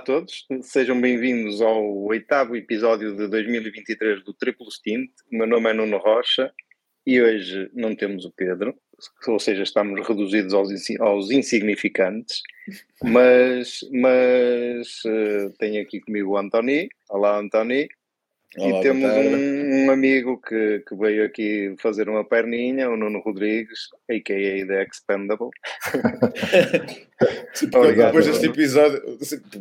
Olá 0.00 0.04
a 0.16 0.18
todos, 0.20 0.46
sejam 0.62 0.98
bem-vindos 0.98 1.60
ao 1.60 2.04
oitavo 2.04 2.56
episódio 2.56 3.14
de 3.14 3.28
2023 3.28 4.24
do 4.24 4.32
Triplo 4.32 4.70
Stint. 4.70 5.10
O 5.30 5.36
meu 5.36 5.46
nome 5.46 5.68
é 5.68 5.74
Nuno 5.74 5.98
Rocha 5.98 6.50
e 7.06 7.20
hoje 7.20 7.70
não 7.74 7.94
temos 7.94 8.24
o 8.24 8.32
Pedro, 8.32 8.74
ou 9.28 9.38
seja, 9.38 9.62
estamos 9.62 10.08
reduzidos 10.08 10.54
aos, 10.54 10.70
aos 11.00 11.30
insignificantes, 11.30 12.40
mas, 13.04 13.80
mas 13.92 15.04
uh, 15.04 15.52
tenho 15.58 15.82
aqui 15.82 16.00
comigo 16.00 16.30
o 16.30 16.38
Antoni. 16.38 16.88
Olá, 17.10 17.38
Antoni. 17.38 17.86
Olá, 18.58 18.80
e 18.80 18.82
temos 18.82 19.04
um, 19.04 19.86
um, 19.86 19.90
amigo 19.92 20.40
que, 20.40 20.80
que 20.80 20.96
veio 20.96 21.24
aqui 21.24 21.76
fazer 21.78 22.08
uma 22.08 22.24
perninha, 22.24 22.90
o 22.90 22.96
Nuno 22.96 23.20
Rodrigues, 23.20 23.88
a.k.a. 24.10 24.66
The 24.66 24.82
Expendable. 24.82 25.50
Sim, 27.54 27.70
Obrigado, 27.72 28.06
depois 28.06 28.26
deste 28.26 28.46
episódio, 28.46 29.00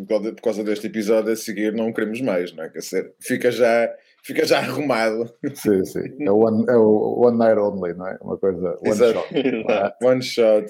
por 0.07 0.41
causa 0.41 0.63
deste 0.63 0.87
episódio 0.87 1.31
a 1.31 1.35
seguir, 1.35 1.71
não 1.71 1.93
queremos 1.93 2.19
mais, 2.21 2.51
não 2.51 2.63
é? 2.63 2.69
Quer 2.69 2.79
dizer, 2.79 3.13
fica 3.19 3.51
já, 3.51 3.93
fica 4.23 4.43
já 4.43 4.57
arrumado. 4.57 5.31
Sim, 5.53 5.85
sim. 5.85 6.25
É 6.25 6.31
o 6.31 6.37
one, 6.37 6.65
é 6.67 6.75
o 6.75 7.27
one 7.27 7.37
night 7.37 7.59
only, 7.59 7.93
não 7.93 8.07
é? 8.07 8.17
Uma 8.21 8.37
coisa, 8.39 8.75
one 8.81 8.89
Exato. 8.89 9.19
shot. 9.19 9.95
one 10.01 10.21
shot. 10.23 10.65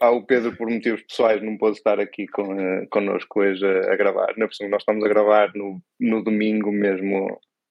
Ah, 0.00 0.12
o 0.12 0.24
Pedro, 0.24 0.56
por 0.56 0.70
motivos 0.70 1.02
pessoais, 1.02 1.42
não 1.42 1.58
pôde 1.58 1.76
estar 1.76 1.98
aqui 1.98 2.28
com, 2.28 2.54
uh, 2.54 2.88
connosco 2.88 3.40
hoje 3.40 3.66
a, 3.66 3.92
a 3.92 3.96
gravar. 3.96 4.32
Na 4.36 4.46
é 4.46 4.68
nós 4.68 4.82
estamos 4.82 5.04
a 5.04 5.08
gravar 5.08 5.52
no, 5.54 5.82
no 5.98 6.22
domingo 6.22 6.70
mesmo, 6.70 7.26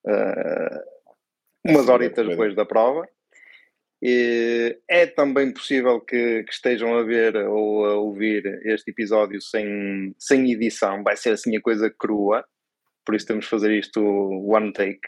uh, 0.06 0.84
umas 1.66 1.88
horitas 1.88 2.28
depois 2.28 2.54
da 2.54 2.66
prova. 2.66 3.08
E 4.02 4.78
é 4.90 5.08
também 5.08 5.52
possível 5.54 6.02
que, 6.02 6.44
que, 6.44 6.54
estejam 6.54 6.98
a 6.98 7.04
ver 7.04 7.36
ou 7.48 7.86
a 7.86 7.96
ouvir 7.96 8.46
este 8.66 8.92
episódio 8.92 9.42
sem, 9.42 10.14
sem 10.20 10.52
edição, 10.52 11.04
vai 11.04 11.16
ser 11.16 11.32
assim 11.32 11.56
a 11.56 11.62
coisa 11.62 11.90
crua, 11.90 12.46
por 13.06 13.16
isso 13.16 13.26
temos 13.26 13.46
de 13.46 13.52
fazer 13.52 13.72
isto 13.72 14.02
one 14.02 14.74
take. 14.74 15.00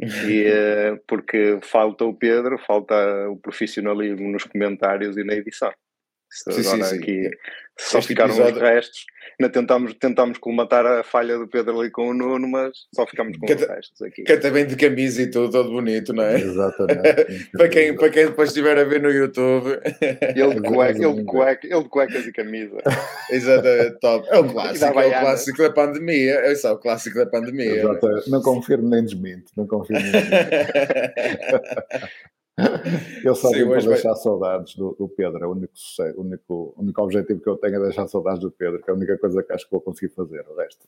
E, 0.00 0.46
uh, 0.48 0.98
porque 1.06 1.58
falta 1.62 2.06
o 2.06 2.14
Pedro, 2.14 2.58
falta 2.58 3.28
o 3.28 3.36
profissionalismo 3.36 4.26
nos 4.26 4.44
comentários 4.44 5.18
e 5.18 5.22
na 5.22 5.34
edição. 5.34 5.72
Sim, 6.30 6.62
sim, 6.62 6.82
sim. 6.82 6.96
aqui 6.96 7.30
só 7.78 7.98
este 7.98 8.08
ficaram 8.08 8.30
episódio... 8.30 8.56
os 8.56 8.62
restos. 8.62 9.06
Ainda 9.38 9.52
tentámos, 9.52 9.92
tentámos 9.94 10.38
colmatar 10.38 10.86
a 10.86 11.04
falha 11.04 11.36
do 11.36 11.46
Pedro 11.46 11.78
ali 11.78 11.90
com 11.90 12.08
o 12.08 12.14
Nuno, 12.14 12.48
mas 12.48 12.72
só 12.94 13.06
ficámos 13.06 13.36
com 13.36 13.44
que 13.44 13.52
os 13.52 13.60
restos 13.60 14.00
aqui. 14.00 14.22
Canta 14.22 14.50
bem 14.50 14.66
de 14.66 14.76
camisa 14.76 15.20
e 15.20 15.30
tudo, 15.30 15.50
todo 15.50 15.70
bonito, 15.70 16.14
não 16.14 16.24
é? 16.24 16.40
Exatamente. 16.40 17.50
para, 17.52 17.68
quem, 17.68 17.94
para 17.94 18.08
quem 18.08 18.26
depois 18.26 18.48
estiver 18.48 18.78
a 18.78 18.84
ver 18.84 19.02
no 19.02 19.10
YouTube. 19.10 19.78
Ele 20.34 20.54
de, 20.54 20.62
cueca, 20.62 21.04
ele, 21.04 21.14
de 21.16 21.24
cueca, 21.24 21.66
ele 21.66 21.82
de 21.82 21.88
cuecas 21.90 22.26
e 22.26 22.32
camisa. 22.32 22.78
Exatamente, 23.30 23.98
top. 24.00 24.26
É 24.30 24.38
o 24.38 24.48
clássico, 24.48 25.00
é 25.00 25.06
o 25.06 25.20
clássico 25.20 25.62
da 25.62 25.70
pandemia. 25.70 26.34
É 26.36 26.54
só 26.54 26.72
o 26.72 26.78
clássico 26.78 27.18
da 27.18 27.26
pandemia. 27.26 27.76
Exato. 27.76 28.08
Não, 28.08 28.18
é? 28.18 28.22
não 28.28 28.40
confirmo 28.40 28.88
nem 28.88 29.04
desminto. 29.04 29.52
Não 29.54 29.66
confirmo 29.66 30.00
nem 30.00 30.12
desminto. 30.12 30.32
Eu 33.22 33.34
só 33.34 33.50
vim 33.50 33.66
para 33.66 33.82
deixar 33.82 34.12
vai... 34.12 34.22
saudades 34.22 34.74
do, 34.76 34.96
do, 34.98 35.06
Pedro, 35.08 35.44
é 35.44 35.46
o 35.46 35.50
único, 35.50 35.74
o 36.16 36.20
único, 36.22 36.74
único 36.78 37.02
objetivo 37.02 37.40
que 37.40 37.48
eu 37.48 37.56
tenho 37.56 37.76
é 37.76 37.80
deixar 37.80 38.08
saudades 38.08 38.40
do 38.40 38.50
Pedro, 38.50 38.82
que 38.82 38.90
é 38.90 38.94
a 38.94 38.96
única 38.96 39.18
coisa 39.18 39.42
que 39.42 39.52
acho 39.52 39.66
que 39.66 39.72
vou 39.72 39.80
conseguir 39.80 40.12
fazer, 40.14 40.42
o 40.48 40.56
resto. 40.56 40.86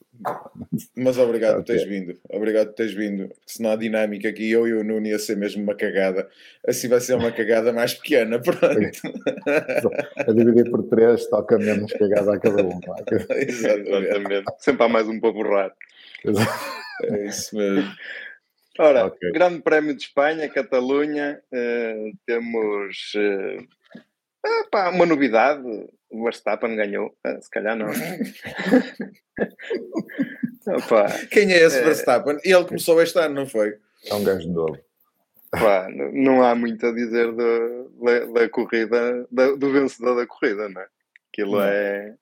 Mas 0.97 1.19
obrigado 1.19 1.57
por 1.57 1.65
teres 1.65 1.83
vindo, 1.83 2.17
obrigado 2.27 2.67
por 2.67 2.73
teres 2.73 2.93
vindo, 2.93 3.29
senão 3.45 3.71
a 3.71 3.75
dinâmica 3.75 4.29
aqui 4.29 4.49
eu 4.49 4.67
e 4.67 4.73
o 4.73 4.83
Nuno 4.83 5.05
ia 5.05 5.19
ser 5.19 5.37
mesmo 5.37 5.61
uma 5.61 5.75
cagada, 5.75 6.27
assim 6.67 6.87
vai 6.87 6.99
ser 7.01 7.13
uma 7.13 7.31
cagada 7.31 7.71
mais 7.71 7.93
pequena, 7.93 8.39
pronto. 8.41 9.91
A 10.17 10.31
dividir 10.31 10.71
por 10.71 10.83
três 10.89 11.27
toca 11.27 11.59
menos 11.59 11.93
cagada 11.93 12.33
a 12.33 12.39
cada 12.39 12.63
um. 12.63 12.79
Exatamente, 13.37 14.45
sempre 14.57 14.83
há 14.85 14.89
mais 14.89 15.07
um 15.07 15.19
para 15.19 15.31
borrar. 15.31 15.75
É 17.03 17.27
isso 17.27 17.55
mesmo. 17.55 17.89
Ora, 18.79 19.07
okay. 19.07 19.31
Grande 19.33 19.61
Prémio 19.61 19.93
de 19.93 20.03
Espanha, 20.03 20.47
Catalunha, 20.47 21.41
uh, 21.51 22.17
temos 22.25 23.11
uh, 23.13 23.67
pá, 24.71 24.89
uma 24.89 25.05
novidade. 25.05 25.61
O 26.09 26.23
Verstappen 26.23 26.77
ganhou, 26.77 27.07
uh, 27.27 27.41
se 27.41 27.49
calhar 27.49 27.75
não. 27.75 27.87
Opa, 30.77 31.09
Quem 31.29 31.51
é 31.51 31.57
esse 31.57 31.83
Verstappen? 31.83 32.37
Ele 32.41 32.63
começou 32.63 33.01
este 33.01 33.19
ano, 33.19 33.35
não 33.35 33.45
foi? 33.45 33.77
É 34.05 34.13
um 34.15 34.23
gajo 34.23 34.49
novo. 34.49 34.79
Pá, 35.51 35.89
não 36.13 36.41
há 36.41 36.55
muito 36.55 36.85
a 36.85 36.93
dizer 36.93 37.33
da, 37.33 38.25
da 38.33 38.47
corrida, 38.47 39.27
da, 39.29 39.55
do 39.57 39.73
vencedor 39.73 40.15
da 40.15 40.25
corrida, 40.25 40.69
não 40.69 40.81
é? 40.81 40.87
Aquilo 41.33 41.57
não. 41.57 41.63
é. 41.65 42.15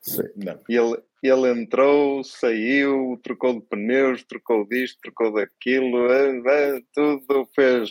Sim, 0.00 0.22
não. 0.36 0.58
Ele, 0.68 1.02
ele 1.22 1.50
entrou, 1.50 2.22
saiu, 2.22 3.18
trocou 3.22 3.54
de 3.54 3.66
pneus, 3.66 4.22
trocou 4.22 4.66
disto, 4.66 4.98
trocou 5.02 5.32
daquilo, 5.32 6.10
é, 6.12 6.76
é, 6.76 6.80
tudo 6.92 7.48
fez, 7.54 7.90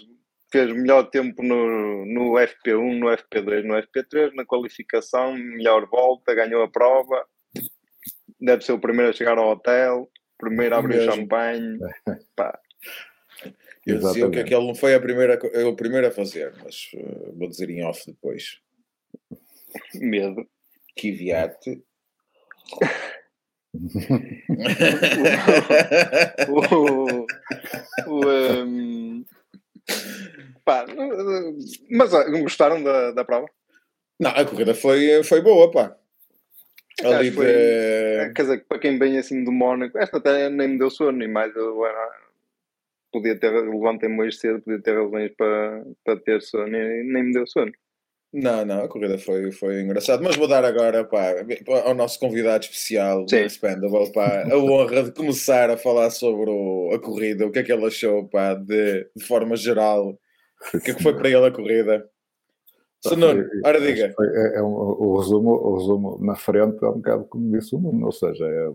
fez 0.52 0.72
melhor 0.72 1.04
tempo 1.10 1.44
no, 1.44 2.06
no 2.06 2.34
FP1, 2.34 2.98
no 2.98 3.08
FP2, 3.08 3.64
no 3.64 3.76
FP3, 3.76 4.34
na 4.34 4.46
qualificação, 4.46 5.36
melhor 5.36 5.88
volta, 5.90 6.34
ganhou 6.34 6.64
a 6.64 6.70
prova, 6.70 7.26
deve 8.40 8.64
ser 8.64 8.72
o 8.72 8.80
primeiro 8.80 9.10
a 9.10 9.14
chegar 9.14 9.38
ao 9.38 9.52
hotel, 9.52 10.10
primeiro 10.38 10.76
a 10.76 10.80
abrir 10.80 11.00
o 11.00 11.12
champanhe. 11.12 11.80
Pá. 12.36 12.58
Eu 13.86 14.00
dizia 14.00 14.30
que 14.30 14.40
aquele 14.40 14.68
não 14.68 14.76
foi 14.76 14.94
a 14.94 15.00
primeira, 15.00 15.40
o 15.66 15.76
primeiro 15.76 16.08
a 16.08 16.12
fazer, 16.12 16.54
mas 16.64 16.90
uh, 16.94 17.34
vou 17.38 17.48
dizer 17.48 17.70
em 17.70 17.86
off 17.86 18.06
depois. 18.06 18.60
Medo. 19.96 20.46
Kiviat 20.96 21.58
o, 26.50 27.26
o, 28.08 28.26
um, 28.66 29.26
pá, 30.64 30.86
mas 31.90 32.12
gostaram 32.42 32.84
da, 32.84 33.12
da 33.12 33.24
prova? 33.26 33.48
Não, 34.20 34.32
a 34.32 34.44
corrida 34.46 34.74
foi, 34.74 35.24
foi 35.24 35.42
boa, 35.42 35.72
pá. 35.72 35.96
Ali 37.04 37.32
foi, 37.32 37.46
de... 37.46 38.34
Quer 38.34 38.42
dizer, 38.42 38.66
para 38.68 38.80
quem 38.80 38.98
vem 38.98 39.18
assim 39.18 39.44
do 39.44 39.52
Mónaco, 39.52 39.98
esta 39.98 40.18
até 40.18 40.50
nem 40.50 40.70
me 40.70 40.80
deu 40.80 40.90
sono, 40.90 41.24
e 41.24 41.28
mais 41.28 41.56
eu 41.56 41.86
era, 41.86 42.12
podia 43.12 43.40
ter, 43.40 43.52
levantei-me 43.52 44.20
hoje 44.20 44.38
cedo, 44.38 44.62
podia 44.62 44.82
ter 44.82 44.96
razões 44.96 45.32
para, 45.36 45.86
para 46.04 46.20
ter 46.20 46.42
sono 46.42 46.76
e 46.76 47.04
nem 47.04 47.24
me 47.24 47.34
deu 47.34 47.46
sono. 47.46 47.72
Não, 48.34 48.66
não, 48.66 48.84
a 48.84 48.90
corrida 48.90 49.18
foi, 49.18 49.52
foi 49.52 49.82
engraçada, 49.82 50.22
mas 50.22 50.36
vou 50.36 50.48
dar 50.48 50.66
agora 50.66 51.06
pá, 51.06 51.34
ao 51.86 51.94
nosso 51.96 52.20
convidado 52.20 52.66
especial 52.66 53.26
do 53.26 53.36
Expendable 53.36 54.12
pá, 54.12 54.44
a 54.52 54.58
honra 54.58 55.04
de 55.04 55.12
começar 55.12 55.70
a 55.70 55.78
falar 55.78 56.10
sobre 56.10 56.50
o, 56.50 56.92
a 56.94 57.00
corrida, 57.00 57.48
o 57.48 57.52
que 57.52 57.60
é 57.60 57.64
que 57.64 57.72
ele 57.72 57.86
achou 57.86 58.28
pá, 58.28 58.54
de, 58.54 59.10
de 59.16 59.26
forma 59.26 59.56
geral, 59.56 60.20
o 60.74 60.80
que 60.80 60.92
é 60.92 60.94
que 60.94 61.02
foi 61.02 61.16
para 61.16 61.30
ele 61.30 61.46
a 61.46 61.52
corrida. 61.52 62.10
Nuno, 63.16 63.46
ora 63.64 63.80
diga. 63.80 64.12
Foi, 64.14 64.28
é, 64.28 64.58
é 64.58 64.64
um, 64.64 64.74
o, 64.74 65.18
resumo, 65.20 65.52
o 65.52 65.78
resumo 65.78 66.18
na 66.20 66.36
frente 66.36 66.84
é 66.84 66.88
um 66.90 66.98
bocado 66.98 67.26
como 67.26 67.58
disse 67.58 67.76
o 67.76 67.80
Nuno, 67.80 68.08
ou 68.08 68.12
seja, 68.12 68.46
é 68.46 68.74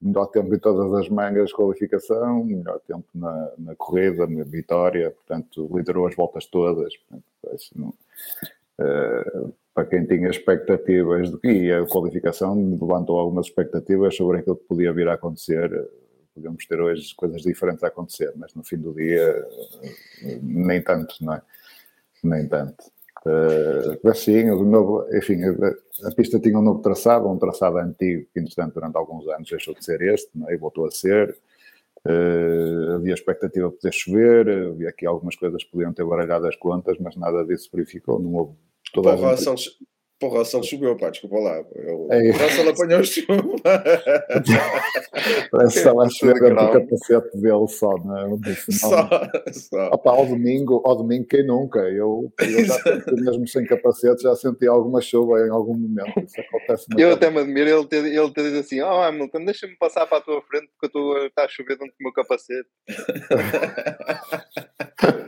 melhor 0.00 0.26
tempo 0.26 0.54
em 0.54 0.58
todas 0.58 0.92
as 0.94 1.08
mangas 1.08 1.48
de 1.48 1.54
qualificação, 1.54 2.44
melhor 2.44 2.80
tempo 2.80 3.06
na, 3.14 3.52
na 3.58 3.76
corrida, 3.76 4.26
na 4.26 4.44
vitória, 4.44 5.10
portanto, 5.10 5.70
liderou 5.74 6.06
as 6.06 6.14
voltas 6.14 6.46
todas. 6.46 6.94
Portanto, 6.96 7.62
não, 7.74 7.94
para 9.74 9.86
quem 9.86 10.06
tinha 10.06 10.28
expectativas 10.28 11.30
de 11.30 11.38
e 11.44 11.72
a 11.72 11.84
qualificação 11.86 12.54
levantou 12.54 13.18
algumas 13.18 13.46
expectativas 13.46 14.16
sobre 14.16 14.38
aquilo 14.38 14.56
que 14.56 14.64
podia 14.64 14.92
vir 14.92 15.08
a 15.08 15.14
acontecer. 15.14 15.70
Podemos 16.34 16.66
ter 16.66 16.80
hoje 16.80 17.14
coisas 17.14 17.42
diferentes 17.42 17.84
a 17.84 17.88
acontecer, 17.88 18.32
mas 18.36 18.54
no 18.54 18.64
fim 18.64 18.76
do 18.76 18.92
dia, 18.92 19.46
nem 20.42 20.82
tanto, 20.82 21.14
não 21.20 21.34
é? 21.34 21.42
Nem 22.22 22.48
tanto. 22.48 22.84
Uh, 23.26 24.08
assim, 24.10 24.50
o 24.50 24.62
novo, 24.64 25.06
enfim, 25.16 25.42
a, 25.42 26.08
a, 26.08 26.14
pista 26.14 26.38
tinha 26.38 26.58
um 26.58 26.62
novo 26.62 26.82
traçado, 26.82 27.26
um 27.26 27.38
traçado 27.38 27.78
antigo 27.78 28.26
que, 28.34 28.38
entretanto, 28.38 28.74
durante 28.74 28.96
alguns 28.96 29.26
anos 29.28 29.48
deixou 29.48 29.72
de 29.74 29.82
ser 29.82 30.02
este, 30.02 30.30
não 30.34 30.50
é? 30.50 30.54
e 30.54 30.58
voltou 30.58 30.86
a 30.86 30.90
ser. 30.90 31.34
Uh, 32.06 32.96
havia 32.96 33.14
expectativa 33.14 33.68
de 33.68 33.76
poder 33.76 33.92
chover, 33.92 34.48
havia 34.48 34.90
aqui 34.90 35.06
algumas 35.06 35.36
coisas 35.36 35.64
que 35.64 35.70
podiam 35.70 35.92
ter 35.92 36.04
baralhado 36.04 36.46
as 36.46 36.56
contas, 36.56 36.98
mas 36.98 37.16
nada 37.16 37.44
disso 37.44 37.70
verificou, 37.72 38.20
não 38.20 38.34
houve 38.34 38.56
toda 38.92 39.14
a 39.14 39.36
gente... 39.36 39.78
Porra, 40.20 40.36
o 40.36 40.38
Russell 40.38 40.62
choveu, 40.62 40.96
pá, 40.96 41.10
desculpa 41.10 41.38
lá. 41.38 41.64
Eu, 41.74 42.06
é. 42.10 42.30
O 42.30 42.32
Russell 42.32 42.70
apanhou 42.70 43.02
chuva. 43.02 43.82
Parece 45.50 45.72
que 45.72 45.78
estava 45.78 46.04
a 46.04 46.08
chover 46.08 46.34
dentro 46.34 46.66
do 46.66 46.72
capacete 46.72 47.40
dele 47.40 47.66
só, 47.68 47.90
não 47.98 48.18
é? 48.18 48.26
Só, 48.70 49.08
só. 49.52 49.88
Opa, 49.88 50.10
ao 50.10 50.26
domingo, 50.26 50.80
ao 50.84 50.96
domingo 50.96 51.26
quem 51.26 51.44
nunca? 51.44 51.80
Eu, 51.80 52.32
eu 52.38 52.64
já 52.64 52.74
senti, 52.74 53.12
mesmo 53.14 53.48
sem 53.48 53.66
capacete, 53.66 54.22
já 54.22 54.36
senti 54.36 54.68
alguma 54.68 55.00
chuva 55.00 55.40
em 55.40 55.50
algum 55.50 55.76
momento. 55.76 56.20
Isso 56.20 56.40
acontece 56.40 56.86
Eu 56.96 57.14
até 57.14 57.28
me 57.30 57.40
admiro 57.40 57.68
ele 57.68 57.86
ter, 57.86 58.04
ele 58.04 58.30
ter 58.30 58.44
dito 58.44 58.60
assim, 58.60 58.80
oh 58.80 59.02
Hamilton, 59.02 59.44
deixa-me 59.44 59.76
passar 59.76 60.06
para 60.06 60.18
a 60.18 60.22
tua 60.22 60.40
frente 60.42 60.68
porque 60.78 60.92
tu 60.92 61.16
está 61.26 61.44
a 61.44 61.48
chover 61.48 61.76
dentro 61.76 61.92
do 61.92 62.02
meu 62.02 62.12
capacete. 62.12 62.68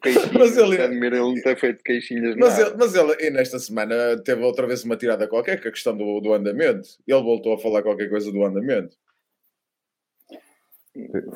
queixinhas, 0.00 0.32
mas 0.32 0.56
ele... 0.56 0.80
admiro 0.80 1.16
ele 1.16 1.34
não 1.34 1.34
ter 1.34 1.56
feito 1.58 1.82
queixinhas 1.84 2.36
mas 2.36 2.58
ele, 2.58 2.74
mas 2.76 2.94
ele, 2.94 3.16
e 3.20 3.30
nesta 3.30 3.58
semana, 3.58 4.20
teve 4.22 4.42
outra 4.42 4.66
vez 4.66 4.84
uma 4.84 4.96
tirada 4.96 5.28
qualquer, 5.28 5.60
que 5.60 5.68
a 5.68 5.72
questão 5.72 5.96
do, 5.96 6.20
do 6.20 6.32
andamento. 6.32 6.88
Ele 7.06 7.22
voltou 7.22 7.54
a 7.54 7.58
falar 7.58 7.82
qualquer 7.82 8.08
coisa 8.08 8.30
do 8.32 8.44
andamento. 8.44 8.96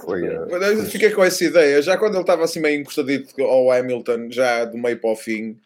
Foi, 0.00 0.28
uh, 0.28 0.84
Fiquei 0.90 1.11
com 1.11 1.22
essa 1.22 1.44
ideia, 1.44 1.81
já 1.81 1.96
quando 1.96 2.14
ele 2.14 2.22
estava 2.22 2.44
assim 2.44 2.61
meio 2.61 2.81
encostadito 2.81 3.40
ao 3.43 3.70
Hamilton, 3.70 4.31
já 4.31 4.64
do 4.64 4.76
meio 4.76 4.99
para 4.99 5.11
o 5.11 5.16
fim, 5.16 5.56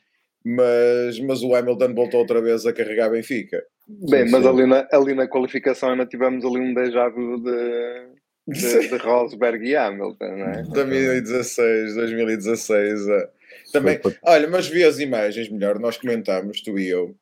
mas, 0.45 1.19
mas 1.21 1.43
o 1.43 1.55
Hamilton 1.55 1.95
voltou 1.95 2.21
outra 2.21 2.41
vez 2.41 2.67
a 2.67 2.73
carregar 2.73 3.11
Benfica. 3.11 3.65
Bem, 3.89 4.27
sim, 4.27 4.33
mas 4.33 4.43
sim. 4.43 4.49
Ali, 4.49 4.67
na, 4.67 4.87
ali 4.93 5.15
na 5.15 5.27
qualificação 5.27 5.91
ainda 5.91 6.05
tivemos 6.05 6.45
ali 6.45 6.59
um 6.59 6.75
déjà 6.75 7.09
vu 7.09 7.43
de, 7.43 8.18
de, 8.49 8.89
de 8.89 8.97
Rosberg 8.97 9.67
e 9.67 9.77
Hamilton, 9.77 10.37
não 10.37 10.47
é? 10.47 10.63
2016, 10.63 11.95
2016. 11.95 13.09
É. 13.09 13.29
Também, 13.73 14.01
olha, 14.23 14.49
mas 14.49 14.67
vi 14.67 14.83
as 14.83 14.99
imagens 14.99 15.51
melhor, 15.51 15.79
nós 15.79 15.99
comentámos, 15.99 16.63
tu 16.63 16.79
e 16.79 16.89
eu, 16.89 17.15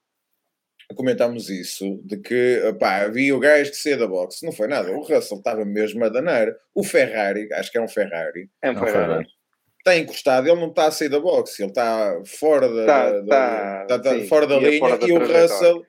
comentámos 0.95 1.51
isso, 1.51 2.01
de 2.05 2.17
que 2.19 2.61
pá, 2.79 3.03
havia 3.03 3.35
o 3.35 3.41
gajo 3.41 3.71
que 3.71 3.77
saía 3.77 3.97
da 3.97 4.07
boxe, 4.07 4.47
não 4.47 4.53
foi 4.53 4.69
nada, 4.69 4.93
o 4.93 5.01
Russell 5.01 5.39
estava 5.39 5.65
mesmo 5.65 6.05
a 6.05 6.09
danar, 6.09 6.55
o 6.73 6.85
Ferrari, 6.85 7.53
acho 7.53 7.73
que 7.73 7.79
é 7.79 7.83
um 7.83 7.89
Ferrari, 7.89 8.49
é 8.63 8.71
um 8.71 8.77
Ferrari. 8.77 9.27
Está 9.79 9.97
encostado, 9.97 10.49
ele 10.49 10.61
não 10.61 10.69
está 10.69 10.87
a 10.87 10.91
sair 10.91 11.09
da 11.09 11.19
boxe, 11.19 11.63
ele 11.63 11.71
está 11.71 12.21
fora 12.25 12.69
da, 12.69 12.87
tá, 12.87 13.21
da, 13.21 13.85
tá, 13.87 13.97
da, 13.97 14.15
sim, 14.15 14.27
fora 14.29 14.47
da 14.47 14.59
linha 14.59 14.79
fora 14.79 14.99
da 14.99 15.07
e 15.07 15.13
o 15.13 15.19
Russell 15.19 15.85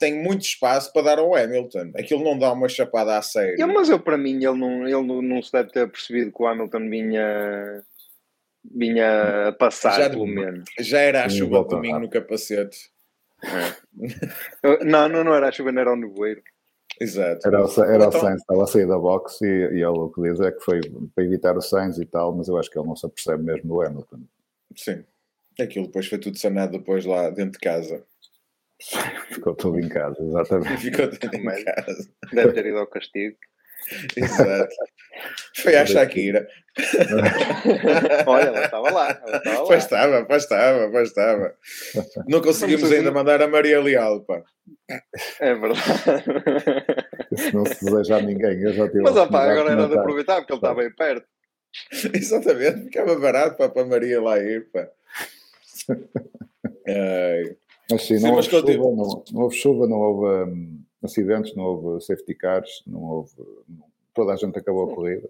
tem 0.00 0.20
muito 0.20 0.40
espaço 0.40 0.90
para 0.92 1.02
dar 1.02 1.18
ao 1.18 1.36
Hamilton. 1.36 1.92
Aquilo 1.94 2.24
não 2.24 2.36
dá 2.36 2.50
uma 2.52 2.68
chapada 2.68 3.18
a 3.18 3.22
sério. 3.22 3.60
Eu, 3.60 3.68
mas 3.68 3.90
eu, 3.90 4.00
para 4.00 4.16
mim, 4.16 4.36
ele 4.36 4.58
não, 4.58 4.88
ele 4.88 5.22
não, 5.22 5.42
se 5.42 5.52
deve 5.52 5.70
ter 5.70 5.86
percebido 5.88 6.32
que 6.32 6.42
o 6.42 6.46
Hamilton 6.46 6.88
vinha, 6.88 7.82
vinha 8.64 9.48
a 9.48 9.52
passar, 9.52 10.00
já, 10.00 10.10
pelo 10.10 10.26
menos. 10.26 10.64
Já 10.80 11.00
era 11.00 11.24
a 11.24 11.28
chuva 11.28 11.62
de 11.62 11.68
domingo 11.68 12.00
no 12.00 12.08
capacete. 12.08 12.90
É. 13.44 14.84
não, 14.84 15.08
não, 15.08 15.24
não 15.24 15.34
era 15.34 15.48
a 15.48 15.52
chuva, 15.52 15.70
não 15.70 15.82
era 15.82 15.92
o 15.92 15.96
nevoeiro. 15.96 16.42
Exato. 16.98 17.46
Era, 17.46 17.64
o, 17.64 17.84
era 17.84 18.04
então, 18.04 18.08
o 18.08 18.12
Sainz, 18.12 18.40
estava 18.40 18.64
a 18.64 18.66
sair 18.66 18.86
da 18.86 18.98
box 18.98 19.40
e, 19.42 19.46
e 19.46 19.82
ele 19.82 19.86
o 19.86 20.10
que 20.10 20.22
diz 20.22 20.40
é 20.40 20.50
que 20.50 20.60
foi 20.60 20.80
para 21.14 21.24
evitar 21.24 21.56
o 21.56 21.60
Sainz 21.60 21.98
e 21.98 22.06
tal, 22.06 22.34
mas 22.34 22.48
eu 22.48 22.58
acho 22.58 22.70
que 22.70 22.78
ele 22.78 22.88
não 22.88 22.96
se 22.96 23.06
apercebe 23.06 23.42
mesmo 23.42 23.68
do 23.68 23.82
Hamilton. 23.82 24.20
Sim. 24.74 25.04
Aquilo 25.58 25.86
depois 25.86 26.06
foi 26.06 26.18
tudo 26.18 26.38
sanado 26.38 26.78
depois 26.78 27.04
lá 27.04 27.28
dentro 27.30 27.52
de 27.52 27.58
casa. 27.58 28.04
Ficou 29.28 29.54
tudo 29.54 29.78
em 29.78 29.88
casa, 29.88 30.16
exatamente. 30.22 30.76
Ficou 30.90 31.08
tudo 31.08 31.34
em 31.36 31.64
casa. 31.64 32.10
Deve 32.32 32.52
ter 32.52 32.66
ido 32.66 32.78
ao 32.78 32.86
castigo. 32.86 33.36
Exato. 34.16 34.74
Foi 35.56 35.74
a 35.74 35.86
Shakira. 35.86 36.46
Olha, 38.26 38.44
ela 38.44 38.64
estava 38.64 38.90
lá. 38.90 39.20
Ela 39.26 39.36
estava 39.38 39.58
lá. 39.60 39.66
Pois 39.66 39.84
estava, 39.84 40.24
pois 40.24 40.42
estava, 40.42 40.90
pois 40.90 41.08
estava. 41.08 41.54
Não 42.28 42.40
conseguimos 42.40 42.90
ainda 42.92 43.10
mandar 43.10 43.42
a 43.42 43.48
Maria 43.48 43.80
Leal, 43.80 44.20
pá. 44.22 44.42
É 45.40 45.54
verdade. 45.54 45.82
Isso 47.32 47.56
não 47.56 47.66
se 47.66 47.84
deseja 47.84 48.18
a 48.18 48.22
ninguém. 48.22 48.62
Eu 48.62 48.72
já 48.72 48.86
tive 48.88 49.02
Mas 49.02 49.16
opa, 49.16 49.42
agora 49.42 49.72
era 49.72 49.88
de 49.88 49.98
aproveitar 49.98 50.36
porque 50.36 50.52
ele 50.52 50.58
estava 50.58 50.82
aí 50.82 50.90
perto. 50.90 51.26
Exatamente, 52.14 52.84
ficava 52.84 53.18
barato 53.18 53.56
para, 53.56 53.68
para 53.68 53.82
a 53.82 53.86
Maria 53.86 54.20
lá 54.20 54.38
ir, 54.38 54.70
pá. 54.70 54.88
Ai. 56.86 57.56
Mas 57.90 58.02
sim, 58.02 58.14
não, 58.14 58.20
sim, 58.20 58.30
houve 58.30 58.42
chuva, 58.42 58.72
não, 58.82 59.24
não, 59.32 59.42
houve 59.42 59.56
chuva, 59.56 59.86
não 59.88 59.98
houve 59.98 60.50
um, 60.50 60.84
acidentes, 61.02 61.54
não 61.56 61.64
houve 61.64 62.04
safety 62.04 62.34
cars, 62.34 62.82
não 62.86 63.02
houve. 63.02 63.32
Não, 63.68 63.86
toda 64.14 64.32
a 64.32 64.36
gente 64.36 64.58
acabou 64.58 64.90
a 64.90 64.94
corrida. 64.94 65.28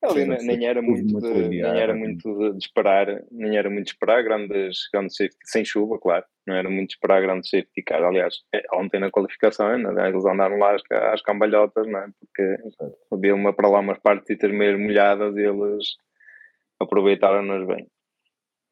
Ali 0.00 0.24
nem, 0.26 0.38
nem 0.46 0.66
era 0.66 0.80
muito, 0.80 1.12
muito 1.12 1.32
de, 1.34 1.48
nem 1.48 1.80
era 1.80 1.92
muito 1.92 2.52
de, 2.52 2.58
esperar, 2.58 3.24
nem 3.32 3.56
era 3.56 3.68
muito 3.68 3.86
de 3.86 3.90
esperar 3.90 4.22
grandes, 4.22 4.88
grandes 4.92 5.16
safety, 5.16 5.36
sem 5.42 5.64
chuva, 5.64 5.98
claro, 5.98 6.24
não 6.46 6.54
era 6.54 6.70
muito 6.70 6.90
de 6.90 6.94
esperar 6.94 7.20
grandes 7.20 7.50
safety 7.50 7.82
cars. 7.82 8.04
Aliás, 8.04 8.34
é, 8.54 8.62
ontem 8.74 9.00
na 9.00 9.10
qualificação, 9.10 9.76
né, 9.76 10.08
eles 10.08 10.24
andaram 10.24 10.56
lá 10.56 10.76
às, 10.76 10.82
às 11.12 11.20
cambalhotas, 11.22 11.84
não 11.88 11.98
é? 11.98 12.08
porque 12.20 12.56
havia 13.12 13.34
uma 13.34 13.52
para 13.52 13.68
lá 13.68 13.80
umas 13.80 13.98
partes 13.98 14.36
meio 14.52 14.78
molhadas 14.78 15.36
e 15.36 15.40
eles 15.40 15.96
aproveitaram-nas 16.78 17.66
bem. 17.66 17.88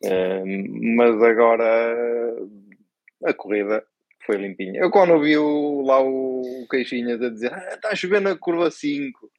Uh, 0.04 0.94
mas 0.94 1.20
agora 1.22 2.36
a 3.24 3.34
corrida 3.34 3.84
foi 4.24 4.36
limpinha. 4.36 4.80
Eu 4.80 4.90
quando 4.90 5.20
vi 5.20 5.36
o, 5.36 5.82
lá 5.82 6.00
o 6.00 6.66
Queixinhas 6.70 7.22
a 7.22 7.30
dizer 7.30 7.52
ah, 7.52 7.74
está 7.74 7.90
a 7.90 7.96
chover 7.96 8.20
na 8.20 8.36
curva 8.36 8.70
5, 8.70 9.30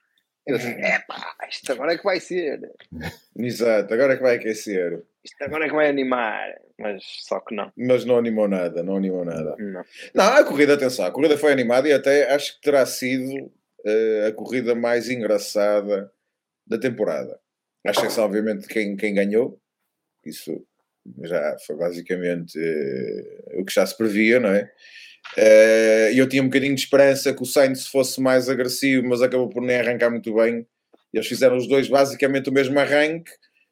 eu 0.48 0.56
assim, 0.56 0.70
é 0.70 1.00
pá, 1.00 1.36
isto 1.50 1.74
agora 1.74 1.94
é 1.94 1.98
que 1.98 2.06
vai 2.06 2.22
ser. 2.22 2.72
Exato, 3.38 3.94
agora 3.94 4.14
é 4.14 4.16
que 4.16 4.24
vai 4.24 4.38
aquecer. 4.38 5.04
Isto 5.22 5.44
agora 5.44 5.66
é 5.66 5.68
que 5.68 5.76
vai 5.76 5.90
animar, 5.90 6.56
mas 6.80 7.04
só 7.28 7.42
que 7.42 7.54
não. 7.54 7.70
Mas 7.76 8.06
não 8.06 8.18
animou 8.18 8.48
nada, 8.48 8.82
não 8.82 8.96
animou 8.96 9.26
nada. 9.26 9.58
Não, 9.60 9.84
não 10.16 10.24
a 10.24 10.44
corrida, 10.46 10.76
atenção, 10.76 11.06
a 11.06 11.12
corrida 11.12 11.38
foi 11.38 11.52
animada 11.52 11.90
e 11.90 11.92
até 11.92 12.34
acho 12.34 12.56
que 12.56 12.62
terá 12.62 12.86
sido 12.86 13.48
uh, 13.48 14.28
a 14.30 14.32
corrida 14.32 14.74
mais 14.74 15.10
engraçada 15.10 16.10
da 16.66 16.78
temporada. 16.80 17.38
À 17.86 17.92
exceção, 17.92 18.24
obviamente, 18.24 18.62
de 18.62 18.68
quem, 18.70 18.96
quem 18.96 19.14
ganhou. 19.14 19.60
Isso 20.26 20.66
já 21.24 21.58
foi 21.66 21.76
basicamente 21.76 22.58
uh, 22.58 23.62
o 23.62 23.66
que 23.66 23.74
já 23.74 23.86
se 23.86 23.96
previa, 23.98 24.40
não 24.40 24.50
é? 24.50 24.72
Uh, 25.36 26.16
eu 26.16 26.28
tinha 26.28 26.42
um 26.42 26.48
bocadinho 26.48 26.76
de 26.76 26.82
esperança 26.82 27.34
que 27.34 27.44
o 27.44 27.46
Sainz 27.46 27.88
fosse 27.88 28.22
mais 28.22 28.50
agressivo, 28.50 29.08
mas 29.08 29.22
acabou 29.22 29.50
por 29.50 29.62
nem 29.62 29.78
arrancar 29.78 30.10
muito 30.10 30.34
bem. 30.34 30.66
Eles 31.14 31.28
fizeram 31.28 31.58
os 31.58 31.68
dois 31.68 31.88
basicamente 31.88 32.50
o 32.50 32.54
mesmo 32.54 32.80
arranque. 32.80 33.32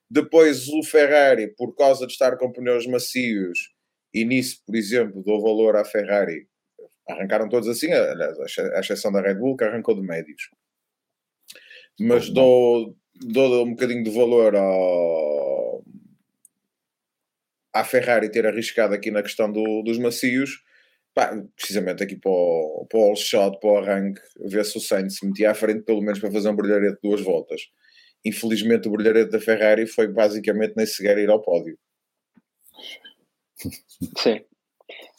Depois 0.10 0.68
o 0.70 0.84
Ferrari, 0.84 1.48
por 1.56 1.76
causa 1.76 2.06
de 2.06 2.14
estar 2.14 2.38
com 2.38 2.52
pneus 2.52 2.86
macios, 2.86 3.72
e 4.14 4.24
nisso, 4.24 4.62
por 4.66 4.76
exemplo, 4.76 5.24
dou 5.24 5.42
valor 5.42 5.76
à 5.76 5.84
Ferrari, 5.84 6.48
arrancaram 7.10 7.50
todos 7.50 7.68
assim, 7.68 7.92
à 7.92 8.80
exceção 8.80 9.12
da 9.12 9.22
Red 9.22 9.36
Bull, 9.36 9.58
que 9.58 9.64
arrancou 9.64 9.96
de 9.96 10.02
médios. 10.02 10.50
Mas 12.00 12.30
dou, 12.30 12.96
dou 13.16 13.66
um 13.66 13.72
bocadinho 13.72 14.04
de 14.04 14.12
valor 14.12 14.56
ao, 14.56 15.55
à 17.76 17.84
Ferrari 17.84 18.32
ter 18.32 18.48
arriscado 18.48 18.94
aqui 18.94 19.12
na 19.12 19.22
questão 19.22 19.52
do, 19.52 19.84
dos 19.84 19.98
macios, 19.98 20.64
pá, 21.14 21.36
precisamente 21.58 22.02
aqui 22.02 22.16
para 22.16 22.32
o, 22.32 22.88
para 22.90 23.00
o 23.00 23.04
all 23.04 23.16
shot, 23.18 23.60
para 23.60 23.70
o 23.70 23.78
arranque, 23.78 24.22
ver 24.40 24.64
se 24.64 24.78
o 24.78 24.82
Sainz 24.82 25.18
se 25.18 25.28
metia 25.28 25.52
à 25.52 25.54
frente, 25.54 25.84
pelo 25.84 26.02
menos 26.02 26.20
para 26.20 26.32
fazer 26.32 26.48
um 26.50 26.56
brilharete 26.56 26.96
de 26.96 27.10
duas 27.10 27.22
voltas. 27.22 27.62
Infelizmente, 28.24 28.88
o 28.88 28.92
brilharete 28.92 29.30
da 29.30 29.42
Ferrari 29.42 29.86
foi 29.88 30.08
basicamente 30.08 30.74
nem 30.78 30.86
sequer 30.86 31.18
ir 31.18 31.30
ao 31.30 31.42
pódio. 31.42 31.78
Sim. 34.18 34.42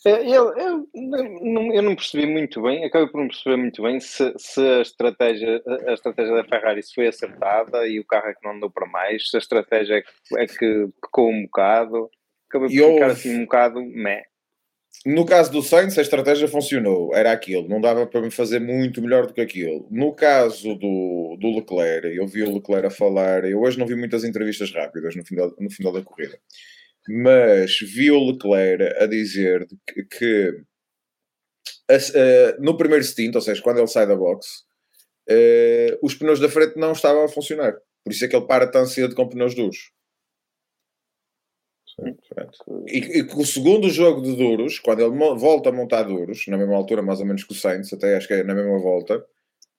Eu, 0.04 0.56
eu, 0.56 0.88
eu, 1.74 1.82
não 1.82 1.96
percebi 1.96 2.26
muito 2.26 2.62
bem, 2.62 2.84
acabei 2.84 3.08
por 3.08 3.20
não 3.20 3.28
perceber 3.28 3.56
muito 3.56 3.82
bem 3.82 3.98
se, 3.98 4.32
se 4.38 4.60
a, 4.60 4.80
estratégia, 4.80 5.60
a 5.88 5.92
estratégia 5.92 6.32
da 6.32 6.44
Ferrari 6.44 6.80
se 6.80 6.94
foi 6.94 7.08
acertada 7.08 7.88
e 7.88 7.98
o 7.98 8.04
carro 8.04 8.28
é 8.28 8.34
que 8.34 8.44
não 8.44 8.52
andou 8.52 8.70
para 8.70 8.86
mais, 8.86 9.28
se 9.28 9.36
a 9.36 9.40
estratégia 9.40 9.96
é 9.96 10.02
que, 10.02 10.38
é 10.38 10.46
que 10.46 10.88
pecou 11.02 11.28
um 11.28 11.42
bocado 11.42 12.08
acabei 12.56 12.78
por 12.78 12.90
e 12.90 12.94
ficar 12.94 13.10
assim 13.10 13.36
um 13.36 13.40
bocado 13.44 13.80
meh. 13.80 14.22
No 15.04 15.24
caso 15.24 15.52
do 15.52 15.62
Sainz, 15.62 15.96
a 15.98 16.02
estratégia 16.02 16.48
funcionou, 16.48 17.14
era 17.14 17.30
aquilo, 17.30 17.68
não 17.68 17.80
dava 17.80 18.06
para 18.06 18.20
me 18.20 18.30
fazer 18.30 18.58
muito 18.58 19.02
melhor 19.02 19.26
do 19.26 19.34
que 19.34 19.40
aquilo. 19.40 19.86
No 19.90 20.12
caso 20.14 20.74
do, 20.74 21.36
do 21.38 21.54
Leclerc, 21.56 22.16
eu 22.16 22.26
vi 22.26 22.42
o 22.42 22.54
Leclerc 22.54 22.86
a 22.86 22.90
falar, 22.90 23.44
eu 23.44 23.60
hoje 23.60 23.78
não 23.78 23.86
vi 23.86 23.94
muitas 23.94 24.24
entrevistas 24.24 24.72
rápidas 24.72 25.14
no 25.14 25.24
final, 25.24 25.54
no 25.60 25.70
final 25.70 25.92
da 25.92 26.02
corrida, 26.02 26.38
mas 27.08 27.78
vi 27.78 28.10
o 28.10 28.24
Leclerc 28.24 28.82
a 29.00 29.06
dizer 29.06 29.66
que, 29.86 30.04
que 30.04 30.50
uh, 31.90 32.62
no 32.62 32.76
primeiro 32.76 33.04
stint, 33.04 33.34
ou 33.34 33.40
seja, 33.40 33.62
quando 33.62 33.78
ele 33.78 33.86
sai 33.86 34.06
da 34.06 34.16
box, 34.16 34.64
uh, 35.30 35.98
os 36.02 36.14
pneus 36.14 36.40
da 36.40 36.48
frente 36.48 36.76
não 36.76 36.92
estavam 36.92 37.24
a 37.24 37.28
funcionar. 37.28 37.76
Por 38.02 38.12
isso 38.12 38.24
é 38.24 38.28
que 38.28 38.36
ele 38.36 38.46
para 38.46 38.66
tão 38.66 38.86
cedo 38.86 39.14
com 39.14 39.28
pneus 39.28 39.54
duros. 39.54 39.92
E, 42.86 43.18
e 43.18 43.22
o 43.22 43.44
segundo 43.44 43.88
jogo 43.88 44.20
de 44.20 44.36
duros, 44.36 44.78
quando 44.78 45.00
ele 45.00 45.16
volta 45.36 45.70
a 45.70 45.72
montar 45.72 46.02
duros, 46.02 46.46
na 46.46 46.58
mesma 46.58 46.76
altura 46.76 47.00
mais 47.02 47.20
ou 47.20 47.26
menos 47.26 47.42
que 47.42 47.52
o 47.52 47.56
Sainz, 47.56 47.92
até 47.92 48.16
acho 48.16 48.28
que 48.28 48.34
é 48.34 48.42
na 48.42 48.54
mesma 48.54 48.78
volta, 48.78 49.24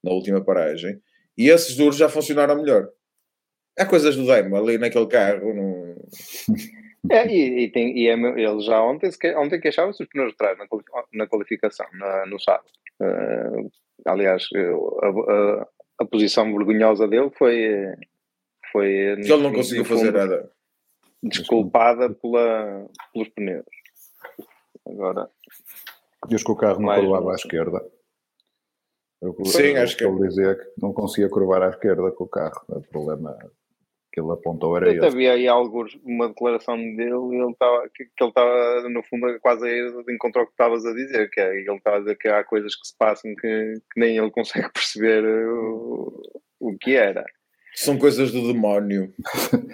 na 0.04 0.12
última 0.12 0.44
paragem, 0.44 1.00
e 1.38 1.50
esses 1.50 1.76
duros 1.76 1.96
já 1.96 2.10
funcionaram 2.10 2.56
melhor. 2.56 2.90
Há 3.78 3.86
coisas 3.86 4.16
do 4.16 4.26
Demo 4.26 4.56
ali 4.56 4.78
naquele 4.78 5.08
carro. 5.08 5.54
Não... 5.54 5.96
É, 7.10 7.26
e, 7.26 7.64
e, 7.64 7.72
tem, 7.72 7.98
e 7.98 8.10
é, 8.10 8.14
ele 8.16 8.60
já 8.60 8.82
ontem, 8.82 9.10
ontem 9.38 9.62
queixava-se 9.62 10.04
os 10.04 10.10
pneus 10.10 10.32
de 10.32 10.36
trás 10.36 10.58
na, 11.14 11.26
qualificação, 11.26 11.86
na, 11.94 12.26
no 12.26 12.38
sábado. 12.38 12.66
Uh, 13.00 13.72
aliás, 14.06 14.44
a, 15.02 15.08
a, 15.08 15.68
a, 16.00 16.06
posição 16.06 16.52
vergonhosa 16.54 17.08
dele 17.08 17.30
foi. 17.38 17.94
foi 18.74 18.92
ele 18.92 19.38
não 19.38 19.54
conseguiu 19.54 19.86
fazer 19.86 20.12
nada 20.12 20.52
desculpada 21.24 22.10
pela, 22.10 22.88
pelos 23.14 23.30
pneus. 23.30 23.66
Agora. 24.86 25.30
Diz 26.28 26.44
que 26.44 26.52
o 26.52 26.56
carro 26.56 26.82
não 26.82 26.94
curvava 26.94 27.32
à 27.32 27.36
esquerda. 27.36 27.86
Eu, 29.22 29.36
Sim, 29.46 29.76
acho 29.76 29.98
que. 29.98 30.06
Ele 30.06 30.28
dizia 30.28 30.56
que 30.56 30.72
não 30.82 30.94
conseguia 30.94 31.30
curvar 31.30 31.64
à 31.64 31.70
esquerda 31.70 32.12
com 32.12 32.24
o 32.24 32.30
carro. 32.30 32.62
O 32.70 32.82
problema. 32.82 33.38
que 34.12 34.22
ele 34.22 34.32
apontou 34.32 34.78
era 34.78 34.94
Eu 34.94 35.06
havia 35.06 35.34
aí 35.34 35.48
alguns, 35.48 35.96
uma 36.04 36.28
declaração 36.28 36.78
dele 36.78 37.14
ele 37.14 37.52
estava, 37.52 37.90
que, 37.94 38.06
que 38.06 38.24
ele 38.24 38.30
estava, 38.30 38.90
no 38.90 39.04
fundo, 39.04 39.40
quase 39.42 39.68
a 39.68 39.72
ir 39.72 40.04
de 40.04 40.14
encontro 40.14 40.42
ao 40.42 40.48
que 40.48 40.54
estavas 40.54 40.86
a 40.86 40.94
dizer, 40.94 41.30
que 41.30 41.40
é, 41.40 41.56
ele 41.56 41.72
estava 41.72 41.98
a 41.98 42.00
dizer 42.00 42.18
que 42.18 42.28
há 42.28 42.44
coisas 42.44 42.76
que 42.76 42.88
se 42.88 42.98
passam 42.98 43.34
que, 43.36 43.74
que 43.92 44.00
nem 44.00 44.18
ele 44.18 44.32
consegue 44.32 44.70
perceber 44.74 45.24
o, 45.26 46.22
o 46.60 46.78
que 46.78 46.96
era. 46.96 47.26
São 47.76 47.98
coisas 47.98 48.32
do 48.32 48.52
demónio. 48.52 49.14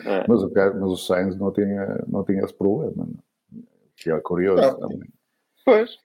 É. 0.05 0.25
mas, 0.27 0.43
o, 0.43 0.51
mas 0.53 0.91
o 0.91 0.97
Sainz 0.97 1.38
não 1.38 1.51
tinha, 1.51 2.03
não 2.07 2.23
tinha 2.23 2.43
esse 2.43 2.53
problema, 2.53 3.07
que 3.95 4.12
é 4.12 4.19
curioso 4.19 4.62
não. 4.62 4.79
também. 4.79 5.09
Pois. 5.65 5.97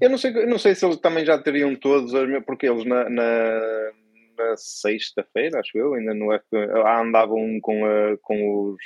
Eu 0.00 0.10
não 0.10 0.18
sei, 0.18 0.46
não 0.46 0.58
sei 0.58 0.74
se 0.74 0.84
eles 0.84 0.98
também 0.98 1.24
já 1.24 1.38
teriam 1.38 1.74
todos, 1.74 2.12
porque 2.46 2.66
eles 2.66 2.84
na, 2.84 3.08
na 3.08 3.92
na 4.36 4.56
sexta-feira, 4.56 5.60
acho 5.60 5.76
eu, 5.76 5.94
ainda 5.94 6.14
no 6.14 6.32
F... 6.32 6.44
andavam 6.86 7.58
com, 7.60 7.84
a, 7.84 8.16
com 8.20 8.70
os 8.70 8.76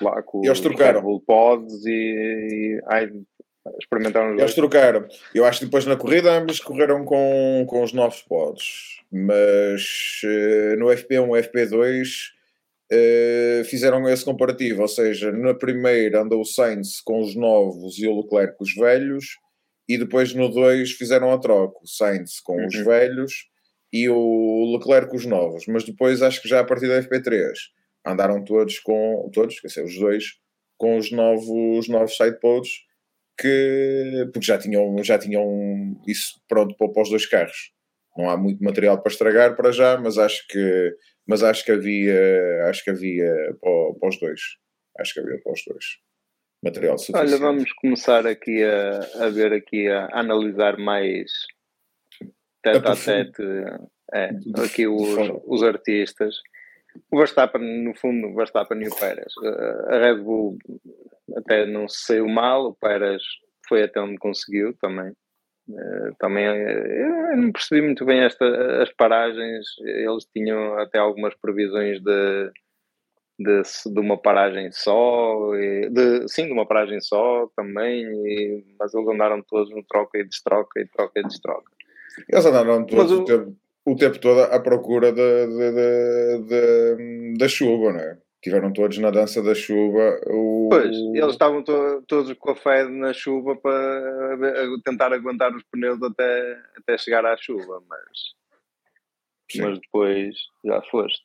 lá 0.00 0.22
com 0.22 0.44
eles 0.44 0.60
trocaram. 0.60 1.06
os 1.06 1.24
Pods 1.24 1.84
e, 1.86 1.90
e 1.90 2.80
ai, 2.86 3.10
experimentaram 3.78 4.34
os 4.34 4.40
Eles 4.40 4.54
trocaram. 4.54 5.06
Eu 5.34 5.44
acho 5.44 5.60
que 5.60 5.64
depois 5.66 5.86
na 5.86 5.96
corrida 5.96 6.32
ambos 6.32 6.60
correram 6.60 7.04
com, 7.04 7.64
com 7.68 7.82
os 7.82 7.92
novos 7.92 8.22
Pods, 8.22 9.00
mas 9.10 10.20
uh, 10.24 10.78
no 10.78 10.86
FP1 10.86 11.38
e 11.38 11.42
FP2 11.42 12.30
uh, 12.92 13.64
fizeram 13.64 14.08
esse 14.08 14.24
comparativo, 14.24 14.82
ou 14.82 14.88
seja, 14.88 15.32
na 15.32 15.54
primeira 15.54 16.22
andou 16.22 16.40
o 16.40 16.44
Sainz 16.44 17.00
com 17.00 17.20
os 17.20 17.34
novos 17.34 17.98
e 17.98 18.06
o 18.06 18.20
Leclerc 18.20 18.56
com 18.56 18.64
os 18.64 18.74
velhos, 18.74 19.38
e 19.88 19.96
depois 19.96 20.34
no 20.34 20.48
2 20.48 20.92
fizeram 20.92 21.32
a 21.32 21.38
troca, 21.38 21.78
o 21.82 21.86
Sainz 21.86 22.40
com 22.40 22.56
uhum. 22.56 22.66
os 22.66 22.76
velhos 22.76 23.48
e 23.92 24.08
o 24.08 24.76
Leclerc 24.76 25.10
com 25.10 25.16
os 25.16 25.24
novos, 25.24 25.64
mas 25.66 25.84
depois 25.84 26.22
acho 26.22 26.42
que 26.42 26.48
já 26.48 26.60
a 26.60 26.64
partir 26.64 26.88
da 26.88 27.02
FP3 27.02 27.52
andaram 28.06 28.44
todos 28.44 28.78
com 28.78 29.30
todos, 29.32 29.60
quer 29.60 29.68
dizer, 29.68 29.84
os 29.84 29.98
dois 29.98 30.24
com 30.76 30.96
os 30.96 31.10
novos, 31.10 31.88
novos 31.88 32.16
sidepods 32.16 32.70
que 33.38 34.28
porque 34.32 34.46
já 34.46 34.58
tinham, 34.58 35.02
já 35.02 35.18
tinham 35.18 35.96
isso 36.06 36.40
pronto 36.48 36.74
para, 36.76 37.02
os 37.02 37.10
dois 37.10 37.26
carros. 37.26 37.72
Não 38.16 38.28
há 38.28 38.36
muito 38.36 38.62
material 38.62 39.00
para 39.00 39.12
estragar 39.12 39.56
para 39.56 39.70
já, 39.70 39.96
mas 39.96 40.18
acho 40.18 40.46
que 40.48 40.96
mas 41.26 41.42
acho 41.42 41.64
que 41.64 41.72
havia 41.72 42.64
acho 42.68 42.82
que 42.82 42.90
havia 42.90 43.32
para, 43.60 43.94
para 44.00 44.08
os 44.08 44.18
dois. 44.18 44.40
Acho 44.98 45.14
que 45.14 45.20
havia 45.20 45.40
para 45.40 45.52
os 45.52 45.62
dois. 45.66 45.84
Material 46.62 46.98
suficiente. 46.98 47.34
Olha, 47.34 47.38
vamos 47.38 47.72
começar 47.74 48.26
aqui 48.26 48.64
a, 48.64 49.24
a 49.24 49.28
ver 49.28 49.52
aqui 49.52 49.86
a 49.86 50.08
analisar 50.12 50.76
mais 50.76 51.30
tete 52.62 52.88
a 52.88 52.96
tete, 52.96 53.42
é, 54.12 54.30
aqui 54.64 54.88
os, 54.88 55.08
os 55.46 55.62
artistas. 55.62 56.34
O 57.10 57.18
Verstappen, 57.18 57.84
no 57.84 57.94
fundo, 57.94 58.28
o 58.28 58.34
Verstappen 58.34 58.82
e 58.82 58.88
o 58.88 58.96
Pérez. 58.96 59.32
A 59.88 59.98
Red 59.98 60.16
Bull 60.16 60.58
até 61.36 61.66
não 61.66 61.88
se 61.88 62.04
saiu 62.06 62.28
mal, 62.28 62.66
o 62.66 62.74
Pérez 62.74 63.22
foi 63.68 63.82
até 63.82 64.00
onde 64.00 64.18
conseguiu 64.18 64.74
também. 64.80 65.12
Eh, 65.70 66.10
também 66.18 66.46
eh, 66.46 67.32
eu 67.32 67.36
não 67.36 67.52
percebi 67.52 67.82
muito 67.82 68.04
bem 68.04 68.20
esta, 68.20 68.82
as 68.82 68.90
paragens. 68.92 69.66
Eles 69.80 70.24
tinham 70.32 70.78
até 70.78 70.98
algumas 70.98 71.34
previsões 71.34 72.00
de, 72.00 72.50
de, 73.38 73.62
de 73.92 74.00
uma 74.00 74.16
paragem 74.16 74.72
só, 74.72 75.52
de, 75.90 76.26
sim, 76.28 76.46
de 76.46 76.52
uma 76.52 76.66
paragem 76.66 77.00
só 77.00 77.48
também, 77.54 78.02
e, 78.02 78.64
mas 78.78 78.94
eles 78.94 79.08
andaram 79.08 79.42
todos 79.42 79.70
no 79.70 79.84
troca 79.84 80.18
e 80.18 80.24
destroca 80.24 80.80
e 80.80 80.86
troca 80.86 81.20
e 81.20 81.22
destroca. 81.22 81.70
Eles 82.28 82.46
andaram 82.46 82.84
todos 82.84 83.12
o... 83.12 83.24
tempo, 83.24 83.54
o 83.90 83.96
tempo 83.96 84.18
todo 84.18 84.40
à 84.40 84.60
procura 84.60 85.12
da 87.38 87.48
chuva, 87.48 87.92
não 87.92 88.00
é? 88.00 88.18
Tiveram 88.42 88.72
todos 88.72 88.98
na 88.98 89.10
dança 89.10 89.42
da 89.42 89.54
chuva. 89.54 90.20
O... 90.26 90.68
Pois, 90.70 90.96
eles 90.96 91.32
estavam 91.32 91.62
to 91.62 92.02
todos 92.06 92.32
com 92.38 92.50
a 92.52 92.56
fé 92.56 92.84
na 92.84 93.12
chuva 93.12 93.56
para 93.56 94.38
tentar 94.84 95.12
aguentar 95.12 95.52
os 95.54 95.62
pneus 95.64 96.00
até, 96.02 96.56
até 96.76 96.96
chegar 96.98 97.26
à 97.26 97.36
chuva, 97.36 97.82
mas, 97.88 98.34
mas 99.56 99.80
depois 99.80 100.36
já 100.64 100.80
foste. 100.82 101.24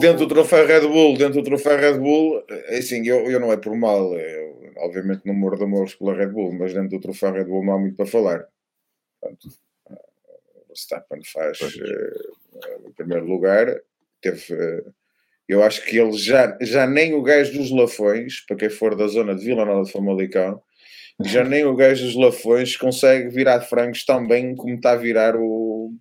Dentro 0.00 0.26
do 0.26 0.34
troféu 0.34 0.66
Red 0.66 0.88
Bull, 0.88 1.16
dentro 1.16 1.40
do 1.40 1.44
troféu 1.44 1.78
Red 1.78 1.98
Bull, 1.98 2.44
é 2.48 2.78
assim, 2.78 3.06
eu, 3.06 3.30
eu 3.30 3.38
não 3.38 3.52
é 3.52 3.56
por 3.56 3.76
mal, 3.76 4.12
eu, 4.14 4.72
obviamente 4.78 5.24
não 5.24 5.34
morro 5.34 5.56
de 5.56 5.64
amores 5.64 5.94
pela 5.94 6.14
Red 6.14 6.28
Bull, 6.28 6.52
mas 6.52 6.74
dentro 6.74 6.90
do 6.90 7.00
troféu 7.00 7.32
Red 7.32 7.44
Bull 7.44 7.64
não 7.64 7.74
há 7.74 7.78
muito 7.78 7.96
para 7.96 8.06
falar. 8.06 8.46
Portanto, 9.20 9.48
o 10.72 10.74
Verstappen 10.74 11.22
faz 11.24 11.60
uh, 11.60 12.88
em 12.88 12.92
primeiro 12.92 13.26
lugar. 13.26 13.80
Teve, 14.20 14.54
uh, 14.54 14.94
eu 15.48 15.62
acho 15.62 15.84
que 15.84 15.98
ele 15.98 16.12
já, 16.12 16.56
já 16.60 16.86
nem 16.86 17.14
o 17.14 17.22
gajo 17.22 17.52
dos 17.52 17.70
Lafões, 17.70 18.40
para 18.46 18.56
quem 18.56 18.70
for 18.70 18.96
da 18.96 19.06
zona 19.06 19.34
de 19.34 19.44
Vila 19.44 19.64
Nova 19.64 19.84
de 19.84 19.92
Famalicão, 19.92 20.62
já 21.20 21.44
nem 21.44 21.64
o 21.64 21.76
gajo 21.76 22.04
dos 22.04 22.16
Lafões 22.16 22.76
consegue 22.76 23.28
virar 23.28 23.60
frangos 23.60 24.04
tão 24.04 24.26
bem 24.26 24.54
como 24.56 24.74
está 24.74 24.92
a 24.92 24.96
virar 24.96 25.36
o, 25.36 25.92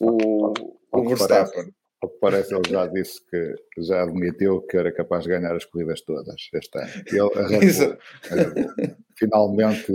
o, 0.00 0.52
o 0.92 1.08
Verstappen. 1.08 1.72
Ao 2.00 2.08
que 2.08 2.18
parece, 2.20 2.54
ele 2.54 2.70
já 2.70 2.86
disse 2.86 3.20
que 3.28 3.54
já 3.78 4.04
admitiu 4.04 4.62
que 4.62 4.76
era 4.76 4.92
capaz 4.92 5.24
de 5.24 5.30
ganhar 5.30 5.54
as 5.56 5.64
corridas 5.64 6.00
todas 6.02 6.48
este 6.54 6.78
ano. 6.78 6.92
Ele, 7.08 7.40
a 7.40 7.48
Red 7.48 7.72
Bull, 7.72 7.98
a 8.30 8.34
Red 8.36 8.50
Bull, 8.54 8.96
finalmente, 9.18 9.92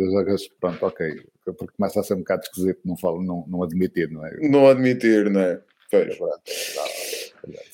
pronto, 0.59 0.85
ok, 0.85 1.23
porque 1.51 1.75
começa 1.75 1.99
a 1.99 2.03
ser 2.03 2.13
um 2.13 2.19
bocado 2.19 2.43
esquisito 2.43 2.79
não, 2.85 2.97
falo, 2.97 3.21
não, 3.21 3.45
não 3.47 3.63
admitir, 3.63 4.09
não 4.09 4.25
é? 4.25 4.49
Não 4.49 4.67
admitir, 4.67 5.29
não 5.29 5.41
é? 5.41 5.61
Pois. 5.91 6.17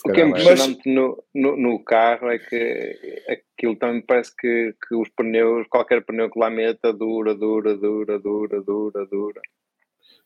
O 0.05 0.11
que 0.11 0.21
é 0.21 0.25
impressionante 0.25 0.81
mas... 0.85 0.95
no, 0.95 1.23
no, 1.33 1.55
no, 1.55 1.83
carro 1.83 2.29
é 2.31 2.39
que 2.39 3.23
aquilo 3.29 3.75
também 3.75 4.01
parece 4.01 4.35
que, 4.35 4.75
que 4.87 4.95
os 4.95 5.09
pneus, 5.09 5.67
qualquer 5.67 6.03
pneu 6.03 6.29
que 6.29 6.39
lá 6.39 6.49
meta, 6.49 6.91
dura, 6.91 7.35
dura, 7.35 7.77
dura, 7.77 8.19
dura, 8.19 8.61
dura, 8.61 9.05
dura. 9.05 9.41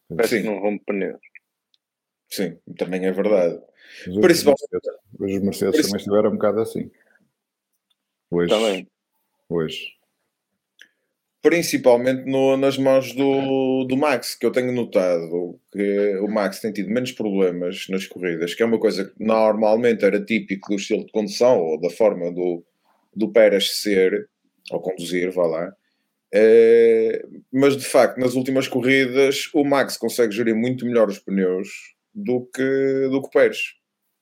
Parece 0.08 0.38
Sim. 0.38 0.42
que 0.44 0.48
não 0.48 0.60
rompe 0.60 0.86
pneus. 0.86 1.20
Sim, 2.30 2.58
também 2.78 3.06
é 3.06 3.12
verdade. 3.12 3.62
Os 4.08 4.18
Principalmente. 4.20 4.62
Mercedes, 4.72 5.00
os 5.20 5.44
Mercedes 5.44 5.82
também 5.82 5.98
estiveram 5.98 6.30
um 6.30 6.34
bocado 6.34 6.62
assim. 6.62 6.90
Hoje. 8.32 8.50
Também. 8.50 8.88
Hoje 9.50 10.03
principalmente 11.44 12.24
no, 12.24 12.56
nas 12.56 12.78
mãos 12.78 13.12
do, 13.12 13.84
do 13.84 13.98
Max, 13.98 14.34
que 14.34 14.46
eu 14.46 14.52
tenho 14.52 14.72
notado 14.72 15.60
que 15.74 16.16
o 16.20 16.28
Max 16.30 16.62
tem 16.62 16.72
tido 16.72 16.90
menos 16.90 17.12
problemas 17.12 17.86
nas 17.90 18.08
corridas, 18.08 18.56
que 18.56 18.64
é 18.64 18.66
uma 18.66 18.80
coisa 18.80 19.04
que 19.04 19.12
normalmente 19.20 20.06
era 20.06 20.24
típico 20.24 20.70
do 20.70 20.76
estilo 20.76 21.06
de 21.06 21.12
condução 21.12 21.60
ou 21.60 21.80
da 21.82 21.90
forma 21.90 22.32
do, 22.32 22.64
do 23.14 23.30
Pérez 23.30 23.82
ser, 23.82 24.30
ou 24.72 24.80
conduzir, 24.80 25.32
vá 25.32 25.46
lá. 25.46 25.76
É, 26.34 27.22
mas 27.52 27.76
de 27.76 27.84
facto, 27.84 28.18
nas 28.20 28.36
últimas 28.36 28.70
corridas, 28.70 29.50
o 29.54 29.66
Max 29.66 29.98
consegue 29.98 30.34
gerir 30.34 30.56
muito 30.56 30.86
melhor 30.86 31.10
os 31.10 31.20
pneus 31.20 31.68
do 32.16 32.50
que, 32.56 33.10
do 33.12 33.22
que 33.22 33.28
o 33.28 33.32
Pérez. 33.32 33.74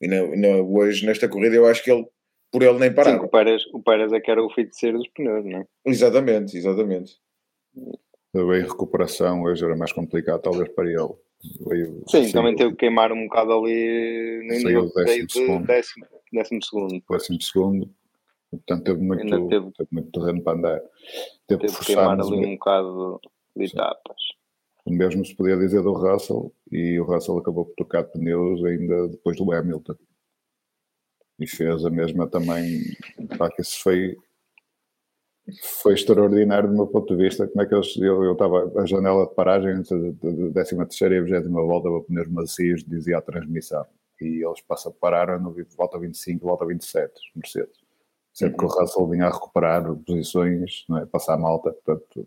E 0.02 0.08
na, 0.08 0.36
na, 0.36 0.58
hoje, 0.58 1.06
nesta 1.06 1.30
corrida, 1.30 1.56
eu 1.56 1.68
acho 1.68 1.84
que 1.84 1.92
ele 1.92 2.06
por 2.52 2.62
ele 2.62 2.78
nem 2.78 2.94
parar. 2.94 3.12
Sim, 3.12 3.26
o 3.26 3.30
Pérez, 3.30 3.64
o 3.74 3.82
Pérez 3.82 4.12
é 4.12 4.20
que 4.20 4.30
era 4.30 4.44
o 4.44 4.50
feiticeiro 4.50 4.98
dos 4.98 5.08
pneus, 5.10 5.46
não 5.46 5.60
é? 5.60 5.66
Exatamente, 5.86 6.58
exatamente. 6.58 7.18
Também 8.34 8.62
recuperação 8.62 9.44
hoje 9.44 9.64
era 9.64 9.76
mais 9.76 9.94
complicado, 9.94 10.42
talvez 10.42 10.70
para 10.70 10.90
ele. 10.90 11.14
Veio, 11.68 12.04
Sim, 12.08 12.24
saiu, 12.24 12.34
também 12.34 12.56
teve 12.56 12.72
que 12.72 12.78
queimar 12.78 13.12
um 13.12 13.24
bocado 13.24 13.54
ali 13.54 14.44
no 14.46 14.54
início 14.54 14.94
décimo, 14.94 15.30
segundo. 15.30 15.66
décimo, 15.66 16.06
décimo 16.32 16.64
segundo. 16.64 17.04
Décimo 17.10 17.42
segundo. 17.42 17.90
Portanto, 18.52 18.84
teve 18.84 19.02
muito, 19.02 19.50
teve, 19.50 19.72
teve, 19.72 19.90
muito 19.92 20.12
terreno 20.12 20.44
para 20.44 20.58
andar. 20.58 20.82
Teve, 21.48 21.62
teve 21.62 21.80
que 21.80 21.86
queimar 21.86 22.20
ali 22.20 22.46
um 22.46 22.54
bocado 22.54 23.22
de 23.56 23.66
etapas. 23.66 24.22
O 24.86 24.92
mesmo 24.92 25.26
se 25.26 25.36
podia 25.36 25.58
dizer 25.58 25.82
do 25.82 25.94
Russell, 25.94 26.54
e 26.72 27.00
o 27.00 27.06
Russell 27.06 27.38
acabou 27.38 27.66
por 27.66 27.76
tocar 27.76 28.04
pneus 28.04 28.64
ainda 28.64 29.08
depois 29.08 29.38
do 29.38 29.52
Hamilton 29.52 29.96
e 31.42 31.48
fez 31.48 31.84
a 31.86 31.90
mesma 31.90 32.28
também. 32.28 32.82
Pá, 33.38 33.50
que 33.50 33.62
isso 33.62 33.82
foi, 33.82 34.16
foi 35.82 35.94
extraordinário 35.96 36.70
do 36.70 36.76
meu 36.76 36.88
ponto 36.88 37.16
de 37.16 37.24
vista. 37.24 37.48
Como 37.48 37.62
é 37.62 37.66
que 37.66 37.74
eles, 37.74 37.98
eu 37.98 38.32
estava 38.32 38.72
a 38.80 38.86
janela 38.86 39.28
de 39.28 39.34
paragem 39.34 39.82
da 40.54 40.64
13 40.64 40.78
terceira 40.78 41.16
e 41.16 41.22
20 41.22 41.48
volta 41.48 41.90
para 41.90 42.02
pneus 42.02 42.28
macios, 42.28 42.84
dizia 42.84 43.18
a 43.18 43.22
transmissão. 43.22 43.86
E 44.22 44.46
eles 44.46 44.62
passam, 44.62 44.92
pararam 44.92 45.40
no 45.40 45.56
volta 45.76 45.98
25, 45.98 46.46
volta 46.46 46.66
27, 46.66 47.12
Mercedes. 47.36 47.82
Sempre 48.32 48.60
que 48.60 48.66
o. 48.66 48.68
Russell 48.68 49.08
vinha 49.08 49.26
a 49.26 49.32
recuperar 49.32 49.94
posições, 49.96 50.86
não 50.88 51.00
é? 51.00 51.06
passar 51.06 51.34
a 51.34 51.38
malta, 51.38 51.74
portanto. 51.74 52.26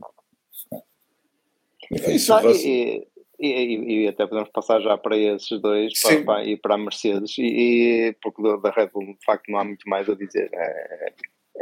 Enfim, 1.90 2.12
Isso, 2.12 2.32
e, 2.66 3.06
e, 3.46 4.04
e, 4.04 4.08
até 4.08 4.26
podemos 4.26 4.50
passar 4.50 4.80
já 4.80 4.96
para 4.96 5.16
esses 5.16 5.60
dois 5.60 5.92
para, 6.00 6.24
para, 6.24 6.44
e 6.44 6.56
para 6.56 6.74
a 6.74 6.78
Mercedes, 6.78 7.36
e, 7.38 7.42
e 7.42 8.16
porque 8.22 8.42
da 8.62 8.70
Red 8.70 8.88
Bull 8.92 9.06
de 9.06 9.24
facto 9.24 9.50
não 9.50 9.58
há 9.58 9.64
muito 9.64 9.88
mais 9.88 10.08
a 10.08 10.14
dizer. 10.14 10.50
É, 10.52 11.12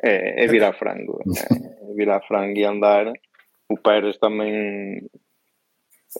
é, 0.02 0.44
é 0.44 0.46
virar 0.46 0.72
frango, 0.72 1.20
é, 1.36 1.90
é 1.90 1.94
virar 1.94 2.20
frango 2.22 2.58
e 2.58 2.64
andar. 2.64 3.12
O 3.68 3.76
Pérez 3.76 4.18
também 4.18 5.08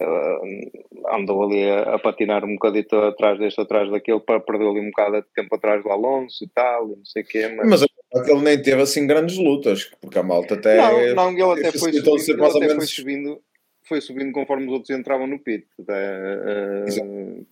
uh, 0.00 1.14
andou 1.14 1.45
ali 1.45 1.69
a, 1.69 1.95
a, 1.95 1.99
patinar 1.99 2.45
um 2.45 2.54
bocadito 2.54 2.97
atrás 2.97 3.38
deste, 3.38 3.61
atrás 3.61 3.90
daquele, 3.90 4.21
para 4.21 4.40
perder 4.40 4.69
ali 4.69 4.81
um 4.81 4.90
bocado 4.90 5.23
de 5.23 5.28
tempo 5.35 5.54
atrás 5.54 5.83
do 5.83 5.90
Alonso 5.90 6.45
e 6.45 6.49
tal, 6.49 6.87
e 6.87 6.97
não 6.97 7.04
sei 7.04 7.23
o 7.23 7.26
quê. 7.26 7.49
Mas, 7.49 7.69
mas 7.69 8.28
ele 8.28 8.42
nem 8.42 8.61
teve 8.61 8.83
assim 8.83 9.07
grandes 9.07 9.37
lutas, 9.37 9.90
porque 10.00 10.19
a 10.19 10.23
malta 10.23 10.54
até. 10.54 10.76
Não, 11.14 11.33
não 11.33 11.52
ele 11.52 11.66
até 11.66 11.78
foi 11.78 11.92
subindo, 11.92 12.19
ele 12.19 12.64
até 12.64 12.75
foi 12.75 12.87
subindo, 12.87 13.42
foi 13.84 14.00
subindo 14.00 14.32
conforme 14.32 14.66
os 14.66 14.72
outros 14.72 14.96
entravam 14.96 15.26
no 15.26 15.38
pit. 15.38 15.66
Uh, 15.80 17.46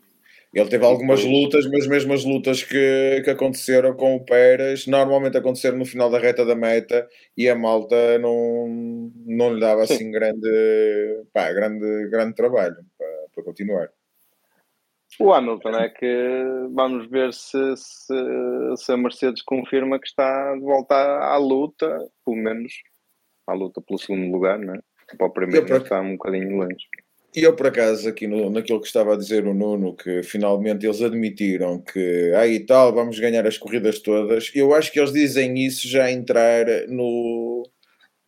ele 0.53 0.69
teve 0.69 0.85
algumas 0.85 1.25
lutas, 1.25 1.65
mas 1.71 1.87
mesmo 1.87 2.13
as 2.13 2.25
lutas 2.25 2.65
que, 2.65 3.23
que 3.25 3.31
aconteceram 3.31 3.95
com 3.95 4.17
o 4.17 4.25
Pérez 4.25 4.87
normalmente 4.89 5.37
aconteceram 5.37 5.79
no 5.79 5.85
final 5.85 6.11
da 6.11 6.19
reta 6.19 6.45
da 6.45 6.57
meta 6.57 7.09
e 7.37 7.49
a 7.49 7.55
malta 7.55 8.19
não, 8.19 9.13
não 9.25 9.55
lhe 9.55 9.61
dava 9.61 9.85
assim 9.85 10.11
grande, 10.11 10.49
pá, 11.33 11.53
grande, 11.53 12.09
grande 12.09 12.35
trabalho 12.35 12.77
para, 12.99 13.27
para 13.33 13.45
continuar. 13.45 13.91
O 15.21 15.33
Hamilton 15.33 15.71
é 15.71 15.89
que 15.89 16.67
vamos 16.73 17.09
ver 17.09 17.33
se, 17.33 17.77
se, 17.77 18.15
se, 18.77 18.93
a 18.93 18.97
Mercedes 18.97 19.43
confirma 19.43 20.01
que 20.01 20.07
está 20.07 20.55
de 20.55 20.61
volta 20.61 20.95
à, 20.95 21.37
luta, 21.37 21.87
pelo 22.25 22.37
menos 22.37 22.73
à 23.47 23.53
luta 23.53 23.81
pelo 23.81 23.99
segundo 23.99 24.33
lugar, 24.33 24.59
né? 24.59 24.81
Para 24.90 24.90
o 25.19 25.31
primeiro 25.31 25.67
para... 25.67 25.79
está 25.79 26.01
um 26.01 26.13
bocadinho 26.13 26.57
longe. 26.57 26.87
E 27.35 27.43
eu, 27.43 27.55
por 27.55 27.69
acaso, 27.69 28.09
aqui 28.09 28.27
no, 28.27 28.51
naquilo 28.51 28.81
que 28.81 28.89
estava 28.89 29.15
a 29.15 29.17
dizer 29.17 29.47
o 29.47 29.55
Nuno, 29.55 29.95
que 29.95 30.23
finalmente 30.25 30.85
eles 30.85 31.01
admitiram 31.01 31.81
que 31.81 32.33
aí 32.35 32.57
ah, 32.57 32.67
tal, 32.67 32.93
vamos 32.93 33.21
ganhar 33.21 33.47
as 33.47 33.57
corridas 33.57 34.01
todas, 34.01 34.51
eu 34.53 34.75
acho 34.75 34.91
que 34.91 34.99
eles 34.99 35.13
dizem 35.13 35.65
isso 35.65 35.87
já 35.87 36.07
a 36.07 36.13
entrar 36.13 36.67
no, 36.89 37.63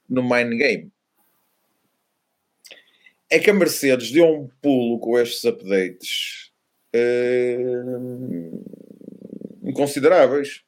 no 0.09 0.23
mind 0.23 0.57
game. 0.57 0.93
É 3.29 3.41
que 3.41 3.51
a 3.51 3.55
Mercedes 3.55 4.13
deu 4.13 4.27
um 4.27 4.49
pulo 4.61 5.01
com 5.01 5.19
estes 5.19 5.45
updates 5.45 6.53
uh, 6.95 8.63
inconsideráveis. 9.65 10.63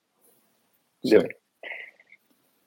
Deu. 1.05 1.29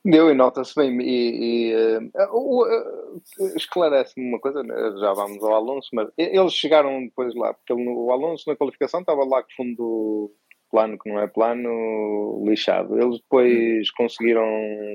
Deu 0.08 0.32
e 0.32 0.34
nota-se 0.34 0.74
bem. 0.74 1.02
E, 1.02 1.72
e 1.72 1.76
uh, 1.76 2.34
uh, 2.34 3.22
esclarece-me 3.58 4.26
uma 4.26 4.40
coisa, 4.40 4.64
né, 4.64 4.74
já 5.02 5.12
vamos 5.12 5.44
ao 5.44 5.54
Alonso, 5.54 5.90
mas 5.92 6.08
eles 6.18 6.54
chegaram 6.54 7.04
depois 7.04 7.36
lá, 7.36 7.54
porque 7.54 7.74
ele, 7.74 7.90
o 7.90 8.10
Alonso 8.10 8.46
na 8.48 8.56
qualificação 8.56 9.02
estava 9.02 9.26
lá 9.26 9.44
com 9.44 9.50
fundo 9.58 9.76
do 9.76 10.32
plano 10.72 10.98
que 10.98 11.10
não 11.10 11.20
é 11.20 11.28
plano 11.28 12.42
lixado. 12.48 12.98
Eles 12.98 13.18
depois 13.18 13.92
conseguiram 13.92 14.46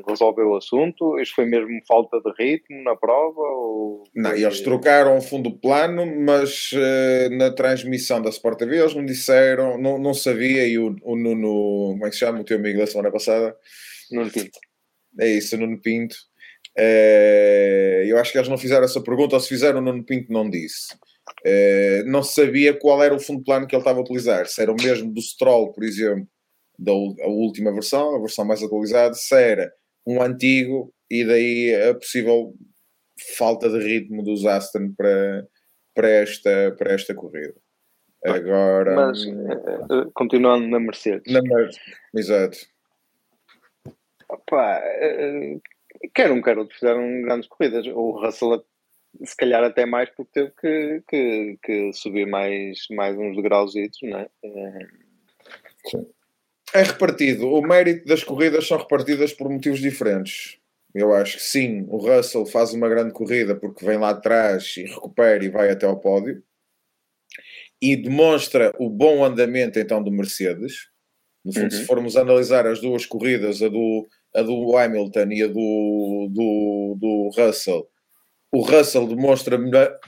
resolver 0.09 0.45
o 0.45 0.57
assunto. 0.57 1.19
Isto 1.21 1.35
foi 1.35 1.45
mesmo 1.45 1.79
falta 1.87 2.19
de 2.19 2.33
ritmo 2.39 2.83
na 2.83 2.97
prova? 2.97 3.41
Ou... 3.41 4.05
Não, 4.15 4.33
eles 4.33 4.63
trocaram 4.63 5.19
o 5.19 5.23
fundo 5.23 5.51
plano, 5.51 6.07
mas 6.25 6.73
uh, 6.73 7.37
na 7.37 7.51
transmissão 7.51 8.23
da 8.23 8.31
Sport 8.31 8.61
TV 8.61 8.79
eles 8.79 8.95
me 8.95 9.05
disseram, 9.05 9.77
não, 9.77 9.99
não 9.99 10.15
sabia, 10.15 10.67
e 10.67 10.79
o, 10.79 10.97
o 11.03 11.17
Nuno, 11.17 11.93
como 11.93 12.07
é 12.07 12.09
que 12.09 12.15
se 12.15 12.21
chama, 12.21 12.41
o 12.41 12.45
teu 12.45 12.57
amigo 12.57 12.79
da 12.79 12.87
semana 12.87 13.11
passada? 13.11 13.55
Nuno 14.11 14.31
Pinto 14.31 14.59
é 15.21 15.29
isso, 15.29 15.57
Nuno 15.57 15.81
Pinto. 15.81 16.17
Uh, 16.79 18.05
eu 18.07 18.19
acho 18.19 18.33
que 18.33 18.39
eles 18.39 18.49
não 18.49 18.57
fizeram 18.57 18.85
essa 18.85 19.03
pergunta, 19.03 19.35
ou 19.35 19.41
se 19.41 19.49
fizeram, 19.49 19.81
o 19.81 19.83
Nuno 19.83 20.05
Pinto 20.05 20.33
não 20.33 20.49
disse. 20.49 20.95
Uh, 21.47 22.05
não 22.07 22.23
sabia 22.23 22.73
qual 22.75 23.03
era 23.03 23.15
o 23.15 23.21
fundo 23.21 23.45
plano 23.45 23.67
que 23.67 23.75
ele 23.75 23.81
estava 23.81 23.99
a 23.99 24.03
utilizar. 24.03 24.47
Se 24.47 24.63
era 24.63 24.73
o 24.73 24.77
mesmo 24.77 25.13
do 25.13 25.21
Stroll, 25.21 25.73
por 25.73 25.85
exemplo, 25.85 26.27
da 26.79 26.93
última 26.93 27.73
versão, 27.73 28.17
a 28.17 28.21
versão 28.21 28.45
mais 28.45 28.63
atualizada, 28.63 29.15
se 29.15 29.35
era 29.35 29.73
um 30.07 30.21
antigo 30.21 30.93
e 31.11 31.25
daí 31.25 31.75
a 31.75 31.95
possível 31.95 32.55
falta 33.37 33.69
de 33.69 33.79
ritmo 33.79 34.23
dos 34.23 34.45
Aston 34.47 34.93
para, 34.97 35.47
para, 35.95 36.09
esta, 36.09 36.75
para 36.77 36.93
esta 36.93 37.15
corrida. 37.15 37.55
Agora. 38.25 38.95
Mas, 38.95 39.25
uh, 39.25 40.11
continuando 40.15 40.67
na 40.69 40.79
Mercedes. 40.79 41.33
Na 41.33 41.43
Mercedes, 41.43 41.79
exato. 42.17 42.59
Opa, 44.33 44.81
uh, 44.81 45.61
quer 46.15 46.31
um, 46.31 46.41
quer 46.41 46.59
outro, 46.59 46.75
fizeram 46.75 47.23
grandes 47.23 47.49
corridas. 47.49 47.87
O 47.87 48.13
Russell, 48.13 48.65
se 49.25 49.37
calhar, 49.37 49.63
até 49.63 49.85
mais, 49.85 50.09
porque 50.11 50.31
teve 50.33 50.53
que, 50.61 51.03
que, 51.09 51.59
que 51.63 51.93
subir 51.93 52.27
mais, 52.27 52.87
mais 52.91 53.17
uns 53.17 53.37
degrauzitos, 53.37 53.99
não 54.03 54.19
é? 54.19 54.29
Sim. 55.87 56.07
É 56.75 56.83
repartido. 56.83 57.49
O 57.49 57.61
mérito 57.61 58.07
das 58.07 58.25
corridas 58.25 58.67
são 58.67 58.79
repartidas 58.79 59.33
por 59.35 59.51
motivos 59.51 59.81
diferentes. 59.81 60.59
Eu 60.95 61.13
acho 61.15 61.37
que 61.37 61.43
sim, 61.43 61.87
o 61.89 61.97
Russell 61.97 62.47
faz 62.47 62.73
uma 62.73 62.89
grande 62.89 63.13
corrida 63.13 63.55
porque 63.55 63.85
vem 63.85 63.99
lá 63.99 64.11
atrás 64.11 64.75
e 64.77 64.85
recupera 64.85 65.43
e 65.45 65.49
vai 65.49 65.71
até 65.71 65.87
ao 65.87 65.99
pódio 65.99 66.43
e 67.81 67.97
demonstra 67.97 68.73
o 68.79 68.89
bom 68.89 69.25
andamento 69.25 69.79
então 69.79 70.03
do 70.03 70.13
Mercedes. 70.13 70.89
No 71.45 71.53
fundo, 71.53 71.65
uhum. 71.65 71.71
se 71.81 71.85
formos 71.85 72.17
analisar 72.17 72.65
as 72.67 72.81
duas 72.81 73.05
corridas, 73.05 73.61
a 73.61 73.69
do, 73.69 74.07
a 74.35 74.43
do 74.43 74.77
Hamilton 74.77 75.29
e 75.31 75.43
a 75.43 75.47
do, 75.47 76.29
do, 76.31 76.97
do 76.99 77.31
Russell, 77.37 77.87
o 78.53 78.61
Russell 78.61 79.07
demonstra 79.07 79.57
melhor, 79.57 79.99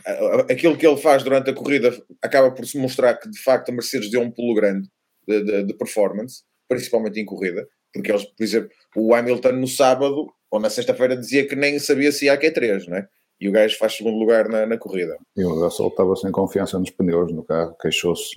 aquilo 0.51 0.77
que 0.77 0.87
ele 0.87 0.99
faz 0.99 1.23
durante 1.23 1.49
a 1.49 1.55
corrida 1.55 1.97
acaba 2.21 2.51
por 2.51 2.67
se 2.67 2.77
mostrar 2.79 3.15
que 3.15 3.31
de 3.31 3.43
facto 3.43 3.71
a 3.71 3.73
Mercedes 3.73 4.11
deu 4.11 4.21
um 4.21 4.31
pulo 4.31 4.55
grande 4.55 4.87
de, 5.27 5.43
de, 5.43 5.63
de 5.65 5.75
performance, 5.75 6.43
principalmente 6.69 7.19
em 7.19 7.25
corrida, 7.25 7.67
porque 7.93 8.13
eles, 8.13 8.25
por 8.25 8.45
exemplo, 8.45 8.71
o 8.97 9.15
Hamilton 9.15 9.53
no 9.53 9.67
sábado 9.67 10.27
ou 10.51 10.61
na 10.61 10.69
sexta-feira 10.69 11.17
dizia 11.17 11.49
que 11.49 11.57
nem 11.57 11.79
sabia 11.79 12.13
se 12.13 12.27
ia 12.27 12.35
a 12.35 12.39
Q3, 12.39 12.87
não 12.87 12.99
é? 12.99 13.09
E 13.41 13.49
o 13.49 13.53
gajo 13.53 13.77
faz 13.79 13.95
segundo 13.95 14.17
lugar 14.17 14.49
na, 14.49 14.67
na 14.67 14.79
corrida. 14.79 15.17
E 15.37 15.43
o 15.43 15.55
Russell 15.55 15.89
estava 15.89 16.15
sem 16.15 16.31
confiança 16.31 16.79
nos 16.79 16.91
pneus 16.91 17.33
no 17.33 17.43
carro, 17.43 17.75
queixou-se 17.81 18.33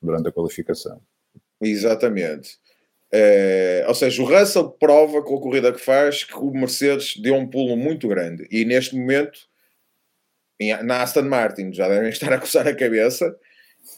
durante 0.00 0.28
a 0.28 0.32
qualificação. 0.32 1.00
Exatamente. 1.60 2.58
É, 3.12 3.84
ou 3.88 3.94
seja, 3.94 4.22
o 4.22 4.24
Russell 4.24 4.70
prova 4.70 5.20
com 5.22 5.36
a 5.36 5.40
corrida 5.40 5.72
que 5.72 5.80
faz 5.80 6.22
que 6.22 6.36
o 6.36 6.52
Mercedes 6.52 7.16
deu 7.16 7.34
um 7.34 7.46
pulo 7.46 7.76
muito 7.76 8.06
grande 8.06 8.46
e 8.52 8.64
neste 8.64 8.94
momento 8.94 9.50
na 10.84 11.02
Aston 11.02 11.22
Martin 11.22 11.72
já 11.72 11.88
devem 11.88 12.10
estar 12.10 12.32
a 12.32 12.38
coçar 12.38 12.68
a 12.68 12.74
cabeça 12.74 13.34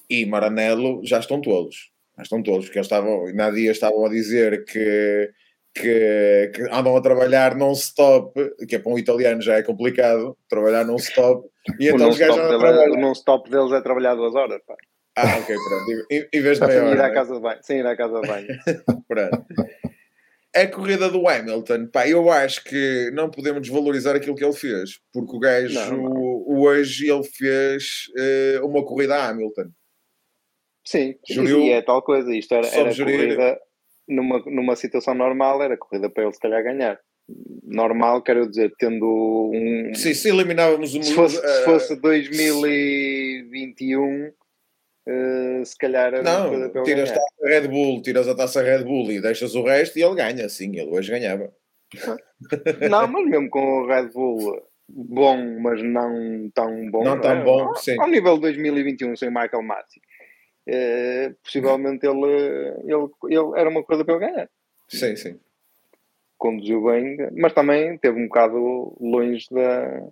e 0.09 0.25
Maranello 0.25 1.05
já 1.05 1.18
estão 1.18 1.40
todos. 1.40 1.90
Já 2.16 2.22
estão 2.22 2.42
todos, 2.42 2.66
porque 2.66 2.79
eles 2.79 2.87
estavam, 2.87 3.33
na 3.35 3.51
dia 3.51 3.70
estavam 3.70 4.05
a 4.05 4.09
dizer 4.09 4.64
que, 4.64 5.31
que, 5.75 6.53
que 6.55 6.62
andam 6.70 6.96
a 6.96 7.01
trabalhar 7.01 7.57
non-stop, 7.57 8.33
que 8.66 8.77
é 8.77 8.79
para 8.79 8.92
um 8.92 8.98
italiano 8.98 9.40
já 9.42 9.57
é 9.57 9.62
complicado 9.62 10.37
trabalhar 10.48 10.85
non-stop. 10.85 11.48
E 11.81 11.88
então 11.88 12.09
os 12.09 12.18
gajos 12.18 12.38
O 12.38 13.01
non-stop 13.01 13.51
deles 13.51 13.72
é 13.72 13.81
trabalhar 13.81 14.14
duas 14.14 14.35
horas. 14.35 14.61
Pá. 14.66 14.75
Ah, 15.16 15.38
ok, 15.38 15.55
pronto. 15.55 16.07
Em, 16.11 16.29
em 16.33 16.40
vez 16.40 16.59
de 16.59 16.66
meia 16.66 16.85
hora. 16.85 16.94
Ir 16.94 17.01
à 17.01 17.07
é? 17.07 17.12
casa 17.12 17.35
de 17.35 17.40
banho. 17.40 17.59
Sem 17.62 17.79
ir 17.79 17.87
à 17.87 17.96
casa 17.96 18.20
de 18.20 18.27
banho. 18.27 18.48
pronto. 19.07 19.46
A 20.55 20.66
corrida 20.66 21.09
do 21.09 21.27
Hamilton, 21.27 21.87
pá, 21.87 22.07
eu 22.07 22.31
acho 22.31 22.62
que 22.64 23.11
não 23.14 23.31
podemos 23.31 23.62
desvalorizar 23.62 24.14
aquilo 24.14 24.35
que 24.35 24.44
ele 24.44 24.53
fez, 24.53 25.01
porque 25.11 25.35
o 25.35 25.38
gajo 25.38 25.75
não, 25.75 25.96
não. 25.96 26.12
hoje 26.61 27.11
ele 27.11 27.25
fez 27.25 28.11
uh, 28.61 28.66
uma 28.66 28.85
corrida 28.85 29.16
a 29.16 29.31
Hamilton. 29.31 29.70
Sim, 30.85 31.14
Juriu, 31.27 31.61
e 31.61 31.70
é 31.70 31.81
tal 31.81 32.03
coisa. 32.03 32.31
Isto 32.35 32.55
era, 32.55 32.66
era 32.66 32.94
corrida 32.94 33.59
numa, 34.07 34.42
numa 34.44 34.77
situação 34.77 35.14
normal, 35.14 35.62
era 35.62 35.79
corrida 35.79 36.11
para 36.11 36.25
ele 36.25 36.35
se 36.35 36.40
calhar 36.40 36.62
ganhar. 36.62 37.01
Normal, 37.62 38.20
quero 38.20 38.46
dizer, 38.46 38.75
tendo 38.79 39.51
um. 39.55 39.94
Sim, 39.94 40.12
se 40.12 40.29
eliminávamos 40.29 40.94
um. 40.94 41.03
Se 41.03 41.14
fosse, 41.14 41.38
uh, 41.38 41.40
se 41.40 41.64
fosse 41.64 41.96
2021 41.96 44.33
Uh, 45.09 45.65
se 45.65 45.77
calhar 45.77 46.23
não, 46.23 46.71
tiras 46.85 47.11
a 47.11 47.15
taça 47.15 47.43
Red 47.43 47.69
Bull, 47.69 48.03
tiras 48.03 48.29
a 48.29 48.35
taça 48.37 48.62
Red 48.62 48.85
Bull 48.85 49.11
e 49.11 49.21
deixas 49.21 49.55
o 49.57 49.65
resto 49.65 49.99
e 49.99 50.03
ele 50.03 50.15
ganha, 50.15 50.49
sim, 50.49 50.77
ele 50.77 50.91
hoje 50.91 51.11
ganhava. 51.11 51.53
Não, 52.91 53.07
mas 53.07 53.27
mesmo 53.27 53.51
com 53.51 53.83
o 53.83 53.87
Red 53.87 54.09
Bull 54.11 54.62
bom, 54.88 55.61
mas 55.61 55.83
não 55.83 56.51
tão 56.55 56.91
bom. 56.91 57.05
Não 57.05 57.21
tão 57.21 57.33
é, 57.33 57.45
bom, 57.45 57.65
ao, 57.65 57.77
sim. 57.77 57.97
Ao 58.01 58.09
nível 58.09 58.38
2021 58.38 59.17
sem 59.17 59.29
Michael 59.29 59.62
Masi, 59.62 60.01
uh, 60.69 61.35
possivelmente 61.43 62.07
ele, 62.07 62.27
ele, 62.85 63.09
ele 63.29 63.61
era 63.61 63.69
uma 63.69 63.83
coisa 63.83 64.05
para 64.05 64.15
ele 64.15 64.27
ganhar. 64.27 64.51
Sim, 64.88 65.17
sim. 65.17 65.41
Conduziu 66.38 66.83
bem, 66.85 67.17
mas 67.37 67.53
também 67.53 67.97
teve 67.99 68.19
um 68.19 68.27
bocado 68.27 68.97
longe 69.01 69.47
da, 69.51 70.09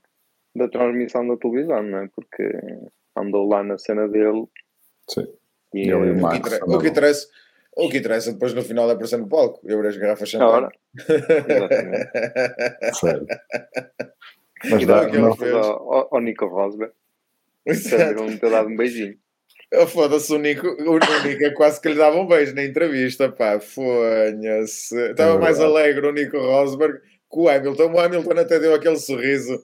da 0.55 0.69
transmissão 0.69 1.27
da 1.27 1.37
televisão, 1.37 1.83
não 1.83 1.99
é? 1.99 2.09
Porque 2.15 2.43
andou 3.17 3.49
lá 3.49 3.63
na 3.63 3.77
cena 3.79 4.09
dele 4.09 4.47
Sim. 5.13 5.27
E, 5.75 5.89
e 5.89 5.95
o, 5.95 6.27
o, 6.27 6.31
que 6.31 6.37
interessa, 6.37 6.65
o, 6.67 6.79
que 6.79 6.89
interessa, 6.89 7.29
o 7.77 7.89
que 7.89 7.99
interessa 7.99 8.33
depois 8.33 8.55
no 8.55 8.63
final 8.63 8.89
é 8.89 8.93
aparecer 8.93 9.19
no 9.19 9.29
palco 9.29 9.61
e 9.65 9.73
abrir 9.73 9.89
as 9.89 9.97
garrafas 9.97 10.29
de 10.29 10.39
champanhe. 10.39 10.69
Exatamente. 11.49 12.11
Mas 14.71 14.87
dá, 14.87 15.09
não, 15.09 15.33
ao, 15.33 16.15
ao 16.15 16.21
Nico 16.21 16.47
Rosberg. 16.47 16.93
Não 18.17 18.37
ter 18.37 18.51
dado 18.51 18.69
um 18.69 18.77
beijinho. 18.77 19.17
Oh, 19.73 19.87
Foda-se, 19.87 20.33
o 20.35 20.39
Nico, 20.39 20.67
o 20.67 20.99
Nico 20.99 21.45
é 21.45 21.51
quase 21.51 21.81
que 21.81 21.89
lhe 21.89 21.95
dava 21.95 22.17
um 22.17 22.27
beijo 22.27 22.55
na 22.55 22.65
entrevista, 22.65 23.31
pá, 23.31 23.61
fonha-se. 23.61 24.99
Estava 25.11 25.37
é 25.37 25.39
mais 25.39 25.61
alegre 25.61 26.07
o 26.07 26.13
Nico 26.13 26.37
Rosberg 26.39 26.99
que 26.99 27.39
o 27.39 27.49
Hamilton. 27.49 27.93
O 27.93 28.01
Hamilton 28.01 28.39
até 28.39 28.59
deu 28.59 28.75
aquele 28.75 28.99
sorriso 28.99 29.63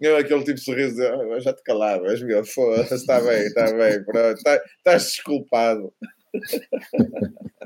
Eu, 0.00 0.16
aquele 0.16 0.44
tipo 0.44 0.54
de 0.54 0.64
sorriso, 0.64 0.94
de, 0.94 1.02
oh, 1.02 1.40
já 1.40 1.52
te 1.52 1.62
calavas, 1.62 2.22
meu, 2.22 2.44
foda-se, 2.44 2.94
está 2.94 3.20
bem, 3.20 3.42
está 3.46 3.72
bem, 3.72 4.04
pronto, 4.04 4.40
tá, 4.42 4.62
estás 4.78 5.04
desculpado. 5.04 5.92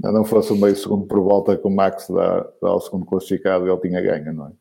Se 0.00 0.12
não 0.12 0.24
fosse 0.24 0.52
o 0.52 0.56
meio 0.56 0.76
segundo 0.76 1.06
por 1.06 1.20
volta 1.20 1.56
que 1.56 1.66
o 1.66 1.70
Max 1.70 2.06
dá, 2.08 2.40
dá 2.62 2.68
ao 2.68 2.80
segundo 2.80 3.04
classificado, 3.04 3.68
ele 3.68 3.80
tinha 3.80 4.00
ganho, 4.00 4.32
não 4.32 4.46
é? 4.46 4.52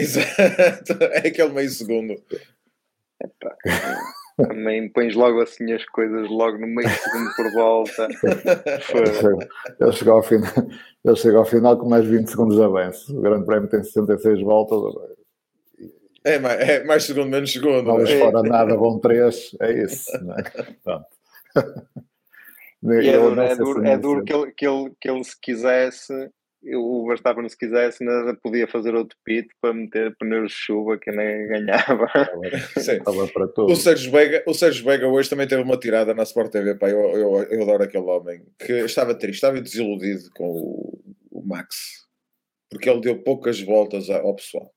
Exato, 0.00 0.94
é 1.14 1.28
aquele 1.28 1.52
meio 1.52 1.70
segundo. 1.70 2.14
Epá. 3.22 3.56
Também 4.36 4.90
pões 4.90 5.14
logo 5.14 5.40
assim 5.40 5.72
as 5.72 5.84
coisas 5.84 6.28
logo 6.28 6.58
no 6.58 6.66
meio 6.66 6.90
segundo 6.90 7.30
por 7.36 7.52
volta. 7.52 8.08
ele, 9.80 9.92
chegou 9.92 10.14
ao 10.14 10.22
final, 10.24 10.52
ele 11.04 11.36
ao 11.36 11.44
final 11.44 11.78
com 11.78 11.88
mais 11.88 12.04
20 12.04 12.26
segundos 12.28 12.56
de 12.56 12.62
avanço. 12.64 13.16
O 13.16 13.20
Grande 13.20 13.46
Prémio 13.46 13.68
tem 13.68 13.84
66 13.84 14.42
voltas. 14.42 14.92
É 16.24 16.38
mais, 16.38 16.60
é 16.60 16.84
mais 16.84 17.04
segundo, 17.04 17.28
menos 17.28 17.52
segundo. 17.52 17.82
Não 17.82 18.00
é? 18.00 18.18
fora 18.18 18.42
nada, 18.42 18.76
vão 18.76 18.98
3. 18.98 19.56
É 19.60 19.72
isso. 19.84 20.10
Não 20.24 20.34
é? 20.34 20.42
Pronto. 20.82 21.06
E 22.86 23.08
é 23.08 23.16
duro, 23.16 23.40
é 23.40 23.56
duro, 23.56 23.86
é 23.86 23.96
duro 23.96 24.24
que, 24.24 24.34
ele, 24.34 24.52
que, 24.52 24.66
ele, 24.66 24.92
que 25.00 25.08
ele, 25.08 25.24
se 25.24 25.34
quisesse, 25.40 26.12
o 26.74 27.06
Verstappen, 27.06 27.48
se 27.48 27.56
quisesse, 27.56 28.06
ainda 28.06 28.36
podia 28.42 28.68
fazer 28.68 28.94
outro 28.94 29.16
pit 29.24 29.48
para 29.58 29.72
meter 29.72 30.14
pneus 30.18 30.50
de 30.50 30.54
chuva 30.58 30.98
que 30.98 31.10
nem 31.10 31.46
ganhava. 31.46 32.06
Sim. 32.76 32.98
para 33.32 33.48
tudo. 33.48 33.72
O 33.72 33.74
Sérgio, 33.74 34.12
Vega, 34.12 34.44
o 34.46 34.52
Sérgio 34.52 34.84
Vega 34.84 35.08
hoje 35.08 35.30
também 35.30 35.48
teve 35.48 35.62
uma 35.62 35.78
tirada 35.78 36.12
na 36.12 36.24
Sport 36.24 36.52
TV. 36.52 36.74
Pá, 36.74 36.90
eu, 36.90 37.00
eu, 37.16 37.42
eu 37.44 37.62
adoro 37.62 37.84
aquele 37.84 38.04
homem 38.04 38.42
que 38.58 38.72
estava 38.80 39.14
triste, 39.14 39.36
estava 39.36 39.58
desiludido 39.62 40.28
com 40.34 40.44
o, 40.44 41.00
o 41.30 41.42
Max 41.42 42.04
porque 42.74 42.90
ele 42.90 43.00
deu 43.00 43.22
poucas 43.22 43.60
voltas 43.60 44.10
ao 44.10 44.34
pessoal. 44.34 44.72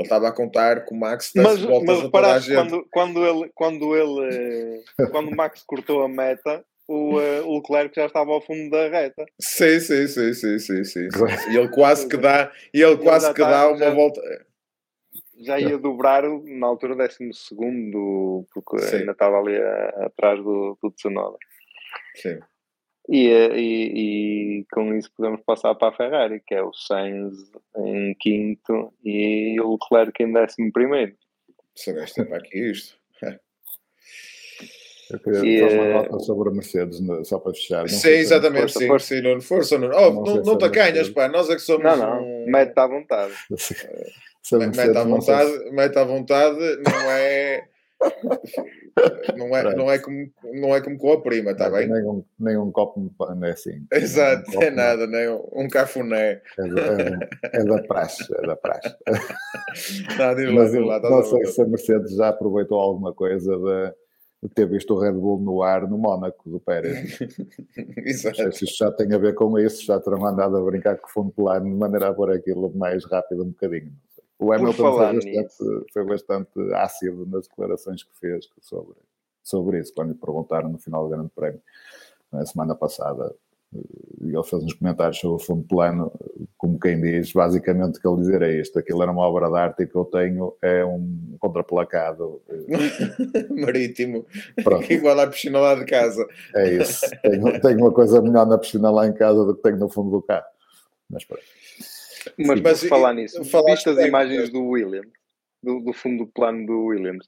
Ele 0.00 0.06
estava 0.06 0.28
a 0.28 0.32
contar 0.32 0.84
com 0.84 0.94
o 0.94 0.98
Max 0.98 1.32
mas, 1.36 1.60
voltas 1.60 1.96
mas 1.96 2.02
reparaste 2.02 2.54
quando, 2.54 2.86
quando 2.90 3.26
ele 3.26 3.50
quando 3.54 3.96
ele 3.96 4.82
quando 5.10 5.28
o 5.28 5.36
Max 5.36 5.62
cortou 5.62 6.02
a 6.02 6.08
meta 6.08 6.64
o, 6.88 7.18
uh, 7.20 7.46
o 7.46 7.56
Leclerc 7.58 7.94
já 7.94 8.06
estava 8.06 8.32
ao 8.32 8.40
fundo 8.40 8.68
da 8.68 8.88
reta. 8.88 9.24
Sim, 9.40 9.78
sim, 9.78 10.08
sim, 10.08 10.34
sim, 10.34 10.58
sim, 10.58 10.82
sim. 10.82 11.08
E 11.52 11.56
ele 11.56 11.68
quase 11.68 12.08
que 12.08 12.16
dá, 12.16 12.50
e 12.74 12.82
ele 12.82 12.96
quase 12.96 13.32
que 13.32 13.40
dá 13.40 13.68
uma 13.68 13.78
já, 13.78 13.94
volta. 13.94 14.20
Já 15.38 15.60
ia 15.60 15.78
dobrar 15.78 16.24
na 16.24 16.66
altura 16.66 16.96
décimo 16.96 17.32
segundo, 17.32 18.44
porque 18.52 18.78
sim. 18.80 18.96
ainda 18.96 19.12
estava 19.12 19.38
ali 19.38 19.56
a, 19.56 20.06
atrás 20.06 20.42
do, 20.42 20.76
do 20.82 20.90
Tsunoda. 20.90 21.38
Sim. 22.16 22.40
E, 23.10 23.26
e, 23.26 24.60
e, 24.60 24.66
com 24.72 24.94
isso 24.94 25.10
podemos 25.16 25.40
passar 25.44 25.74
para 25.74 25.88
a 25.88 25.96
Ferrari, 25.96 26.40
que 26.46 26.54
é 26.54 26.62
o 26.62 26.72
Sainz 26.72 27.34
em 27.76 28.14
quinto 28.14 28.94
e 29.04 29.60
o 29.60 29.72
Leclerc 29.72 30.22
em 30.22 30.32
décimo 30.32 30.72
primeiro. 30.72 31.16
Sabeste 31.74 32.24
para 32.24 32.36
aqui 32.36 32.70
isto? 32.70 33.00
Eu 35.10 35.18
queria 35.18 35.64
fazer 35.64 35.78
uma 35.80 35.86
eh, 35.86 35.92
nota 35.94 36.18
sobre 36.20 36.48
a 36.48 36.52
Mercedes, 36.52 37.00
só 37.24 37.40
para 37.40 37.52
fechar. 37.52 37.80
Não 37.80 37.88
sim, 37.88 38.10
exatamente, 38.10 38.60
força, 38.60 38.78
sim, 38.78 38.86
força. 38.86 39.06
sim, 39.06 39.20
Nuno. 39.20 39.40
Força, 39.40 39.78
Nuno. 39.78 39.94
Oh, 39.96 40.10
não, 40.12 40.22
não, 40.22 40.42
não 40.42 40.58
te 40.58 40.64
acanhas, 40.64 41.08
pá, 41.08 41.28
nós 41.28 41.50
é 41.50 41.54
que 41.54 41.62
somos. 41.62 41.82
Não, 41.82 41.96
não, 41.96 42.22
um... 42.22 42.46
mete 42.46 42.78
à 42.78 42.86
vontade. 42.86 43.32
mete 44.52 44.96
à 44.96 45.04
vontade, 45.04 45.70
mete 45.72 45.98
à 45.98 46.04
vontade, 46.04 46.58
não 46.58 47.10
é. 47.10 47.68
Não 49.36 49.56
é, 49.56 49.74
não, 49.74 49.90
é 49.90 49.98
como, 49.98 50.30
não 50.54 50.74
é 50.74 50.80
como 50.80 50.98
com 50.98 51.12
a 51.12 51.22
prima, 51.22 51.52
está 51.52 51.70
bem? 51.70 51.88
Nem 51.88 52.02
um, 52.04 52.24
nem 52.38 52.56
um 52.56 52.70
copo 52.70 53.10
não 53.18 53.46
é 53.46 53.52
assim. 53.52 53.86
Exato, 53.92 54.58
um 54.58 54.62
é 54.62 54.70
nada, 54.70 55.06
nem 55.06 55.28
um, 55.28 55.48
um 55.52 55.68
cafuné. 55.68 56.42
É, 56.58 56.62
é, 56.62 57.60
é, 57.60 57.64
da 57.64 57.82
praxe, 57.82 58.26
é 58.36 58.46
da 58.46 58.56
praxe. 58.56 58.94
Não, 60.18 60.34
diz 60.34 60.52
lá, 60.52 60.64
diz 60.64 60.86
lá, 60.86 61.10
não 61.10 61.22
sei 61.22 61.44
se 61.46 61.62
a 61.62 61.66
Mercedes 61.66 62.14
já 62.14 62.28
aproveitou 62.28 62.78
alguma 62.78 63.14
coisa 63.14 63.58
da 63.58 63.94
ter 64.48 64.66
visto 64.66 64.94
o 64.94 64.98
Red 64.98 65.12
Bull 65.12 65.38
no 65.40 65.62
ar 65.62 65.86
no 65.86 65.98
Mónaco 65.98 66.48
do 66.48 66.58
Pérez. 66.58 67.18
Exato. 67.98 68.38
Não 68.42 68.44
sei 68.44 68.52
se 68.52 68.64
isto 68.64 68.78
já 68.78 68.90
tem 68.90 69.12
a 69.12 69.18
ver 69.18 69.34
com 69.34 69.58
isso, 69.58 69.84
já 69.84 70.00
terão 70.00 70.24
andado 70.24 70.56
a 70.56 70.64
brincar 70.64 70.96
com 70.96 71.06
o 71.06 71.10
fundo 71.10 71.30
plano 71.30 71.66
de 71.66 71.76
maneira 71.76 72.08
a 72.08 72.14
pôr 72.14 72.32
aquilo 72.32 72.72
mais 72.74 73.04
rápido 73.04 73.42
um 73.42 73.50
bocadinho. 73.50 73.92
O 74.40 74.52
Hamilton 74.52 74.96
foi 74.96 75.14
bastante, 75.14 75.92
foi 75.92 76.04
bastante, 76.04 76.74
ácido 76.74 77.26
nas 77.26 77.46
declarações 77.46 78.02
que 78.02 78.18
fez 78.18 78.48
sobre, 78.62 78.96
sobre 79.42 79.80
isso, 79.80 79.92
quando 79.94 80.12
lhe 80.12 80.18
perguntaram 80.18 80.70
no 80.70 80.78
final 80.78 81.04
do 81.04 81.10
Grande 81.10 81.30
Prémio, 81.34 81.60
na 82.32 82.46
semana 82.46 82.74
passada, 82.74 83.34
e 83.72 84.34
ele 84.34 84.42
fez 84.42 84.64
uns 84.64 84.72
comentários 84.72 85.18
sobre 85.18 85.36
o 85.36 85.44
fundo 85.46 85.62
plano, 85.64 86.10
como 86.56 86.80
quem 86.80 87.00
diz, 87.00 87.32
basicamente 87.32 87.98
o 87.98 88.00
que 88.00 88.08
ele 88.08 88.16
dizer 88.16 88.42
é 88.42 88.60
isto, 88.60 88.78
aquilo 88.78 89.02
era 89.02 89.12
uma 89.12 89.28
obra 89.28 89.48
de 89.50 89.56
arte 89.58 89.82
e 89.82 89.86
que 89.86 89.94
eu 89.94 90.06
tenho 90.06 90.54
é 90.62 90.84
um 90.86 91.36
contraplacado 91.38 92.40
marítimo, 93.50 94.24
Pronto. 94.64 94.84
igual 94.90 95.20
à 95.20 95.26
piscina 95.26 95.60
lá 95.60 95.74
de 95.74 95.84
casa. 95.84 96.26
É 96.54 96.76
isso, 96.76 97.08
tenho, 97.22 97.60
tenho, 97.60 97.78
uma 97.78 97.92
coisa 97.92 98.22
melhor 98.22 98.46
na 98.46 98.56
piscina 98.56 98.90
lá 98.90 99.06
em 99.06 99.12
casa 99.12 99.44
do 99.44 99.54
que 99.54 99.62
tenho 99.62 99.76
no 99.76 99.88
fundo 99.90 100.10
do 100.10 100.22
carro. 100.22 100.46
Mas, 101.08 101.24
mas, 102.38 102.60
mas 102.60 102.84
falar 102.84 103.14
nisso, 103.14 103.42
viste 103.42 103.88
as 103.88 103.98
imagens 103.98 104.50
do 104.50 104.64
Williams, 104.64 105.10
do, 105.62 105.80
do 105.80 105.92
fundo 105.92 106.24
do 106.24 106.30
plano 106.32 106.66
do 106.66 106.84
Williams? 106.86 107.26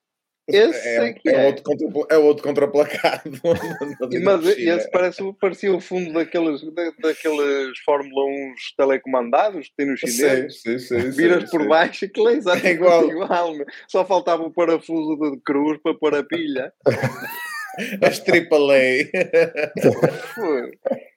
Esse 0.48 0.88
é, 0.88 1.14
é, 1.26 1.35
é, 1.35 1.46
outro 1.46 1.62
contra, 1.62 2.16
é 2.16 2.18
outro 2.18 2.42
contraplacado. 2.42 3.31
Mas 4.24 4.46
esse 4.59 4.90
parece, 4.90 5.33
parecia 5.40 5.72
o 5.72 5.81
fundo 5.81 6.12
daqueles, 6.12 6.61
daqueles 7.00 7.78
Fórmula 7.85 8.24
1 8.26 8.55
telecomandados 8.76 9.68
que 9.68 9.74
tem 9.76 9.87
nos 9.87 10.00
chineses. 10.00 10.61
Sim, 10.61 10.78
sim, 10.78 11.00
sim, 11.00 11.11
Viras 11.11 11.48
por 11.48 11.66
baixo, 11.68 12.07
aquilo 12.07 12.28
é 12.28 12.35
exatamente 12.35 12.66
é 12.66 12.72
igual. 12.72 13.09
igual. 13.09 13.55
Só 13.88 14.05
faltava 14.05 14.42
o 14.42 14.52
parafuso 14.52 15.16
de 15.31 15.40
cruz 15.42 15.78
para 15.81 15.94
pôr 15.94 16.14
a 16.16 16.24
pilha. 16.24 16.72
As 18.02 18.20
AAA. 18.20 19.11
Foi. 20.35 20.72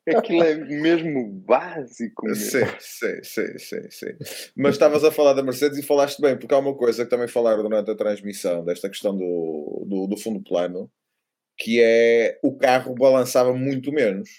Aquilo 0.16 0.44
é 0.44 0.56
mesmo 0.56 1.28
básico. 1.28 2.28
Mesmo. 2.28 2.44
Sim, 2.44 2.66
sim, 2.80 3.24
sim, 3.24 3.58
sim, 3.58 3.90
sim. 3.90 4.52
Mas 4.56 4.76
estavas 4.76 5.04
a 5.04 5.12
falar 5.12 5.34
da 5.34 5.42
Mercedes 5.42 5.80
e 5.80 5.84
falaste 5.84 6.22
bem, 6.22 6.38
porque 6.38 6.54
há 6.54 6.60
uma 6.60 6.76
coisa 6.76 7.04
que 7.04 7.10
também 7.10 7.28
falaram 7.28 7.64
durante 7.64 7.90
a 7.90 7.96
transmissão 7.96 8.64
desta 8.64 8.88
questão 8.88 9.18
do, 9.18 9.84
do, 9.88 10.08
do 10.08 10.18
fundo 10.18 10.44
plano, 10.44 10.92
que 11.58 11.82
é 11.82 12.40
o 12.44 12.56
carro 12.56 12.94
balançava 12.94 13.54
muito 13.54 13.92
menos. 13.92 14.30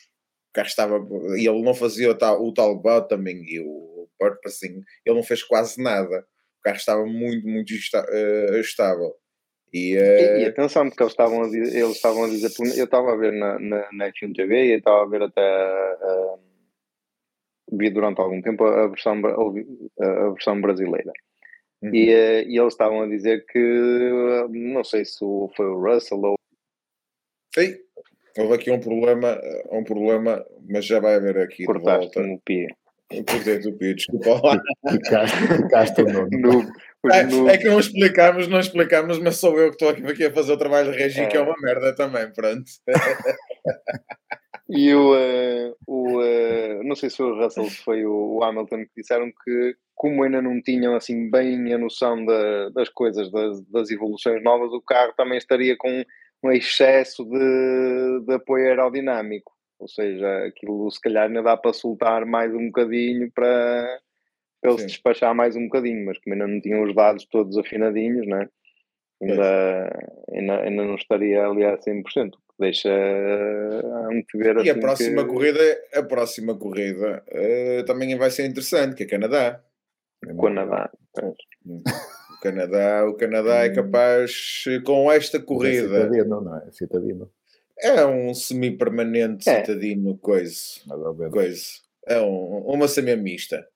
O 0.50 0.52
carro 0.55 0.68
estava. 0.68 0.98
E 1.37 1.48
ele 1.48 1.62
não 1.62 1.74
fazia 1.74 2.11
o 2.11 2.14
tal, 2.14 2.44
o 2.44 2.52
tal 2.52 2.81
bottoming 2.81 3.42
e 3.44 3.61
o 3.61 4.09
purposing, 4.18 4.83
ele 5.05 5.16
não 5.16 5.22
fez 5.22 5.42
quase 5.42 5.83
nada. 5.83 6.20
O 6.61 6.62
carro 6.62 6.76
estava 6.76 7.05
muito, 7.05 7.46
muito 7.46 7.70
uh, 7.72 8.57
estável. 8.61 9.14
E, 9.77 9.95
e, 9.95 10.43
e, 10.43 10.47
atenção, 10.47 10.89
porque 10.89 11.03
eles 11.03 11.12
estavam 11.12 11.43
a 11.43 11.49
dizer, 11.49 11.77
eles 11.77 11.97
estavam 11.97 12.25
a 12.25 12.29
dizer 12.29 12.51
eu 12.79 12.85
estava 12.85 13.12
a 13.12 13.17
ver 13.17 13.33
na, 13.33 13.59
na, 13.59 13.93
na 13.93 14.09
F1 14.11 14.35
TV 14.35 14.65
e 14.65 14.77
estava 14.79 15.03
a 15.03 15.07
ver 15.07 15.23
até 15.23 15.97
uh, 16.03 16.39
vi 17.73 17.91
durante 17.91 18.21
algum 18.21 18.41
tempo 18.41 18.65
a 18.65 18.87
versão, 18.87 19.21
a 20.01 20.31
versão 20.31 20.61
brasileira. 20.61 21.12
Uhum. 21.83 21.95
E, 21.95 22.09
uh, 22.09 22.49
e 22.49 22.59
eles 22.59 22.73
estavam 22.73 23.03
a 23.03 23.07
dizer 23.07 23.45
que 23.47 24.49
não 24.51 24.83
sei 24.83 25.05
se 25.05 25.19
foi 25.19 25.67
o 25.67 25.79
Russell 25.79 26.23
ou. 26.23 26.37
Sim, 27.55 27.77
houve 28.39 28.55
aqui 28.55 28.71
um 28.71 28.81
problema, 28.81 29.39
um 29.71 29.85
problema, 29.85 30.45
mas 30.67 30.87
já 30.87 31.01
vai 31.01 31.17
haver 31.17 31.39
aqui 31.39 31.65
Cortaste 31.65 32.11
de 32.11 32.29
volta. 32.29 32.77
Desculpa 33.95 34.40
lá. 34.42 34.61
Ficaste, 34.90 35.37
ficaste 35.37 36.03
no, 36.03 36.29
no, 36.29 37.12
é, 37.12 37.23
no... 37.25 37.49
é, 37.49 37.59
que 37.59 37.69
não 37.69 37.79
explicámos, 37.79 38.49
não 38.49 38.59
explicámos, 38.59 39.19
mas 39.19 39.37
sou 39.37 39.59
eu 39.59 39.71
que 39.71 39.85
estou 39.85 40.11
aqui 40.11 40.25
a 40.25 40.33
fazer 40.33 40.53
o 40.53 40.59
trabalho 40.59 40.90
de 40.90 40.99
regi, 40.99 41.21
é. 41.21 41.27
que 41.27 41.37
é 41.37 41.40
uma 41.40 41.55
merda 41.61 41.95
também, 41.95 42.33
pronto. 42.33 42.64
e 44.69 44.92
o, 44.95 45.14
uh, 45.14 45.77
o 45.87 46.21
uh, 46.21 46.83
não 46.85 46.97
sei 46.97 47.11
se 47.11 47.16
foi 47.16 47.27
o 47.27 47.40
Russell, 47.40 47.71
se 47.71 47.85
foi 47.85 48.05
o, 48.05 48.42
Hamilton 48.42 48.85
que 48.87 49.01
disseram 49.01 49.31
que, 49.45 49.77
como 49.95 50.25
ainda 50.25 50.42
não 50.42 50.61
tinham 50.61 50.97
assim 50.97 51.31
bem 51.31 51.73
a 51.73 51.79
noção 51.79 52.25
da, 52.25 52.71
das 52.71 52.88
coisas, 52.88 53.31
das, 53.31 53.61
das, 53.69 53.90
evoluções 53.90 54.42
novas, 54.42 54.73
o 54.73 54.83
carro 54.83 55.12
também 55.16 55.38
estaria 55.38 55.77
com 55.77 56.05
um 56.42 56.51
excesso 56.51 57.25
de, 57.25 58.25
de 58.27 58.35
apoio 58.35 58.66
aerodinâmico. 58.66 59.56
Ou 59.79 59.89
seja, 59.89 60.47
aquilo 60.47 60.91
se 60.91 61.01
calhar 61.01 61.27
ainda 61.27 61.43
dá 61.43 61.57
para 61.57 61.73
soltar 61.73 62.25
mais 62.25 62.53
um 62.55 62.67
bocadinho 62.67 63.31
para 63.33 64.01
para 64.61 64.71
ele 64.73 64.81
se 64.81 64.87
despachar 64.87 65.35
mais 65.35 65.55
um 65.55 65.65
bocadinho, 65.65 66.07
mas 66.07 66.19
como 66.19 66.35
ainda 66.35 66.47
não 66.47 66.61
tinham 66.61 66.83
os 66.83 66.95
dados 66.95 67.27
todos 67.27 67.59
afinadinhos, 67.59 68.27
né? 68.27 68.49
ainda, 69.23 70.15
ainda, 70.33 70.61
ainda 70.61 70.85
não 70.85 70.95
estaria 70.95 71.47
ali 71.47 71.65
a 71.65 71.77
100%, 71.79 72.05
que 72.05 72.39
deixa 72.59 72.91
a 72.91 74.39
ver 74.39 74.65
E 74.65 74.71
a 74.71 74.79
próxima 74.79 75.25
que... 75.25 75.31
corrida, 75.31 75.61
a 75.95 76.03
próxima 76.03 76.55
corrida 76.57 77.25
uh, 77.29 77.85
também 77.85 78.17
vai 78.17 78.31
ser 78.31 78.47
interessante, 78.47 78.95
que 78.95 79.05
é 79.05 79.07
Canadá. 79.07 79.62
O 80.29 80.43
Canadá. 80.43 80.91
O 82.37 82.39
Canadá, 82.49 83.09
o 83.09 83.15
Canadá 83.15 83.65
é 83.65 83.71
hum. 83.71 83.75
capaz, 83.75 84.65
com 84.85 85.11
esta 85.11 85.41
corrida. 85.41 85.97
É 85.97 86.03
citadino, 86.03 86.41
não 86.43 86.59
é? 86.59 86.71
Citadino. 86.71 87.31
É 87.81 88.05
um 88.07 88.33
semi-permanente 88.33 89.49
é. 89.49 89.61
citadino, 89.61 90.17
coisa. 90.19 90.81
coisa. 91.31 91.62
É 92.07 92.21
um, 92.21 92.59
uma 92.67 92.89
semi-mista. 92.89 93.67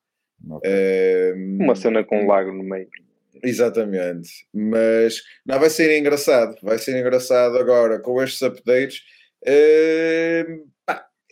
Okay. 0.48 1.32
uma 1.60 1.76
cena 1.76 2.02
com 2.02 2.22
um 2.22 2.26
lago 2.26 2.50
no 2.52 2.62
meio. 2.64 2.88
Exatamente. 3.42 4.46
Mas 4.52 5.22
não, 5.44 5.58
vai 5.58 5.70
ser 5.70 5.98
engraçado. 5.98 6.56
Vai 6.62 6.78
ser 6.78 6.98
engraçado 6.98 7.58
agora 7.58 7.98
com 7.98 8.22
estes 8.22 8.42
updates. 8.42 9.02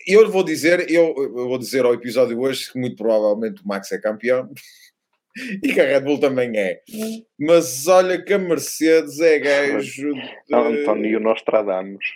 Eu 0.07 0.31
vou 0.31 0.43
dizer, 0.43 0.91
eu, 0.91 1.15
eu, 1.17 1.49
vou 1.49 1.59
dizer 1.59 1.85
ao 1.85 1.93
episódio 1.93 2.39
hoje 2.41 2.73
que 2.73 2.79
muito 2.79 2.97
provavelmente 2.97 3.63
o 3.63 3.69
Max 3.69 3.93
é 3.93 3.99
campeão 3.99 4.51
e 5.63 5.73
que 5.73 5.81
a 5.81 5.85
Red 5.85 6.01
Bull 6.01 6.19
também 6.19 6.57
é. 6.57 6.81
Mas 7.39 7.87
olha 7.87 8.23
que 8.23 8.33
a 8.33 8.39
Mercedes 8.39 9.21
é 9.21 9.39
gajo. 9.39 10.15
De... 10.15 10.55
António 10.55 11.21
Nostradamus. 11.21 12.07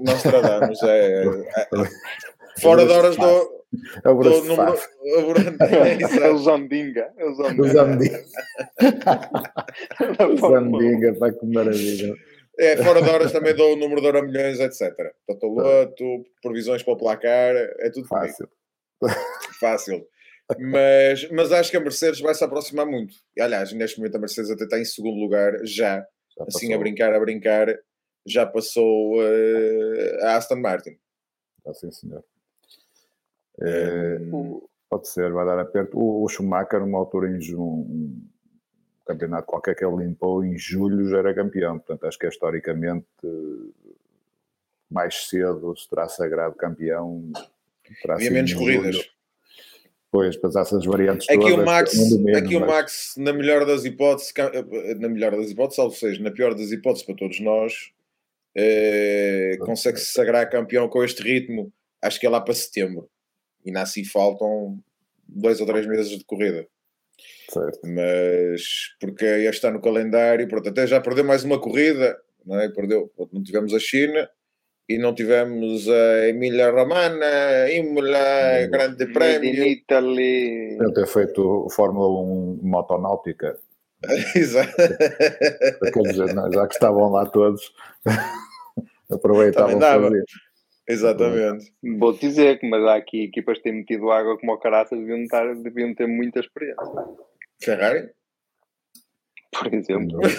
Nostradamus, 0.00 0.82
é. 0.82 1.24
é, 1.24 1.26
é. 1.26 2.60
Fora 2.60 2.86
de 2.86 2.92
horas 2.92 3.16
do. 3.16 3.56
É 4.04 4.08
o 4.08 4.22
do 4.22 4.44
número, 4.44 4.74
é, 6.22 6.30
o 6.30 6.38
Zandinga. 6.38 7.12
É 7.16 7.24
o 7.24 7.34
Zandinga. 7.34 8.24
O 10.30 10.36
Zandinga, 10.36 11.12
vai 11.18 11.32
que 11.34 11.46
maravilha. 11.46 12.14
É, 12.58 12.76
fora 12.82 13.02
de 13.02 13.10
horas 13.10 13.32
também 13.32 13.54
dou 13.54 13.74
o 13.74 13.76
número 13.76 14.00
de 14.00 14.06
hora 14.06 14.22
milhões, 14.22 14.60
etc. 14.60 14.94
Totoloto, 15.26 16.24
previsões 16.40 16.82
para 16.82 16.94
o 16.94 16.96
placar, 16.96 17.54
é 17.54 17.90
tudo 17.90 18.06
fácil. 18.06 18.48
Fácil. 19.60 20.06
Mas, 20.58 21.28
mas 21.30 21.52
acho 21.52 21.70
que 21.70 21.76
a 21.76 21.80
Mercedes 21.80 22.20
vai 22.20 22.34
se 22.34 22.44
aproximar 22.44 22.86
muito. 22.86 23.14
E, 23.36 23.42
aliás, 23.42 23.72
neste 23.72 23.98
momento 23.98 24.16
a 24.16 24.20
Mercedes 24.20 24.50
até 24.50 24.64
está 24.64 24.78
em 24.78 24.84
segundo 24.84 25.18
lugar, 25.18 25.52
já, 25.64 25.98
já 25.98 26.44
assim 26.46 26.72
a 26.72 26.78
brincar, 26.78 27.12
a 27.12 27.20
brincar, 27.20 27.68
já 28.26 28.44
passou 28.44 29.18
uh, 29.18 30.24
a 30.24 30.36
Aston 30.36 30.56
Martin. 30.56 30.98
Ah, 31.66 31.74
sim, 31.74 31.90
senhor. 31.90 32.24
É, 33.60 34.18
pode 34.88 35.08
ser, 35.08 35.32
vai 35.32 35.46
dar 35.46 35.58
aperto. 35.58 35.98
O, 35.98 36.24
o 36.24 36.28
Schumacher, 36.28 36.80
numa 36.80 36.98
altura 36.98 37.30
em 37.30 37.40
junho, 37.40 38.20
campeonato 39.06 39.46
qualquer 39.46 39.74
que 39.74 39.84
ele 39.84 40.04
limpou 40.04 40.44
em 40.44 40.58
julho 40.58 41.08
já 41.08 41.18
era 41.18 41.34
campeão. 41.34 41.78
Portanto, 41.78 42.06
acho 42.06 42.18
que 42.18 42.26
é 42.26 42.28
historicamente 42.28 43.06
mais 44.90 45.28
cedo 45.28 45.76
se 45.76 45.88
terá 45.88 46.08
sagrado 46.08 46.54
campeão. 46.54 47.30
Havia 48.08 48.30
menos 48.30 48.52
corridas. 48.52 49.10
Pois, 50.10 50.36
para 50.36 50.60
essas 50.60 50.84
variantes 50.84 51.28
aqui 51.28 51.38
todas. 51.38 51.58
O 51.58 51.64
Max, 51.64 51.94
menos, 51.94 52.42
aqui 52.42 52.58
mas... 52.58 52.62
o 52.62 52.66
Max, 52.66 53.14
na 53.18 53.32
melhor 53.32 53.66
das 53.66 53.84
hipóteses, 53.84 54.32
na 54.98 55.08
melhor 55.08 55.32
das 55.32 55.50
hipóteses, 55.50 55.78
ou 55.78 55.90
seja, 55.90 56.22
na 56.22 56.30
pior 56.30 56.54
das 56.54 56.70
hipóteses 56.70 57.04
para 57.04 57.16
todos 57.16 57.40
nós, 57.40 57.92
eh, 58.56 59.58
consegue 59.60 59.98
se 59.98 60.12
sagrar 60.12 60.48
campeão 60.48 60.88
com 60.88 61.04
este 61.04 61.22
ritmo. 61.22 61.70
Acho 62.00 62.18
que 62.18 62.26
é 62.26 62.30
lá 62.30 62.40
para 62.40 62.54
setembro. 62.54 63.08
E 63.64 63.70
na 63.70 63.82
assim 63.82 64.04
faltam 64.04 64.78
dois 65.28 65.60
ou 65.60 65.66
três 65.66 65.86
meses 65.86 66.16
de 66.16 66.24
corrida. 66.24 66.66
Certo. 67.50 67.80
Mas 67.84 68.62
porque 69.00 69.24
este 69.24 69.50
está 69.50 69.70
no 69.70 69.80
calendário, 69.80 70.48
pronto, 70.48 70.68
até 70.68 70.86
já 70.86 71.00
perdeu 71.00 71.24
mais 71.24 71.44
uma 71.44 71.60
corrida, 71.60 72.18
não 72.44 72.58
é? 72.58 72.68
Perdeu, 72.68 73.12
não 73.32 73.42
tivemos 73.42 73.74
a 73.74 73.78
China 73.78 74.28
e 74.88 74.98
não 74.98 75.14
tivemos 75.14 75.88
a 75.88 76.28
Emília 76.28 76.70
Romana, 76.70 77.70
Imola, 77.70 78.66
Grande 78.70 79.06
Prémio. 79.12 79.64
Italy. 79.64 80.76
Eu 80.78 80.92
ter 80.92 81.06
feito 81.06 81.68
Fórmula 81.70 82.20
1 82.20 82.60
motonáutica. 82.62 83.58
Exato. 84.34 84.74
Quer 85.92 86.02
dizer, 86.02 86.28
já 86.52 86.66
que 86.66 86.74
estavam 86.74 87.10
lá 87.10 87.26
todos, 87.26 87.72
aproveitavam 89.10 89.80
fazer. 89.80 90.24
Exatamente. 90.88 91.72
Vou 91.98 92.12
dizer 92.12 92.60
que, 92.60 92.68
mas 92.68 92.84
há 92.84 92.94
aqui 92.94 93.24
equipas 93.24 93.58
que 93.58 93.64
têm 93.64 93.72
metido 93.74 94.10
água 94.10 94.38
como 94.38 94.52
o 94.52 94.58
caraças 94.58 94.98
deviam, 94.98 95.18
estar, 95.18 95.54
deviam 95.56 95.92
ter 95.94 96.06
muita 96.06 96.40
experiência. 96.40 96.76
Ferrari? 97.60 98.10
Por 99.58 99.74
exemplo. 99.74 100.20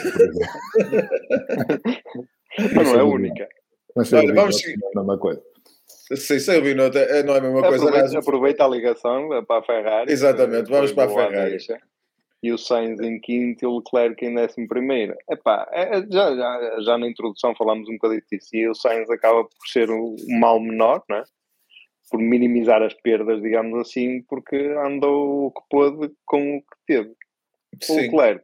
mas 2.75 2.87
não 2.87 2.95
é 2.95 2.99
a 2.99 3.03
única. 3.03 3.49
Mas 3.95 4.13
Olha, 4.13 4.33
vamos 4.33 4.57
seguir. 4.57 4.77
Não 4.79 4.87
é 4.87 4.91
a 4.91 4.99
mesma 4.99 5.17
coisa. 5.17 5.41
Sim, 6.15 6.61
Binotto, 6.61 6.97
é, 6.97 7.23
não 7.23 7.35
é 7.35 7.39
a 7.39 7.41
mesma 7.41 7.61
coisa. 7.61 7.85
Aproveita, 7.85 8.19
aproveita 8.19 8.63
a 8.63 8.67
ligação 8.69 9.27
para 9.45 9.59
a 9.59 9.63
Ferrari. 9.63 10.11
Exatamente, 10.11 10.69
vamos 10.69 10.93
para 10.93 11.11
a 11.11 11.13
Ferrari. 11.13 11.49
Deixa 11.51 11.77
e 12.41 12.51
o 12.51 12.57
Sainz 12.57 12.99
em 12.99 13.19
quinto 13.19 13.63
e 13.63 13.67
o 13.67 13.77
Leclerc 13.77 14.23
em 14.23 14.35
décimo 14.35 14.67
primeiro. 14.67 15.15
Epá, 15.29 15.67
é, 15.71 15.97
é, 15.97 16.01
já, 16.09 16.35
já, 16.35 16.81
já 16.81 16.97
na 16.97 17.07
introdução 17.07 17.55
falámos 17.55 17.89
um 17.89 17.93
bocadinho 17.93 18.21
disso 18.31 18.55
e 18.55 18.67
o 18.67 18.75
Sainz 18.75 19.09
acaba 19.09 19.43
por 19.43 19.67
ser 19.67 19.89
o, 19.89 20.15
mal 20.39 20.59
menor, 20.59 21.03
né? 21.09 21.23
por 22.09 22.19
minimizar 22.19 22.81
as 22.81 22.93
perdas, 22.93 23.41
digamos 23.41 23.79
assim, 23.79 24.21
porque 24.29 24.55
andou 24.55 25.47
o 25.47 25.51
que 25.51 25.61
pôde 25.69 26.13
com 26.25 26.57
o 26.57 26.61
que 26.61 26.77
teve. 26.85 27.13
Sim. 27.81 27.93
O 27.93 28.01
Leclerc, 28.01 28.43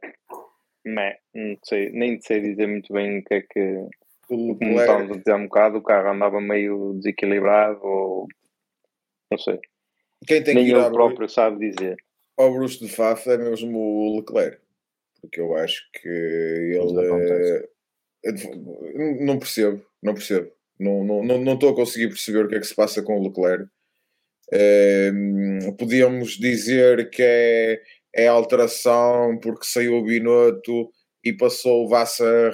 né, 0.86 1.16
não 1.34 1.58
sei, 1.64 1.90
nem 1.92 2.20
sei 2.20 2.42
dizer 2.42 2.68
muito 2.68 2.92
bem 2.92 3.20
o 3.20 3.24
que 3.24 3.34
é 3.36 3.42
que. 3.42 3.88
O 4.30 4.58
como 4.58 4.80
estávamos 4.80 5.12
a 5.12 5.20
dizer 5.20 5.36
um 5.36 5.44
bocado, 5.44 5.78
o 5.78 5.84
carro 5.84 6.10
andava 6.10 6.42
meio 6.42 6.94
desequilibrado 6.96 7.80
ou. 7.84 8.28
Não 9.32 9.38
sei. 9.38 9.60
Quem 10.28 10.44
tem 10.44 10.56
nem 10.56 10.66
que 10.66 10.72
ele 10.72 10.90
próprio 10.90 11.30
sabe 11.30 11.70
dizer 11.70 11.98
ao 12.38 12.54
Bruce 12.54 12.80
de 12.80 12.88
Faf 12.88 13.30
é 13.30 13.38
mesmo 13.38 13.78
o 13.78 14.18
Leclerc, 14.18 14.60
porque 15.22 15.40
eu 15.40 15.56
acho 15.56 15.90
que 15.94 16.08
ele 16.08 17.68
é... 18.26 19.24
não 19.24 19.38
percebo, 19.38 19.86
não 20.02 20.14
percebo, 20.14 20.52
não, 20.80 21.04
não, 21.04 21.24
não, 21.24 21.38
não 21.40 21.54
estou 21.54 21.70
a 21.70 21.76
conseguir 21.76 22.08
perceber 22.08 22.46
o 22.46 22.48
que 22.48 22.56
é 22.56 22.60
que 22.60 22.68
se 22.68 22.76
passa 22.76 23.02
com 23.02 23.20
o 23.20 23.24
Leclerc. 23.24 23.66
É, 24.52 25.12
podíamos 25.80 26.32
dizer 26.32 27.10
que 27.10 27.24
é, 27.24 27.82
é 28.14 28.28
alteração 28.28 29.40
porque 29.42 29.66
saiu 29.66 29.96
o 29.96 30.04
Binotto 30.04 30.92
e 31.24 31.34
passou 31.34 31.86
o 31.86 31.88
Vassar. 31.88 32.54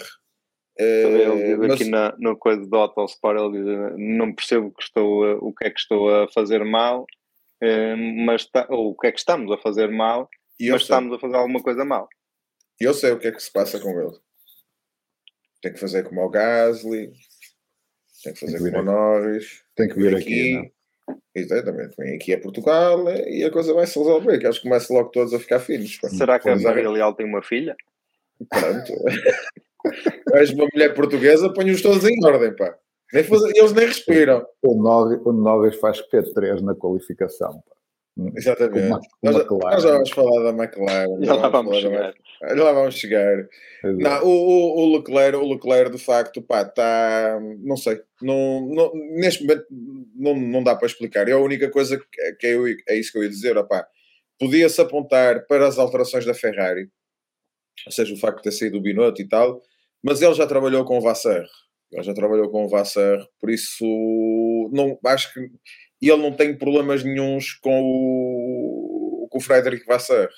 É, 0.78 1.04
ele 1.04 1.44
diz 1.44 1.58
mas... 1.58 1.72
aqui 1.74 1.90
na, 1.90 2.16
no 2.20 2.38
coisa 2.38 2.66
do 2.66 2.76
Autosport, 2.78 3.38
ele 3.38 3.64
diz, 3.64 4.18
não 4.18 4.34
percebo 4.34 4.72
que 4.72 4.84
estou 4.84 5.38
o 5.40 5.54
que 5.54 5.66
é 5.66 5.70
que 5.70 5.80
estou 5.80 6.10
a 6.10 6.32
fazer 6.32 6.64
mal 6.64 7.06
eh, 7.06 7.19
mas 8.26 8.46
tá, 8.46 8.68
ou 8.70 8.92
o 8.92 8.96
que 8.96 9.08
é 9.08 9.12
que 9.12 9.20
estamos 9.20 9.52
a 9.52 9.58
fazer 9.58 9.90
mal, 9.90 10.30
e 10.60 10.70
mas 10.70 10.82
estamos 10.82 11.14
a 11.14 11.20
fazer 11.20 11.36
alguma 11.36 11.62
coisa 11.62 11.84
mal. 11.86 12.08
E 12.80 12.86
eu 12.86 12.94
sei 12.94 13.12
o 13.12 13.20
que 13.20 13.28
é 13.28 13.32
que 13.32 13.42
se 13.42 13.52
passa 13.52 13.80
com 13.80 13.90
ele. 14.00 14.18
Tem 15.62 15.74
que 15.74 15.80
fazer 15.80 16.04
como 16.04 16.22
o 16.24 16.30
Gasly, 16.30 17.12
tem 18.24 18.34
que 18.34 18.40
fazer 18.40 18.58
tem 18.58 18.66
que 18.66 18.72
como 18.72 18.82
o 18.82 18.86
Norris, 18.86 19.64
tem 19.76 19.90
que 19.90 19.96
vir 19.96 20.16
aqui. 20.16 20.56
aqui 20.56 20.74
Exatamente, 21.34 21.96
vem 21.98 22.16
aqui 22.16 22.34
a 22.34 22.40
Portugal 22.40 23.08
e 23.28 23.44
a 23.44 23.52
coisa 23.52 23.74
vai 23.74 23.88
se 23.88 23.98
resolver, 23.98 24.38
que 24.40 24.46
eles 24.46 24.60
começam 24.60 24.96
logo 24.96 25.10
todos 25.10 25.34
a 25.34 25.40
ficar 25.40 25.60
finos. 25.60 25.98
Será 26.04 26.40
que 26.40 26.50
a 26.50 26.56
Maria 26.56 26.90
Leal 26.90 27.14
tem 27.14 27.26
uma 27.26 27.42
filha? 27.42 27.76
Pronto. 28.50 28.94
És 30.36 30.52
uma 30.52 30.68
mulher 30.72 30.94
portuguesa, 30.94 31.52
põe-os 31.54 31.82
todos 31.82 32.04
em 32.06 32.24
ordem, 32.26 32.56
pá. 32.56 32.78
Nem 33.12 33.24
fazer, 33.24 33.52
eles 33.56 33.74
nem 33.74 33.88
respiram. 33.88 34.46
O 34.62 34.76
Norris, 34.76 35.20
o 35.26 35.32
Norris 35.32 35.76
faz 35.80 36.02
P3 36.10 36.62
na 36.62 36.76
qualificação. 36.76 37.64
Exatamente. 38.36 38.88
Uma, 38.88 39.00
uma 39.22 39.32
nós, 39.32 39.48
nós, 39.50 39.84
já 39.84 39.92
vamos 39.92 40.10
falar 40.12 40.44
da 40.44 40.64
McLaren. 40.64 41.24
Já 41.24 41.36
lá 41.36 41.50
vamos 41.50 41.78
chegar. 41.78 42.14
Já 42.42 42.64
lá 42.64 42.74
vamos 42.74 42.96
chegar. 42.96 43.48
Não, 43.84 44.24
o, 44.26 44.30
o, 44.30 44.80
o, 44.82 44.98
Leclerc, 44.98 45.38
o 45.38 45.54
Leclerc, 45.54 45.92
de 45.92 46.04
facto, 46.04 46.42
pá, 46.42 46.62
está. 46.62 47.40
Não 47.60 47.78
sei. 47.78 48.02
Não, 48.22 48.68
não, 48.68 48.92
neste 49.16 49.44
momento 49.44 49.66
não, 50.16 50.36
não 50.36 50.64
dá 50.64 50.76
para 50.76 50.88
explicar. 50.88 51.28
É 51.28 51.32
a 51.32 51.40
única 51.40 51.70
coisa 51.70 51.98
que, 51.98 52.34
que 52.34 52.48
eu, 52.48 52.68
é 52.88 52.96
isso 52.96 53.12
que 53.12 53.18
eu 53.18 53.24
ia 53.24 53.30
dizer. 53.30 53.56
Podia-se 54.38 54.82
apontar 54.82 55.46
para 55.48 55.68
as 55.68 55.80
alterações 55.80 56.26
da 56.26 56.34
Ferrari, 56.34 56.90
ou 57.86 57.92
seja, 57.92 58.14
o 58.14 58.18
facto 58.18 58.38
de 58.38 58.44
ter 58.44 58.52
saído 58.52 58.78
o 58.78 58.82
Binotto 58.82 59.22
e 59.22 59.28
tal, 59.28 59.62
mas 60.04 60.22
ele 60.22 60.34
já 60.34 60.46
trabalhou 60.48 60.86
com 60.86 60.98
o 60.98 61.02
Vassar 61.02 61.46
ele 61.92 62.04
já 62.04 62.14
trabalhou 62.14 62.50
com 62.50 62.66
o 62.66 62.70
Vassar, 62.70 63.20
por 63.40 63.50
isso 63.50 63.86
não, 64.72 64.98
acho 65.06 65.34
que 65.34 65.40
ele 66.02 66.22
não 66.22 66.32
tem 66.32 66.58
problemas 66.58 67.04
nenhums 67.04 67.54
com 67.54 67.82
o, 67.82 69.28
com 69.30 69.38
o 69.38 69.42
Frederic 69.42 69.86
Vassar. 69.86 70.30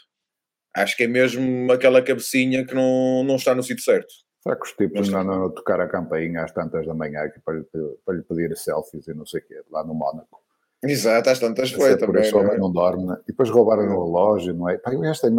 Acho 0.76 0.96
que 0.96 1.04
é 1.04 1.08
mesmo 1.08 1.72
aquela 1.72 2.02
cabecinha 2.02 2.66
que 2.66 2.74
não, 2.74 3.24
não 3.24 3.36
está 3.36 3.54
no 3.54 3.62
sítio 3.62 3.84
certo. 3.84 4.14
Será 4.42 4.56
que 4.56 4.64
os 4.64 4.72
tipos 4.72 5.10
não 5.10 5.20
andam 5.20 5.46
a 5.46 5.50
tocar 5.52 5.80
a 5.82 5.88
campainha 5.88 6.44
às 6.44 6.52
tantas 6.52 6.88
da 6.88 6.94
manhã 6.96 7.22
aqui 7.22 7.40
para, 7.42 7.60
lhe, 7.60 7.66
para 8.06 8.16
lhe 8.16 8.24
pedir 8.24 8.58
selfies 8.58 9.08
e 9.08 9.14
não 9.14 9.26
sei 9.26 9.42
o 9.42 9.46
quê, 9.46 9.62
lá 9.70 9.84
no 9.84 9.94
Mónaco? 9.94 10.42
Exato, 10.84 11.30
às 11.30 11.40
tantas 11.40 11.72
foi 11.72 11.96
também. 11.96 12.30
Por 12.32 12.44
não, 12.44 12.54
é? 12.54 12.58
não 12.58 12.72
dorme, 12.72 13.06
né? 13.06 13.18
e 13.24 13.28
depois 13.28 13.50
roubaram 13.50 13.84
o 13.84 14.06
relógio, 14.06 14.54
não 14.54 14.68
é? 14.68 14.78
Pai, 14.80 14.96
esta 15.06 15.28
é... 15.28 15.32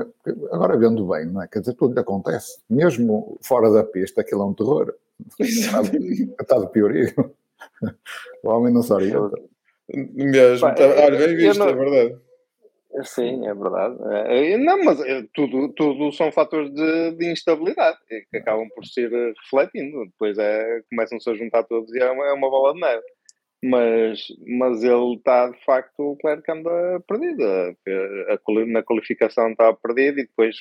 Agora 0.52 0.78
vendo 0.78 1.06
bem, 1.08 1.26
não 1.26 1.42
é? 1.42 1.48
Quer 1.48 1.60
dizer, 1.60 1.74
tudo 1.74 1.94
lhe 1.94 2.00
acontece. 2.00 2.60
Mesmo 2.70 3.38
fora 3.42 3.70
da 3.70 3.82
pista, 3.82 4.20
aquilo 4.20 4.42
é 4.42 4.46
um 4.46 4.54
terror. 4.54 4.94
Está 5.40 6.58
de 6.58 6.68
piorio. 6.68 7.12
O 8.42 8.50
homem 8.50 8.72
não 8.72 8.82
se 8.82 8.92
orienta. 8.92 9.36
Mesmo, 9.88 10.68
Pá, 10.68 10.74
tá, 10.74 10.84
olha, 10.84 11.18
bem 11.18 11.36
visto, 11.36 11.58
não... 11.58 11.68
é 11.68 11.74
verdade. 11.74 12.16
Sim, 13.04 13.46
é 13.46 13.54
verdade. 13.54 13.96
É, 14.26 14.58
não, 14.58 14.84
mas 14.84 15.00
é, 15.00 15.24
tudo, 15.32 15.70
tudo 15.70 16.12
são 16.12 16.30
fatores 16.30 16.70
de, 16.72 17.12
de, 17.12 17.32
instabilidade 17.32 17.96
que 18.30 18.36
acabam 18.36 18.68
por 18.74 18.84
ser 18.84 19.10
refletindo. 19.10 20.04
Depois 20.06 20.36
é, 20.38 20.82
começam-se 20.90 21.28
a 21.30 21.34
juntar 21.34 21.64
todos 21.64 21.92
e 21.94 21.98
é 21.98 22.10
uma, 22.10 22.26
é 22.26 22.32
uma 22.32 22.50
bola 22.50 22.74
de 22.74 22.80
neve. 22.80 23.02
Mas, 23.64 24.26
mas 24.46 24.82
ele 24.82 25.14
está, 25.14 25.48
de 25.48 25.64
facto, 25.64 26.00
o 26.00 26.16
Clerc 26.16 26.50
anda 26.50 27.00
perdido. 27.06 27.44
A, 27.44 28.34
a, 28.34 28.66
na 28.66 28.82
qualificação 28.82 29.50
está 29.50 29.72
perdido 29.72 30.18
e 30.18 30.26
depois 30.26 30.56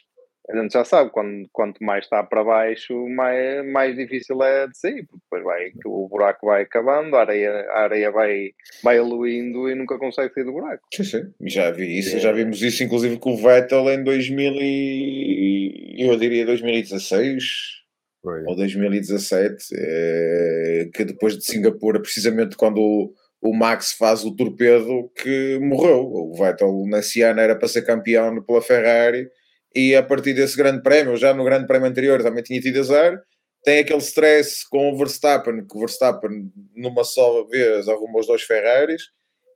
a 0.50 0.62
gente 0.62 0.74
já 0.74 0.84
sabe, 0.84 1.12
quando, 1.12 1.48
quanto 1.52 1.84
mais 1.84 2.04
está 2.04 2.24
para 2.24 2.44
baixo, 2.44 3.08
mais, 3.10 3.66
mais 3.68 3.96
difícil 3.96 4.42
é 4.44 4.68
de 4.68 4.78
sair, 4.78 5.06
porque 5.06 5.24
depois 5.24 5.44
vai, 5.44 5.72
o 5.86 6.08
buraco 6.10 6.48
vai 6.48 6.64
acabando, 6.64 7.16
a 7.16 7.22
areia, 7.22 7.52
a 7.70 7.84
areia 7.84 8.12
vai, 8.12 8.52
vai 8.84 8.98
eluindo 8.98 9.70
e 9.70 9.76
nunca 9.76 9.98
consegue 9.98 10.34
sair 10.34 10.44
do 10.44 10.52
buraco. 10.52 10.84
Sim, 10.94 11.04
sim, 11.04 11.34
já 11.44 11.72
vi 11.72 11.98
isso, 11.98 12.18
é. 12.18 12.20
já 12.20 12.32
vimos 12.32 12.62
isso 12.62 12.84
inclusive 12.84 13.18
com 13.18 13.34
o 13.34 13.38
Vettel 13.38 13.90
em 13.92 14.04
2000 14.04 14.54
e, 14.56 15.96
eu 16.00 16.18
diria 16.18 16.46
2016 16.46 17.81
Foi. 18.22 18.44
ou 18.46 18.56
2017, 18.56 19.66
é, 19.74 20.90
que 20.94 21.04
depois 21.04 21.38
de 21.38 21.44
Singapura, 21.44 22.00
precisamente 22.00 22.56
quando 22.56 22.80
o, 22.80 23.14
o 23.42 23.54
Max 23.56 23.94
faz 23.94 24.24
o 24.24 24.36
torpedo, 24.36 25.10
que 25.16 25.58
morreu. 25.60 26.06
O 26.06 26.36
Vettel 26.38 26.84
nesse 26.86 27.22
ano 27.24 27.40
era 27.40 27.56
para 27.56 27.68
ser 27.68 27.82
campeão 27.82 28.42
pela 28.44 28.62
Ferrari 28.62 29.28
e 29.74 29.96
a 29.96 30.04
partir 30.04 30.34
desse 30.34 30.58
grande 30.58 30.84
prémio, 30.84 31.16
já 31.16 31.34
no 31.34 31.44
grande 31.44 31.66
prémio 31.66 31.88
anterior 31.88 32.22
também 32.22 32.44
tinha 32.44 32.60
tido 32.60 32.80
azar, 32.80 33.22
tem 33.64 33.80
aquele 33.80 34.00
stress 34.00 34.68
com 34.70 34.92
o 34.92 34.98
Verstappen, 34.98 35.66
que 35.66 35.78
o 35.78 35.80
Verstappen 35.80 36.52
numa 36.76 37.04
só 37.04 37.46
vez 37.48 37.88
arrumou 37.88 38.20
os 38.20 38.28
dois 38.28 38.42
Ferraris, 38.44 39.04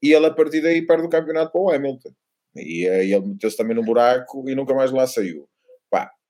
e 0.02 0.14
ele 0.14 0.26
a 0.26 0.32
partir 0.32 0.62
daí 0.62 0.86
perde 0.86 1.06
o 1.06 1.10
campeonato 1.10 1.52
para 1.52 1.62
o 1.62 1.70
Hamilton. 1.70 2.12
E 2.56 2.88
aí 2.88 3.14
ele 3.14 3.28
meteu-se 3.28 3.58
também 3.58 3.76
no 3.76 3.84
buraco 3.84 4.50
e 4.50 4.56
nunca 4.56 4.74
mais 4.74 4.92
lá 4.92 5.06
saiu. 5.06 5.48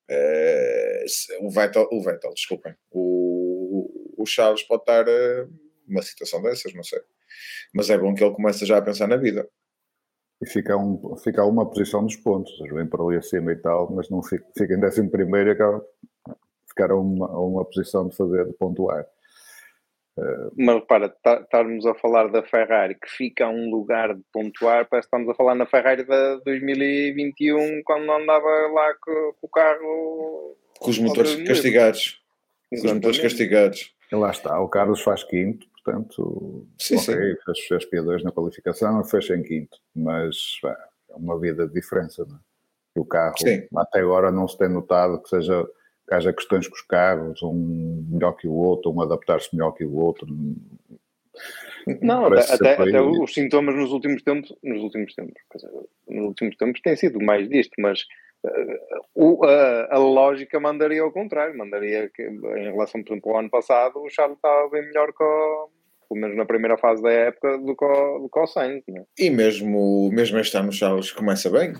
É, 0.10 1.06
o, 1.39 1.50
Vettel, 1.50 1.88
o 1.91 2.02
Vettel, 2.02 2.34
desculpem, 2.34 2.76
o, 2.91 4.22
o 4.22 4.26
Charles 4.26 4.63
pode 4.63 4.84
estar 4.84 5.08
uh, 5.08 5.50
numa 5.88 6.04
situação 6.04 6.41
dessas, 6.41 6.74
não 6.74 6.84
sei. 6.84 7.00
Mas 7.74 7.89
é 7.89 7.98
bom 7.98 8.13
que 8.13 8.24
ele 8.24 8.36
comece 8.36 8.65
já 8.65 8.78
a 8.78 8.82
pensar 8.82 9.08
na 9.08 9.18
vida 9.18 9.50
e 10.41 10.48
fica, 10.48 10.76
um, 10.78 11.15
fica 11.18 11.44
uma 11.46 11.68
posição 11.68 12.04
dos 12.04 12.15
pontos, 12.18 12.52
vem 12.72 12.86
para 12.86 13.04
ali 13.04 13.18
acima 13.18 13.52
e 13.52 13.56
tal, 13.56 13.91
mas 13.91 14.10
não 14.10 14.22
fica, 14.22 14.46
fica 14.58 14.74
em 14.74 14.80
décimo 14.80 15.10
primeiro 15.10 15.50
e 15.50 15.54
acaba 15.54 15.84
ficar 16.68 16.91
a 16.91 16.96
uma, 16.96 17.28
a 17.28 17.39
uma 17.39 17.65
posição 17.65 18.08
de 18.08 18.15
fazer, 18.15 18.46
de 18.46 18.54
pontuar. 18.54 19.06
Uh, 20.17 20.49
mas 20.58 20.75
repara, 20.75 21.10
tá, 21.10 21.41
estarmos 21.41 21.86
a 21.86 21.93
falar 21.93 22.30
da 22.30 22.41
Ferrari 22.41 22.95
que 22.95 23.10
fica 23.10 23.45
a 23.45 23.49
um 23.49 23.69
lugar 23.69 24.15
de 24.15 24.21
pontuar, 24.32 24.88
parece 24.88 25.10
que 25.10 25.15
estamos 25.15 25.30
a 25.30 25.36
falar 25.36 25.56
na 25.56 25.65
Ferrari 25.65 26.06
de 26.06 26.41
2021 26.45 27.82
quando 27.84 28.10
andava 28.10 28.47
lá 28.47 28.93
com, 29.01 29.34
com 29.41 29.47
o 29.47 29.49
carro 29.49 30.58
com 30.80 30.89
os 30.89 30.99
motores 30.99 31.36
castigados. 31.43 32.21
Com 32.69 32.75
os 32.78 32.93
motores 32.93 33.19
castigados. 33.19 33.93
E 34.12 34.15
lá 34.15 34.32
está, 34.32 34.60
o 34.60 34.69
Carlos 34.69 35.01
faz 35.01 35.23
quinto, 35.23 35.67
portanto, 35.73 36.65
sim, 36.80 36.95
ok, 36.95 37.13
sim. 37.13 37.36
Fez, 37.45 37.60
fez 37.67 37.89
P2 37.89 38.23
na 38.23 38.32
qualificação, 38.32 39.04
fez 39.04 39.30
em 39.30 39.43
quinto, 39.43 39.78
mas 39.93 40.60
é 40.63 41.15
uma 41.15 41.38
vida 41.39 41.67
de 41.67 41.73
diferença, 41.73 42.25
não 42.25 42.38
é? 42.38 42.39
O 42.97 43.04
carro, 43.04 43.36
sim. 43.38 43.67
até 43.75 43.99
agora 43.99 44.32
não 44.32 44.47
se 44.47 44.58
tem 44.58 44.69
notado 44.69 45.21
que 45.21 45.28
seja 45.28 45.67
haja 46.12 46.34
questões 46.34 46.68
com 46.68 46.76
os 46.76 46.82
carros, 46.82 47.41
um 47.41 48.06
melhor 48.10 48.34
que 48.34 48.48
o 48.48 48.54
outro, 48.54 48.91
um 48.91 49.02
adaptar-se 49.02 49.54
melhor 49.54 49.72
que 49.72 49.84
o 49.84 49.96
outro. 49.96 50.28
Não, 52.02 52.26
até, 52.26 52.54
até, 52.54 52.74
até, 52.74 53.02
os 53.02 53.34
sintomas 53.34 53.76
nos 53.76 53.91
últimos 53.91 54.24
tempos, 54.24 54.56
nos 54.63 54.82
últimos 54.82 55.13
tempos, 55.13 55.34
nos 56.08 56.26
últimos 56.28 56.56
tempos 56.58 56.82
têm 56.82 56.96
sido 56.96 57.22
mais 57.22 57.48
disto, 57.48 57.74
mas 57.80 58.02
uh, 59.15 59.46
a, 59.46 59.96
a, 59.96 59.98
lógica 59.98 60.60
mandaria 60.60 61.02
ao 61.02 61.12
contrário, 61.12 61.58
mandaria 61.58 62.10
que 62.10 62.24
em 62.24 62.72
relação, 62.72 63.04
por 63.04 63.12
exemplo, 63.12 63.32
ao 63.32 63.39
ano 63.39 63.50
passado, 63.50 64.00
o 64.00 64.10
Charles 64.10 64.38
estava 64.38 64.70
bem 64.70 64.82
melhor 64.84 65.13
que 65.13 65.24
o, 65.24 65.70
pelo 66.10 66.22
menos 66.22 66.38
na 66.38 66.46
primeira 66.46 66.78
fase 66.78 67.04
da 67.04 67.12
época, 67.12 67.58
do 67.58 67.76
que 67.76 67.86
o, 67.86 68.20
do 68.20 68.30
que 68.30 68.39
o 68.39 68.48
Sainz. 68.48 68.84
Né? 68.88 69.04
E 69.20 69.30
mesmo, 69.30 70.10
mesmo 70.12 70.39
este 70.39 70.58
ano 70.58 70.70
o 70.70 70.74
Charles 70.74 71.12
começa 71.12 71.50
bem. 71.50 71.74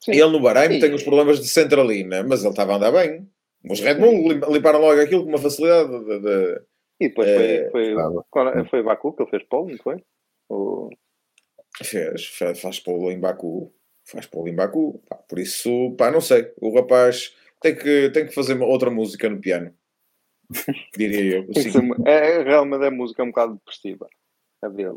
Sim. 0.00 0.12
Ele 0.12 0.30
no 0.30 0.40
Bahrein 0.40 0.80
tem 0.80 0.92
os 0.92 1.04
problemas 1.04 1.40
de 1.40 1.48
centralina, 1.48 2.24
mas 2.24 2.40
ele 2.40 2.50
estava 2.50 2.72
a 2.72 2.76
andar 2.76 2.90
bem. 2.90 3.26
Os 3.68 3.80
Red 3.80 3.94
Bull 3.94 4.28
limparam 4.50 4.80
logo 4.80 5.00
aquilo 5.00 5.22
com 5.22 5.28
uma 5.28 5.38
facilidade. 5.38 5.90
De, 6.04 6.20
de, 6.20 6.62
e 7.00 7.08
depois 7.08 7.28
é, 7.28 7.70
foi, 7.70 7.94
foi, 8.30 8.64
foi 8.70 8.82
Baku 8.82 9.12
que 9.12 9.22
ele 9.22 9.30
fez 9.30 9.42
pole, 9.44 9.72
não 9.72 9.78
foi? 9.78 10.04
O... 10.48 10.90
Fez, 11.82 12.26
faz, 12.26 12.60
faz 12.60 12.80
pole 12.80 13.14
em 13.14 13.20
Baku. 13.20 13.72
Faz 14.04 14.26
pole 14.26 14.50
em 14.50 14.54
Baku. 14.54 15.02
Pá, 15.08 15.16
por 15.16 15.38
isso, 15.38 15.94
pá, 15.96 16.10
não 16.10 16.20
sei. 16.20 16.52
O 16.60 16.74
rapaz 16.74 17.34
tem 17.60 17.74
que, 17.74 18.10
tem 18.10 18.26
que 18.26 18.34
fazer 18.34 18.60
outra 18.60 18.90
música 18.90 19.28
no 19.28 19.40
piano. 19.40 19.72
Diria 20.96 21.38
eu. 21.38 21.46
É, 22.06 22.40
é, 22.40 22.42
realmente 22.42 22.84
é 22.84 22.90
música 22.90 23.22
um 23.22 23.28
bocado 23.28 23.54
depressiva. 23.54 24.08
A 24.62 24.68
dele. 24.68 24.96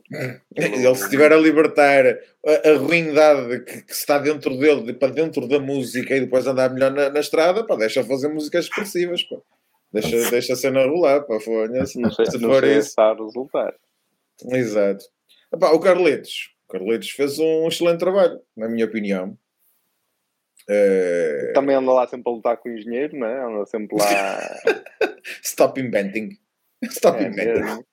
Ele, 0.55 0.95
se 0.95 1.03
estiver 1.05 1.33
a 1.33 1.37
libertar 1.37 2.05
a, 2.05 2.69
a 2.69 2.77
ruindade 2.77 3.63
que, 3.63 3.81
que, 3.81 3.91
está 3.91 4.19
dentro 4.19 4.55
dele 4.59 4.83
de, 4.83 4.93
para 4.93 5.11
dentro 5.11 5.47
da 5.47 5.59
música 5.59 6.15
e 6.15 6.19
depois 6.19 6.45
andar 6.45 6.71
melhor 6.71 6.91
na, 6.91 7.09
na 7.09 7.19
estrada, 7.19 7.65
pá, 7.65 7.75
deixa 7.75 8.03
fazer 8.03 8.27
músicas 8.27 8.65
expressivas. 8.65 9.23
Pá. 9.23 9.37
Deixa, 9.91 10.29
deixa 10.29 10.53
a 10.53 10.55
cena 10.55 10.85
rolar. 10.85 11.21
Pá, 11.21 11.39
fonha, 11.39 11.83
se, 11.87 11.99
não 11.99 12.11
sei 12.11 12.27
se 12.27 12.37
não 12.37 12.49
for 12.49 12.63
sei 12.63 12.77
isso. 12.77 12.93
a 13.01 13.13
resultar. 13.13 13.73
Exato. 14.51 15.05
Epá, 15.51 15.71
o 15.71 15.79
Carletos. 15.79 16.53
O 16.67 16.71
Carletos 16.71 17.09
fez 17.09 17.39
um 17.39 17.67
excelente 17.67 17.99
trabalho, 17.99 18.39
na 18.55 18.69
minha 18.69 18.85
opinião. 18.85 19.35
É... 20.69 21.53
Também 21.55 21.75
anda 21.75 21.91
lá 21.91 22.07
sempre 22.07 22.31
a 22.31 22.35
lutar 22.35 22.57
com 22.57 22.69
o 22.69 22.71
engenheiro, 22.71 23.17
não 23.17 23.27
é? 23.27 23.43
Anda 23.43 23.65
sempre 23.65 23.97
lá. 23.97 24.39
Stop 25.41 25.79
inventing. 25.79 26.37
Stop 26.83 27.17
é, 27.17 27.27
inventing. 27.27 27.83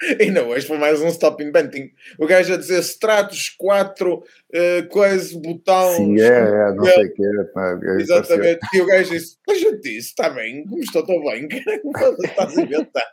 Ainda 0.20 0.44
hoje 0.44 0.64
foi 0.66 0.78
mais 0.78 1.00
um 1.00 1.08
stop 1.08 1.42
inventing. 1.42 1.90
O 2.18 2.26
gajo 2.26 2.54
a 2.54 2.56
dizer 2.56 2.78
stratos, 2.80 3.50
quatro 3.58 4.18
uh, 4.18 4.88
coisas, 4.90 5.32
botões. 5.32 5.96
Sim, 5.96 6.20
é, 6.20 6.26
é, 6.26 6.72
não 6.72 6.84
sei 6.84 7.06
o 7.06 7.14
que 7.14 7.22
é. 7.22 7.26
é 7.26 8.00
Exatamente. 8.00 8.60
E 8.74 8.80
o 8.80 8.86
gajo 8.86 9.10
disse: 9.10 9.36
Mas 9.46 9.60
eu 9.60 9.80
disse, 9.80 10.08
está 10.08 10.30
bem, 10.30 10.64
como 10.66 10.80
estou 10.80 11.04
tão 11.04 11.20
bem, 11.24 11.48
estás 12.24 12.56
a 12.56 12.62
inventar. 12.62 13.12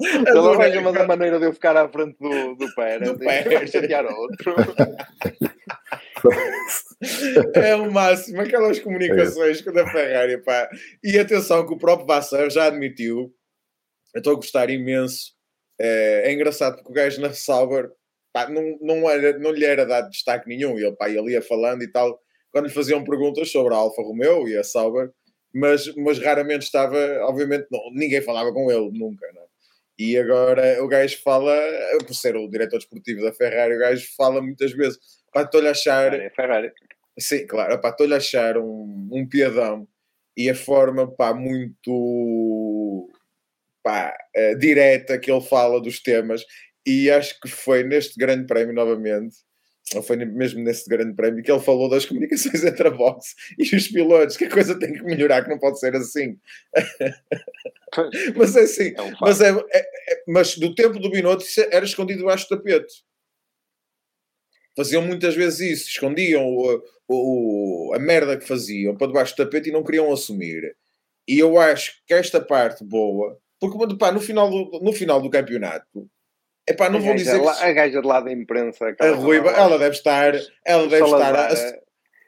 Ele 0.00 0.38
arranja 0.38 0.80
uma 0.80 1.06
maneira 1.06 1.40
de 1.40 1.46
eu 1.46 1.52
ficar 1.52 1.76
à 1.76 1.88
frente 1.88 2.16
do, 2.20 2.54
do 2.54 2.72
Pérez 2.74 3.10
do 3.10 3.18
Pérez. 3.18 3.70
chatear 3.70 4.06
outro. 4.06 4.54
é 7.54 7.74
o 7.74 7.90
máximo, 7.90 8.40
aquelas 8.40 8.78
comunicações 8.78 9.60
com 9.62 9.76
a 9.76 9.90
Ferrari, 9.90 10.38
pá. 10.38 10.70
E 11.02 11.18
atenção 11.18 11.66
que 11.66 11.74
o 11.74 11.78
próprio 11.78 12.06
Vassar 12.06 12.48
já 12.50 12.66
admitiu, 12.66 13.34
eu 14.14 14.18
estou 14.18 14.34
a 14.34 14.36
gostar 14.36 14.70
imenso. 14.70 15.39
É, 15.80 16.24
é 16.26 16.32
engraçado 16.32 16.76
porque 16.76 16.90
o 16.90 16.94
gajo 16.94 17.20
na 17.22 17.32
Sauber 17.32 17.90
pá, 18.32 18.48
não, 18.48 18.78
não, 18.80 19.10
era, 19.10 19.38
não 19.38 19.50
lhe 19.50 19.64
era 19.64 19.86
dado 19.86 20.10
destaque 20.10 20.48
nenhum. 20.48 20.78
Ele, 20.78 20.92
pá, 20.92 21.08
ele 21.08 21.32
ia 21.32 21.42
falando 21.42 21.82
e 21.82 21.88
tal, 21.88 22.20
quando 22.52 22.66
lhe 22.66 22.72
faziam 22.72 23.02
perguntas 23.04 23.50
sobre 23.50 23.74
a 23.74 23.78
Alfa 23.78 24.02
Romeo 24.02 24.48
e 24.48 24.56
a 24.56 24.64
Sauber, 24.64 25.10
mas, 25.54 25.92
mas 25.96 26.18
raramente 26.18 26.64
estava, 26.64 26.98
obviamente, 27.22 27.66
não, 27.70 27.80
ninguém 27.92 28.20
falava 28.20 28.52
com 28.52 28.70
ele, 28.70 28.90
nunca, 28.92 29.26
não. 29.34 29.42
É? 29.42 29.46
E 29.98 30.16
agora 30.16 30.82
o 30.82 30.88
gajo 30.88 31.18
fala, 31.22 31.54
por 32.06 32.14
ser 32.14 32.34
o 32.34 32.48
diretor 32.48 32.78
desportivo 32.78 33.22
da 33.22 33.32
Ferrari, 33.32 33.76
o 33.76 33.78
gajo 33.78 34.06
fala 34.16 34.40
muitas 34.40 34.72
vezes 34.72 34.98
para 35.32 35.42
estou-lhe 35.42 35.68
achar. 35.68 36.10
Ferrari, 36.10 36.34
Ferrari. 36.34 36.72
Sim, 37.18 37.46
claro, 37.46 37.78
para 37.80 37.90
estou-lhe 37.90 38.14
achar 38.14 38.56
um, 38.56 39.08
um 39.12 39.28
piadão 39.28 39.86
e 40.34 40.48
a 40.48 40.54
forma 40.54 41.10
pá, 41.14 41.34
muito 41.34 43.10
pá, 43.82 44.14
uh, 44.36 44.58
direta 44.58 45.18
que 45.18 45.30
ele 45.30 45.40
fala 45.40 45.80
dos 45.80 46.00
temas. 46.00 46.42
E 46.86 47.10
acho 47.10 47.38
que 47.40 47.48
foi 47.48 47.84
neste 47.84 48.18
grande 48.18 48.46
prémio 48.46 48.74
novamente, 48.74 49.36
ou 49.94 50.02
foi 50.02 50.16
mesmo 50.16 50.62
nesse 50.62 50.88
grande 50.88 51.14
prémio, 51.14 51.42
que 51.42 51.50
ele 51.50 51.60
falou 51.60 51.88
das 51.88 52.06
comunicações 52.06 52.62
entre 52.64 52.88
a 52.88 52.90
box 52.90 53.34
e 53.58 53.76
os 53.76 53.88
pilotos, 53.88 54.36
que 54.36 54.44
a 54.44 54.50
coisa 54.50 54.78
tem 54.78 54.92
que 54.92 55.02
melhorar, 55.02 55.42
que 55.42 55.50
não 55.50 55.58
pode 55.58 55.78
ser 55.78 55.94
assim. 55.94 56.38
mas 58.36 58.56
é 58.56 58.60
assim, 58.62 58.94
é 58.96 59.02
um 59.02 59.12
mas, 59.20 59.40
é, 59.40 59.50
é, 59.50 59.78
é, 59.78 60.22
mas 60.26 60.56
do 60.56 60.74
tempo 60.74 60.98
do 60.98 61.10
Binotto 61.10 61.44
era 61.70 61.84
escondido 61.84 62.20
debaixo 62.20 62.48
do 62.48 62.56
tapete 62.56 63.04
faziam 64.76 65.02
muitas 65.02 65.34
vezes 65.34 65.60
isso, 65.60 65.88
escondiam 65.90 66.42
o, 66.46 66.82
o, 67.08 67.92
a 67.94 67.98
merda 67.98 68.36
que 68.38 68.46
faziam 68.46 68.96
para 68.96 69.08
debaixo 69.08 69.34
do 69.34 69.44
tapete 69.44 69.68
e 69.68 69.72
não 69.72 69.84
queriam 69.84 70.12
assumir. 70.12 70.74
E 71.28 71.38
eu 71.38 71.58
acho 71.58 72.02
que 72.06 72.14
esta 72.14 72.40
parte 72.40 72.84
boa, 72.84 73.38
porque 73.60 73.96
pá, 73.96 74.10
no, 74.10 74.20
final 74.20 74.50
do, 74.50 74.80
no 74.80 74.92
final 74.92 75.20
do 75.20 75.30
campeonato, 75.30 75.86
epá, 76.68 76.88
não 76.88 76.98
a 76.98 77.02
vou 77.02 77.14
dizer. 77.14 77.40
Lá, 77.40 77.54
que... 77.54 77.64
A 77.64 77.72
gaja 77.72 78.00
de 78.00 78.06
lá 78.06 78.20
da 78.20 78.32
imprensa, 78.32 78.96
a 78.98 79.10
Ruiva, 79.10 79.50
ela 79.50 79.78
deve 79.78 79.94
estar. 79.94 80.34
Ela 80.64 80.88
deve 80.88 81.04
estar. 81.04 81.34
A, 81.36 81.80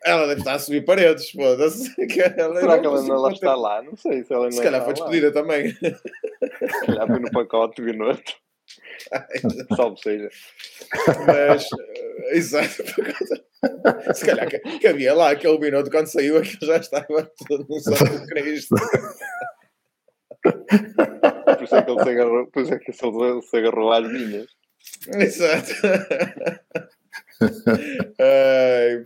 ela 0.05 0.27
deve 0.27 0.41
estar 0.41 0.55
a 0.55 0.59
subir 0.59 0.85
paredes, 0.85 1.31
foda-se. 1.31 1.85
Será 1.95 2.07
que 2.09 2.21
ela 2.41 2.59
ainda 2.59 3.17
lá 3.17 3.33
está 3.33 3.55
lá? 3.55 3.83
Não 3.83 3.97
sei 3.97 4.25
se 4.25 4.33
ela 4.33 4.45
ainda 4.45 4.57
Se 4.57 4.63
calhar 4.63 4.85
foi 4.85 4.95
despedida 4.95 5.29
lá. 5.29 5.33
também. 5.33 5.73
Se 5.79 6.87
calhar 6.87 7.07
foi 7.07 7.21
no 7.21 7.31
pacote 7.31 7.83
de 7.83 7.93
noite. 7.93 8.37
Salve 9.77 10.01
seja. 10.01 10.29
Mas, 11.27 11.65
uh, 11.65 12.33
exato. 12.33 12.85
Se 14.15 14.27
calhar 14.27 14.49
que, 14.49 14.59
que, 14.59 14.87
havia 14.87 15.15
lá 15.15 15.31
aquele 15.31 15.59
minuto 15.59 15.91
quando 15.91 16.07
saiu, 16.07 16.39
aquilo 16.39 16.67
já 16.67 16.77
estava 16.79 17.31
tudo 17.47 17.67
no 17.69 17.79
de 17.79 18.27
Cristo. 18.27 18.75
Isso 21.73 21.77
é 21.77 21.83
que 21.83 21.91
ele 21.91 22.03
se 22.03 22.11
agarrou, 22.11 22.47
por 22.47 22.63
isso 22.63 22.75
é 22.75 22.79
que 22.79 22.91
ele 22.91 23.43
se 23.43 23.57
agarrou 23.57 23.93
às 23.93 24.13
minhas. 24.13 24.47
Exato. 25.09 25.73
Ai, 28.19 29.05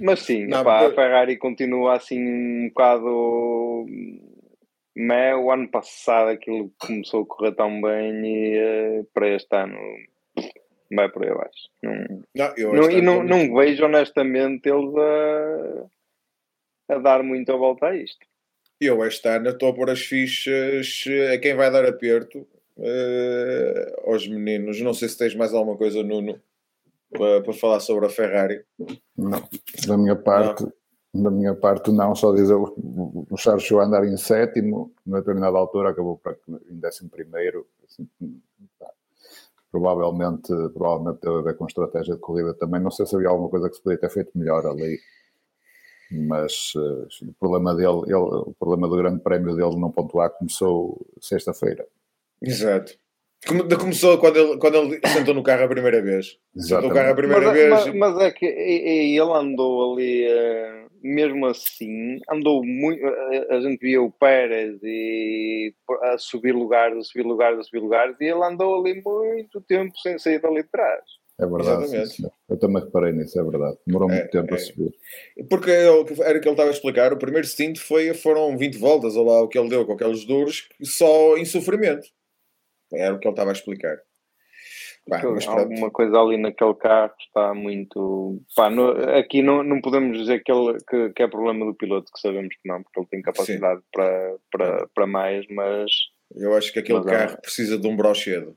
Mas 0.00 0.20
sim, 0.20 0.46
não, 0.46 0.62
pá, 0.62 0.86
a 0.86 0.92
Ferrari 0.92 1.36
continua 1.38 1.96
assim 1.96 2.20
um 2.20 2.68
bocado. 2.68 3.86
Mé, 4.94 5.34
o 5.36 5.50
ano 5.50 5.68
passado 5.68 6.28
aquilo 6.28 6.72
começou 6.78 7.22
a 7.22 7.26
correr 7.26 7.52
tão 7.52 7.80
bem 7.82 8.24
e 8.24 9.00
uh, 9.00 9.04
para 9.12 9.28
este 9.28 9.54
ano 9.54 9.78
vai 10.90 11.10
por 11.10 11.22
aí 11.22 11.30
abaixo. 11.30 11.68
Não, 11.82 11.92
não, 12.34 12.72
não 12.72 12.90
e 12.90 13.02
não, 13.02 13.22
não 13.22 13.54
vejo 13.54 13.84
honestamente 13.84 14.68
eles 14.68 14.94
a, 14.96 16.94
a 16.94 16.98
dar 16.98 17.22
muito 17.22 17.52
a 17.52 17.56
volta 17.56 17.88
a 17.88 17.96
isto. 17.96 18.26
Eu 18.80 19.04
este 19.04 19.28
ano 19.28 19.50
estou 19.50 19.70
a 19.70 19.74
pôr 19.74 19.90
as 19.90 20.00
fichas 20.00 21.04
a 21.32 21.38
quem 21.38 21.54
vai 21.54 21.70
dar 21.70 21.84
aperto 21.86 22.46
uh, 22.76 24.10
aos 24.10 24.28
meninos. 24.28 24.80
Não 24.80 24.92
sei 24.92 25.08
se 25.08 25.16
tens 25.16 25.34
mais 25.34 25.54
alguma 25.54 25.76
coisa, 25.76 26.02
Nuno, 26.02 26.38
para, 27.10 27.42
para 27.42 27.52
falar 27.54 27.80
sobre 27.80 28.06
a 28.06 28.10
Ferrari. 28.10 28.64
Não, 29.16 29.42
da 29.86 29.96
minha 29.96 30.16
parte, 30.16 30.66
não. 31.14 31.22
da 31.22 31.30
minha 31.30 31.54
parte 31.54 31.90
não, 31.90 32.14
só 32.14 32.34
dizer 32.34 32.54
o, 32.54 33.26
Charles 33.38 33.64
chegou 33.64 33.80
a 33.80 33.86
andar 33.86 34.04
em 34.04 34.16
sétimo, 34.16 34.92
numa 35.06 35.20
determinada 35.20 35.56
altura 35.56 35.90
acabou 35.90 36.20
em 36.70 36.78
décimo 36.78 37.08
primeiro. 37.08 37.66
Assim, 37.84 38.06
provavelmente, 39.70 40.48
provavelmente 40.74 41.20
teve 41.20 41.38
a 41.38 41.42
ver 41.42 41.56
com 41.56 41.66
estratégia 41.66 42.14
de 42.14 42.20
corrida 42.20 42.54
também. 42.54 42.80
Não 42.80 42.90
sei 42.90 43.06
se 43.06 43.14
havia 43.14 43.28
alguma 43.28 43.48
coisa 43.48 43.68
que 43.68 43.76
se 43.76 43.82
podia 43.82 43.98
ter 43.98 44.10
feito 44.10 44.36
melhor 44.36 44.66
ali, 44.66 44.98
mas 46.10 46.72
uh, 46.74 47.08
o 47.22 47.32
problema 47.38 47.74
dele, 47.74 48.02
ele, 48.06 48.14
o 48.14 48.54
problema 48.58 48.88
do 48.88 48.96
grande 48.96 49.22
prémio 49.22 49.56
dele 49.56 49.76
não 49.76 49.90
pontuar 49.90 50.30
começou 50.30 51.04
sexta-feira. 51.20 51.86
Exato. 52.40 52.96
Começou 53.78 54.18
quando 54.18 54.36
ele, 54.36 54.58
quando 54.58 54.76
ele 54.76 55.00
sentou 55.06 55.34
no 55.34 55.42
carro 55.42 55.64
a 55.64 55.68
primeira 55.68 56.02
vez. 56.02 56.38
Sentou 56.56 56.88
no 56.88 56.94
carro 56.94 57.12
a 57.12 57.14
primeira 57.14 57.46
mas, 57.46 57.54
vez. 57.54 57.70
Mas, 57.70 57.94
mas, 57.94 58.18
é 58.20 58.30
que 58.30 58.46
ele 58.46 59.18
andou 59.20 59.92
ali, 59.92 60.26
uh, 60.26 60.90
mesmo 61.02 61.46
assim, 61.46 62.18
andou 62.30 62.64
muito. 62.64 63.04
Uh, 63.04 63.52
a 63.52 63.60
gente 63.60 63.80
via 63.80 64.02
o 64.02 64.10
Pérez 64.10 64.78
e 64.82 65.72
a 66.02 66.18
subir 66.18 66.52
lugares, 66.52 66.98
a 66.98 67.02
subir 67.02 67.24
lugares, 67.24 67.58
a 67.58 67.62
subir 67.62 67.80
lugares, 67.80 68.16
e 68.20 68.24
ele 68.24 68.42
andou 68.42 68.80
ali 68.80 69.00
muito 69.04 69.60
tempo 69.60 69.96
sem 69.98 70.18
sair 70.18 70.40
dali 70.40 70.62
de 70.62 70.68
trás. 70.68 71.04
É 71.38 71.46
verdade. 71.46 72.06
Sim, 72.08 72.28
eu 72.48 72.58
também 72.58 72.82
reparei 72.82 73.12
nisso, 73.12 73.38
é 73.38 73.44
verdade. 73.44 73.76
Demorou 73.86 74.08
muito 74.08 74.24
é, 74.24 74.28
tempo 74.28 74.54
é. 74.54 74.56
a 74.56 74.58
subir. 74.58 74.94
Porque 75.50 75.70
era 75.70 75.92
o 76.00 76.04
que 76.04 76.14
ele 76.22 76.50
estava 76.50 76.70
a 76.70 76.72
explicar. 76.72 77.12
O 77.12 77.18
primeiro 77.18 77.46
stint 77.46 77.78
foi, 77.78 78.14
foram 78.14 78.56
20 78.56 78.78
voltas, 78.78 79.16
ou 79.16 79.26
lá 79.26 79.42
o 79.42 79.48
que 79.48 79.58
ele 79.58 79.68
deu 79.68 79.84
com 79.84 79.92
aqueles 79.92 80.24
duros, 80.24 80.68
só 80.82 81.36
em 81.36 81.44
sofrimento. 81.44 82.08
Era 82.92 83.14
o 83.14 83.18
que 83.18 83.26
ele 83.26 83.32
estava 83.32 83.50
a 83.50 83.52
explicar. 83.52 83.98
Bah, 85.08 85.22
alguma 85.22 85.88
coisa 85.90 86.18
ali 86.18 86.36
naquele 86.36 86.74
carro 86.74 87.14
está 87.20 87.54
muito. 87.54 88.42
Pá, 88.56 88.68
no, 88.68 88.90
aqui 89.16 89.40
não, 89.40 89.62
não 89.62 89.80
podemos 89.80 90.18
dizer 90.18 90.42
que, 90.42 90.50
ele, 90.50 90.78
que, 90.88 91.10
que, 91.10 91.22
é 91.22 91.28
problema 91.28 91.64
do 91.64 91.76
piloto, 91.76 92.10
que 92.12 92.20
sabemos 92.20 92.54
que 92.56 92.68
não, 92.68 92.82
porque 92.82 92.98
ele 92.98 93.08
tem 93.08 93.22
capacidade 93.22 93.80
para, 93.92 94.36
para, 94.50 94.88
para 94.92 95.06
mais, 95.06 95.46
mas. 95.48 95.92
Eu 96.34 96.54
acho 96.56 96.72
que 96.72 96.80
aquele 96.80 96.98
mas, 96.98 97.06
carro 97.06 97.32
é... 97.34 97.36
precisa 97.36 97.78
de 97.78 97.86
um 97.86 97.96
brochedo. 97.96 98.56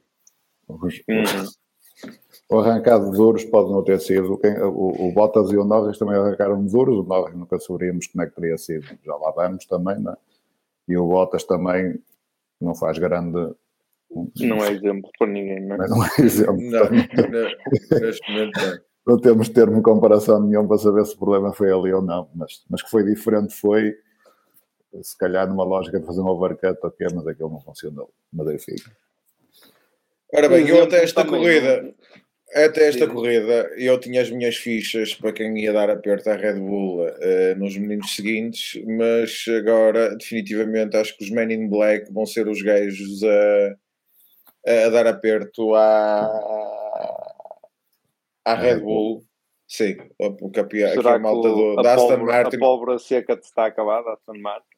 Uhum. 0.67 0.89
O 2.49 2.59
arrancado 2.59 3.11
de 3.11 3.17
duros 3.17 3.45
pode 3.45 3.71
não 3.71 3.83
ter 3.83 3.99
sido. 3.99 4.37
Quem, 4.37 4.59
o, 4.59 5.07
o 5.07 5.11
Bottas 5.13 5.51
e 5.51 5.57
o 5.57 5.63
Norris 5.63 5.99
também 5.99 6.15
arrancaram 6.15 6.63
de 6.63 6.71
duros. 6.71 6.99
O 6.99 7.03
Norris 7.03 7.35
nunca 7.35 7.59
saberíamos 7.59 8.07
como 8.07 8.23
é 8.23 8.27
que 8.27 8.35
teria 8.35 8.57
sido. 8.57 8.85
Já 9.05 9.15
lá 9.15 9.31
vamos 9.31 9.65
também, 9.65 9.99
né? 9.99 10.15
E 10.87 10.97
o 10.97 11.07
Bottas 11.07 11.43
também 11.43 11.99
não 12.59 12.73
faz 12.73 12.97
grande 12.97 13.53
não 14.39 14.63
é 14.63 14.71
exemplo 14.71 15.09
para 15.17 15.27
ninguém, 15.27 15.61
não 15.61 15.75
é? 15.75 15.87
Não 15.87 16.03
é 16.03 16.09
exemplo. 16.19 16.57
Não, 16.59 16.89
neste 17.99 18.31
momento 18.31 18.59
não. 18.59 18.89
Não 19.07 19.19
temos 19.19 19.49
termo 19.49 19.77
de 19.77 19.81
comparação 19.81 20.41
nenhum 20.41 20.67
para 20.67 20.77
saber 20.77 21.05
se 21.05 21.15
o 21.15 21.17
problema 21.17 21.51
foi 21.53 21.71
ali 21.71 21.91
ou 21.91 22.01
não, 22.01 22.29
mas, 22.35 22.63
mas 22.69 22.83
que 22.83 22.91
foi 22.91 23.03
diferente 23.03 23.55
foi, 23.55 23.95
se 25.01 25.17
calhar 25.17 25.47
numa 25.47 25.63
lógica 25.63 25.99
de 25.99 26.05
fazer 26.05 26.21
um 26.21 26.27
overcut, 26.27 26.77
ok, 26.83 27.07
mas 27.15 27.25
aquilo 27.25 27.49
não 27.49 27.59
funcionou. 27.59 28.11
Mas 28.31 28.47
enfim. 28.49 28.75
Ora 30.31 30.47
bem, 30.47 30.67
eu 30.67 30.83
até 30.83 31.03
esta 31.03 31.25
corrida, 31.25 31.91
até 32.53 32.87
esta 32.87 33.05
Sim. 33.05 33.13
corrida, 33.13 33.71
eu 33.77 33.99
tinha 33.99 34.21
as 34.21 34.31
minhas 34.31 34.55
fichas 34.55 35.13
para 35.13 35.31
quem 35.31 35.57
ia 35.59 35.71
dar 35.71 35.89
aperto 35.89 36.29
à 36.29 36.35
Red 36.35 36.59
Bull 36.59 37.05
uh, 37.05 37.55
nos 37.57 37.77
meninos 37.77 38.15
seguintes, 38.15 38.81
mas 38.85 39.45
agora, 39.57 40.15
definitivamente, 40.15 40.97
acho 40.97 41.15
que 41.17 41.23
os 41.23 41.29
Men 41.29 41.51
in 41.51 41.67
Black 41.67 42.11
vão 42.11 42.25
ser 42.25 42.47
os 42.47 42.61
gajos 42.61 43.23
a 43.23 43.75
a 44.65 44.89
dar 44.89 45.07
aperto 45.07 45.73
à, 45.75 46.25
à 48.45 48.55
Red 48.55 48.79
Bull. 48.79 49.23
Sim, 49.67 49.97
o 50.17 50.49
campeão, 50.49 50.91
Será 50.93 51.15
a 51.15 51.19
malta 51.19 51.47
do, 51.49 51.75
da 51.75 51.93
Aston 51.93 52.17
Martin. 52.17 52.55
A 52.55 52.59
pólvora 52.59 52.97
seca 52.97 53.33
está 53.33 53.67
acabada, 53.67 54.13
Aston 54.13 54.39
Martin? 54.39 54.68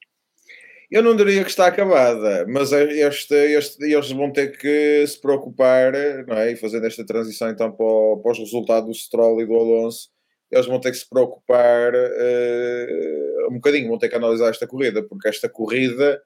Eu 0.92 1.02
não 1.02 1.16
diria 1.16 1.42
que 1.42 1.48
está 1.48 1.68
acabada, 1.68 2.44
mas 2.46 2.70
este, 2.70 3.34
este, 3.34 3.82
eles 3.82 4.10
vão 4.10 4.30
ter 4.30 4.58
que 4.58 5.06
se 5.06 5.18
preocupar, 5.18 5.90
não 6.26 6.36
é? 6.36 6.52
E 6.52 6.56
fazendo 6.56 6.86
esta 6.86 7.02
transição 7.02 7.48
então 7.48 7.72
para, 7.72 7.86
o, 7.86 8.18
para 8.18 8.32
os 8.32 8.38
resultados 8.38 8.88
do 8.90 8.94
Stroll 8.94 9.40
e 9.40 9.46
do 9.46 9.54
Alonso, 9.54 10.10
eles 10.50 10.66
vão 10.66 10.78
ter 10.78 10.90
que 10.90 10.98
se 10.98 11.08
preocupar 11.08 11.94
uh, 11.94 13.48
um 13.50 13.54
bocadinho, 13.54 13.88
vão 13.88 13.98
ter 13.98 14.10
que 14.10 14.16
analisar 14.16 14.50
esta 14.50 14.66
corrida, 14.66 15.02
porque 15.02 15.28
esta 15.28 15.48
corrida 15.48 16.22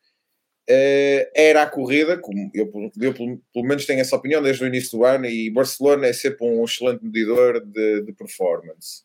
Uh, 0.69 1.23
era 1.33 1.63
a 1.63 1.71
corrida, 1.71 2.19
como 2.19 2.51
eu, 2.53 2.69
eu, 3.01 3.15
pelo, 3.15 3.41
pelo 3.55 3.65
menos 3.65 3.87
tenho 3.87 4.01
essa 4.01 4.17
opinião 4.17 4.43
desde 4.43 4.65
o 4.65 4.67
início 4.67 4.99
do 4.99 5.05
ano, 5.05 5.27
e 5.27 5.49
Barcelona 5.49 6.09
é 6.09 6.13
sempre 6.13 6.45
um 6.45 6.65
excelente 6.65 7.05
medidor 7.05 7.65
de, 7.65 8.03
de 8.03 8.13
performance. 8.13 9.05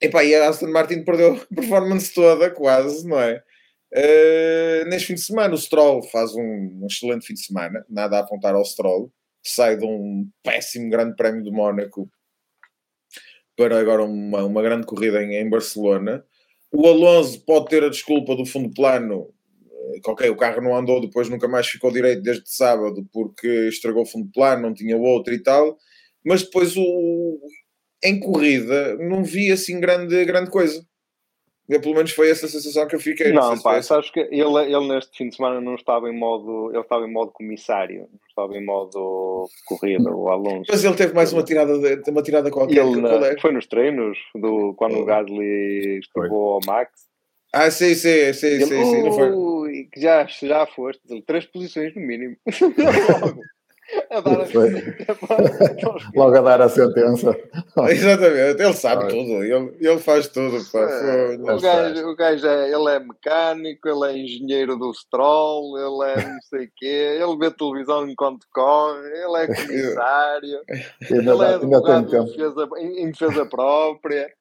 Epá, 0.00 0.22
e 0.22 0.32
a 0.36 0.48
Aston 0.48 0.68
Martin 0.68 1.02
perdeu 1.02 1.34
a 1.34 1.54
performance 1.56 2.14
toda, 2.14 2.50
quase, 2.50 3.04
não 3.04 3.18
é? 3.18 3.42
Uh, 3.96 4.84
neste 4.88 5.08
fim 5.08 5.14
de 5.14 5.22
semana, 5.22 5.54
o 5.54 5.58
Stroll 5.58 6.02
faz 6.02 6.34
um, 6.34 6.42
um, 6.42 6.86
excelente 6.88 7.26
fim 7.26 7.34
de 7.34 7.44
semana, 7.44 7.84
nada 7.88 8.18
a 8.18 8.20
apontar 8.20 8.54
ao 8.54 8.64
Stroll, 8.64 9.10
sai 9.42 9.76
de 9.76 9.86
um 9.86 10.28
péssimo 10.42 10.90
grande 10.90 11.16
prémio 11.16 11.42
de 11.42 11.50
Mónaco 11.50 12.10
para 13.56 13.78
agora 13.80 14.04
uma, 14.04 14.44
uma 14.44 14.62
grande 14.62 14.86
corrida 14.86 15.22
em, 15.22 15.36
em 15.36 15.48
Barcelona. 15.48 16.22
O 16.70 16.86
Alonso 16.86 17.42
pode 17.46 17.68
ter 17.68 17.82
a 17.82 17.88
desculpa 17.88 18.36
do 18.36 18.44
fundo 18.44 18.70
plano 18.74 19.32
que 20.02 20.10
ok, 20.10 20.28
o 20.30 20.36
carro 20.36 20.60
não 20.60 20.76
andou, 20.76 21.00
depois 21.00 21.28
nunca 21.28 21.48
mais 21.48 21.66
ficou 21.66 21.92
direito 21.92 22.22
desde 22.22 22.44
sábado 22.46 23.06
porque 23.12 23.68
estragou 23.68 24.02
o 24.02 24.06
fundo 24.06 24.30
plano, 24.32 24.62
não 24.62 24.74
tinha 24.74 24.96
outro 24.96 25.32
e 25.32 25.42
tal, 25.42 25.78
mas 26.24 26.42
depois 26.42 26.76
o, 26.76 27.38
em 28.02 28.18
corrida 28.18 28.96
não 28.96 29.24
vi 29.24 29.50
assim 29.52 29.80
grande, 29.80 30.24
grande 30.24 30.50
coisa. 30.50 30.84
Eu, 31.68 31.80
pelo 31.80 31.94
menos 31.94 32.12
foi 32.12 32.30
essa 32.30 32.46
sensação 32.46 32.86
que 32.86 32.94
eu 32.94 33.00
fiquei. 33.00 33.32
Não, 33.32 33.54
não 33.54 33.62
pá, 33.62 33.82
sabes 33.82 34.10
que 34.10 34.20
ele, 34.20 34.40
ele 34.40 34.88
neste 34.88 35.16
fim 35.16 35.28
de 35.28 35.36
semana 35.36 35.60
não 35.60 35.74
estava 35.74 36.08
em 36.08 36.16
modo, 36.16 36.70
ele 36.70 36.80
estava 36.80 37.04
em 37.04 37.12
modo 37.12 37.32
comissário, 37.32 38.08
não 38.12 38.28
estava 38.28 38.56
em 38.56 38.64
modo 38.64 39.48
corrida, 39.66 40.10
o 40.10 40.28
Alonso. 40.28 40.70
Mas 40.70 40.84
ele 40.84 40.94
teve 40.94 41.12
mais 41.12 41.32
uma 41.32 41.42
tirada, 41.42 41.72
uma 42.08 42.22
tirada 42.22 42.50
qualquer. 42.50 42.86
Ele, 42.86 43.00
na, 43.00 43.38
foi 43.40 43.52
nos 43.52 43.66
treinos, 43.66 44.16
do, 44.34 44.74
quando 44.74 44.96
oh. 44.96 45.02
o 45.02 45.04
Gasly 45.04 45.98
esteve 45.98 46.28
ao 46.28 46.60
Max, 46.64 47.06
ah, 47.52 47.70
sim, 47.70 47.94
sim, 47.94 48.34
sim, 48.34 48.46
ele, 48.46 48.66
sim, 48.66 48.84
sim, 48.84 49.02
não 49.02 49.12
foi. 49.12 49.88
Já, 49.96 50.26
já 50.26 50.66
foste, 50.66 51.00
três 51.22 51.46
posições 51.46 51.94
no 51.94 52.02
mínimo. 52.02 52.36
a 54.10 54.20
dar 54.20 54.40
a 54.40 54.46
Logo 56.14 56.36
a 56.36 56.40
dar 56.40 56.62
a 56.62 56.68
sentença. 56.68 57.36
Exatamente, 57.88 58.62
ele 58.62 58.72
sabe 58.72 59.08
tudo, 59.08 59.44
ele, 59.44 59.76
ele 59.80 59.98
faz 59.98 60.28
tudo. 60.28 60.58
Pá. 60.70 60.80
É, 60.80 61.36
o, 61.36 61.60
gajo, 61.60 62.08
o 62.08 62.16
gajo 62.16 62.46
é, 62.46 62.72
ele 62.72 62.90
é 62.90 62.98
mecânico, 62.98 63.88
ele 63.88 64.12
é 64.12 64.18
engenheiro 64.18 64.76
do 64.76 64.92
Stroll, 64.92 65.78
ele 65.78 66.10
é 66.10 66.28
não 66.28 66.40
sei 66.42 66.66
o 66.66 66.70
quê, 66.76 67.18
ele 67.20 67.38
vê 67.38 67.50
televisão 67.50 68.08
enquanto 68.08 68.46
corre, 68.52 69.06
ele 69.06 69.36
é 69.36 69.46
comissário, 69.54 70.60
ele 71.10 71.30
é 71.30 71.54
advogado 71.54 72.16
em 72.16 72.24
defesa, 72.24 72.68
em 72.78 73.10
defesa 73.10 73.46
própria. 73.46 74.35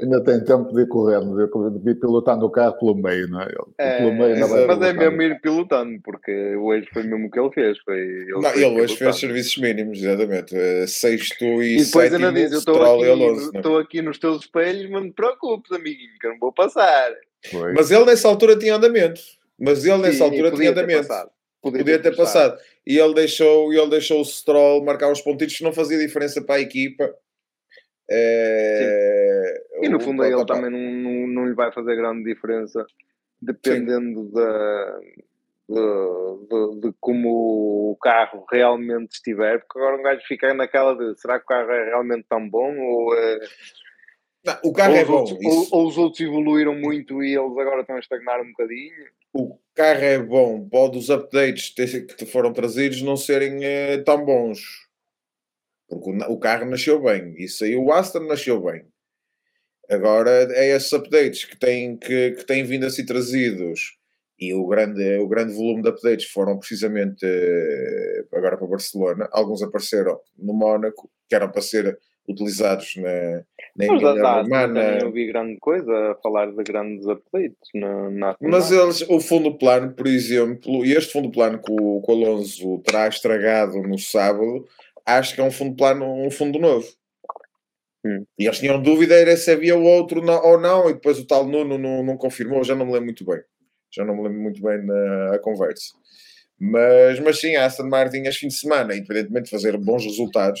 Ainda 0.00 0.20
tem 0.24 0.42
tempo 0.42 0.74
de 0.74 0.82
ir 0.82 0.88
correndo, 0.88 1.36
de 1.78 1.90
ir 1.90 1.94
pilotando 1.94 2.44
o 2.44 2.50
carro 2.50 2.76
pelo 2.76 2.96
meio, 2.96 3.28
não 3.28 3.40
é? 3.40 3.48
é 3.78 3.98
pelo 3.98 4.12
meio 4.12 4.34
é, 4.34 4.66
mas 4.66 4.82
é 4.82 4.92
mesmo 4.92 5.22
ir 5.22 5.40
pilotando, 5.40 6.00
porque 6.02 6.56
hoje 6.56 6.88
foi 6.92 7.04
mesmo 7.04 7.28
o 7.28 7.30
que 7.30 7.38
ele 7.38 7.52
fez. 7.52 7.78
Foi, 7.84 8.00
ele, 8.00 8.32
não, 8.32 8.52
ele 8.52 8.80
hoje 8.80 8.96
fez 8.96 9.16
serviços 9.16 9.56
mínimos, 9.58 10.02
exatamente. 10.02 10.56
Eh, 10.56 10.86
sexto 10.88 11.44
e, 11.44 11.76
e 11.76 11.84
depois 11.84 12.10
sétimo, 12.10 12.32
diz, 12.32 12.50
eu 12.50 12.58
estou 12.58 12.82
aqui, 12.82 13.56
estou 13.56 13.78
aqui 13.78 14.02
nos 14.02 14.18
teus 14.18 14.40
espelhos, 14.40 14.90
mas 14.90 15.02
não 15.02 15.10
te 15.10 15.14
preocupes, 15.14 15.70
amiguinho, 15.70 16.18
que 16.20 16.26
eu 16.26 16.32
não 16.32 16.38
vou 16.40 16.52
passar. 16.52 17.12
Foi. 17.48 17.72
Mas 17.74 17.92
ele 17.92 18.04
nessa 18.04 18.26
altura 18.26 18.58
tinha 18.58 18.74
andamento. 18.74 19.20
Mas 19.56 19.84
ele 19.84 19.98
nessa 19.98 20.18
Sim, 20.18 20.24
altura 20.24 20.50
tinha 20.50 20.70
andamento. 20.70 21.06
Ter 21.06 21.26
podia, 21.62 21.78
podia, 21.78 21.98
ter, 22.00 22.10
ter 22.10 22.16
passado. 22.16 22.54
passado. 22.54 22.68
E 22.84 22.98
ele 22.98 23.14
deixou, 23.14 23.72
ele 23.72 23.88
deixou 23.88 24.20
o 24.20 24.24
Stroll 24.24 24.84
marcar 24.84 25.12
os 25.12 25.20
pontitos, 25.20 25.60
não 25.60 25.72
fazia 25.72 25.96
diferença 25.96 26.42
para 26.42 26.56
a 26.56 26.60
equipa 26.60 27.08
é, 28.14 29.64
e 29.82 29.88
no 29.88 30.00
fundo 30.00 30.22
a 30.22 30.28
ele 30.28 30.44
também 30.44 30.70
não, 30.70 30.78
não, 30.78 31.26
não, 31.26 31.46
lhe 31.46 31.54
vai 31.54 31.72
fazer 31.72 31.96
grande 31.96 32.24
diferença 32.24 32.84
dependendo 33.40 34.30
da, 34.30 35.00
de, 35.68 36.46
de, 36.48 36.80
de, 36.80 36.94
como 37.00 37.92
o 37.92 37.96
carro 37.96 38.44
realmente 38.50 39.12
estiver, 39.12 39.60
porque 39.60 39.78
agora 39.78 39.96
um 39.96 40.02
gajo 40.02 40.22
fica 40.26 40.54
naquela 40.54 40.94
de 40.94 41.20
será 41.20 41.38
que 41.38 41.44
o 41.44 41.48
carro 41.48 41.70
é 41.70 41.86
realmente 41.86 42.26
tão 42.28 42.48
bom 42.48 42.78
ou 42.78 43.14
é... 43.14 43.40
Não, 44.44 44.58
o 44.64 44.72
carro 44.72 44.92
ou 44.92 44.98
é 44.98 45.04
bom. 45.04 45.18
Outros, 45.20 45.38
ou, 45.44 45.68
ou, 45.80 45.88
os 45.88 45.98
outros 45.98 46.20
evoluíram 46.20 46.74
muito 46.74 47.22
e 47.22 47.34
eles 47.34 47.58
agora 47.58 47.80
estão 47.80 47.96
a 47.96 48.00
estagnar 48.00 48.40
um 48.40 48.48
bocadinho. 48.48 49.06
O 49.32 49.58
carro 49.74 50.02
é 50.02 50.18
bom, 50.18 50.68
pode 50.68 50.98
os 50.98 51.08
updates 51.08 51.74
que 52.16 52.26
foram 52.26 52.52
trazidos 52.52 53.00
não 53.02 53.16
serem 53.16 53.64
eh, 53.64 53.98
tão 53.98 54.24
bons. 54.24 54.81
Porque 55.92 56.24
o, 56.24 56.38
carro 56.38 56.64
nasceu 56.64 57.02
bem. 57.02 57.34
Isso 57.36 57.64
aí, 57.64 57.76
o 57.76 57.92
Aston 57.92 58.20
nasceu 58.20 58.62
bem. 58.62 58.84
Agora 59.90 60.30
é 60.54 60.74
esses 60.74 60.92
updates 60.92 61.44
que 61.44 61.58
têm, 61.58 61.98
que, 61.98 62.30
que 62.30 62.46
têm 62.46 62.64
vindo 62.64 62.86
a 62.86 62.90
ser 62.90 63.04
trazidos 63.04 63.98
e 64.40 64.54
o 64.54 64.66
grande, 64.66 65.18
o 65.18 65.28
grande 65.28 65.52
volume 65.52 65.82
de 65.82 65.90
updates 65.90 66.30
foram 66.30 66.58
precisamente 66.58 67.24
eh, 67.24 68.24
agora 68.32 68.56
para 68.56 68.66
Barcelona. 68.66 69.28
Alguns 69.30 69.62
apareceram 69.62 70.18
no 70.38 70.54
Mónaco, 70.54 71.10
que 71.28 71.34
eram 71.34 71.50
para 71.50 71.60
ser 71.60 71.98
utilizados 72.26 72.94
na, 72.96 73.44
na 73.76 74.14
da 74.14 74.32
alemã. 74.32 74.66
Não 75.02 75.12
vi 75.12 75.26
grande 75.26 75.58
coisa 75.58 75.92
a 76.12 76.14
falar 76.16 76.50
de 76.50 76.62
grandes 76.64 77.06
updates 77.06 77.68
na, 77.74 78.10
na 78.10 78.36
Mas 78.40 78.70
eles, 78.72 79.02
o 79.08 79.20
fundo 79.20 79.56
plano, 79.58 79.92
por 79.92 80.06
exemplo, 80.06 80.84
e 80.84 80.92
este 80.92 81.12
fundo 81.12 81.30
plano 81.30 81.60
que 81.60 81.70
o, 81.70 82.00
que 82.00 82.10
o 82.10 82.14
Alonso 82.14 82.78
terá 82.78 83.08
estragado 83.08 83.82
no 83.82 83.98
sábado, 83.98 84.66
acho 85.06 85.34
que 85.34 85.40
é 85.40 85.44
um 85.44 85.50
fundo 85.50 85.76
plano, 85.76 86.04
um 86.04 86.30
fundo 86.30 86.58
novo. 86.58 86.86
Hum. 88.04 88.24
E 88.38 88.46
eles 88.46 88.58
tinham 88.58 88.82
dúvida 88.82 89.14
era 89.14 89.36
se 89.36 89.50
havia 89.50 89.76
o 89.76 89.84
outro 89.84 90.20
não, 90.20 90.42
ou 90.44 90.60
não, 90.60 90.90
e 90.90 90.94
depois 90.94 91.18
o 91.18 91.26
tal 91.26 91.46
Nuno 91.46 91.78
não, 91.78 92.02
não 92.02 92.16
confirmou, 92.16 92.64
já 92.64 92.74
não 92.74 92.86
me 92.86 92.92
lembro 92.92 93.06
muito 93.06 93.24
bem 93.24 93.40
já 93.92 94.04
não 94.04 94.16
me 94.16 94.22
lembro 94.22 94.40
muito 94.40 94.62
bem 94.62 94.84
na 94.84 95.38
conversa. 95.40 95.94
Mas, 96.58 97.20
mas 97.20 97.40
sim, 97.40 97.56
a 97.56 97.66
Aston 97.66 97.88
Martin 97.88 98.22
este 98.22 98.40
fim 98.40 98.48
de 98.48 98.58
semana, 98.58 98.94
independentemente 98.94 99.44
de 99.44 99.50
fazer 99.50 99.76
bons 99.76 100.04
resultados, 100.04 100.60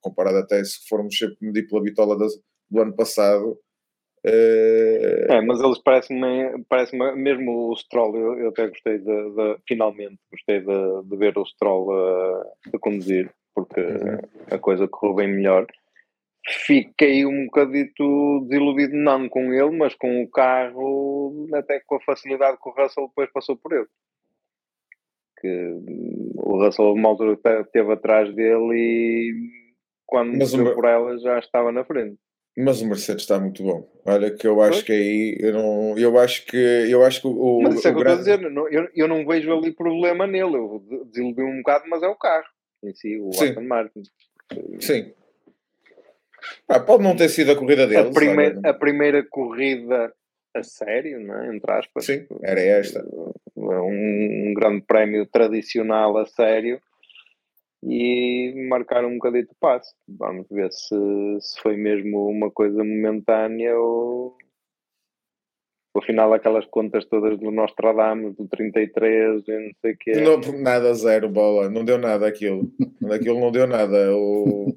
comparado 0.00 0.38
até 0.38 0.62
se 0.62 0.86
formos 0.88 1.16
sempre 1.16 1.36
medir 1.40 1.66
pela 1.66 1.82
bitola 1.82 2.16
do, 2.16 2.26
do 2.70 2.80
ano 2.80 2.94
passado. 2.94 3.58
É... 4.24 5.26
é, 5.30 5.40
mas 5.40 5.60
eles 5.60 5.78
parecem-me, 5.82 6.64
parece 6.68 6.96
mesmo 6.96 7.70
o 7.70 7.76
Stroll, 7.76 8.16
eu, 8.16 8.38
eu 8.38 8.48
até 8.50 8.68
gostei 8.68 8.98
de, 8.98 9.04
de, 9.04 9.56
finalmente, 9.66 10.18
gostei 10.30 10.60
de, 10.60 11.02
de 11.04 11.16
ver 11.16 11.36
o 11.36 11.44
Stroll 11.44 11.90
a, 11.90 12.42
a 12.72 12.78
conduzir, 12.78 13.32
porque 13.72 14.04
uhum. 14.04 14.18
a 14.50 14.58
coisa 14.58 14.88
correu 14.88 15.14
bem 15.14 15.28
melhor 15.28 15.66
fiquei 16.46 17.24
um 17.24 17.46
bocadito 17.46 18.40
desiludido, 18.48 18.96
não 18.96 19.28
com 19.28 19.52
ele, 19.52 19.76
mas 19.76 19.94
com 19.94 20.22
o 20.22 20.28
carro, 20.28 21.48
até 21.54 21.80
com 21.80 21.96
a 21.96 22.00
facilidade 22.00 22.58
que 22.60 22.68
o 22.68 22.72
Russell 22.72 23.08
depois 23.08 23.30
passou 23.32 23.56
por 23.56 23.72
ele. 23.72 23.86
Que 25.40 25.78
o 26.36 26.64
Russell, 26.64 26.92
uma 26.92 27.08
altura, 27.08 27.38
esteve 27.60 27.92
atrás 27.92 28.34
dele 28.34 28.74
e 28.74 29.32
quando 30.06 30.36
mas 30.36 30.52
deu 30.52 30.74
por 30.74 30.84
ela 30.84 31.18
já 31.18 31.38
estava 31.38 31.72
na 31.72 31.84
frente. 31.84 32.18
Mas 32.56 32.82
o 32.82 32.86
Mercedes 32.86 33.22
está 33.22 33.40
muito 33.40 33.62
bom. 33.62 33.90
Olha 34.04 34.30
que 34.30 34.46
eu 34.46 34.60
acho 34.60 34.84
que 34.84 34.92
aí 34.92 35.36
eu 35.40 35.54
não, 35.54 35.98
eu 35.98 36.18
acho 36.18 36.44
que 36.44 36.56
eu 36.56 37.02
acho 37.02 37.22
que 37.22 37.26
o, 37.26 37.60
mas 37.62 37.76
isso 37.76 37.88
é 37.88 37.94
que 37.94 37.98
grande... 37.98 38.28
eu 38.28 38.36
estou 38.36 38.44
a 38.44 38.68
dizer, 38.68 38.76
eu, 38.76 38.88
eu 38.94 39.08
não 39.08 39.26
vejo 39.26 39.50
ali 39.50 39.72
problema 39.72 40.26
nele. 40.26 40.56
Eu 40.56 40.84
desiludi 41.06 41.42
um 41.42 41.58
bocado, 41.58 41.84
mas 41.88 42.02
é 42.02 42.08
o 42.08 42.14
carro 42.14 42.44
em 42.82 42.94
si, 42.94 43.18
o 43.18 43.32
Sim. 43.32 43.48
Aston 43.50 43.62
Martin. 43.62 44.02
Sim, 44.80 45.12
ah, 46.68 46.80
pode 46.80 47.02
não 47.02 47.16
ter 47.16 47.28
sido 47.28 47.52
a 47.52 47.56
corrida 47.56 47.86
deles. 47.86 48.10
A 48.10 48.12
primeira, 48.12 48.60
a 48.64 48.74
primeira 48.74 49.26
corrida 49.28 50.12
a 50.54 50.62
sério, 50.62 51.20
não 51.20 51.42
é? 51.42 51.54
entre 51.54 51.72
aspas. 51.72 52.04
Sim, 52.04 52.26
era 52.42 52.60
esta. 52.60 53.04
Um, 53.56 54.50
um 54.50 54.54
grande 54.54 54.82
prémio 54.82 55.26
tradicional 55.26 56.16
a 56.18 56.26
sério 56.26 56.80
e 57.82 58.66
marcar 58.68 59.04
um 59.04 59.14
bocadinho 59.14 59.46
de 59.46 59.54
passo. 59.58 59.94
Vamos 60.06 60.46
ver 60.50 60.70
se, 60.72 60.94
se 61.40 61.60
foi 61.60 61.76
mesmo 61.76 62.28
uma 62.28 62.50
coisa 62.50 62.78
momentânea 62.78 63.76
ou 63.76 64.36
afinal 65.98 66.32
aquelas 66.32 66.64
contas 66.66 67.04
todas 67.04 67.38
do 67.38 67.50
Nostradamus, 67.50 68.34
do 68.36 68.46
33, 68.48 69.42
e 69.46 69.52
não 69.52 69.70
sei 69.80 69.92
o 69.92 69.96
quê. 69.98 70.12
Não, 70.20 70.40
nada 70.60 70.92
zero 70.94 71.28
bola, 71.28 71.68
não 71.68 71.84
deu 71.84 71.98
nada 71.98 72.26
aquilo. 72.26 72.70
Aquilo 73.10 73.40
não 73.40 73.52
deu 73.52 73.66
nada. 73.66 74.14
O, 74.16 74.76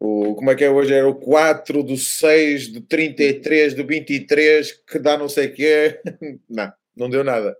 o, 0.00 0.34
como 0.34 0.50
é 0.50 0.54
que 0.54 0.64
é 0.64 0.70
hoje? 0.70 0.94
Era 0.94 1.08
o 1.08 1.14
4 1.14 1.82
do 1.82 1.96
6 1.96 2.72
do 2.72 2.80
33 2.80 3.74
do 3.74 3.86
23 3.86 4.72
que 4.72 4.98
dá 4.98 5.16
não 5.16 5.28
sei 5.28 5.48
o 5.48 5.54
quê. 5.54 6.00
Não, 6.48 6.72
não 6.96 7.08
deu 7.08 7.22
nada. 7.22 7.56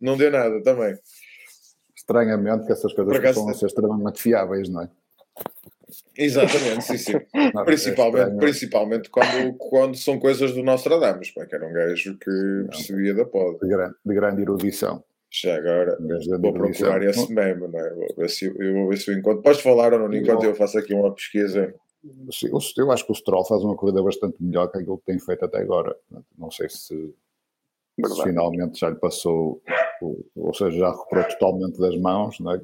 Não 0.00 0.16
deu 0.16 0.30
nada 0.30 0.62
também. 0.62 0.96
Estranhamente 1.94 2.66
que 2.66 2.72
essas 2.72 2.92
coisas 2.92 3.14
estão 3.22 3.48
a 3.48 3.54
ser 3.54 3.66
extremamente 3.66 4.22
fiáveis, 4.22 4.68
não 4.68 4.82
é? 4.82 4.90
Exatamente, 6.16 6.84
sim, 6.84 6.98
sim. 6.98 7.12
Não, 7.54 7.64
principalmente, 7.64 8.30
é 8.30 8.36
principalmente 8.36 9.10
quando, 9.10 9.54
quando 9.54 9.96
são 9.96 10.18
coisas 10.18 10.52
do 10.52 10.62
Nostradamus, 10.62 11.30
que 11.30 11.54
era 11.54 11.66
um 11.66 11.72
gajo 11.72 12.18
que 12.18 12.66
percebia 12.68 13.14
da 13.14 13.24
poda. 13.24 13.58
De 13.58 13.68
grande, 13.68 13.94
de 14.04 14.14
grande 14.14 14.42
erudição. 14.42 15.02
Já 15.30 15.56
agora 15.56 15.98
vou 16.40 16.52
procurar 16.54 17.02
esse 17.02 17.32
meme, 17.32 17.68
não 17.68 17.78
é? 17.78 17.94
Vou 17.94 18.08
ver 18.16 18.30
se, 18.30 18.46
eu 18.46 18.74
vou 18.74 18.88
ver 18.88 18.96
se 18.96 19.10
eu 19.10 19.18
encontro. 19.18 19.42
Podes 19.42 19.60
falar 19.60 19.92
ou 19.92 19.98
não, 19.98 20.14
enquanto 20.14 20.44
eu 20.44 20.54
faço 20.54 20.78
aqui 20.78 20.94
uma 20.94 21.12
pesquisa. 21.14 21.74
Sim, 22.30 22.50
eu 22.78 22.90
acho 22.90 23.04
que 23.04 23.12
o 23.12 23.14
Stroll 23.14 23.44
faz 23.44 23.62
uma 23.62 23.76
corrida 23.76 24.02
bastante 24.02 24.42
melhor 24.42 24.68
que 24.68 24.78
aquilo 24.78 24.98
que 24.98 25.04
tem 25.04 25.18
feito 25.18 25.44
até 25.44 25.58
agora. 25.58 25.94
Não 26.36 26.50
sei 26.50 26.68
se, 26.70 26.78
se 26.78 28.22
finalmente 28.22 28.80
já 28.80 28.88
lhe 28.88 28.96
passou, 28.96 29.60
ou 30.34 30.54
seja, 30.54 30.78
já 30.78 30.90
recuperou 30.90 31.24
totalmente 31.24 31.78
das 31.78 31.96
mãos. 31.98 32.40
Não 32.40 32.52
é? 32.52 32.60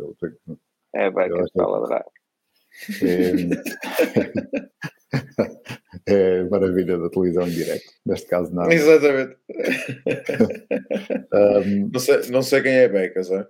É, 0.95 1.11
vai 1.11 1.29
que 1.29 1.39
está 1.41 1.65
a 1.65 1.69
ladrar. 1.69 2.07
É 6.07 6.45
maravilha 6.51 6.99
da 6.99 7.09
televisão 7.09 7.47
em 7.47 7.51
direto. 7.51 7.85
Neste 8.05 8.27
caso, 8.27 8.55
não. 8.55 8.71
Exatamente. 8.71 9.37
um, 11.33 11.91
não, 11.93 12.01
sei, 12.01 12.31
não 12.31 12.43
sei 12.43 12.63
quem 12.63 12.73
é 12.73 12.89
Becas, 12.89 13.31
é? 13.31 13.47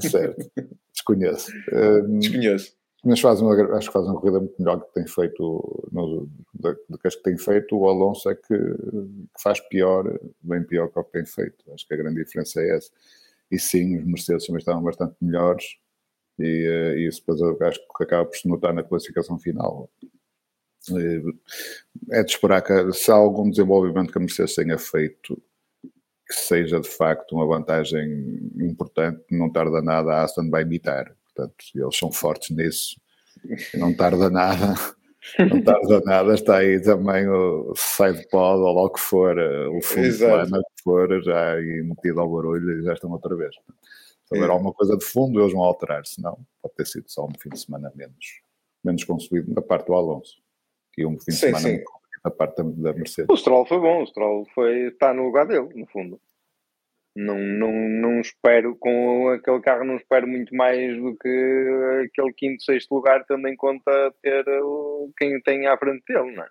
Certo. 0.00 0.50
Desconheço. 0.92 1.50
Um, 1.72 2.18
Desconheço. 2.18 2.80
Mas 3.02 3.20
faz 3.20 3.40
uma, 3.40 3.54
acho 3.76 3.88
que 3.88 3.92
faz 3.94 4.04
uma 4.04 4.20
corrida 4.20 4.40
muito 4.40 4.54
melhor 4.58 4.80
que 4.80 4.92
tem 4.92 5.06
feito, 5.06 5.88
no, 5.90 6.28
do 6.54 6.98
que 6.98 7.08
as 7.08 7.16
que 7.16 7.22
tem 7.22 7.38
feito. 7.38 7.76
O 7.76 7.88
Alonso 7.88 8.28
é 8.28 8.34
que, 8.34 8.46
que, 8.48 9.42
faz 9.42 9.58
pior, 9.68 10.18
bem 10.42 10.62
pior 10.62 10.88
que 10.88 10.98
o 10.98 11.04
que 11.04 11.12
tem 11.12 11.24
feito. 11.24 11.72
Acho 11.72 11.86
que 11.88 11.94
a 11.94 11.96
grande 11.96 12.22
diferença 12.22 12.60
é 12.60 12.76
essa. 12.76 12.90
E 13.50 13.58
sim, 13.58 13.98
os 13.98 14.04
Mercedes 14.04 14.46
também 14.46 14.58
estavam 14.58 14.82
bastante 14.82 15.14
melhores. 15.20 15.64
E, 16.40 16.68
uh, 16.68 16.98
e 16.98 17.06
isso 17.06 17.20
depois 17.20 17.40
eu 17.40 17.56
acho 17.66 17.78
que 17.78 18.04
acaba 18.04 18.24
por 18.24 18.36
se 18.36 18.48
notar 18.48 18.72
na 18.72 18.82
classificação 18.82 19.38
final. 19.38 19.90
É 22.10 22.22
de 22.22 22.30
esperar 22.30 22.62
que 22.62 22.92
se 22.92 23.10
há 23.10 23.14
algum 23.14 23.50
desenvolvimento 23.50 24.10
que 24.10 24.18
a 24.18 24.20
Mercedes 24.20 24.54
tenha 24.54 24.78
feito 24.78 25.40
que 26.30 26.34
seja 26.36 26.80
de 26.80 26.88
facto 26.88 27.32
uma 27.32 27.44
vantagem 27.44 28.38
importante, 28.60 29.20
não 29.30 29.50
tarda 29.50 29.82
nada, 29.82 30.12
a 30.12 30.22
Aston 30.22 30.48
vai 30.48 30.62
imitar. 30.62 31.12
Portanto, 31.24 31.56
eles 31.74 31.96
são 31.96 32.12
fortes 32.12 32.56
nisso, 32.56 33.00
não 33.74 33.92
tarda 33.92 34.30
nada, 34.30 34.74
não 35.38 35.60
tarda 35.62 36.00
nada, 36.04 36.34
está 36.34 36.58
aí 36.58 36.80
também 36.80 37.28
o 37.28 37.74
side 37.76 38.28
pod 38.28 38.60
ou 38.60 38.72
lá 38.72 38.82
o 38.82 38.90
que 38.90 39.00
for, 39.00 39.36
o 39.38 39.82
fundo 39.82 40.18
plano, 40.18 40.62
que 40.76 40.82
for, 40.84 41.22
já 41.22 41.54
aí 41.54 41.82
metido 41.82 42.20
ao 42.20 42.30
barulho 42.30 42.78
e 42.78 42.82
já 42.84 42.92
estão 42.92 43.10
outra 43.10 43.34
vez. 43.34 43.54
Houver 44.30 44.48
é. 44.48 44.52
alguma 44.52 44.72
coisa 44.72 44.96
de 44.96 45.04
fundo, 45.04 45.40
eles 45.40 45.52
vão 45.52 45.62
alterar, 45.62 46.06
senão 46.06 46.38
pode 46.62 46.74
ter 46.76 46.86
sido 46.86 47.10
só 47.10 47.26
um 47.26 47.32
fim 47.38 47.48
de 47.48 47.58
semana 47.58 47.92
menos, 47.94 48.42
menos 48.84 49.02
consumido 49.04 49.52
da 49.52 49.60
parte 49.60 49.86
do 49.86 49.94
Alonso 49.94 50.40
e 50.96 51.04
um 51.04 51.18
fim 51.18 51.32
de 51.32 51.32
sim, 51.32 51.46
semana 51.46 51.68
sim. 51.68 51.84
da 52.22 52.30
parte 52.30 52.62
da, 52.62 52.92
Mercedes. 52.92 53.26
O 53.28 53.36
Stroll 53.36 53.66
foi 53.66 53.80
bom, 53.80 54.02
o 54.02 54.06
Stroll 54.06 54.46
foi, 54.54 54.88
está 54.88 55.12
no 55.12 55.24
lugar 55.24 55.46
dele, 55.46 55.68
no 55.74 55.86
fundo. 55.86 56.20
Não, 57.16 57.36
não, 57.36 57.72
não 57.72 58.20
espero, 58.20 58.76
com 58.76 59.30
aquele 59.30 59.60
carro, 59.60 59.84
não 59.84 59.96
espero 59.96 60.28
muito 60.28 60.54
mais 60.54 60.96
do 60.96 61.16
que 61.16 62.04
aquele 62.04 62.32
quinto, 62.34 62.62
sexto 62.62 62.94
lugar, 62.94 63.24
tendo 63.26 63.48
em 63.48 63.56
conta 63.56 64.14
ter 64.22 64.44
o, 64.62 65.12
quem 65.18 65.40
tem 65.40 65.66
à 65.66 65.76
frente 65.76 66.04
dele, 66.06 66.36
não 66.36 66.44
é? 66.44 66.48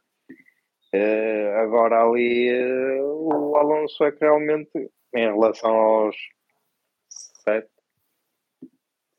Uh, 0.91 1.57
agora 1.59 2.03
ali 2.03 2.51
uh, 2.51 3.03
o 3.03 3.55
Alonso 3.55 4.03
é 4.03 4.11
que 4.11 4.19
realmente, 4.21 4.91
em 5.15 5.31
relação 5.31 5.71
aos 5.71 6.15
sete, 7.49 7.69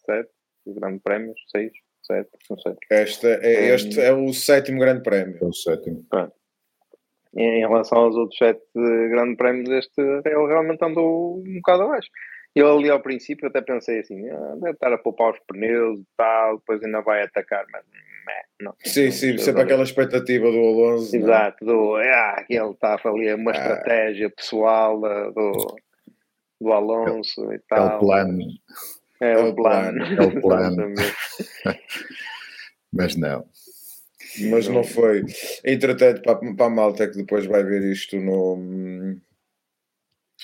sete 0.05 0.31
grandes 0.67 1.03
prémios, 1.03 1.41
seis, 1.51 1.73
sete, 2.03 2.31
não 2.49 2.59
sei. 2.59 2.77
Este 2.91 3.27
é, 3.27 3.75
este 3.75 4.01
é 4.01 4.13
o 4.13 4.33
sétimo 4.33 4.79
grande 4.79 5.03
prémio. 5.03 5.39
É 5.41 5.45
o 5.45 5.53
sétimo. 5.53 6.05
Pronto. 6.09 6.35
Em 7.37 7.61
relação 7.61 7.99
aos 7.99 8.17
outros 8.17 8.39
sete 8.39 8.63
grandes 8.75 9.37
prémios, 9.37 9.69
este 9.71 10.01
ele 10.01 10.47
realmente 10.47 10.85
andou 10.85 11.39
um 11.39 11.55
bocado 11.55 11.83
abaixo. 11.85 12.09
Eu 12.55 12.77
ali 12.77 12.91
ao 12.91 13.01
princípio 13.01 13.47
até 13.47 13.61
pensei 13.61 14.01
assim, 14.01 14.29
ah, 14.29 14.57
deve 14.57 14.73
estar 14.73 14.93
a 14.93 14.99
poupar 14.99 15.33
os 15.33 15.39
pneus 15.47 16.01
e 16.01 16.07
tal, 16.17 16.59
depois 16.59 16.83
ainda 16.83 17.01
vai 17.01 17.23
atacar, 17.23 17.65
mas 17.73 17.85
não. 18.61 18.75
Sim, 18.85 19.05
não, 19.07 19.13
sim, 19.13 19.39
sempre 19.39 19.63
aquela 19.63 19.85
expectativa 19.85 20.51
do 20.51 20.59
Alonso. 20.59 21.15
É? 21.15 21.19
Exato, 21.19 21.65
do, 21.65 21.95
ah, 21.97 22.45
ele 22.49 22.71
está 22.71 22.99
ali 23.05 23.33
uma 23.33 23.53
ah. 23.53 23.55
estratégia 23.55 24.31
pessoal 24.31 25.01
do, 25.01 25.77
do 26.61 26.73
Alonso 26.73 27.53
e 27.53 27.59
tal. 27.61 27.89
É 27.89 27.97
o 27.97 27.99
plano. 27.99 28.47
É, 29.21 29.37
o 29.39 29.55
plano. 29.55 30.05
É 30.05 30.23
o 30.23 30.41
plano. 30.41 30.95
Mas 32.93 33.17
não. 33.17 33.47
Mas 34.51 34.69
não 34.69 34.85
foi. 34.85 35.25
Entretanto, 35.65 36.23
para, 36.23 36.55
para 36.55 36.67
a 36.67 36.71
malta 36.71 37.09
que 37.09 37.17
depois 37.17 37.47
vai 37.47 37.65
ver 37.65 37.83
isto 37.91 38.17
no, 38.19 38.57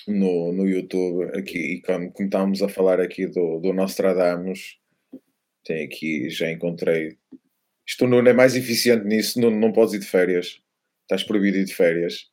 no, 0.06 0.52
no 0.52 0.68
YouTube, 0.68 1.24
aqui, 1.38 1.58
e 1.58 1.82
como, 1.82 2.12
como 2.12 2.26
estávamos 2.26 2.62
a 2.62 2.68
falar 2.68 3.00
aqui 3.00 3.26
do, 3.26 3.60
do 3.60 3.72
Nostradamus, 3.72 4.78
tem 5.64 5.84
aqui, 5.84 6.28
já 6.30 6.50
encontrei. 6.50 7.16
Isto 7.86 8.06
não 8.06 8.18
é 8.18 8.32
mais 8.32 8.56
eficiente 8.56 9.04
nisso, 9.04 9.40
não, 9.40 9.50
não 9.50 9.72
podes 9.72 9.94
ir 9.94 10.00
de 10.00 10.06
férias. 10.06 10.60
Estás 11.02 11.22
proibido 11.22 11.58
ir 11.58 11.64
de 11.64 11.74
férias. 11.74 12.28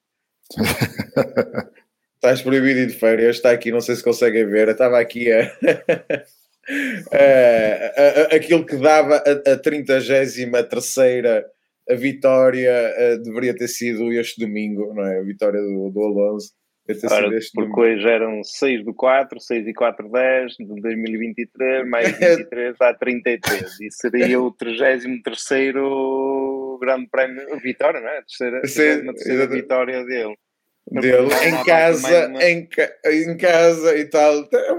Estás 2.24 2.42
proibido 2.42 2.80
ir 2.80 2.88
de 2.88 2.94
férias, 2.94 3.36
está 3.36 3.52
aqui, 3.52 3.70
não 3.70 3.82
sei 3.82 3.98
se 3.98 4.04
conseguem 4.04 4.46
ver. 4.46 4.70
Estava 4.70 4.98
aqui 4.98 5.28
a. 5.30 5.44
aquilo 8.34 8.66
que 8.66 8.78
dava 8.78 9.18
a, 9.18 9.52
a 9.52 9.58
33 9.58 10.38
a 11.90 11.96
vitória 11.96 12.72
uh, 12.72 13.22
deveria 13.22 13.54
ter 13.54 13.68
sido 13.68 14.10
este 14.14 14.40
domingo, 14.40 14.94
não 14.94 15.06
é? 15.06 15.20
A 15.20 15.22
vitória 15.22 15.60
do, 15.60 15.90
do 15.90 16.02
Alonso. 16.02 16.54
Ora, 17.12 17.30
porque 17.30 17.52
domingo. 17.56 17.82
hoje 17.82 18.08
eram 18.08 18.42
6 18.42 18.86
do 18.86 18.94
4, 18.94 19.42
6 19.42 19.68
e 19.68 19.74
4, 19.74 20.10
10 20.10 20.52
de 20.54 20.82
2023, 20.82 21.90
mais 21.90 22.18
23 22.18 22.78
dá 22.80 22.94
33. 22.94 23.82
E 23.82 23.92
seria 23.92 24.40
o 24.40 24.50
33 24.50 25.04
Grande 26.80 27.10
Prémio 27.12 27.60
Vitória, 27.60 28.00
não 28.00 28.08
é? 28.08 28.20
A 28.20 28.24
terceira, 28.24 28.66
Sim, 28.66 29.10
a 29.10 29.14
terceira 29.14 29.46
vitória 29.46 30.06
dele 30.06 30.38
dele 30.92 31.30
em 31.46 31.64
casa, 31.64 32.34
em, 32.42 32.68
em 33.06 33.38
casa 33.38 33.98
e 33.98 34.04
tal. 34.06 34.50
É, 34.52 34.76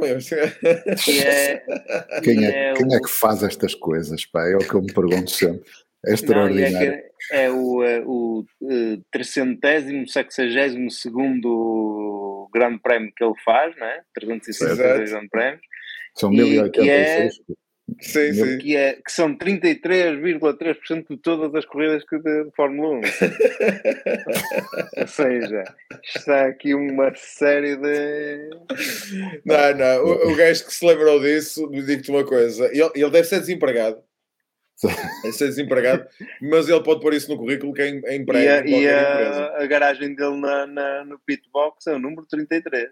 quem, 2.20 2.44
é, 2.44 2.70
é 2.70 2.74
quem 2.74 2.94
é 2.94 3.00
que 3.00 3.11
faz 3.11 3.42
estas 3.42 3.74
coisas? 3.74 4.26
Pá? 4.26 4.46
É 4.48 4.57
o 4.57 4.59
que 4.59 4.74
eu 4.74 4.82
me 4.82 4.92
pergunto 4.92 5.30
sempre. 5.30 5.64
É 6.07 6.12
extraordinário. 6.12 6.90
Não, 6.90 6.98
é, 7.32 7.44
é, 7.44 7.50
o, 7.50 7.82
é 7.82 8.02
o 8.05 8.44
uh, 8.61 9.02
trecentésimo, 9.11 10.07
sexagésimo 10.07 10.90
segundo 10.90 12.46
grande 12.52 12.78
prémio 12.80 13.11
que 13.16 13.24
ele 13.24 13.32
faz, 13.44 13.74
não 13.76 13.86
é? 13.86 14.02
360 14.14 14.76
grande 14.76 15.28
prémios. 15.28 15.62
São 16.14 16.30
1086. 16.30 17.40
Sim, 18.01 18.32
sim. 18.32 18.59
Que, 18.59 18.76
é, 18.76 18.95
que 18.95 19.12
são 19.12 19.37
33,3% 19.37 21.07
de 21.09 21.16
todas 21.18 21.55
as 21.55 21.66
corridas 21.66 22.03
de, 22.11 22.18
de 22.18 22.51
Fórmula 22.57 22.97
1. 22.97 23.01
Ou 25.01 25.07
seja, 25.07 25.64
está 26.03 26.47
aqui 26.47 26.74
uma 26.74 27.14
série 27.14 27.76
de. 27.76 28.51
Não, 29.45 29.74
não. 29.76 30.05
O, 30.05 30.32
o 30.32 30.37
gajo 30.37 30.64
que 30.64 30.72
se 30.72 30.85
lembrou 30.85 31.20
disso, 31.20 31.70
digo-te 31.70 32.11
uma 32.11 32.24
coisa: 32.24 32.66
ele, 32.72 32.91
ele 32.95 33.11
deve 33.11 33.28
ser 33.28 33.41
desempregado. 33.41 34.03
Deve 35.22 35.32
ser 35.32 35.49
desempregado, 35.49 36.07
mas 36.43 36.68
ele 36.68 36.82
pode 36.82 37.01
pôr 37.01 37.14
isso 37.14 37.30
no 37.30 37.39
currículo 37.39 37.72
que 37.72 37.82
é, 37.82 38.01
é 38.07 38.16
emprego. 38.16 38.45
E, 38.45 38.49
a, 38.49 38.66
e 38.66 38.89
a, 38.89 39.62
a, 39.62 39.66
garagem 39.66 40.14
dele 40.14 40.37
na, 40.41 40.66
na, 40.66 41.05
no 41.05 41.18
pitbox 41.20 41.87
é 41.87 41.95
o 41.95 41.99
número 41.99 42.26
33. 42.26 42.89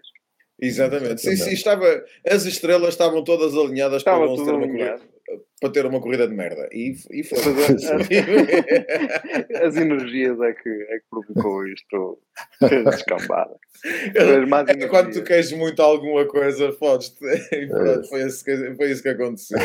Exatamente. 0.63 1.21
Sim, 1.21 1.35
sim, 1.35 1.51
estava, 1.51 2.05
as 2.25 2.45
estrelas 2.45 2.89
estavam 2.89 3.21
todas 3.23 3.53
alinhadas 3.55 4.01
para, 4.01 4.17
ter 4.17 4.25
uma 4.25 4.67
corrida, 4.67 4.99
para 5.59 5.69
ter 5.69 5.85
uma 5.85 5.99
corrida 5.99 6.27
de 6.27 6.33
merda. 6.33 6.69
E, 6.71 6.95
e 7.11 7.23
foi. 7.23 7.37
as 9.61 9.75
energias 9.75 10.39
é 10.39 10.53
que, 10.53 10.69
é 10.69 10.99
que 10.99 11.05
provocou 11.09 11.67
isto 11.67 12.17
descambada. 12.89 13.55
É 14.15 14.87
quando 14.87 15.11
tu 15.11 15.21
queres 15.23 15.51
muito 15.51 15.81
alguma 15.81 16.25
coisa, 16.25 16.71
fodes-te. 16.71 17.19
foi, 18.09 18.25
isso 18.25 18.45
que, 18.45 18.75
foi 18.75 18.91
isso 18.91 19.03
que 19.03 19.09
aconteceu. 19.09 19.59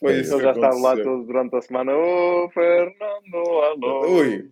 Foi 0.00 0.20
isso 0.20 0.34
Ele 0.34 0.42
já 0.42 0.50
estava 0.50 0.76
lá 0.76 0.96
todo 0.96 1.24
durante 1.24 1.54
a 1.56 1.60
semana. 1.60 1.94
Ô, 1.94 2.44
oh, 2.44 2.50
Fernando, 2.50 3.36
alô. 3.62 4.16
Ui, 4.18 4.50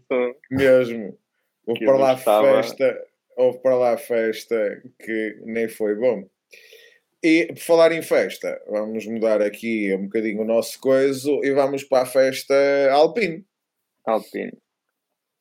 mesmo. 0.50 1.18
Vou 1.66 1.76
para 1.78 1.96
lá 1.96 2.12
a 2.12 2.16
festa 2.16 2.96
houve 3.36 3.58
para 3.60 3.76
lá 3.76 3.94
a 3.94 3.98
festa 3.98 4.82
que 4.98 5.36
nem 5.44 5.68
foi 5.68 5.94
bom. 5.94 6.24
E 7.22 7.46
por 7.46 7.58
falar 7.58 7.92
em 7.92 8.02
festa, 8.02 8.60
vamos 8.68 9.06
mudar 9.06 9.40
aqui 9.40 9.94
um 9.94 10.04
bocadinho 10.04 10.42
o 10.42 10.44
nosso 10.44 10.78
coiso 10.78 11.40
e 11.42 11.52
vamos 11.52 11.82
para 11.82 12.02
a 12.02 12.06
festa 12.06 12.54
Alpine. 12.90 13.44
Alpine. 14.04 14.52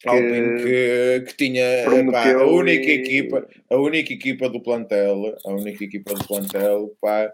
Alpine 0.05 0.63
que, 0.63 1.23
que 1.27 1.37
tinha 1.37 1.85
pá, 2.11 2.33
a 2.33 2.45
única 2.45 2.87
e... 2.87 2.93
equipa, 2.93 3.47
a 3.69 3.75
única 3.75 4.13
equipa 4.13 4.49
do 4.49 4.61
plantel, 4.61 5.35
a 5.45 5.51
única 5.51 5.83
equipa 5.83 6.13
do 6.13 6.25
plantel, 6.25 6.95
pá, 7.01 7.31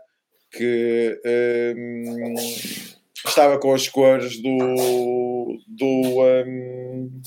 que 0.51 1.19
hum, 1.77 2.33
estava 3.25 3.59
com 3.59 3.73
as 3.73 3.87
cores 3.87 4.41
do 4.41 5.57
do 5.67 6.23
hum, 6.45 7.21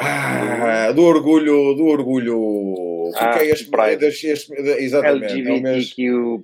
ah, 0.00 0.92
do 0.92 1.02
orgulho, 1.02 1.74
do 1.74 1.86
orgulho. 1.86 3.10
Ah, 3.16 3.30
porque 3.30 3.46
é 3.46 3.50
este, 3.50 3.70
Pride. 3.70 4.04
Este, 4.04 4.52
exatamente. 4.78 5.32
LGBTQ+. 5.32 6.04
É 6.04 6.12
o 6.12 6.42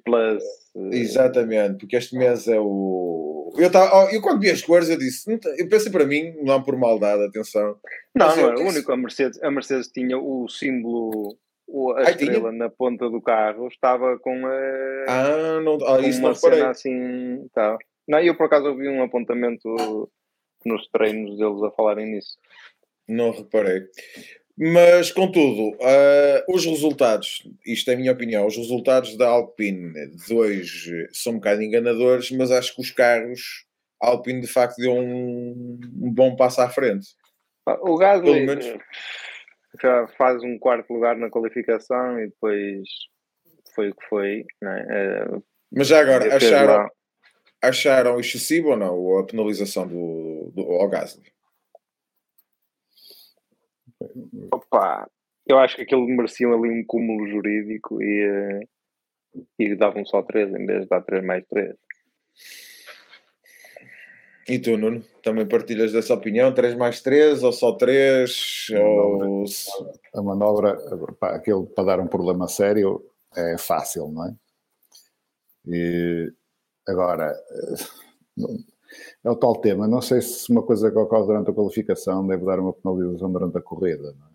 mês, 0.82 1.00
exatamente, 1.00 1.78
porque 1.78 1.96
este 1.96 2.16
mês 2.16 2.48
é 2.48 2.58
o. 2.58 3.52
Eu, 3.56 3.70
tava, 3.70 4.12
eu 4.12 4.20
quando 4.20 4.40
vi 4.40 4.50
as 4.50 4.62
cores, 4.62 4.88
eu 4.88 4.98
disse, 4.98 5.30
eu 5.56 5.68
pensei 5.68 5.92
para 5.92 6.04
mim, 6.04 6.34
não 6.42 6.62
por 6.62 6.76
maldade, 6.76 7.22
atenção. 7.22 7.76
Não, 8.14 8.36
não 8.36 8.48
era 8.48 8.58
o 8.58 8.68
único. 8.68 8.90
A 8.90 8.96
Mercedes, 8.96 9.40
a 9.40 9.50
Mercedes 9.50 9.86
tinha 9.88 10.18
o 10.18 10.48
símbolo, 10.48 11.36
a 11.96 12.10
estrela 12.10 12.50
na 12.50 12.68
ponta 12.68 13.08
do 13.08 13.22
carro, 13.22 13.68
estava 13.68 14.18
com 14.18 14.46
a. 14.46 15.04
Ah, 15.08 15.60
não, 15.60 15.78
ah, 15.86 16.00
isso 16.00 16.18
uma 16.18 16.30
não 16.30 16.34
cena 16.34 16.70
assim. 16.70 17.46
Tá. 17.54 17.78
Não, 18.08 18.18
eu 18.18 18.36
por 18.36 18.46
acaso 18.46 18.66
ouvi 18.66 18.88
um 18.88 19.02
apontamento 19.02 20.10
nos 20.64 20.88
treinos 20.88 21.36
deles 21.36 21.62
a 21.62 21.70
falarem 21.70 22.10
nisso. 22.10 22.36
Não 23.08 23.30
reparei. 23.30 23.82
Mas, 24.56 25.10
contudo, 25.10 25.70
uh, 25.76 26.44
os 26.54 26.64
resultados, 26.64 27.42
isto 27.66 27.90
é 27.90 27.94
a 27.94 27.96
minha 27.96 28.12
opinião, 28.12 28.46
os 28.46 28.56
resultados 28.56 29.16
da 29.16 29.28
Alpine 29.28 29.92
de 30.10 30.32
hoje 30.32 31.08
são 31.12 31.32
um 31.32 31.36
bocado 31.36 31.60
enganadores, 31.60 32.30
mas 32.30 32.52
acho 32.52 32.74
que 32.74 32.80
os 32.80 32.92
carros, 32.92 33.66
a 34.00 34.08
Alpine 34.08 34.40
de 34.40 34.46
facto 34.46 34.76
deu 34.76 34.92
um, 34.92 35.80
um 36.00 36.12
bom 36.12 36.36
passo 36.36 36.60
à 36.60 36.68
frente. 36.68 37.08
O 37.66 37.96
Gasly 37.96 38.46
menos... 38.46 38.64
já 39.82 40.06
faz 40.16 40.40
um 40.44 40.56
quarto 40.56 40.92
lugar 40.92 41.16
na 41.16 41.30
qualificação 41.30 42.20
e 42.20 42.28
depois 42.28 42.88
foi 43.74 43.88
o 43.88 43.94
que 43.94 44.06
foi. 44.06 44.44
É? 44.62 45.26
mas 45.72 45.88
já 45.88 46.00
agora, 46.00 46.36
acharam, 46.36 46.88
acharam 47.60 48.20
excessivo 48.20 48.68
ou 48.68 48.76
não 48.76 49.18
a 49.18 49.26
penalização 49.26 49.88
do, 49.88 50.52
do 50.54 50.62
ao 50.62 50.88
Gasly? 50.88 51.33
Opa, 54.52 55.08
eu 55.46 55.58
acho 55.58 55.76
que 55.76 55.82
aquilo 55.82 56.06
mereciam 56.06 56.52
ali 56.52 56.70
um 56.70 56.84
cúmulo 56.86 57.26
jurídico 57.28 58.02
e, 58.02 58.28
uh, 58.28 58.68
e 59.58 59.76
davam 59.76 60.04
só 60.04 60.22
3 60.22 60.54
em 60.54 60.66
vez 60.66 60.82
de 60.82 60.88
dar 60.88 61.02
3 61.02 61.24
mais 61.24 61.44
3. 61.46 61.74
E 64.48 64.58
tu, 64.58 64.76
Nuno? 64.76 65.02
Também 65.22 65.46
partilhas 65.46 65.92
dessa 65.92 66.12
opinião? 66.12 66.52
3 66.52 66.74
mais 66.74 67.00
3 67.00 67.42
ou 67.42 67.52
só 67.52 67.72
3? 67.72 68.66
Ou... 68.78 69.44
A 70.14 70.22
manobra, 70.22 70.76
pá, 71.18 71.34
aquilo 71.34 71.66
para 71.66 71.84
dar 71.84 72.00
um 72.00 72.06
problema 72.06 72.46
sério 72.46 73.02
é 73.34 73.56
fácil, 73.56 74.08
não 74.08 74.26
é? 74.26 74.34
E 75.66 76.32
agora, 76.86 77.34
é 79.24 79.30
o 79.30 79.36
tal 79.36 79.56
tema. 79.56 79.86
Não 79.86 80.00
sei 80.00 80.20
se 80.20 80.50
uma 80.50 80.62
coisa 80.62 80.90
que 80.90 80.98
ocorre 80.98 81.26
durante 81.26 81.50
a 81.50 81.54
qualificação 81.54 82.26
deve 82.26 82.44
dar 82.44 82.58
uma 82.60 82.72
penalização 82.72 83.32
durante 83.32 83.58
a 83.58 83.62
corrida. 83.62 84.14
Não 84.18 84.26
é? 84.28 84.34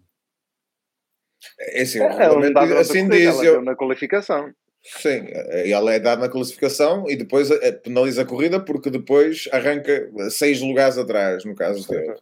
É, 1.60 1.82
assim, 1.82 2.00
é, 2.00 2.80
assim 2.80 3.08
diz. 3.08 3.36
Ela 3.36 3.46
eu... 3.46 3.62
na 3.62 3.76
qualificação. 3.76 4.54
Sim, 4.82 5.28
ela 5.70 5.94
é 5.94 6.00
dada 6.00 6.22
na 6.22 6.30
classificação 6.30 7.10
e 7.10 7.16
depois 7.16 7.52
eh, 7.52 7.72
penaliza 7.74 8.22
a 8.22 8.26
corrida 8.26 8.62
porque 8.62 8.90
depois 8.90 9.48
arranca 9.52 10.10
seis 10.30 10.62
lugares 10.62 10.98
atrás, 10.98 11.44
no 11.44 11.54
caso 11.54 11.86
dele. 11.88 12.16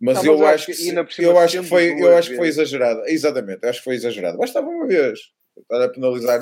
Mas, 0.00 0.22
não, 0.22 0.24
eu, 0.24 0.46
acho 0.46 0.66
que, 0.66 1.22
eu 1.22 1.38
acho 1.38 1.60
que 1.60 1.68
foi, 1.68 2.00
eu 2.00 2.16
acho 2.16 2.30
que 2.30 2.36
foi 2.36 2.48
exagerado. 2.48 3.02
Exatamente, 3.06 3.66
acho 3.66 3.78
que 3.78 3.84
foi 3.84 3.94
exagerado. 3.94 4.38
Bastava 4.38 4.68
uma 4.68 4.86
vez. 4.86 5.32
Estar 5.56 5.82
a 5.82 5.88
penalizar, 5.88 6.40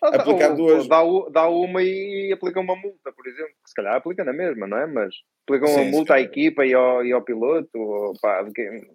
aplicar 0.00 0.50
ou, 0.50 0.56
duas. 0.56 0.86
Dá, 0.86 1.02
dá 1.32 1.48
uma 1.48 1.82
e 1.82 2.32
aplica 2.32 2.60
uma 2.60 2.76
multa, 2.76 3.12
por 3.12 3.26
exemplo. 3.26 3.52
Se 3.66 3.74
calhar 3.74 3.96
aplica 3.96 4.24
na 4.24 4.32
mesma, 4.32 4.66
não 4.66 4.78
é? 4.78 4.86
Mas 4.86 5.14
aplica 5.42 5.66
uma 5.66 5.82
sim, 5.82 5.90
multa 5.90 6.14
à 6.14 6.20
equipa 6.20 6.64
e 6.64 6.72
ao, 6.72 7.04
e 7.04 7.12
ao 7.12 7.22
piloto, 7.22 7.76
ou, 7.76 8.12
pá, 8.20 8.44
quem, 8.54 8.88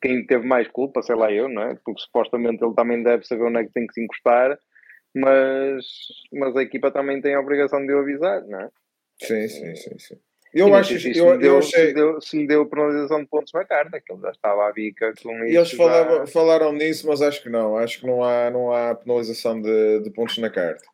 quem 0.00 0.26
teve 0.26 0.46
mais 0.46 0.68
culpa, 0.68 1.02
sei 1.02 1.16
lá 1.16 1.30
eu, 1.30 1.48
não 1.48 1.62
é? 1.62 1.74
Porque 1.84 2.00
supostamente 2.00 2.64
ele 2.64 2.74
também 2.74 3.02
deve 3.02 3.26
saber 3.26 3.44
onde 3.44 3.58
é 3.58 3.64
que 3.64 3.72
tem 3.72 3.86
que 3.86 3.94
se 3.94 4.02
encostar, 4.02 4.58
mas, 5.14 5.84
mas 6.32 6.56
a 6.56 6.62
equipa 6.62 6.90
também 6.90 7.20
tem 7.20 7.34
a 7.34 7.40
obrigação 7.40 7.84
de 7.84 7.92
o 7.92 7.98
avisar, 7.98 8.42
não 8.46 8.60
é? 8.60 8.70
Sim, 9.20 9.48
sim, 9.48 9.76
sim. 9.76 9.98
sim. 9.98 10.16
Eu 10.54 10.74
acho 10.74 10.96
que 10.96 11.18
eu, 11.18 11.36
deu, 11.36 11.52
eu 11.52 11.58
achei... 11.58 11.88
se, 11.88 11.94
deu, 11.94 12.20
se 12.20 12.36
me 12.36 12.46
deu 12.46 12.64
penalização 12.66 13.20
de 13.20 13.26
pontos 13.26 13.52
na 13.52 13.64
carta, 13.64 14.00
que 14.00 14.12
ele 14.12 14.22
já 14.22 14.30
estava 14.30 14.68
à 14.68 14.72
bica 14.72 15.12
com 15.22 15.34
isso. 15.44 15.52
E 15.52 15.56
eles 15.56 15.72
falavam, 15.72 16.26
falaram 16.26 16.72
nisso, 16.72 17.06
mas 17.08 17.20
acho 17.20 17.42
que 17.42 17.48
não. 17.48 17.76
Acho 17.76 18.00
que 18.00 18.06
não 18.06 18.22
há, 18.22 18.50
não 18.50 18.72
há 18.72 18.94
penalização 18.94 19.60
de, 19.60 20.00
de 20.00 20.10
pontos 20.10 20.38
na 20.38 20.50
carta. 20.50 20.84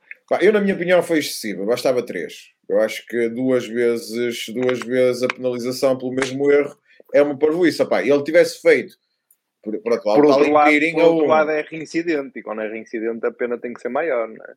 Eu, 0.41 0.53
na 0.53 0.61
minha 0.61 0.75
opinião, 0.75 1.03
foi 1.03 1.19
excessiva, 1.19 1.65
bastava 1.67 2.03
três. 2.03 2.53
Eu 2.69 2.81
acho 2.81 3.05
que 3.07 3.29
duas 3.29 3.67
vezes, 3.67 4.49
duas 4.49 4.79
vezes 4.79 5.23
a 5.25 5.29
penalização 5.29 5.99
pelo 5.99 6.13
mesmo 6.13 6.51
erro 6.51 6.77
é 7.13 7.21
uma 7.21 7.37
parvoíça. 7.37 7.85
Pá, 7.85 8.01
ele 8.01 8.23
tivesse 8.23 8.63
feito 8.63 8.97
por, 9.63 9.77
por 9.81 9.93
outro 9.93 10.09
lado, 10.09 10.21
por 10.21 10.25
outro 10.27 10.53
lado, 10.53 10.71
por 10.93 11.03
outro 11.03 11.27
lado 11.27 11.51
é 11.51 11.63
reincidente, 11.63 12.39
e 12.39 12.43
quando 12.43 12.63
é 12.63 12.69
reincidente 12.69 13.27
a 13.27 13.33
pena 13.33 13.59
tem 13.59 13.73
que 13.75 13.81
ser 13.81 13.89
maior, 13.89 14.29
não 14.29 14.45
é? 14.45 14.55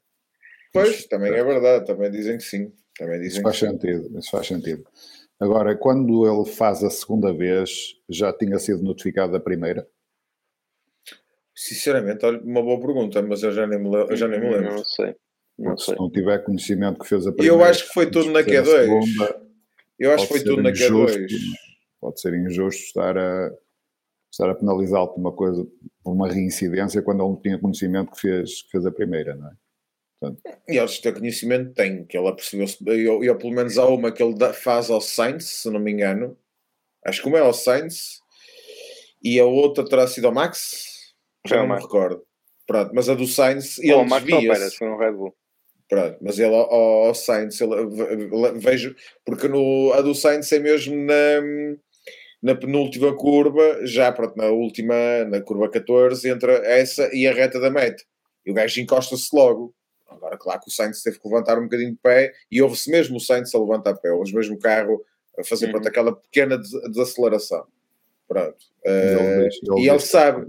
Pois, 0.74 1.06
também 1.06 1.32
é 1.32 1.44
verdade, 1.44 1.86
também 1.86 2.10
dizem 2.10 2.38
que 2.38 2.44
sim. 2.44 2.74
Também 2.98 3.20
dizem 3.20 3.34
isso 3.34 3.42
faz 3.42 3.58
sim. 3.58 3.70
sentido, 3.70 4.20
isso 4.20 4.32
faz 4.32 4.48
sentido. 4.48 4.84
Agora, 5.40 5.76
quando 5.76 6.26
ele 6.26 6.50
faz 6.50 6.84
a 6.84 6.90
segunda 6.90 7.34
vez, 7.34 7.96
já 8.10 8.34
tinha 8.34 8.58
sido 8.58 8.82
notificado 8.82 9.36
a 9.36 9.40
primeira? 9.40 9.88
Sinceramente, 11.56 12.26
olha, 12.26 12.40
uma 12.42 12.64
boa 12.64 12.80
pergunta, 12.80 13.22
mas 13.22 13.44
eu 13.44 13.52
já 13.52 13.68
nem 13.68 13.80
me, 13.80 13.94
eu 13.94 14.16
já 14.16 14.28
nem 14.28 14.40
me 14.40 14.50
lembro. 14.50 14.72
Não 14.72 14.84
sei. 14.84 15.16
Não 15.58 15.78
sei. 15.78 15.94
Se 15.94 16.00
não 16.00 16.10
tiver 16.10 16.44
conhecimento 16.44 17.00
que 17.00 17.08
fez 17.08 17.28
a 17.28 17.32
primeira. 17.32 17.56
Eu 17.56 17.64
acho 17.64 17.88
que 17.88 17.94
foi 17.94 18.10
tudo 18.10 18.32
na 18.32 18.42
Q2. 18.42 19.46
eu 20.00 20.12
acho 20.12 20.28
que 20.28 20.34
foi 20.34 20.44
tudo 20.44 20.64
na 20.64 20.72
Q2. 20.72 21.28
Pode 22.02 22.20
ser 22.20 22.34
injusto 22.34 22.82
estar 22.82 23.18
a, 23.18 23.52
estar 24.32 24.50
a 24.50 24.56
penalizá-lo 24.56 25.10
por 25.10 25.20
uma 25.20 25.32
coisa, 25.32 25.66
por 26.04 26.14
uma 26.14 26.28
reincidência, 26.28 27.02
quando 27.02 27.22
ele 27.22 27.30
não 27.30 27.40
tinha 27.40 27.60
conhecimento 27.60 28.12
que 28.12 28.20
fez, 28.20 28.64
que 28.64 28.72
fez 28.72 28.86
a 28.86 28.92
primeira, 28.92 29.36
não 29.36 29.48
é? 29.48 29.54
Portanto, 30.24 30.42
e 30.70 30.78
eles 30.78 31.00
têm 31.00 31.14
conhecimento, 31.14 31.74
tem, 31.74 32.06
que 32.06 32.18
ele 32.18 32.28
apercebeu-se, 32.30 32.78
eu, 32.86 33.24
eu, 33.24 33.38
pelo 33.38 33.54
menos 33.54 33.78
há 33.78 33.86
uma 33.88 34.12
que 34.12 34.24
ele 34.24 34.36
faz 34.54 34.90
ao 34.90 35.02
Sainz, 35.02 35.46
se 35.46 35.70
não 35.70 35.80
me 35.80 35.92
engano, 35.92 36.38
acho 37.06 37.22
que 37.22 37.28
uma 37.28 37.38
é 37.38 37.42
ao 37.42 37.54
Sainz, 37.54 38.20
e 39.22 39.40
a 39.40 39.46
outra 39.46 39.84
terá 39.84 40.08
sido 40.08 40.28
ao 40.28 40.34
Max, 40.34 41.14
já 41.46 41.58
não 41.58 41.76
me 41.76 41.82
recordo. 41.82 42.24
Pronto, 42.66 42.92
mas 42.94 43.10
a 43.10 43.16
do 43.16 43.28
Sainz, 43.28 43.78
ele 43.80 43.94
oh, 43.94 44.06
desvia-se. 44.06 44.78
foi 44.78 44.88
um 44.88 44.98
Red 44.98 45.12
Bull. 45.12 45.36
Pronto, 45.90 46.18
mas 46.22 46.40
ele 46.40 46.56
ao, 46.56 46.72
ao 46.72 47.14
Sainz, 47.14 47.60
ele, 47.60 47.76
vejo, 48.56 48.96
porque 49.26 49.50
no, 49.50 49.92
a 49.94 50.02
do 50.02 50.16
Sainz 50.16 50.50
é 50.54 50.60
mesmo 50.60 50.96
na 50.96 51.76
na 52.42 52.54
penúltima 52.54 53.16
curva, 53.16 53.86
já 53.86 54.12
pronto, 54.12 54.36
na 54.36 54.48
última, 54.48 55.24
na 55.30 55.40
curva 55.40 55.70
14, 55.70 56.30
entre 56.30 56.52
essa 56.66 57.10
e 57.14 57.26
a 57.26 57.34
reta 57.34 57.58
da 57.58 57.70
meta. 57.70 58.04
E 58.46 58.52
o 58.52 58.54
gajo 58.54 58.82
encosta-se 58.82 59.34
logo. 59.34 59.74
Agora, 60.16 60.38
claro 60.38 60.62
que 60.62 60.70
o 60.70 60.72
Sainz 60.72 61.02
teve 61.02 61.20
que 61.20 61.28
levantar 61.28 61.58
um 61.60 61.64
bocadinho 61.64 61.92
de 61.92 61.98
pé 61.98 62.34
e 62.52 62.62
houve-se 62.62 62.90
mesmo 62.90 63.18
o 63.18 63.20
Sainz 63.20 63.54
a 63.54 63.60
levantar 63.60 63.96
pé, 63.96 64.12
houve 64.12 64.34
mesmo 64.34 64.56
o 64.56 64.60
carro 64.60 65.04
a 65.38 65.44
fazer 65.44 65.66
uhum. 65.66 65.72
pronto, 65.72 65.88
aquela 65.88 66.16
pequena 66.16 66.58
desaceleração. 66.58 67.66
Pronto. 68.28 68.58
Uh, 68.86 69.78
e 69.80 69.90
ele 69.90 70.00
sabe, 70.00 70.48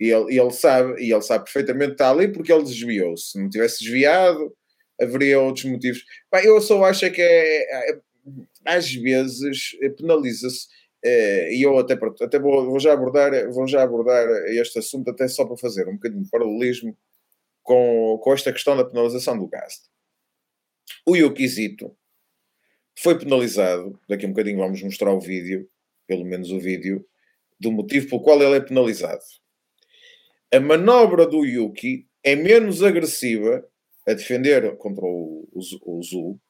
e 0.00 0.10
ele, 0.10 0.34
e 0.34 0.38
ele 0.38 0.50
sabe, 0.50 1.02
e 1.02 1.12
ele 1.12 1.22
sabe 1.22 1.44
perfeitamente 1.44 1.88
que 1.88 1.94
está 1.94 2.10
ali 2.10 2.28
porque 2.28 2.52
ele 2.52 2.64
desviou-se. 2.64 3.32
Se 3.32 3.38
não 3.38 3.48
tivesse 3.48 3.82
desviado, 3.82 4.52
haveria 5.00 5.40
outros 5.40 5.64
motivos. 5.64 6.04
Bem, 6.32 6.46
eu 6.46 6.60
só 6.60 6.82
acho 6.84 7.04
é 7.04 7.10
que 7.10 7.22
é, 7.22 7.90
é 7.90 7.98
às 8.64 8.92
vezes 8.92 9.76
penaliza-se 9.96 10.68
eh, 11.04 11.54
e 11.54 11.62
eu 11.62 11.76
até, 11.78 11.94
até 11.94 12.38
vou, 12.38 12.64
vou, 12.66 12.78
já 12.78 12.92
abordar, 12.92 13.50
vou 13.50 13.66
já 13.66 13.82
abordar 13.82 14.28
este 14.48 14.78
assunto 14.78 15.10
até 15.10 15.26
só 15.26 15.44
para 15.44 15.56
fazer 15.56 15.88
um 15.88 15.94
bocadinho 15.94 16.22
de 16.22 16.30
paralelismo 16.30 16.96
com, 17.62 18.18
com 18.22 18.32
esta 18.32 18.52
questão 18.52 18.76
da 18.76 18.84
penalização 18.84 19.38
do 19.38 19.46
gasto. 19.46 19.88
O 21.06 21.16
Yukizito 21.16 21.96
foi 22.98 23.18
penalizado, 23.18 23.98
daqui 24.08 24.24
a 24.24 24.28
um 24.28 24.32
bocadinho 24.32 24.58
vamos 24.58 24.82
mostrar 24.82 25.12
o 25.12 25.20
vídeo, 25.20 25.68
pelo 26.06 26.24
menos 26.24 26.50
o 26.50 26.60
vídeo, 26.60 27.06
do 27.58 27.72
motivo 27.72 28.08
pelo 28.08 28.22
qual 28.22 28.42
ele 28.42 28.56
é 28.56 28.60
penalizado. 28.60 29.22
A 30.52 30.60
manobra 30.60 31.26
do 31.26 31.44
Yuki 31.44 32.06
é 32.22 32.36
menos 32.36 32.82
agressiva 32.82 33.66
a 34.06 34.12
defender 34.12 34.76
contra 34.76 35.04
o, 35.04 35.48
o, 35.52 35.98
o 35.98 36.02
Zul 36.02 36.40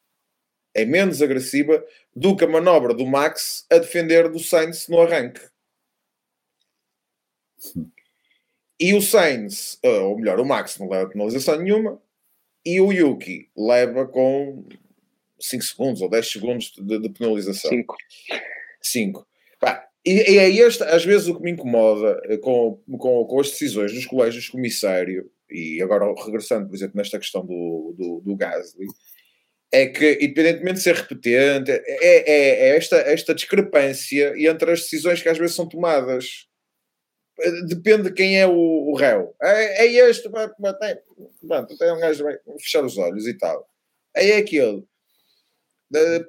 é 0.74 0.84
menos 0.84 1.20
agressiva 1.20 1.84
do 2.14 2.36
que 2.36 2.44
a 2.44 2.48
manobra 2.48 2.94
do 2.94 3.06
Max 3.06 3.66
a 3.70 3.78
defender 3.78 4.28
do 4.30 4.38
Sainz 4.38 4.88
no 4.88 5.00
arranque. 5.00 5.40
E 8.82 8.94
o 8.94 9.00
Sainz, 9.00 9.78
eh, 9.80 10.00
ou 10.00 10.18
melhor, 10.18 10.40
o 10.40 10.44
Max 10.44 10.76
não 10.76 10.88
leva 10.88 11.08
penalização 11.08 11.56
nenhuma 11.56 12.02
e 12.66 12.80
o 12.80 12.92
Yuki 12.92 13.48
leva 13.56 14.08
com 14.08 14.64
5 15.38 15.62
segundos 15.62 16.02
ou 16.02 16.10
10 16.10 16.32
segundos 16.32 16.72
de, 16.76 16.98
de 16.98 17.08
penalização. 17.10 17.70
5. 17.70 17.96
5. 18.82 19.26
E, 20.04 20.32
e 20.32 20.38
é 20.38 20.50
este, 20.50 20.82
às 20.82 21.04
vezes, 21.04 21.28
o 21.28 21.36
que 21.36 21.42
me 21.44 21.52
incomoda 21.52 22.20
eh, 22.24 22.36
com, 22.38 22.82
com, 22.98 23.24
com 23.24 23.40
as 23.40 23.50
decisões 23.50 23.92
dos 23.92 24.04
colégios 24.04 24.48
comissário, 24.48 25.30
e 25.48 25.80
agora 25.80 26.12
regressando, 26.24 26.66
por 26.66 26.74
exemplo, 26.74 26.96
nesta 26.96 27.20
questão 27.20 27.46
do, 27.46 27.94
do, 27.96 28.20
do 28.24 28.36
Gasly, 28.36 28.88
é 29.70 29.86
que, 29.86 30.18
independentemente 30.20 30.78
de 30.78 30.82
ser 30.82 30.96
repetente, 30.96 31.70
é, 31.70 31.84
é, 31.86 32.70
é, 32.70 32.76
esta, 32.76 32.96
esta 32.96 33.32
discrepância 33.32 34.34
entre 34.36 34.72
as 34.72 34.80
decisões 34.80 35.22
que 35.22 35.28
às 35.28 35.38
vezes 35.38 35.54
são 35.54 35.68
tomadas. 35.68 36.48
Depende 37.66 38.04
de 38.04 38.12
quem 38.12 38.40
é 38.40 38.46
o, 38.46 38.52
o 38.52 38.94
réu. 38.94 39.34
É, 39.42 39.86
é 39.86 40.08
este, 40.08 40.28
tem, 40.30 40.98
pronto, 41.46 41.76
tem 41.76 41.92
um 41.92 42.00
gajo 42.00 42.24
vai 42.24 42.36
fechar 42.58 42.84
os 42.84 42.96
olhos 42.98 43.26
e 43.26 43.34
tal. 43.34 43.66
É 44.14 44.36
aquele. 44.36 44.84
De, 45.90 46.26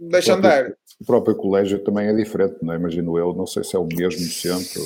deixa 0.00 0.34
o 0.34 0.40
próprio, 0.40 0.60
andar. 0.60 0.76
O 1.00 1.04
próprio 1.04 1.36
colégio 1.36 1.78
também 1.80 2.08
é 2.08 2.14
diferente, 2.14 2.56
não 2.62 2.72
é? 2.72 2.76
Imagino 2.76 3.18
eu, 3.18 3.32
não 3.32 3.46
sei 3.46 3.64
se 3.64 3.74
é 3.76 3.78
o 3.78 3.86
mesmo 3.86 4.20
centro. 4.20 4.82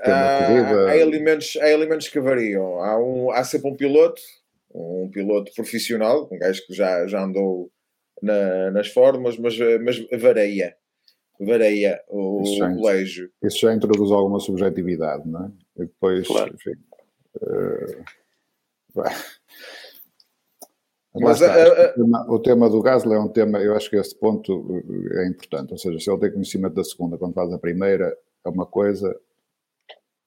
Ah, 0.00 0.48
há, 0.88 0.96
elementos, 0.96 1.56
há 1.60 1.70
elementos 1.70 2.08
que 2.08 2.20
variam. 2.20 2.82
Há, 2.82 2.98
um, 2.98 3.30
há 3.30 3.44
sempre 3.44 3.70
um 3.70 3.76
piloto 3.76 4.20
um 4.74 5.08
piloto 5.08 5.52
profissional, 5.54 6.28
um 6.30 6.38
gajo 6.38 6.66
que 6.66 6.74
já, 6.74 7.06
já 7.06 7.22
andou 7.22 7.70
na, 8.20 8.72
nas 8.72 8.88
formas, 8.88 9.38
mas, 9.38 9.56
mas 9.80 10.04
vareia. 10.20 10.76
Vareia 11.40 12.00
o, 12.08 12.42
isso 12.42 12.56
já, 12.56 12.74
colégio. 12.74 13.30
Isso 13.42 13.58
já 13.58 13.74
introduz 13.74 14.10
alguma 14.12 14.38
subjetividade, 14.38 15.28
não 15.28 15.46
é? 15.46 15.52
E 15.78 15.86
depois, 15.86 16.26
claro. 16.26 16.54
enfim. 16.54 16.74
Uh, 17.42 18.04
mas 21.16 21.40
está, 21.40 21.54
a, 21.54 21.86
a, 21.86 21.90
o, 21.90 21.94
tema, 21.94 22.26
o, 22.28 22.38
tema, 22.38 22.70
do 22.70 22.82
Gasly 22.82 23.14
é 23.14 23.18
um 23.18 23.28
tema, 23.28 23.58
eu 23.58 23.76
acho 23.76 23.88
que 23.88 23.96
esse 23.96 24.16
ponto 24.16 24.82
é 25.12 25.26
importante, 25.28 25.72
ou 25.72 25.78
seja, 25.78 25.98
se 25.98 26.10
ele 26.10 26.20
tem 26.20 26.32
conhecimento 26.32 26.74
da 26.74 26.84
segunda 26.84 27.16
quando 27.16 27.34
faz 27.34 27.52
a 27.52 27.58
primeira, 27.58 28.16
é 28.44 28.48
uma 28.48 28.66
coisa, 28.66 29.16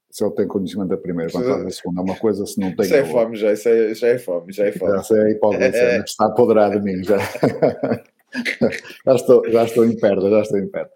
se 0.10 0.24
ele 0.24 0.34
tem 0.34 0.48
conhecimento 0.48 0.90
da 0.90 0.98
primeira, 0.98 1.32
quando 1.32 1.46
faz 1.46 1.66
a 1.66 1.72
segunda, 1.72 2.02
é 2.02 2.04
uma 2.04 2.18
coisa, 2.18 2.46
se 2.46 2.60
não 2.60 2.74
tem. 2.74 2.86
Isso 2.86 2.96
é 2.96 3.06
fome, 3.06 3.36
já, 3.36 3.52
isso 3.52 3.68
é, 3.68 3.94
já 3.94 4.08
é 4.08 4.18
fome, 4.18 4.54
já 4.54 4.66
é 4.66 4.72
fome. 4.72 5.04
Já 5.04 5.28
é 5.28 5.32
hipocrisia, 5.32 5.82
é. 5.82 6.00
está 6.04 6.26
apoderado 6.26 6.80
de 6.80 6.82
mim, 6.82 7.04
já. 7.04 7.18
já, 9.06 9.16
estou, 9.16 9.50
já 9.50 9.64
estou 9.64 9.86
em 9.86 9.98
perda, 9.98 10.30
já 10.30 10.42
estou 10.42 10.60
em 10.60 10.68
perda. 10.68 10.92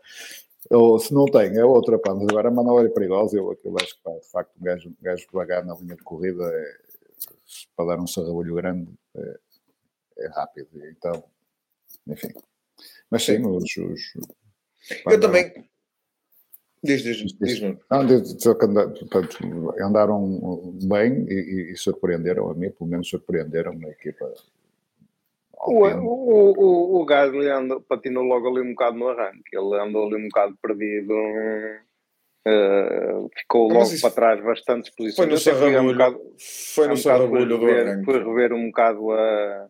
Ou 0.70 1.00
se 1.00 1.14
não 1.14 1.26
tem, 1.26 1.58
é 1.58 1.66
outra, 1.66 2.00
pá, 2.00 2.14
mas 2.14 2.28
agora 2.30 2.48
a 2.48 2.52
manobra 2.52 2.86
é 2.86 2.90
perigosa, 2.90 3.38
eu 3.38 3.52
aquilo 3.52 3.76
acho 3.82 3.96
que, 3.96 4.04
pá, 4.04 4.12
de 4.12 4.32
facto, 4.32 4.52
um 4.60 4.64
gajo, 4.64 4.90
um 4.90 4.96
gajo 5.02 5.26
devagar 5.28 5.66
na 5.66 5.76
linha 5.76 5.96
de 5.96 6.04
corrida, 6.04 6.44
é, 6.44 6.78
para 7.76 7.86
dar 7.88 8.00
um 8.00 8.08
sarrabulho 8.08 8.56
grande, 8.56 8.88
é, 9.16 9.40
é 10.20 10.28
rápido, 10.30 10.70
então, 10.86 11.24
enfim. 12.08 12.34
Mas 13.10 13.24
sim, 13.24 13.46
os, 13.46 13.64
os 13.78 14.14
eu 15.06 15.20
também, 15.20 15.54
Diz, 16.84 17.04
diz, 17.04 17.18
diz, 17.40 17.62
Não, 17.92 18.06
diz, 18.08 18.44
portanto, 18.44 19.38
andaram 19.80 20.74
bem 20.84 21.28
e, 21.30 21.72
e, 21.72 21.78
surpreenderam 21.78 22.50
a 22.50 22.56
mim, 22.56 22.72
pelo 22.72 22.90
menos 22.90 23.08
surpreenderam 23.08 23.78
a 23.86 23.90
equipa. 23.90 24.34
O, 25.64 25.86
o, 25.86 26.54
o, 26.58 27.02
o 27.02 27.06
Gasly 27.06 27.48
andou, 27.48 27.82
patinou 27.82 28.24
logo 28.24 28.48
ali 28.50 28.62
um 28.62 28.72
bocado 28.72 28.98
no 28.98 29.10
arranque, 29.10 29.44
ele 29.54 29.80
andou 29.80 30.08
ali 30.08 30.16
um 30.16 30.28
bocado 30.28 30.58
perdido, 30.62 31.14
uh, 32.48 33.30
ficou 33.38 33.72
logo 33.72 33.90
para 34.02 34.12
trás 34.12 34.44
bastantes 34.44 34.90
posições. 34.96 35.16
Foi 35.16 35.26
no 35.28 35.38
Sarrabulho, 35.38 35.82
um 35.82 35.92
bocado, 35.94 36.22
foi 36.74 36.88
no 36.88 36.98
Sarrabulho 36.98 37.60
do 37.60 37.66
arranque. 37.68 38.06
Foi 38.06 38.24
rever 38.24 38.54
um 38.54 38.68
bocado 38.68 39.12
a, 39.12 39.68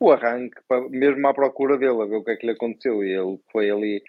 o 0.00 0.10
arranque, 0.10 0.56
mesmo 0.90 1.28
à 1.28 1.32
procura 1.32 1.78
dele, 1.78 2.02
a 2.02 2.06
ver 2.06 2.16
o 2.16 2.24
que 2.24 2.32
é 2.32 2.36
que 2.36 2.46
lhe 2.46 2.52
aconteceu, 2.52 3.04
e 3.04 3.12
ele 3.12 3.38
foi 3.52 3.70
ali 3.70 4.02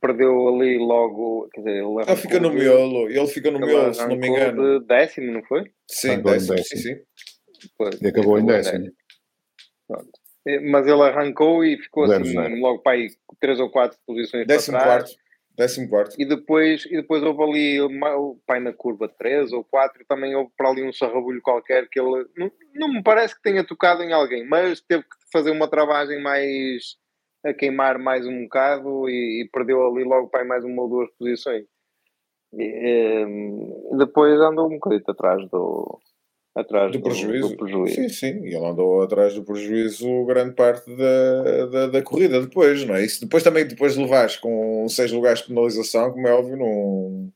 perdeu 0.00 0.48
ali 0.48 0.78
logo. 0.78 1.48
Quer 1.52 1.60
dizer, 1.60 1.76
ele, 1.76 2.02
ele 2.06 2.16
fica 2.16 2.40
no 2.40 2.52
miolo, 2.52 3.08
ele 3.08 3.26
fica 3.28 3.50
no 3.50 3.58
miolo, 3.60 3.94
se 3.94 4.06
não 4.06 4.16
me 4.16 4.28
engano. 4.28 4.80
De 4.80 4.86
décimo, 4.86 5.32
não 5.32 5.42
foi? 5.44 5.70
Sim, 5.88 6.20
décimo, 6.22 6.56
décimo, 6.56 6.58
sim, 6.64 6.76
sim. 6.76 7.00
Pois, 7.78 8.00
e 8.00 8.06
acabou 8.06 8.38
em 8.38 8.44
décimo. 8.44 8.90
Pronto. 9.88 10.10
Mas 10.70 10.86
ele 10.86 11.02
arrancou 11.02 11.64
e 11.64 11.76
ficou 11.76 12.04
assim, 12.04 12.60
logo 12.60 12.78
para 12.78 12.92
aí 12.92 13.08
três 13.40 13.58
ou 13.58 13.70
quatro 13.70 13.98
posições 14.06 14.46
décimo 14.46 14.76
para 14.78 14.86
trás. 14.86 15.02
Quarto. 15.02 15.28
Décimo 15.58 15.88
quarto. 15.88 16.14
E 16.16 16.24
depois, 16.24 16.86
e 16.86 16.96
depois 16.96 17.20
houve 17.20 17.42
ali 17.42 17.78
pai 18.46 18.60
na 18.60 18.72
curva 18.72 19.08
3 19.08 19.52
ou 19.52 19.64
4, 19.64 20.04
também 20.06 20.36
houve 20.36 20.52
para 20.56 20.70
ali 20.70 20.84
um 20.84 20.92
sarrabulho 20.92 21.42
qualquer 21.42 21.88
que 21.88 21.98
ele 21.98 22.26
não, 22.36 22.52
não 22.74 22.92
me 22.92 23.02
parece 23.02 23.34
que 23.34 23.42
tenha 23.42 23.64
tocado 23.64 24.04
em 24.04 24.12
alguém, 24.12 24.46
mas 24.46 24.80
teve 24.80 25.02
que 25.02 25.16
fazer 25.32 25.50
uma 25.50 25.68
travagem 25.68 26.22
mais 26.22 26.96
a 27.44 27.52
queimar 27.52 27.98
mais 27.98 28.24
um 28.24 28.44
bocado 28.44 29.08
e, 29.08 29.42
e 29.42 29.48
perdeu 29.50 29.84
ali 29.84 30.04
logo 30.04 30.28
para 30.28 30.44
mais 30.44 30.64
uma 30.64 30.82
ou 30.82 30.88
duas 30.88 31.10
posições. 31.18 31.66
E, 32.52 32.62
e, 32.62 33.96
depois 33.98 34.40
andou 34.40 34.66
um 34.66 34.78
bocadinho 34.78 35.02
atrás 35.08 35.44
do, 35.50 36.00
atrás 36.60 36.90
do, 36.92 37.00
prejuízo. 37.00 37.48
do, 37.48 37.56
prejuízo. 37.56 37.94
Sim, 37.94 38.08
sim, 38.08 38.44
e 38.44 38.54
ele 38.54 38.66
andou 38.66 39.02
atrás 39.02 39.34
do 39.34 39.44
prejuízo 39.44 40.24
grande 40.24 40.54
parte 40.54 40.90
da, 40.96 41.66
da, 41.66 41.86
da, 41.86 42.02
corrida 42.02 42.40
depois, 42.40 42.84
não 42.84 42.96
é? 42.96 43.04
Isso 43.04 43.20
depois 43.20 43.42
também 43.42 43.66
depois 43.66 43.94
de 43.94 44.00
levares 44.00 44.36
com 44.36 44.88
seis 44.88 45.12
lugares 45.12 45.40
de 45.40 45.48
penalização, 45.48 46.10
como 46.12 46.26
é 46.26 46.32
óbvio, 46.32 46.56
não, 46.56 47.32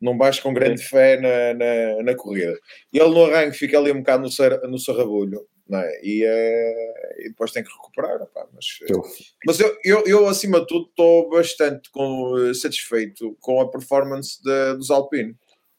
não 0.00 0.18
vais 0.18 0.38
com 0.40 0.52
grande 0.52 0.82
fé 0.82 1.18
na, 1.18 1.54
na, 1.54 2.02
na, 2.02 2.14
corrida. 2.14 2.58
E 2.92 2.98
ele 2.98 3.10
no 3.10 3.24
arranque 3.24 3.56
fica 3.56 3.78
ali 3.78 3.90
um 3.92 4.00
bocado 4.00 4.22
no, 4.22 4.30
ser, 4.30 4.60
no 4.62 4.78
sarrabulho, 4.78 5.46
não 5.68 5.78
é? 5.78 6.00
E, 6.02 6.22
é, 6.24 7.24
e 7.24 7.28
depois 7.30 7.52
tem 7.52 7.64
que 7.64 7.72
recuperar, 7.72 8.20
mas, 8.52 8.66
eu. 8.88 9.02
mas 9.46 9.60
eu, 9.60 9.76
eu, 9.84 10.04
eu, 10.06 10.28
acima 10.28 10.60
de 10.60 10.66
tudo 10.66 10.86
estou 10.86 11.30
bastante 11.30 11.90
com, 11.90 12.52
satisfeito 12.54 13.36
com 13.40 13.60
a 13.60 13.70
performance 13.70 14.40
de, 14.42 14.74
dos 14.74 14.90
Alpine. 14.90 15.34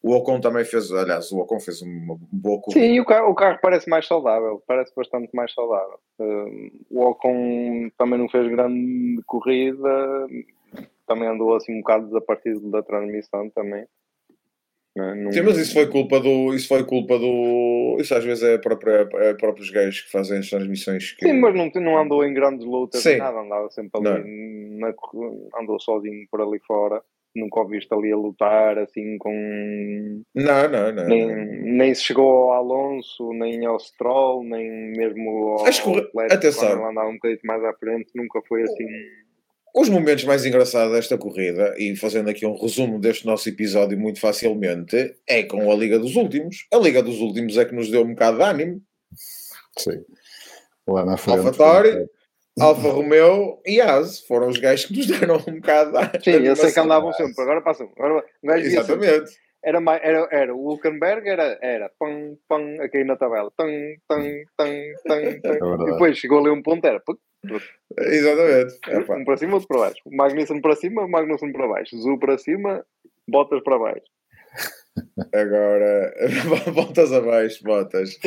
O 0.08 0.16
Ocon 0.16 0.40
também 0.40 0.64
fez, 0.64 0.90
aliás, 0.90 1.30
o 1.34 1.40
Ocon 1.40 1.60
fez 1.60 1.82
uma 1.82 2.18
boa 2.32 2.62
corrida. 2.62 2.80
Sim, 2.80 2.98
o 3.02 3.06
carro, 3.06 3.30
o 3.30 3.36
carro 3.36 3.60
parece 3.62 3.90
mais 3.90 4.08
saudável, 4.08 4.64
parece 4.66 4.96
bastante 4.96 5.30
mais 5.36 5.54
saudável. 5.54 6.00
Uh, 6.18 6.72
o 6.90 7.02
Ocon 7.10 7.90
também 7.98 8.18
não 8.18 8.30
fez 8.30 8.48
grande 8.48 9.22
corrida, 9.26 10.28
também 11.06 11.28
andou 11.28 11.54
assim 11.58 11.74
um 11.74 11.80
bocado 11.80 12.06
desaparecido 12.06 12.72
da 12.72 12.82
transmissão 12.82 13.50
também. 13.50 13.86
Não... 14.96 15.30
Sim, 15.34 15.42
mas 15.42 15.58
isso 15.58 15.74
foi 15.74 15.88
culpa 15.88 16.22
do. 16.22 16.54
Isso 16.56 16.70
foi 16.70 16.86
culpa 16.86 17.20
do. 17.20 17.98
Isso 18.00 18.16
às 18.16 18.24
vezes 18.24 18.44
é, 18.46 18.58
própria, 18.58 19.10
é 19.16 19.34
próprios 19.34 19.70
gajos 19.70 20.02
que 20.02 20.12
fazem 20.12 20.40
as 20.40 20.50
transmissões. 20.50 21.12
Que... 21.12 21.28
Sim, 21.28 21.34
mas 21.34 21.54
não, 21.54 21.70
não 21.82 21.98
andou 22.00 22.24
em 22.24 22.34
grandes 22.34 22.66
lutas 22.66 23.04
Sim. 23.04 23.18
nada, 23.18 23.42
andava 23.42 23.70
sempre 23.72 23.92
ali, 24.00 24.80
na, 24.80 24.94
andou 25.60 25.78
sozinho 25.82 26.26
por 26.32 26.42
ali 26.42 26.60
fora 26.66 27.04
nunca 27.40 27.62
o 27.62 27.68
viste 27.68 27.94
ali 27.94 28.12
a 28.12 28.16
lutar 28.16 28.78
assim 28.80 29.18
com. 29.18 30.24
Não, 30.36 30.70
não, 30.70 30.92
não. 30.92 31.08
Nem, 31.08 31.28
nem 31.64 31.94
se 31.94 32.04
chegou 32.04 32.52
ao 32.52 32.54
Alonso, 32.54 33.32
nem 33.34 33.66
ao 33.66 33.80
Stroll, 33.80 34.44
nem 34.44 34.92
mesmo 34.92 35.30
ao 35.50 35.66
Acho 35.66 35.84
que, 35.84 36.10
Atenção. 36.32 36.70
quando 36.70 36.90
andava 36.90 37.10
um 37.10 37.14
bocadinho 37.14 37.40
mais 37.44 37.64
à 37.64 37.74
frente, 37.74 38.10
nunca 38.16 38.42
foi 38.48 38.64
assim. 38.64 38.88
Os 39.76 39.90
momentos 39.90 40.24
mais 40.24 40.44
engraçados 40.46 40.94
desta 40.94 41.18
corrida, 41.18 41.76
e 41.78 41.96
fazendo 41.96 42.30
aqui 42.30 42.46
um 42.46 42.60
resumo 42.60 43.00
deste 43.00 43.28
nosso 43.28 43.48
episódio 43.48 44.00
muito 44.00 44.20
facilmente, 44.20 45.16
é 45.28 45.44
com 45.44 45.72
a 45.72 45.76
Liga 45.76 46.00
dos 46.00 46.16
Últimos. 46.16 46.66
A 46.74 46.78
Liga 46.78 47.04
dos 47.04 47.20
Últimos 47.20 47.58
é 47.58 47.66
que 47.66 47.76
nos 47.76 47.92
deu 47.92 48.02
um 48.02 48.10
bocado 48.10 48.38
de 48.38 48.44
ânimo. 48.44 48.82
Sim. 49.78 50.04
Lá 50.88 51.06
na 51.06 51.18
frente. 51.18 51.46
Alfa 51.46 51.58
Tauri, 51.58 52.08
Alfa 52.60 52.90
Romeo 52.90 53.60
e 53.66 53.80
As 53.80 54.20
foram 54.22 54.48
os 54.48 54.58
gajos 54.58 54.86
que 54.86 54.98
nos 54.98 55.08
deram 55.08 55.36
um 55.48 55.60
bocado 55.60 55.92
de 56.18 56.24
Sim, 56.24 56.46
eu 56.46 56.56
sei 56.56 56.72
que 56.72 56.80
andavam 56.80 57.14
sempre, 57.14 57.42
agora 57.42 57.62
passam. 57.62 57.92
Agora, 57.98 58.26
Exatamente. 58.44 59.38
Era, 59.64 59.80
era, 60.02 60.28
era 60.32 60.56
o 60.56 60.70
Hulkenberg, 60.70 61.28
era, 61.28 61.58
era 61.62 61.92
pam, 62.00 62.38
pam, 62.48 62.82
aqui 62.82 63.04
na 63.04 63.18
tabela, 63.18 63.52
é 63.60 65.24
e 65.24 65.92
depois 65.92 66.18
chegou 66.18 66.40
ali 66.40 66.50
um 66.50 66.62
ponto, 66.62 66.86
era 66.86 67.02
Exatamente. 67.98 68.80
É, 68.88 69.00
um 69.14 69.26
para 69.26 69.38
cima, 69.38 69.54
outro 69.54 69.68
para 69.68 69.80
baixo. 69.80 70.02
Magnussen 70.12 70.62
para 70.62 70.76
cima, 70.76 71.08
Magnussen 71.08 71.52
para 71.52 71.68
baixo. 71.68 71.98
Zul 71.98 72.20
para 72.20 72.38
cima, 72.38 72.86
botas 73.28 73.62
para 73.64 73.78
baixo. 73.78 74.06
Agora, 75.34 76.14
botas 76.74 77.12
abaixo, 77.12 77.64
botas. 77.64 78.18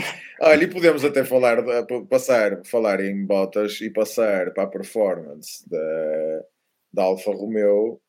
Olha, 0.40 0.64
e 0.64 0.66
podemos 0.66 1.04
até 1.04 1.24
falar, 1.24 1.62
passar, 2.08 2.64
falar 2.64 3.00
em 3.00 3.24
botas 3.24 3.80
e 3.80 3.90
passar 3.90 4.52
para 4.52 4.64
a 4.64 4.68
performance 4.68 5.68
da, 5.68 6.44
da 6.92 7.02
Alfa 7.04 7.30
Romeo 7.32 8.00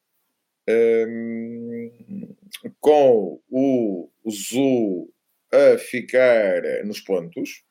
um, 0.70 2.36
com 2.80 3.41
o, 3.49 4.09
Zu 4.30 5.12
a 5.51 5.78
ficar 5.78 6.62
nos 6.86 7.01
pontos, 7.01 7.64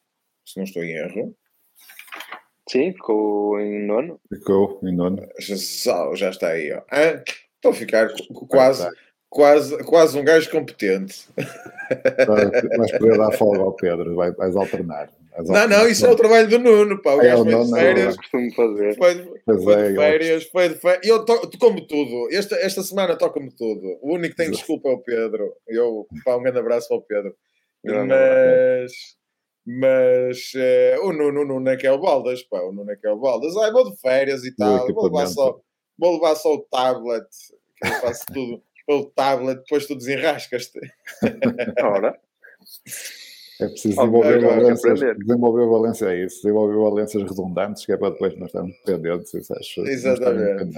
se 0.44 0.56
não 0.56 0.64
estou 0.64 0.82
em 0.84 0.96
erro. 0.96 1.36
Sim, 2.68 2.92
ficou 2.92 3.58
em 3.58 3.84
nono. 3.84 4.20
Ficou 4.28 4.80
em 4.84 4.94
nono. 4.94 5.26
Já, 5.38 6.14
já 6.14 6.30
está 6.30 6.50
aí, 6.50 6.72
ó. 6.72 6.82
Ah, 6.90 7.22
estou 7.56 7.72
a 7.72 7.74
ficar 7.74 8.08
quase 8.48 8.88
quase, 9.30 9.78
quase 9.84 10.18
um 10.18 10.24
gajo 10.24 10.50
competente. 10.50 11.28
Vais 12.26 12.92
poder 12.98 13.16
dar 13.16 13.32
folga 13.32 13.60
ao 13.60 13.72
Pedro, 13.72 14.16
vais, 14.16 14.36
vais 14.36 14.56
alternar. 14.56 15.08
Vais 15.32 15.48
não, 15.48 15.68
não, 15.68 15.88
isso 15.88 16.04
é 16.04 16.10
o 16.10 16.16
trabalho 16.16 16.48
do 16.48 16.58
Nuno, 16.58 17.00
pá. 17.00 17.14
O 17.14 17.18
gajo 17.18 17.44
foi 17.44 17.64
de 17.64 17.70
férias. 17.70 18.16
Costumo 18.16 18.54
fazer. 18.54 18.96
Foi 18.96 19.14
de, 19.14 19.24
foi 19.62 19.76
de 19.76 19.82
é, 19.82 19.94
férias, 19.94 20.44
foi 20.44 20.68
de 20.68 20.74
férias. 20.74 21.06
Eu 21.06 21.24
como 21.58 21.86
tudo. 21.86 22.28
Esta, 22.32 22.56
esta 22.56 22.82
semana 22.82 23.16
toca-me 23.16 23.50
tudo. 23.52 23.98
O 24.02 24.14
único 24.14 24.34
que 24.34 24.42
tem 24.42 24.50
desculpa 24.50 24.88
é 24.88 24.92
o 24.92 24.98
Pedro. 24.98 25.54
Eu, 25.68 26.06
pá, 26.24 26.36
um 26.36 26.42
grande 26.42 26.58
abraço 26.58 26.92
ao 26.92 27.00
Pedro. 27.00 27.34
Mas. 27.84 28.92
Mas 29.66 30.52
eh, 30.56 30.98
o 31.02 31.12
Nuno, 31.12 31.42
o 31.42 31.44
Nuno 31.44 31.68
é 31.68 31.76
que 31.76 31.86
é 31.86 31.92
o 31.92 32.00
Baldas, 32.00 32.42
pá. 32.42 32.60
O 32.62 32.72
Nuno 32.72 32.90
é 32.90 32.96
que 32.96 33.06
é 33.06 33.12
o 33.12 33.18
Baldas. 33.18 33.56
Ai, 33.56 33.70
vou 33.70 33.88
de 33.88 33.96
férias 34.00 34.42
e 34.44 34.54
tal. 34.56 34.86
Vou 34.92 35.04
levar, 35.04 35.26
só, 35.26 35.60
vou 35.98 36.14
levar 36.14 36.34
só 36.34 36.54
o 36.54 36.62
tablet. 36.62 37.26
Que 37.80 37.88
eu 37.88 37.92
faço 37.92 38.26
tudo 38.26 38.62
pelo 38.90 39.04
tablet, 39.04 39.60
depois 39.60 39.86
tu 39.86 39.94
desenrascas-te. 39.94 40.80
Ora. 41.80 42.18
É 43.60 43.68
preciso 43.68 43.94
desenvolver, 43.94 44.40
valências, 44.40 45.00
desenvolver 45.18 45.66
valência 45.66 46.06
é 46.06 46.24
isso, 46.24 46.42
desenvolver 46.42 46.76
valências 46.76 47.22
redundantes, 47.22 47.86
que 47.86 47.92
é 47.92 47.96
para 47.96 48.10
depois 48.10 48.36
nós 48.36 48.48
estarmos 48.48 48.74
dependentes. 48.84 49.32
Isso 49.34 49.54
acho, 49.54 49.80
Exatamente. 49.86 50.76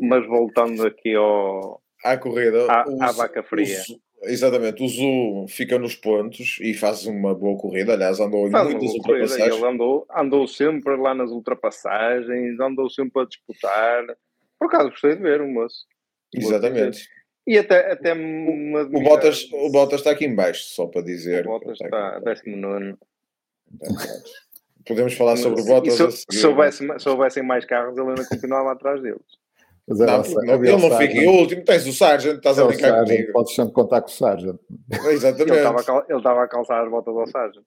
Mas 0.00 0.26
voltando 0.26 0.86
aqui 0.86 1.14
ao... 1.14 1.82
à 2.04 2.16
corrida, 2.16 2.64
à, 2.72 2.88
o, 2.88 3.02
à 3.02 3.12
vaca 3.12 3.42
fria. 3.42 3.82
O, 4.22 4.26
exatamente, 4.28 4.82
o 4.82 4.88
Zu 4.88 5.46
fica 5.48 5.78
nos 5.78 5.96
pontos 5.96 6.58
e 6.62 6.72
faz 6.72 7.04
uma 7.06 7.34
boa 7.34 7.58
corrida. 7.58 7.94
Aliás, 7.94 8.18
andou 8.18 8.46
em 8.46 8.50
muitas 8.50 8.94
ultrapassagens. 8.94 9.56
Ele 9.56 9.66
andou, 9.66 10.06
andou 10.16 10.46
sempre 10.46 10.96
lá 10.96 11.12
nas 11.12 11.30
ultrapassagens, 11.30 12.58
andou 12.60 12.88
sempre 12.88 13.22
a 13.22 13.26
disputar. 13.26 14.06
Por 14.58 14.68
acaso 14.68 14.90
gostei 14.90 15.16
de 15.16 15.22
ver 15.22 15.42
o 15.42 15.48
moço. 15.48 15.84
Exatamente. 16.34 17.08
E 17.46 17.58
até, 17.58 17.92
até 17.92 18.12
uma 18.12 18.82
o, 18.82 19.02
Bottas, 19.02 19.48
o 19.52 19.70
Bottas 19.70 20.00
está 20.00 20.10
aqui 20.10 20.24
embaixo, 20.24 20.64
só 20.64 20.86
para 20.86 21.02
dizer. 21.02 21.46
O 21.46 21.50
Bottas 21.50 21.80
está 21.80 22.16
a 22.16 22.20
19. 22.20 22.96
Podemos 24.86 25.14
falar 25.14 25.36
sobre 25.36 25.60
o 25.60 25.64
Bottas. 25.64 25.94
Se, 25.94 26.10
se, 26.12 26.26
se, 26.30 26.46
houvesse, 26.46 26.86
se 26.98 27.08
houvessem 27.08 27.42
mais 27.42 27.64
carros, 27.64 27.96
ele 27.96 28.08
ainda 28.08 28.26
continuava 28.26 28.72
atrás 28.72 29.02
deles. 29.02 29.40
Mas 29.88 29.98
não, 29.98 30.22
não, 30.44 30.64
ele 30.64 30.76
não 30.76 30.98
fica 30.98 31.14
em 31.14 31.26
último, 31.26 31.64
tens 31.64 31.86
o 31.86 31.92
Sargent, 31.92 32.36
estás 32.36 32.58
é 32.58 32.62
a 32.62 32.66
brincar 32.66 33.02
comigo. 33.02 33.32
Podes 33.32 33.54
sempre 33.54 33.72
contar 33.72 34.02
com 34.02 34.08
o 34.08 34.12
Sargent. 34.12 34.56
Exatamente. 35.08 35.52
Ele 36.08 36.18
estava 36.18 36.44
a 36.44 36.48
calçar 36.48 36.84
as 36.84 36.90
botas 36.90 37.16
ao 37.16 37.26
Sargent. 37.26 37.64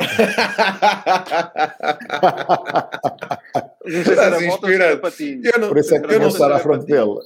não 3.84 4.04
sei 4.04 4.04
se 4.04 4.18
era 4.18 4.44
inspirado. 4.44 5.00
Eu 5.44 5.60
não, 5.60 5.68
Por 5.68 5.78
isso 5.78 5.94
é 5.94 6.00
que 6.00 6.12
eu 6.12 6.20
não 6.20 6.28
estar 6.28 6.50
à 6.50 6.58
frente 6.58 6.86
dele. 6.86 7.20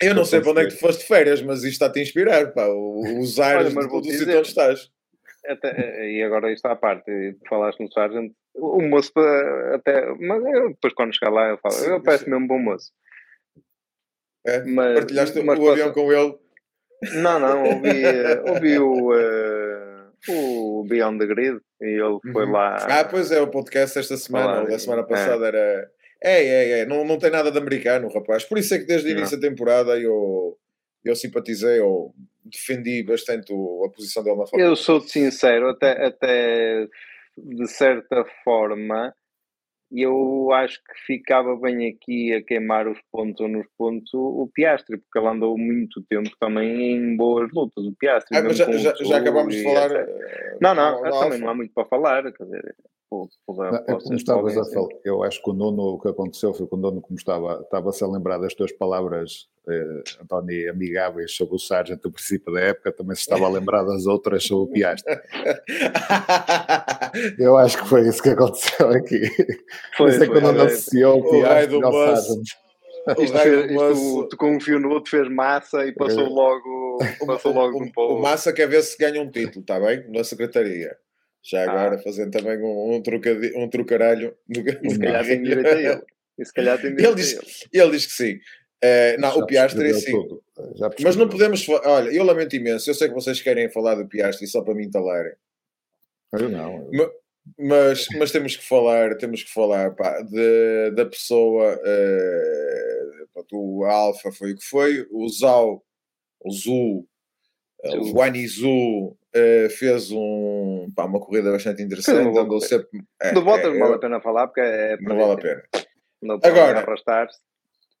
Eu 0.00 0.14
não 0.14 0.24
sei 0.24 0.40
para 0.40 0.50
onde 0.50 0.60
é 0.62 0.64
que 0.64 0.74
tu 0.74 0.80
foste 0.80 1.00
de 1.00 1.08
férias, 1.08 1.42
mas 1.42 1.58
isto 1.58 1.72
está-te 1.72 1.98
a 1.98 2.02
inspirar, 2.02 2.52
pá. 2.52 2.66
Os 2.68 3.38
ares 3.38 3.74
de 3.74 3.88
todo 3.88 4.06
o 4.06 4.10
sítio 4.10 4.38
onde 4.38 4.48
estás. 4.48 4.90
Até, 5.46 6.10
e 6.10 6.22
agora 6.22 6.52
isto 6.52 6.66
à 6.66 6.74
parte, 6.74 7.36
falaste 7.48 7.80
no 7.80 7.92
Sargent, 7.92 8.32
o 8.54 8.82
moço 8.82 9.12
até, 9.74 10.06
mas 10.18 10.44
eu, 10.44 10.70
depois 10.70 10.92
quando 10.94 11.14
chegar 11.14 11.30
lá 11.30 11.50
eu 11.50 11.58
falo, 11.58 11.74
eu 11.84 12.02
peço 12.02 12.28
mesmo 12.28 12.48
bom 12.48 12.58
moço. 12.58 12.90
É? 14.44 14.64
Mas, 14.64 14.94
Partilhaste 14.94 15.42
mas 15.42 15.58
o 15.58 15.70
avião 15.70 15.92
com 15.92 16.12
ele? 16.12 16.36
Não, 17.14 17.38
não, 17.38 17.64
ouvi, 17.64 18.02
ouvi 18.48 18.78
o, 18.78 19.12
uh, 19.12 20.12
o 20.28 20.84
Beyond 20.84 21.18
the 21.18 21.26
Grid 21.26 21.60
e 21.80 21.86
ele 21.86 22.18
foi 22.32 22.44
uhum. 22.44 22.52
lá. 22.52 22.76
Ah, 22.76 23.04
pois 23.04 23.30
é, 23.30 23.40
o 23.40 23.48
podcast 23.48 23.98
esta 23.98 24.16
semana, 24.16 24.62
ou 24.62 24.68
da 24.68 24.78
semana 24.78 25.04
passada 25.04 25.44
é. 25.44 25.48
era 25.48 25.90
é, 26.22 26.44
é, 26.44 26.78
é. 26.80 26.86
Não, 26.86 27.04
não 27.04 27.18
tem 27.18 27.30
nada 27.30 27.50
de 27.50 27.58
americano, 27.58 28.08
rapaz. 28.08 28.44
Por 28.44 28.58
isso 28.58 28.74
é 28.74 28.78
que 28.78 28.86
desde 28.86 29.08
o 29.08 29.12
início 29.12 29.38
da 29.38 29.48
temporada 29.48 29.98
eu, 29.98 30.58
eu 31.04 31.16
simpatizei 31.16 31.80
ou 31.80 32.14
defendi 32.44 33.02
bastante 33.02 33.52
a 33.52 33.88
posição 33.90 34.22
dele 34.22 34.36
na 34.36 34.46
Fórmula 34.46 34.70
Eu 34.70 34.76
sou 34.76 35.00
sincero, 35.00 35.68
até, 35.68 36.06
até 36.06 36.86
de 37.36 37.66
certa 37.66 38.24
forma, 38.44 39.14
eu 39.90 40.50
acho 40.52 40.78
que 40.78 40.94
ficava 41.06 41.56
bem 41.56 41.88
aqui 41.88 42.32
a 42.32 42.42
queimar 42.42 42.88
os 42.88 42.98
pontos 43.12 43.40
ou 43.40 43.48
nos 43.48 43.66
pontos 43.76 44.12
o 44.14 44.50
Piastri, 44.52 44.98
porque 44.98 45.18
ele 45.18 45.28
andou 45.28 45.56
muito 45.56 46.02
tempo 46.08 46.30
também 46.40 46.92
em 46.92 47.16
boas 47.16 47.50
lutas. 47.52 47.84
O 47.84 47.94
Piastri. 47.96 48.36
Ah, 48.36 48.48
já, 48.52 48.70
já, 48.72 48.94
já 48.94 49.18
acabamos 49.18 49.54
de 49.54 49.62
falar. 49.62 49.92
Eh, 49.92 50.58
não, 50.60 50.74
não, 50.74 51.02
também 51.02 51.38
não 51.38 51.50
há 51.50 51.54
muito 51.54 51.72
para 51.72 51.88
falar. 51.88 52.32
Quer 52.32 52.44
dizer, 52.44 52.74
é 53.88 53.94
como 53.94 54.14
estavas 54.14 54.56
a 54.56 54.64
falar, 54.64 54.88
eu 55.04 55.22
acho 55.22 55.40
que 55.40 55.50
o 55.50 55.52
Nuno, 55.52 55.94
o 55.94 56.00
que 56.00 56.08
aconteceu 56.08 56.52
foi 56.52 56.66
que 56.66 56.74
o 56.74 56.78
Nuno, 56.78 57.00
como 57.00 57.16
estava, 57.16 57.60
estava-se 57.62 58.02
a 58.02 58.08
lembrar 58.08 58.38
das 58.38 58.54
tuas 58.54 58.72
palavras, 58.72 59.48
eh, 59.68 60.02
António, 60.22 60.70
amigáveis 60.70 61.34
sobre 61.34 61.54
o 61.54 61.58
Sargent 61.58 62.00
do 62.00 62.10
princípio 62.10 62.52
da 62.52 62.60
época, 62.60 62.90
também 62.90 63.14
se 63.14 63.22
estava 63.22 63.46
a 63.46 63.48
lembrar 63.48 63.84
das 63.84 64.06
outras 64.06 64.44
sobre 64.44 64.70
o 64.70 64.72
Piastri. 64.72 65.14
eu 67.38 67.56
acho 67.56 67.80
que 67.80 67.88
foi 67.88 68.08
isso 68.08 68.20
que 68.20 68.30
aconteceu 68.30 68.88
aqui. 68.88 69.22
Foi, 69.96 70.10
isso 70.10 70.24
é 70.24 70.26
quando 70.26 70.52
não 70.52 70.64
associou 70.64 71.20
o 71.20 71.30
Piastri 71.30 71.84
ao 71.84 71.92
Sargent. 71.92 72.48
Isto, 73.18 73.38
fez, 73.38 73.70
isto, 73.70 74.28
tu 74.30 74.36
com 74.36 74.56
um 74.56 74.60
fio 74.60 74.80
no 74.80 74.90
outro 74.90 75.12
fez 75.12 75.32
massa 75.32 75.86
e 75.86 75.92
passou 75.92 76.28
logo, 76.28 76.98
passou 77.24 77.52
logo 77.52 77.78
o, 77.78 77.82
um 77.84 77.92
pouco. 77.92 78.14
O 78.14 78.20
massa 78.20 78.52
quer 78.52 78.68
ver 78.68 78.82
se 78.82 78.98
ganha 78.98 79.22
um 79.22 79.30
título, 79.30 79.60
está 79.60 79.78
bem? 79.78 80.10
Na 80.10 80.24
secretaria. 80.24 80.98
Já 81.46 81.62
agora 81.62 81.94
ah. 81.94 81.98
fazendo 81.98 82.32
também 82.32 82.58
um, 82.58 82.94
um, 82.94 83.02
trocadilho, 83.02 83.58
um 83.58 83.68
trocaralho. 83.68 84.36
No, 84.48 84.90
se 84.90 84.98
calhar 84.98 85.24
tem 85.24 85.42
direito 85.42 85.68
a 85.68 85.80
ele. 85.80 86.02
E 86.38 86.44
se 86.44 86.52
calhar 86.52 86.80
tem 86.80 86.90
direito 86.96 87.08
ele 87.08 87.14
diz, 87.14 87.32
ele. 87.72 87.82
ele 87.82 87.90
diz 87.92 88.06
que 88.06 88.12
sim. 88.12 88.34
Uh, 88.84 89.20
não, 89.20 89.32
já 89.32 89.36
o 89.36 89.46
Piastri 89.46 89.94
sim. 89.94 90.12
Mas 91.02 91.14
não 91.14 91.28
podemos. 91.28 91.66
Olha, 91.68 92.10
eu 92.10 92.24
lamento 92.24 92.56
imenso. 92.56 92.90
Eu 92.90 92.94
sei 92.94 93.08
que 93.08 93.14
vocês 93.14 93.40
querem 93.40 93.70
falar 93.70 93.94
do 93.94 94.08
Piastri 94.08 94.46
só 94.48 94.60
para 94.60 94.74
me 94.74 94.84
entalarem. 94.84 95.34
Eu 96.32 96.48
não. 96.48 96.88
Eu... 96.92 97.12
Mas, 97.56 98.08
mas 98.18 98.32
temos 98.32 98.56
que 98.56 98.64
falar, 98.64 99.16
temos 99.18 99.44
que 99.44 99.52
falar 99.52 99.94
pá, 99.94 100.20
de, 100.22 100.90
da 100.96 101.06
pessoa. 101.06 101.78
Uh, 101.78 103.46
o 103.52 103.84
Alfa 103.84 104.32
foi 104.32 104.52
o 104.52 104.56
que 104.56 104.64
foi. 104.64 105.06
O 105.12 105.28
Zau, 105.28 105.84
o 106.40 106.50
Zul, 106.50 107.08
o 107.84 108.12
Guanizu 108.12 109.16
uh, 109.36 109.70
fez 109.70 110.10
um, 110.10 110.90
pá, 110.94 111.04
uma 111.04 111.20
corrida 111.20 111.52
bastante 111.52 111.82
interessante. 111.82 112.24
Não, 112.24 112.36
andou 112.38 112.60
sempre, 112.60 113.00
é, 113.20 113.32
não 113.32 113.40
é, 113.42 113.78
vale 113.78 113.94
a 113.94 113.98
pena 113.98 114.20
falar 114.20 114.46
porque 114.46 114.60
é. 114.60 114.96
Não 115.00 115.16
vale 115.16 115.32
a 115.32 115.36
pena. 115.36 115.62
Não 116.22 116.34
Agora, 116.42 116.80
arrastar-se. 116.80 117.38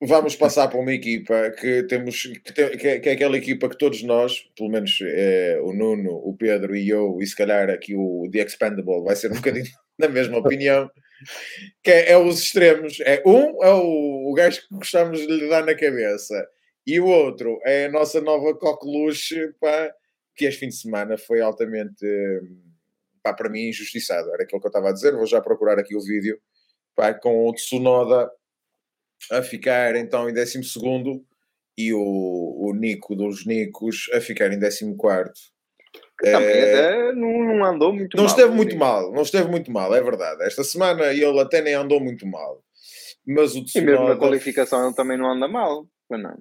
Vamos 0.02 0.36
passar 0.36 0.68
para 0.68 0.78
uma 0.78 0.92
equipa 0.92 1.50
que 1.58 1.82
temos 1.84 2.22
que, 2.22 2.52
tem, 2.52 2.76
que, 2.76 2.86
é, 2.86 3.00
que, 3.00 3.08
é 3.08 3.12
aquela 3.12 3.36
equipa 3.36 3.66
que 3.66 3.78
todos 3.78 4.02
nós, 4.02 4.42
pelo 4.54 4.68
menos 4.68 4.98
é, 5.02 5.58
o 5.62 5.72
Nuno, 5.72 6.12
o 6.12 6.36
Pedro 6.36 6.76
e 6.76 6.86
eu, 6.86 7.16
e 7.18 7.26
se 7.26 7.34
calhar 7.34 7.70
aqui 7.70 7.94
o 7.94 8.28
The 8.30 8.40
Expandable 8.40 9.04
vai 9.04 9.16
ser 9.16 9.32
um 9.32 9.36
bocadinho 9.40 9.64
na 9.98 10.08
mesma 10.08 10.36
opinião, 10.38 10.90
que 11.82 11.90
é, 11.90 12.12
é, 12.12 12.18
os 12.18 12.42
extremos. 12.42 13.00
É, 13.00 13.22
um 13.24 13.64
é 13.64 13.72
o, 13.72 14.30
o 14.30 14.34
gajo 14.34 14.60
que 14.68 14.74
gostamos 14.74 15.18
de 15.18 15.26
lhe 15.26 15.48
dar 15.48 15.64
na 15.64 15.74
cabeça, 15.74 16.46
e 16.86 17.00
o 17.00 17.06
outro 17.06 17.58
é 17.64 17.86
a 17.86 17.90
nossa 17.90 18.20
nova 18.20 18.54
coqueluche, 18.54 19.52
pá, 19.58 19.90
que 20.36 20.44
este 20.44 20.60
fim 20.60 20.68
de 20.68 20.76
semana 20.76 21.16
foi 21.16 21.40
altamente, 21.40 22.04
pá, 23.22 23.32
para 23.32 23.48
mim, 23.48 23.68
injustiçado. 23.68 24.32
Era 24.32 24.42
aquilo 24.42 24.60
que 24.60 24.66
eu 24.66 24.70
estava 24.70 24.90
a 24.90 24.92
dizer. 24.92 25.16
Vou 25.16 25.26
já 25.26 25.40
procurar 25.40 25.78
aqui 25.78 25.96
o 25.96 26.00
vídeo, 26.00 26.38
pá, 26.94 27.14
com 27.14 27.48
o 27.48 27.52
Tsunoda 27.54 28.30
a 29.30 29.42
ficar 29.42 29.96
então 29.96 30.28
em 30.28 30.34
12 30.34 30.60
e 31.78 31.92
o, 31.92 31.98
o 32.00 32.74
Nico 32.74 33.14
dos 33.14 33.46
Nicos 33.46 34.10
a 34.12 34.20
ficar 34.20 34.52
em 34.52 34.60
14. 34.60 34.94
Também 36.18 36.48
é, 36.48 37.12
não, 37.12 37.56
não 37.56 37.64
andou 37.64 37.92
muito 37.92 38.16
não 38.16 38.24
mal. 38.24 38.30
Não 38.30 38.36
esteve 38.36 38.56
muito 38.56 38.76
mal, 38.76 39.12
não 39.12 39.22
esteve 39.22 39.50
muito 39.50 39.70
mal, 39.70 39.94
é 39.94 40.02
verdade. 40.02 40.42
Esta 40.44 40.64
semana 40.64 41.12
ele 41.12 41.40
até 41.40 41.60
nem 41.60 41.74
andou 41.74 42.00
muito 42.00 42.26
mal. 42.26 42.62
Mas 43.26 43.54
o 43.54 43.64
Tsunoda... 43.64 43.90
E 43.90 43.92
mesmo 43.92 44.08
na 44.08 44.16
qualificação 44.16 44.86
ele 44.86 44.94
também 44.94 45.18
não 45.18 45.30
anda 45.30 45.48
mal, 45.48 45.86
não. 46.10 46.38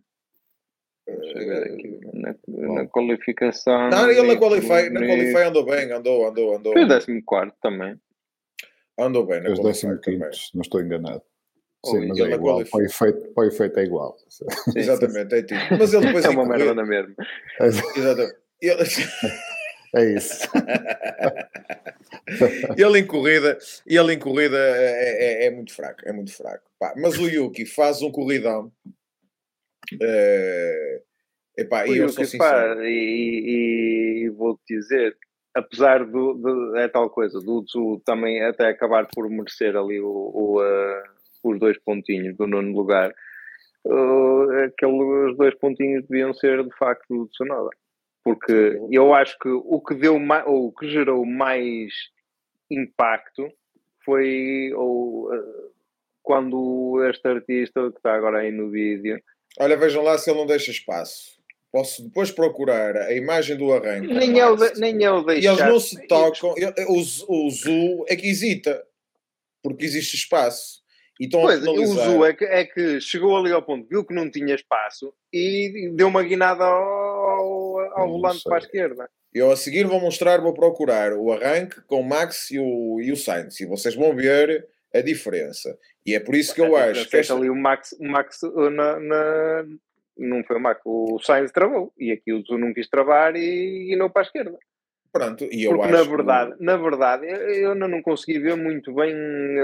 Aqui, 1.08 2.00
na, 2.14 2.36
na, 2.48 2.88
qualificação. 2.88 3.90
Não, 3.90 4.10
ele 4.10 4.24
na 4.24 4.40
Qualify, 4.40 4.90
na 4.90 5.06
qualify 5.06 5.44
andou 5.44 5.64
bem, 5.64 5.92
andou, 5.92 6.28
andou, 6.28 6.56
andou. 6.56 6.74
Foi 6.74 6.88
14 6.88 7.22
também. 7.62 7.96
Andou 8.98 9.26
bem 9.26 9.42
na 9.42 9.56
Qualify. 9.56 9.88
não 10.54 10.62
estou 10.62 10.82
enganado. 10.82 11.22
Sim, 11.86 12.08
mas 12.08 12.20
é 12.20 12.32
igual. 12.32 12.66
Para, 12.66 12.80
o 12.80 12.84
efeito, 12.84 13.34
para 13.34 13.44
o 13.44 13.48
efeito 13.48 13.80
é 13.80 13.84
igual. 13.84 14.18
Sim, 14.28 14.46
Exatamente, 14.76 15.36
é 15.36 15.44
tipo. 15.44 15.78
Mas 15.78 15.94
ele 15.94 16.08
depois. 16.08 16.26
É 16.26 16.30
uma 16.30 16.46
merda 16.46 16.74
na 16.74 16.84
mesmo. 16.84 17.14
Exatamente. 17.62 18.36
Ele... 18.62 18.84
É 19.96 20.14
isso. 20.14 20.50
ele 22.76 23.00
em 23.00 23.06
corrida, 23.06 23.58
ele 23.86 24.14
em 24.14 24.20
corrida 24.20 24.58
é, 24.58 25.44
é, 25.44 25.46
é 25.46 25.52
muito 25.52 25.74
fraco, 25.74 26.02
é 26.04 26.12
muito 26.12 26.34
fraco. 26.34 26.66
Pá, 26.80 26.94
mas 26.98 27.18
o 27.18 27.30
Yuki 27.30 27.66
faz 27.66 28.02
um 28.02 28.12
corridão 28.12 28.72
Uh, 29.94 31.02
epá, 31.58 31.88
e 31.88 31.98
eu 31.98 32.10
sou 32.10 32.26
sincero. 32.26 32.84
e, 32.84 34.26
e 34.26 34.30
vou-te 34.30 34.62
dizer, 34.68 35.16
apesar 35.56 36.06
do, 36.06 36.34
de, 36.34 36.80
é 36.80 36.88
tal 36.88 37.10
coisa, 37.10 37.40
do 37.40 37.64
Tzu 37.64 38.02
também 38.06 38.44
até 38.44 38.68
acabar 38.68 39.08
por 39.14 39.30
merecer 39.30 39.76
ali 39.76 40.00
o, 40.00 40.08
o 40.08 40.62
uh, 40.62 41.04
os 41.44 41.60
dois 41.60 41.78
pontinhos 41.80 42.36
do 42.36 42.46
nono 42.46 42.76
lugar, 42.76 43.14
uh, 43.86 44.66
aqueles 44.66 45.38
dois 45.38 45.56
pontinhos 45.56 46.06
deviam 46.08 46.34
ser 46.34 46.64
de 46.64 46.76
facto 46.78 47.06
do 47.08 47.28
Tsunoda. 47.28 47.70
Porque 48.24 48.82
eu 48.90 49.14
acho 49.14 49.38
que 49.38 49.48
o 49.48 49.80
que 49.80 49.94
deu 49.94 50.20
mais, 50.20 50.44
o 50.48 50.72
que 50.72 50.90
gerou 50.90 51.26
mais 51.26 51.94
impacto 52.70 53.48
foi 54.04 54.74
ou, 54.74 55.32
uh, 55.32 55.72
quando 56.24 57.06
este 57.08 57.28
artista 57.28 57.92
que 57.92 57.98
está 57.98 58.16
agora 58.16 58.40
aí 58.40 58.52
no 58.52 58.70
vídeo 58.70 59.22
Olha, 59.60 59.78
vejam 59.78 60.04
lá 60.04 60.18
se 60.18 60.30
ele 60.30 60.40
não 60.40 60.46
deixa 60.46 60.72
espaço. 60.72 61.36
Posso 61.72 62.04
depois 62.04 62.32
procurar 62.32 62.96
a 62.96 63.14
imagem 63.14 63.58
do 63.58 63.74
arranque. 63.74 64.14
Nem 64.14 64.40
é 64.40 64.48
o, 64.48 64.56
de, 64.56 64.80
nem 64.80 64.96
o 65.08 65.22
deixar. 65.24 65.42
E 65.42 65.54
eles 65.54 65.66
não 65.66 65.80
se 65.80 66.08
tocam. 66.08 66.54
O, 66.88 67.02
o 67.28 68.06
é 68.08 68.16
que 68.16 68.28
hesita. 68.28 68.82
Porque 69.62 69.84
existe 69.84 70.16
espaço. 70.16 70.84
E 71.20 71.26
estão 71.26 71.42
pois, 71.42 71.66
a. 71.66 71.72
O 71.72 71.86
Zul 71.86 72.26
é 72.26 72.34
que, 72.34 72.46
é 72.46 72.66
que 72.66 73.00
chegou 73.02 73.38
ali 73.38 73.52
ao 73.52 73.62
ponto, 73.62 73.88
viu 73.90 74.06
que 74.06 74.14
não 74.14 74.30
tinha 74.30 74.56
espaço 74.56 75.14
e 75.32 75.90
deu 75.94 76.08
uma 76.08 76.24
guinada 76.24 76.64
ao, 76.64 77.80
ao 77.94 78.10
volante 78.10 78.44
para 78.44 78.56
a 78.56 78.60
esquerda. 78.60 79.10
Eu 79.34 79.52
a 79.52 79.58
seguir 79.58 79.86
vou 79.86 80.00
mostrar, 80.00 80.40
vou 80.40 80.54
procurar 80.54 81.14
o 81.14 81.32
arranque 81.32 81.82
com 81.82 82.00
o 82.00 82.08
Max 82.08 82.52
e 82.52 82.60
o, 82.60 83.02
e 83.02 83.12
o 83.12 83.18
Sainz. 83.18 83.60
E 83.60 83.66
vocês 83.66 83.96
vão 83.96 84.16
ver 84.16 84.66
a 84.98 85.02
diferença. 85.02 85.78
E 86.06 86.16
é 86.16 86.20
por 86.20 86.36
isso 86.36 86.54
que 86.54 86.62
eu 86.62 86.76
acho 86.76 87.10
que. 87.10 87.18
Esta... 87.18 87.36
ali 87.36 87.50
o 87.50 87.56
Max, 87.56 87.96
o 88.00 88.06
Max 88.06 88.42
uh, 88.44 88.70
na, 88.70 89.00
na, 89.00 89.66
não 90.18 90.44
foi 90.44 90.58
o 90.58 90.60
Max, 90.60 90.82
o 90.86 91.20
Sainz 91.20 91.52
travou. 91.52 91.94
E 91.98 92.12
aqui 92.12 92.34
o 92.34 92.42
Zu 92.42 92.58
não 92.58 92.74
quis 92.74 92.90
travar 92.90 93.36
e 93.36 93.88
guinou 93.90 94.10
para 94.10 94.22
a 94.22 94.26
esquerda. 94.26 94.58
Pronto, 95.12 95.48
e 95.50 95.64
eu 95.64 95.72
Porque 95.72 95.94
acho. 95.94 95.94
Na 95.94 96.16
verdade, 96.16 96.58
que... 96.58 96.64
na 96.64 96.78
verdade, 96.78 97.26
eu 97.28 97.72
ainda 97.72 97.88
não 97.88 98.02
consegui 98.02 98.40
ver 98.40 98.58
muito 98.58 98.94
bem 98.94 99.16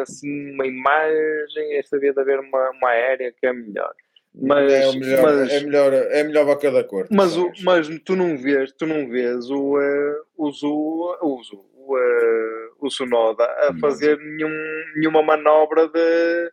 assim, 0.01 0.53
uma 0.53 0.65
imagem. 0.65 1.77
É 1.77 1.84
saber 1.84 2.13
de 2.13 2.21
haver 2.21 2.39
uma, 2.39 2.69
uma 2.71 2.89
aérea 2.89 3.34
que 3.38 3.45
é 3.45 3.53
melhor. 3.53 3.93
Mas, 4.34 4.71
é, 4.71 4.91
melhor, 4.93 5.23
mas, 5.23 5.51
é 5.51 5.59
melhor, 5.59 5.93
é 5.93 6.23
melhor 6.23 6.49
a 6.49 6.57
cada 6.57 6.84
cor. 6.86 7.05
Mas, 7.11 7.36
o, 7.36 7.51
mas 7.63 7.89
tu 8.05 8.15
não 8.15 8.38
vês, 8.38 8.71
tu 8.71 8.86
não 8.86 9.09
vês 9.09 9.49
o, 9.49 9.77
uh, 9.77 10.23
o 10.38 10.51
Zu, 10.51 11.17
o, 11.21 11.43
Zu, 11.43 11.65
o, 11.75 11.97
uh, 11.97 12.61
o 12.88 12.91
Sonoda 12.91 13.43
a 13.43 13.73
fazer 13.79 14.17
nenhum, 14.17 14.51
nenhuma 14.95 15.21
manobra 15.23 15.88
de, 15.88 16.51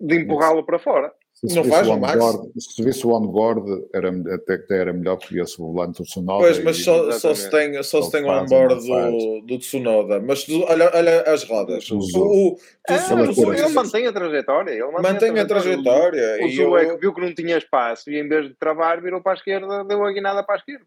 de 0.00 0.16
empurrá-lo 0.16 0.64
para 0.64 0.78
fora. 0.78 1.12
Se 1.46 1.56
não 1.56 1.64
faz 1.64 1.88
o 1.88 1.96
Max? 1.96 2.22
Se 2.58 2.82
visse 2.84 3.06
o 3.06 3.16
on-board, 3.16 3.86
era, 3.94 4.10
até 4.34 4.58
que 4.58 4.74
era 4.74 4.92
melhor 4.92 5.16
porque 5.16 5.40
esse 5.40 5.56
volante 5.56 5.98
do 5.98 6.04
Tsunoda. 6.04 6.44
Pois, 6.44 6.62
mas 6.62 6.84
só, 6.84 7.10
só 7.12 7.34
se 7.34 7.48
tem, 7.50 7.82
só 7.82 8.02
se 8.02 8.10
tem 8.10 8.24
o 8.24 8.28
on-board 8.28 8.74
do, 8.86 9.40
do 9.46 9.58
Tsunoda. 9.58 10.20
Mas 10.20 10.44
tu, 10.44 10.62
olha, 10.68 10.90
olha 10.94 11.22
as 11.22 11.44
rodas. 11.44 11.90
O, 11.90 11.98
o, 11.98 12.56
é, 12.86 12.94
o, 13.14 13.54
ele 13.54 13.68
mantém 13.70 14.06
a 14.06 14.12
trajetória. 14.12 14.72
Ele 14.72 14.84
mantém, 14.84 15.30
mantém 15.30 15.38
a 15.38 15.46
trajetória. 15.46 16.38
O, 16.42 16.44
o 16.44 16.50
Zu 16.50 16.76
é 16.76 16.86
que 16.86 16.96
viu 16.98 17.14
que 17.14 17.20
não 17.22 17.34
tinha 17.34 17.56
espaço 17.56 18.10
e 18.10 18.20
em 18.20 18.28
vez 18.28 18.46
de 18.46 18.54
travar, 18.54 19.00
virou 19.00 19.22
para 19.22 19.32
a 19.32 19.36
esquerda, 19.36 19.82
deu 19.84 20.04
a 20.04 20.12
guinada 20.12 20.44
para 20.44 20.56
a 20.56 20.58
esquerda. 20.58 20.84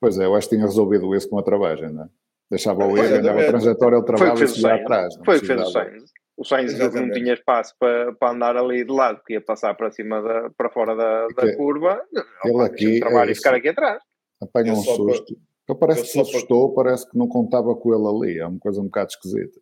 Pois 0.00 0.18
é, 0.18 0.24
eu 0.24 0.34
acho 0.34 0.48
que 0.48 0.56
tinha 0.56 0.66
resolvido 0.66 1.14
isso 1.14 1.28
com 1.28 1.38
a 1.38 1.42
travagem, 1.42 1.92
não 1.92 2.04
é? 2.04 2.08
Deixava 2.50 2.84
o 2.84 2.96
erro, 2.96 3.22
ganhava 3.22 3.40
a 3.42 3.46
trajetória, 3.46 3.96
ele 3.96 4.04
travava 4.04 4.44
e 4.44 4.66
atrás. 4.66 5.14
Foi 5.24 5.36
o 5.36 5.40
que 5.40 5.46
fez 5.46 5.60
o 5.60 5.70
Sainz. 5.70 6.12
O 6.36 6.44
Sainz 6.44 6.72
viu 6.72 6.90
que 6.90 7.00
não 7.00 7.10
tinha 7.10 7.34
espaço 7.34 7.74
para, 7.78 8.12
para 8.14 8.32
andar 8.32 8.56
ali 8.56 8.84
de 8.84 8.90
lado, 8.90 9.22
que 9.24 9.34
ia 9.34 9.40
passar 9.40 9.74
para 9.74 9.90
cima, 9.90 10.20
da, 10.22 10.50
para 10.56 10.70
fora 10.70 10.96
da, 10.96 11.28
da 11.28 11.54
curva. 11.54 12.02
Ele 12.44 12.62
aqui... 12.62 12.98
Trabalho 12.98 13.28
é 13.28 13.32
e 13.32 13.34
ficar 13.36 13.54
aqui 13.54 13.68
atrás. 13.68 14.02
Apanha 14.42 14.72
um 14.72 14.76
susto. 14.76 15.36
Ele 15.68 15.78
parece 15.78 16.02
que 16.02 16.08
se 16.08 16.20
assustou, 16.20 16.74
para... 16.74 16.84
parece 16.84 17.08
que 17.08 17.16
não 17.16 17.28
contava 17.28 17.76
com 17.76 17.94
ele 17.94 18.08
ali. 18.08 18.38
É 18.38 18.46
uma 18.46 18.58
coisa 18.58 18.80
um 18.80 18.84
bocado 18.84 19.10
esquisita. 19.10 19.60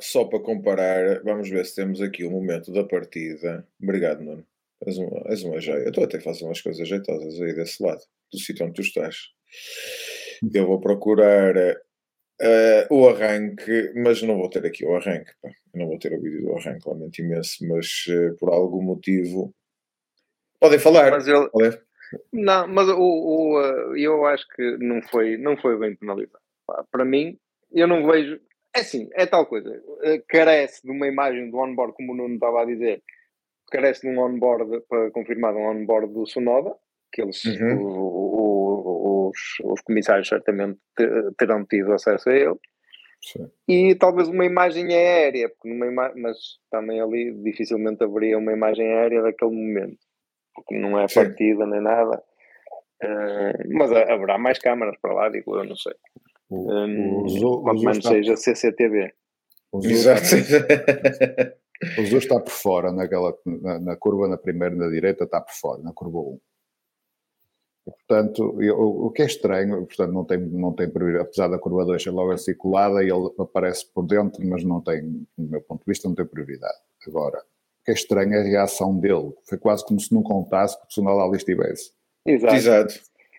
Só 0.00 0.24
para 0.24 0.40
comparar, 0.40 1.22
vamos 1.22 1.48
ver 1.48 1.64
se 1.66 1.76
temos 1.76 2.00
aqui 2.00 2.24
o 2.24 2.30
momento 2.30 2.72
da 2.72 2.82
partida. 2.82 3.64
Obrigado, 3.80 4.22
Nuno. 4.22 4.44
És 4.84 4.98
uma, 4.98 5.22
és 5.30 5.42
uma 5.44 5.60
joia. 5.60 5.82
Eu 5.82 5.90
estou 5.90 6.04
até 6.04 6.16
a 6.16 6.20
fazer 6.20 6.44
umas 6.44 6.60
coisas 6.60 6.88
jeitosas 6.88 7.40
aí 7.40 7.54
desse 7.54 7.82
lado, 7.82 8.00
do 8.32 8.38
sítio 8.38 8.66
onde 8.66 8.74
tu 8.74 8.82
estás. 8.82 9.16
Eu 10.52 10.66
vou 10.66 10.80
procurar 10.80 11.54
Uh, 12.40 12.92
o 12.92 13.08
arranque, 13.08 13.92
mas 13.94 14.20
não 14.22 14.36
vou 14.36 14.50
ter 14.50 14.66
aqui 14.66 14.84
o 14.84 14.96
arranque, 14.96 15.30
pá. 15.40 15.50
não 15.72 15.86
vou 15.86 15.98
ter 15.98 16.12
o 16.12 16.20
vídeo 16.20 16.42
do 16.42 16.56
arranque, 16.56 16.88
lamento 16.88 17.20
imenso, 17.20 17.64
mas 17.68 18.06
uh, 18.08 18.36
por 18.38 18.52
algum 18.52 18.82
motivo 18.82 19.54
podem 20.58 20.78
falar. 20.78 21.12
Mas 21.12 21.28
ele... 21.28 21.48
Podem... 21.48 21.78
Não, 22.32 22.66
mas 22.66 22.88
o, 22.88 22.98
o 22.98 23.60
uh, 23.60 23.96
eu 23.96 24.26
acho 24.26 24.46
que 24.48 24.76
não 24.78 25.00
foi, 25.02 25.36
não 25.36 25.56
foi 25.56 25.78
bem 25.78 25.94
penalizado. 25.94 26.42
Pá, 26.66 26.84
para 26.90 27.04
mim, 27.04 27.38
eu 27.72 27.86
não 27.86 28.06
vejo. 28.06 28.40
é 28.74 28.80
assim, 28.80 29.08
é 29.12 29.26
tal 29.26 29.46
coisa. 29.46 29.82
Eh, 30.02 30.22
carece 30.28 30.82
de 30.82 30.90
uma 30.90 31.06
imagem 31.06 31.50
do 31.50 31.58
onboard, 31.58 31.94
como 31.94 32.12
o 32.12 32.16
Nuno 32.16 32.34
estava 32.34 32.62
a 32.62 32.64
dizer, 32.64 33.02
carece 33.70 34.02
de 34.02 34.08
um 34.08 34.20
onboard 34.20 34.82
para 34.88 35.10
confirmar 35.10 35.54
um 35.54 35.66
onboard 35.66 36.12
do 36.12 36.26
Sonoda, 36.26 36.74
que 37.12 37.22
eles, 37.22 37.44
uhum. 37.44 37.82
o, 37.82 37.86
o, 37.86 38.43
os, 39.34 39.72
os 39.72 39.80
comissários 39.82 40.28
certamente 40.28 40.78
terão 41.36 41.64
tido 41.64 41.92
acesso 41.92 42.30
a 42.30 42.36
ele. 42.36 42.58
Sim. 43.20 43.50
E 43.66 43.94
talvez 43.94 44.28
uma 44.28 44.44
imagem 44.44 44.94
aérea, 44.94 45.48
porque 45.48 45.68
ima 45.68 46.12
mas 46.14 46.36
também 46.70 47.00
ali 47.00 47.32
dificilmente 47.42 48.04
haveria 48.04 48.38
uma 48.38 48.52
imagem 48.52 48.86
aérea 48.86 49.22
daquele 49.22 49.50
momento, 49.50 49.98
porque 50.54 50.78
não 50.78 50.98
é 50.98 51.08
Sim. 51.08 51.14
partida 51.14 51.66
nem 51.66 51.80
nada. 51.80 52.22
Uh, 53.02 53.74
mas 53.76 53.90
haverá 53.92 54.38
mais 54.38 54.58
câmaras 54.58 54.96
para 55.00 55.14
lá, 55.14 55.28
digo 55.28 55.56
eu, 55.56 55.64
não 55.64 55.76
sei. 55.76 55.94
O, 56.50 56.70
um, 56.70 57.26
o 57.26 57.62
quanto 57.62 57.80
menos 57.80 57.98
está... 57.98 58.10
seja 58.10 58.36
CCTV. 58.36 59.12
Exato. 59.82 60.22
o 61.98 62.04
Zul 62.04 62.18
está 62.18 62.38
por 62.38 62.52
fora 62.52 62.92
naquela, 62.92 63.34
na, 63.44 63.80
na, 63.80 63.96
curva 63.96 64.28
na 64.28 64.36
primeira 64.36 64.74
na 64.74 64.88
direita, 64.88 65.24
está 65.24 65.40
por 65.40 65.54
fora, 65.54 65.82
na 65.82 65.92
curva 65.92 66.18
1. 66.18 66.40
E, 67.86 67.90
portanto, 67.90 68.62
eu, 68.62 68.78
o 68.78 69.10
que 69.10 69.22
é 69.22 69.26
estranho, 69.26 69.84
portanto, 69.86 70.12
não 70.12 70.24
tem, 70.24 70.38
não 70.38 70.72
tem 70.72 70.90
apesar 71.20 71.48
da 71.48 71.58
curva 71.58 71.84
2 71.84 72.02
ser 72.02 72.10
logo 72.10 72.32
articulada, 72.32 73.02
ele 73.02 73.30
aparece 73.38 73.86
por 73.92 74.06
dentro, 74.06 74.44
mas 74.46 74.64
não 74.64 74.80
tem, 74.80 75.26
do 75.36 75.50
meu 75.50 75.60
ponto 75.60 75.80
de 75.80 75.90
vista, 75.90 76.08
não 76.08 76.14
tem 76.14 76.24
prioridade. 76.24 76.78
Agora, 77.06 77.38
o 77.38 77.84
que 77.84 77.90
é 77.90 77.94
estranho 77.94 78.32
é 78.32 78.40
a 78.40 78.44
reação 78.44 78.98
dele. 78.98 79.32
Foi 79.46 79.58
quase 79.58 79.84
como 79.84 80.00
se 80.00 80.12
não 80.14 80.22
contasse 80.22 80.78
que 80.78 80.84
o 80.84 80.88
Tsunoda 80.88 81.22
ali 81.22 81.36
estivesse. 81.36 81.92
Exato. 82.26 82.54
Exato. 82.54 82.94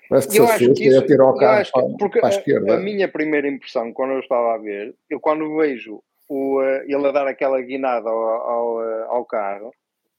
Parece 0.08 0.28
que 0.28 0.39
eu 0.39 0.46
se 0.46 0.52
acho 0.52 0.74
que 0.74 0.88
isso, 0.88 1.06
tirar 1.08 1.30
o 1.30 1.36
carro 1.36 1.66
para, 1.72 1.98
porque 1.98 2.20
para 2.20 2.30
a, 2.30 2.38
esquerda. 2.38 2.76
A 2.76 2.80
minha 2.80 3.08
primeira 3.08 3.48
impressão, 3.48 3.91
quando 3.91 4.14
eu 4.14 4.20
estava 4.20 4.54
a 4.54 4.58
ver, 4.58 4.93
eu 5.10 5.20
quando 5.20 5.58
vejo 5.58 6.04
o, 6.30 6.60
uh, 6.60 6.84
ele 6.86 7.08
a 7.08 7.12
dar 7.12 7.28
aquela 7.28 7.60
guinada 7.62 8.10
ao, 8.10 8.20
ao, 8.20 8.76
uh, 8.78 9.04
ao 9.10 9.26
carro, 9.26 9.72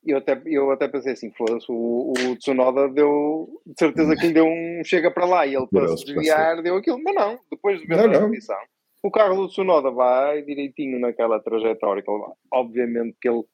eu 0.06 0.18
até, 0.18 0.40
eu 0.46 0.70
até 0.70 0.88
pensei 0.88 1.12
assim, 1.12 1.32
foda-se, 1.32 1.66
o, 1.68 2.12
o 2.12 2.36
Tsunoda 2.36 2.88
deu, 2.88 3.60
de 3.66 3.74
certeza 3.78 4.14
que 4.16 4.28
lhe 4.28 4.32
deu 4.32 4.46
um 4.46 4.82
chega 4.84 5.10
para 5.10 5.26
lá 5.26 5.46
e 5.46 5.54
ele 5.54 5.66
para 5.66 5.88
se 5.88 6.04
desviar 6.04 6.62
deu 6.62 6.76
aquilo, 6.76 7.02
mas 7.02 7.14
não, 7.14 7.38
depois 7.50 7.80
de 7.80 7.86
ver 7.86 7.98
a 7.98 8.20
repetição, 8.20 8.58
o 9.02 9.10
carro 9.10 9.36
do 9.36 9.48
Tsunoda 9.48 9.90
vai 9.90 10.42
direitinho 10.42 10.98
naquela 10.98 11.40
trajetória, 11.40 12.02
obviamente 12.50 13.16
que 13.20 13.28
ele 13.28 13.44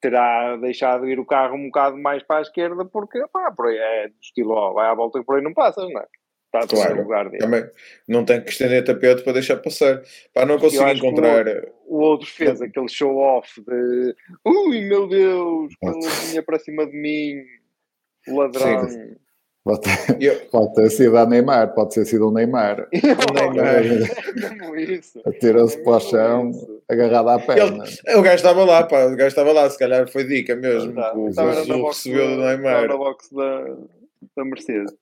terá 0.00 0.56
deixado 0.56 1.08
ir 1.08 1.20
o 1.20 1.24
carro 1.24 1.54
um 1.54 1.66
bocado 1.66 1.96
mais 1.96 2.22
para 2.22 2.38
a 2.38 2.42
esquerda 2.42 2.84
porque 2.84 3.24
pá, 3.28 3.52
por 3.52 3.68
aí 3.68 3.76
é 3.76 4.08
do 4.08 4.14
estilo, 4.20 4.52
ó, 4.52 4.72
vai 4.72 4.88
à 4.88 4.94
volta 4.94 5.20
e 5.20 5.24
por 5.24 5.36
aí 5.36 5.42
não 5.42 5.54
passas, 5.54 5.88
não 5.88 6.00
é? 6.00 6.06
Está 6.54 6.66
claro, 6.66 6.96
no 6.96 7.02
lugar 7.02 7.30
dele. 7.30 7.38
Também 7.38 7.64
não 8.06 8.24
tem 8.26 8.42
que 8.42 8.50
estender 8.50 8.84
tapete 8.84 9.22
para 9.22 9.32
deixar 9.32 9.56
passar. 9.56 10.02
Para 10.34 10.44
não 10.44 10.58
conseguir 10.58 10.96
encontrar. 10.96 11.46
O, 11.86 11.96
o, 11.96 12.00
outro 12.00 12.28
fez 12.28 12.60
aquele 12.60 12.88
show 12.88 13.16
off 13.16 13.58
de 13.62 14.14
ui 14.44 14.82
meu 14.82 15.08
Deus, 15.08 15.72
quando 15.80 16.06
vinha 16.28 16.42
para 16.42 16.58
cima 16.58 16.86
de 16.86 16.94
mim, 16.94 17.42
o 18.28 18.38
ladrão. 18.38 18.88
Sim. 18.88 19.16
Pode 19.64 19.88
eu... 20.20 20.40
pode 20.50 20.74
ter 20.74 20.90
sido 20.90 21.16
a 21.16 21.24
Neymar, 21.24 21.72
pode 21.72 21.94
ter 21.94 22.04
sido 22.04 22.28
o 22.28 22.32
Neymar. 22.32 22.88
o 22.92 23.52
Neymar. 23.52 23.84
Atira-se 25.24 25.78
para 25.84 25.92
o 25.92 26.00
chão, 26.00 26.50
agarrado 26.88 27.28
à 27.28 27.38
perna. 27.38 27.84
Ele, 28.06 28.16
o 28.18 28.22
gajo 28.22 28.36
estava 28.36 28.64
lá, 28.64 28.82
pá, 28.82 29.06
o 29.06 29.16
gajo 29.16 29.28
estava 29.28 29.52
lá, 29.52 29.70
se 29.70 29.78
calhar 29.78 30.08
foi 30.10 30.24
dica 30.24 30.56
mesmo. 30.56 30.94
Tá, 30.94 31.14
o 31.14 31.28
estava 31.28 31.64
na 31.64 31.76
recebeu 31.76 32.28
do 32.28 32.42
Neymar. 32.42 32.82
Estava 32.82 32.88
na 32.88 32.96
box 32.96 33.32
da, 33.32 33.76
da 34.36 34.44
Mercedes. 34.44 34.92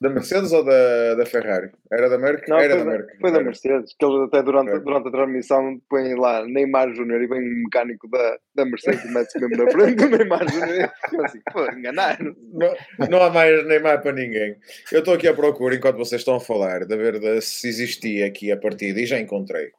Da 0.00 0.08
Mercedes 0.08 0.52
ou 0.52 0.64
da, 0.64 1.16
da 1.16 1.26
Ferrari? 1.26 1.72
Era 1.90 2.08
da 2.08 2.16
Merck? 2.16 2.48
Não, 2.48 2.56
Era 2.58 2.76
da, 2.76 2.84
da 2.84 2.90
Merck. 2.90 3.18
Foi 3.20 3.32
da 3.32 3.42
Mercedes, 3.42 3.96
que 3.98 4.04
eles 4.04 4.28
até 4.28 4.42
durante, 4.44 4.70
é. 4.70 4.78
durante 4.78 5.08
a 5.08 5.10
transmissão 5.10 5.80
põem 5.90 6.14
lá 6.14 6.44
Neymar 6.46 6.94
Júnior 6.94 7.20
e 7.20 7.26
vem 7.26 7.40
um 7.40 7.62
mecânico 7.64 8.08
da, 8.08 8.38
da 8.54 8.64
Mercedes 8.64 9.04
e 9.04 9.12
mete-se 9.12 9.40
mesmo 9.40 9.64
na 9.64 9.70
frente 9.72 9.96
do 9.96 10.16
Neymar 10.16 10.48
Júnior. 10.48 10.92
Eu 11.12 11.24
assim, 11.24 11.40
pô, 11.52 11.64
enganaram. 11.72 12.36
Não, 12.52 12.76
não 13.10 13.22
há 13.22 13.30
mais 13.30 13.66
Neymar 13.66 14.00
para 14.00 14.12
ninguém. 14.12 14.56
Eu 14.92 15.00
estou 15.00 15.14
aqui 15.14 15.26
à 15.26 15.34
procura, 15.34 15.74
enquanto 15.74 15.96
vocês 15.96 16.20
estão 16.20 16.36
a 16.36 16.40
falar, 16.40 16.86
de 16.86 16.96
ver 16.96 17.18
de, 17.18 17.40
se 17.40 17.68
existia 17.68 18.26
aqui 18.26 18.52
a 18.52 18.56
partida 18.56 19.00
e 19.00 19.06
já 19.06 19.18
encontrei. 19.18 19.72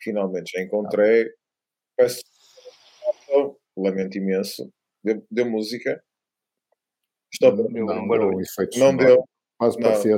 Finalmente 0.00 0.52
já 0.56 0.62
encontrei. 0.62 1.30
Peço 1.96 2.22
lamento 3.76 4.16
imenso. 4.16 4.72
Deu, 5.02 5.26
deu 5.30 5.46
música. 5.46 6.02
Estou... 7.32 7.56
Não, 7.56 7.86
não, 7.86 8.06
não, 8.06 8.40
não 8.76 8.96
deu. 8.96 9.24
Quase 9.58 9.78
parecia, 9.78 10.16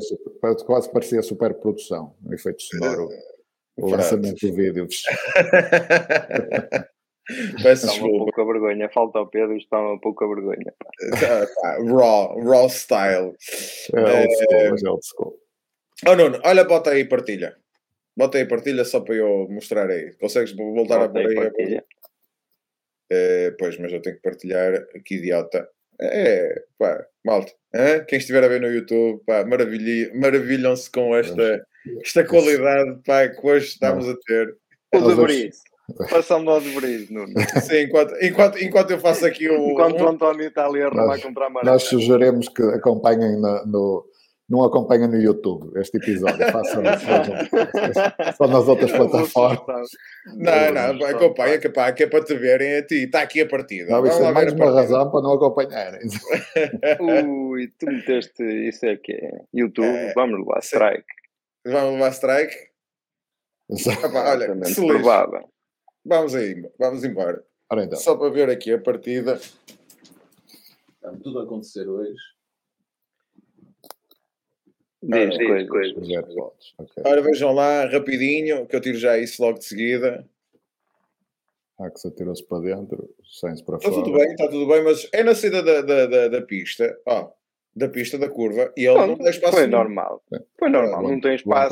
quase 0.64 0.90
parecia 0.90 1.22
superprodução, 1.22 2.16
um 2.24 2.32
efeito 2.32 2.62
sonoro. 2.62 3.08
o 3.76 3.90
lançamento 3.90 4.46
do 4.46 4.54
vídeo. 4.54 4.88
Peço 7.62 7.86
está 7.86 8.04
uma 8.04 8.24
pouca 8.24 8.44
vergonha, 8.44 8.88
falta 8.88 9.18
ao 9.18 9.26
Pedro, 9.28 9.56
está 9.56 9.78
uma 9.78 10.00
pouca 10.00 10.28
vergonha. 10.28 10.72
raw, 11.88 12.38
raw 12.38 12.68
style. 12.68 13.34
É 13.92 14.00
old 14.00 14.34
school, 14.36 14.60
é 14.60 14.90
old 14.90 15.06
school. 15.06 15.40
Oh 16.06 16.14
Nuno, 16.14 16.40
olha, 16.44 16.64
bota 16.64 16.90
aí 16.90 17.04
partilha. 17.04 17.56
Bota 18.16 18.38
aí 18.38 18.46
partilha 18.46 18.84
só 18.84 19.00
para 19.00 19.16
eu 19.16 19.48
mostrar 19.50 19.90
aí. 19.90 20.14
Consegues 20.18 20.54
voltar 20.54 20.98
bota 20.98 21.04
a 21.04 21.08
pôr 21.08 21.26
aí? 21.26 21.34
Partilha. 21.34 21.84
É, 23.10 23.50
pois, 23.58 23.78
mas 23.78 23.92
eu 23.92 24.00
tenho 24.00 24.16
que 24.16 24.22
partilhar. 24.22 24.86
Que 25.04 25.16
idiota. 25.16 25.68
É, 26.00 26.62
pá, 26.78 27.04
malta. 27.24 27.52
Hã? 27.74 28.04
Quem 28.04 28.18
estiver 28.18 28.42
a 28.44 28.48
ver 28.48 28.60
no 28.60 28.68
YouTube, 28.68 29.22
pá, 29.26 29.44
maravilham-se 29.44 30.90
com 30.90 31.16
esta, 31.16 31.66
esta 32.02 32.24
qualidade 32.24 33.00
pá, 33.04 33.28
que 33.28 33.46
hoje 33.46 33.66
estamos 33.68 34.08
a 34.08 34.14
ter. 34.26 34.56
O 34.94 35.00
de 35.00 35.14
Brice. 35.14 35.60
Passando 36.10 36.50
ao 36.50 36.60
de 36.60 36.70
Brice, 36.70 37.12
Nuno. 37.12 37.32
Sim, 37.62 37.82
enquanto, 37.82 38.14
enquanto, 38.22 38.58
enquanto 38.62 38.90
eu 38.90 38.98
faço 38.98 39.24
aqui 39.24 39.48
o. 39.48 39.70
Enquanto 39.70 40.00
o 40.00 40.08
António 40.08 40.48
está 40.48 40.66
ali 40.66 40.82
a 40.82 40.88
remar 40.88 41.20
contra 41.20 41.46
a 41.46 41.50
maré. 41.50 41.66
Nós 41.66 41.84
sugerimos 41.84 42.48
que 42.48 42.62
acompanhem 42.62 43.40
no, 43.40 43.66
no 43.66 44.06
não 44.48 44.62
acompanha 44.64 45.08
no 45.08 45.16
YouTube 45.16 45.72
este 45.78 45.96
episódio, 45.96 46.46
faça 46.52 46.80
só 48.36 48.46
nas 48.46 48.68
outras 48.68 48.92
plataformas. 48.92 49.88
Não, 50.36 50.94
não, 50.94 51.06
acompanha, 51.06 51.58
que, 51.58 51.68
pá, 51.68 51.92
que 51.92 52.04
é 52.04 52.06
para 52.06 52.24
te 52.24 52.34
verem 52.34 52.76
a 52.76 52.86
ti, 52.86 53.04
está 53.04 53.22
aqui 53.22 53.40
a 53.40 53.48
partida. 53.48 53.90
Não, 53.90 54.06
isso 54.06 54.22
é 54.22 54.32
mais 54.32 54.52
uma 54.52 54.70
razão 54.70 55.10
para 55.10 55.22
não 55.22 55.32
acompanharem. 55.32 56.00
Ui, 57.00 57.72
tu 57.78 57.86
meteste, 57.86 58.44
isso 58.68 58.86
é 58.86 58.96
que 58.96 59.12
é 59.12 59.40
YouTube, 59.52 59.86
é, 59.86 60.12
vamos 60.14 60.38
levar 60.38 60.60
strike. 60.60 61.06
Vamos 61.66 61.94
levar 61.94 62.12
strike? 62.12 62.54
Ah, 64.14 64.30
olha, 64.30 64.56
provável. 64.76 65.48
Vamos 66.04 66.36
aí, 66.36 66.62
vamos 66.78 67.02
embora. 67.02 67.42
Então. 67.72 67.98
Só 67.98 68.14
para 68.16 68.30
ver 68.30 68.48
aqui 68.48 68.72
a 68.72 68.80
partida. 68.80 69.34
Está 69.34 71.10
tudo 71.20 71.40
a 71.40 71.42
acontecer 71.42 71.88
hoje. 71.88 72.35
Diz, 75.06 75.38
diz, 75.38 75.68
coisas. 75.68 75.96
Okay. 76.78 77.02
Ora, 77.04 77.22
vejam 77.22 77.52
lá, 77.52 77.84
rapidinho, 77.84 78.66
que 78.66 78.74
eu 78.74 78.80
tiro 78.80 78.98
já 78.98 79.16
isso 79.16 79.40
logo 79.40 79.58
de 79.58 79.64
seguida. 79.64 80.28
Ah, 81.78 81.90
que 81.90 82.00
se 82.00 82.08
atirou-se 82.08 82.44
para 82.44 82.60
dentro, 82.60 83.14
sem-se 83.40 83.62
para 83.62 83.78
fora. 83.78 83.90
Está 83.90 84.02
tudo 84.02 84.18
bem, 84.18 84.30
está 84.30 84.48
tudo 84.48 84.66
bem, 84.66 84.82
mas 84.82 85.08
é 85.12 85.22
na 85.22 85.34
saída 85.34 85.62
da, 85.62 85.82
da, 85.82 86.06
da, 86.06 86.28
da 86.28 86.42
pista, 86.42 86.98
ó, 87.06 87.30
da 87.74 87.88
pista 87.88 88.18
da 88.18 88.30
curva, 88.30 88.72
e 88.76 88.86
ele 88.86 88.98
não, 88.98 89.08
não 89.08 89.16
tem 89.16 89.28
espaço. 89.28 89.56
Foi 89.56 89.66
normal. 89.66 90.22
Foi 90.58 90.70
normal, 90.70 91.02
não 91.02 91.20
tem 91.20 91.34
espaço. 91.34 91.68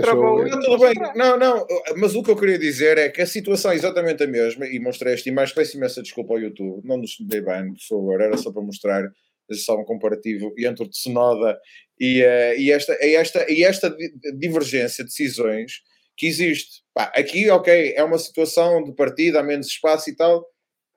Travou, 0.00 0.46
não, 0.46 0.60
tudo 0.60 0.78
bem. 0.78 0.94
Não, 1.16 1.36
não, 1.36 1.66
mas 1.98 2.14
o 2.14 2.22
que 2.22 2.30
eu 2.30 2.36
queria 2.36 2.58
dizer 2.58 2.96
é 2.96 3.08
que 3.10 3.20
a 3.20 3.26
situação 3.26 3.72
é 3.72 3.74
exatamente 3.74 4.22
a 4.22 4.26
mesma, 4.26 4.66
e 4.66 4.78
mostrei 4.78 5.12
esta 5.12 5.28
imagem, 5.28 5.54
peço 5.54 5.76
imensa 5.76 6.00
desculpa 6.00 6.32
ao 6.32 6.40
YouTube, 6.40 6.86
não 6.86 6.96
nos 6.96 7.16
dei 7.20 7.40
bem, 7.40 7.74
por 7.74 7.82
favor, 7.88 8.20
era 8.20 8.36
só 8.36 8.52
para 8.52 8.62
mostrar 8.62 9.12
só 9.52 9.76
um 9.76 9.84
comparativo 9.84 10.54
entre 10.56 10.84
o 10.84 10.88
Tsunoda 10.88 11.58
e, 12.00 12.22
uh, 12.22 12.58
e, 12.58 12.72
esta, 12.72 12.96
e, 13.04 13.14
esta, 13.14 13.52
e 13.52 13.62
esta 13.62 13.94
divergência 14.38 15.04
de 15.04 15.10
decisões 15.10 15.82
que 16.16 16.26
existe. 16.26 16.82
Pá, 16.94 17.12
aqui, 17.14 17.50
ok, 17.50 17.92
é 17.94 18.02
uma 18.02 18.18
situação 18.18 18.82
de 18.82 18.92
partida, 18.92 19.40
há 19.40 19.42
menos 19.42 19.66
espaço 19.66 20.08
e 20.08 20.16
tal, 20.16 20.46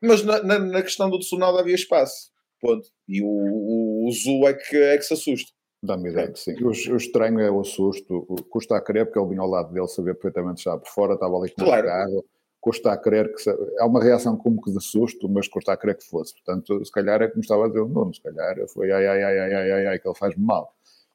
mas 0.01 0.23
na, 0.23 0.41
na, 0.41 0.59
na 0.59 0.81
questão 0.81 1.09
do 1.09 1.19
Tsunoda 1.19 1.59
havia 1.59 1.75
espaço. 1.75 2.31
Ponto. 2.61 2.87
E 3.07 3.21
o, 3.21 3.27
o, 3.27 4.07
o 4.07 4.11
Zu 4.11 4.47
é 4.47 4.53
que, 4.53 4.77
é 4.77 4.97
que 4.97 5.03
se 5.03 5.13
assusta. 5.13 5.51
Dá-me 5.83 6.09
ideia 6.09 6.31
que 6.31 6.39
sim. 6.39 6.55
O, 6.63 6.69
o, 6.69 6.95
estranho 6.95 7.41
é 7.41 7.51
o 7.51 7.63
susto. 7.65 8.25
Custa 8.49 8.77
a 8.77 8.81
crer, 8.81 9.05
porque 9.05 9.19
ele 9.19 9.29
vinha 9.29 9.41
ao 9.41 9.49
lado 9.49 9.73
dele, 9.73 9.87
sabia 9.89 10.13
perfeitamente 10.13 10.63
já 10.63 10.77
por 10.77 10.87
fora, 10.87 11.15
estava 11.15 11.35
ali 11.35 11.51
com 11.51 11.65
claro. 11.65 11.85
o 11.85 11.89
carro 11.89 12.25
custa 12.63 12.93
a 12.93 12.97
crer 12.97 13.33
que. 13.35 13.49
É 13.77 13.83
uma 13.83 14.01
reação 14.01 14.37
como 14.37 14.61
que 14.61 14.71
de 14.71 14.81
susto, 14.81 15.27
mas 15.27 15.49
custa 15.49 15.73
a 15.73 15.77
crer 15.77 15.97
que 15.97 16.05
fosse. 16.05 16.33
Portanto, 16.33 16.83
se 16.83 16.91
calhar 16.91 17.21
é 17.21 17.27
como 17.27 17.41
estava 17.41 17.65
a 17.65 17.67
dizer 17.67 17.81
o 17.81 17.89
Nuno, 17.89 18.13
se 18.13 18.21
calhar 18.21 18.55
foi 18.69 18.89
ai, 18.89 19.05
ai, 19.05 19.23
ai, 19.23 19.39
ai, 19.39 19.53
ai, 19.53 19.71
ai, 19.71 19.87
ai, 19.87 19.99
que 19.99 20.07
ele 20.07 20.15
faz 20.15 20.33
mal. 20.37 20.73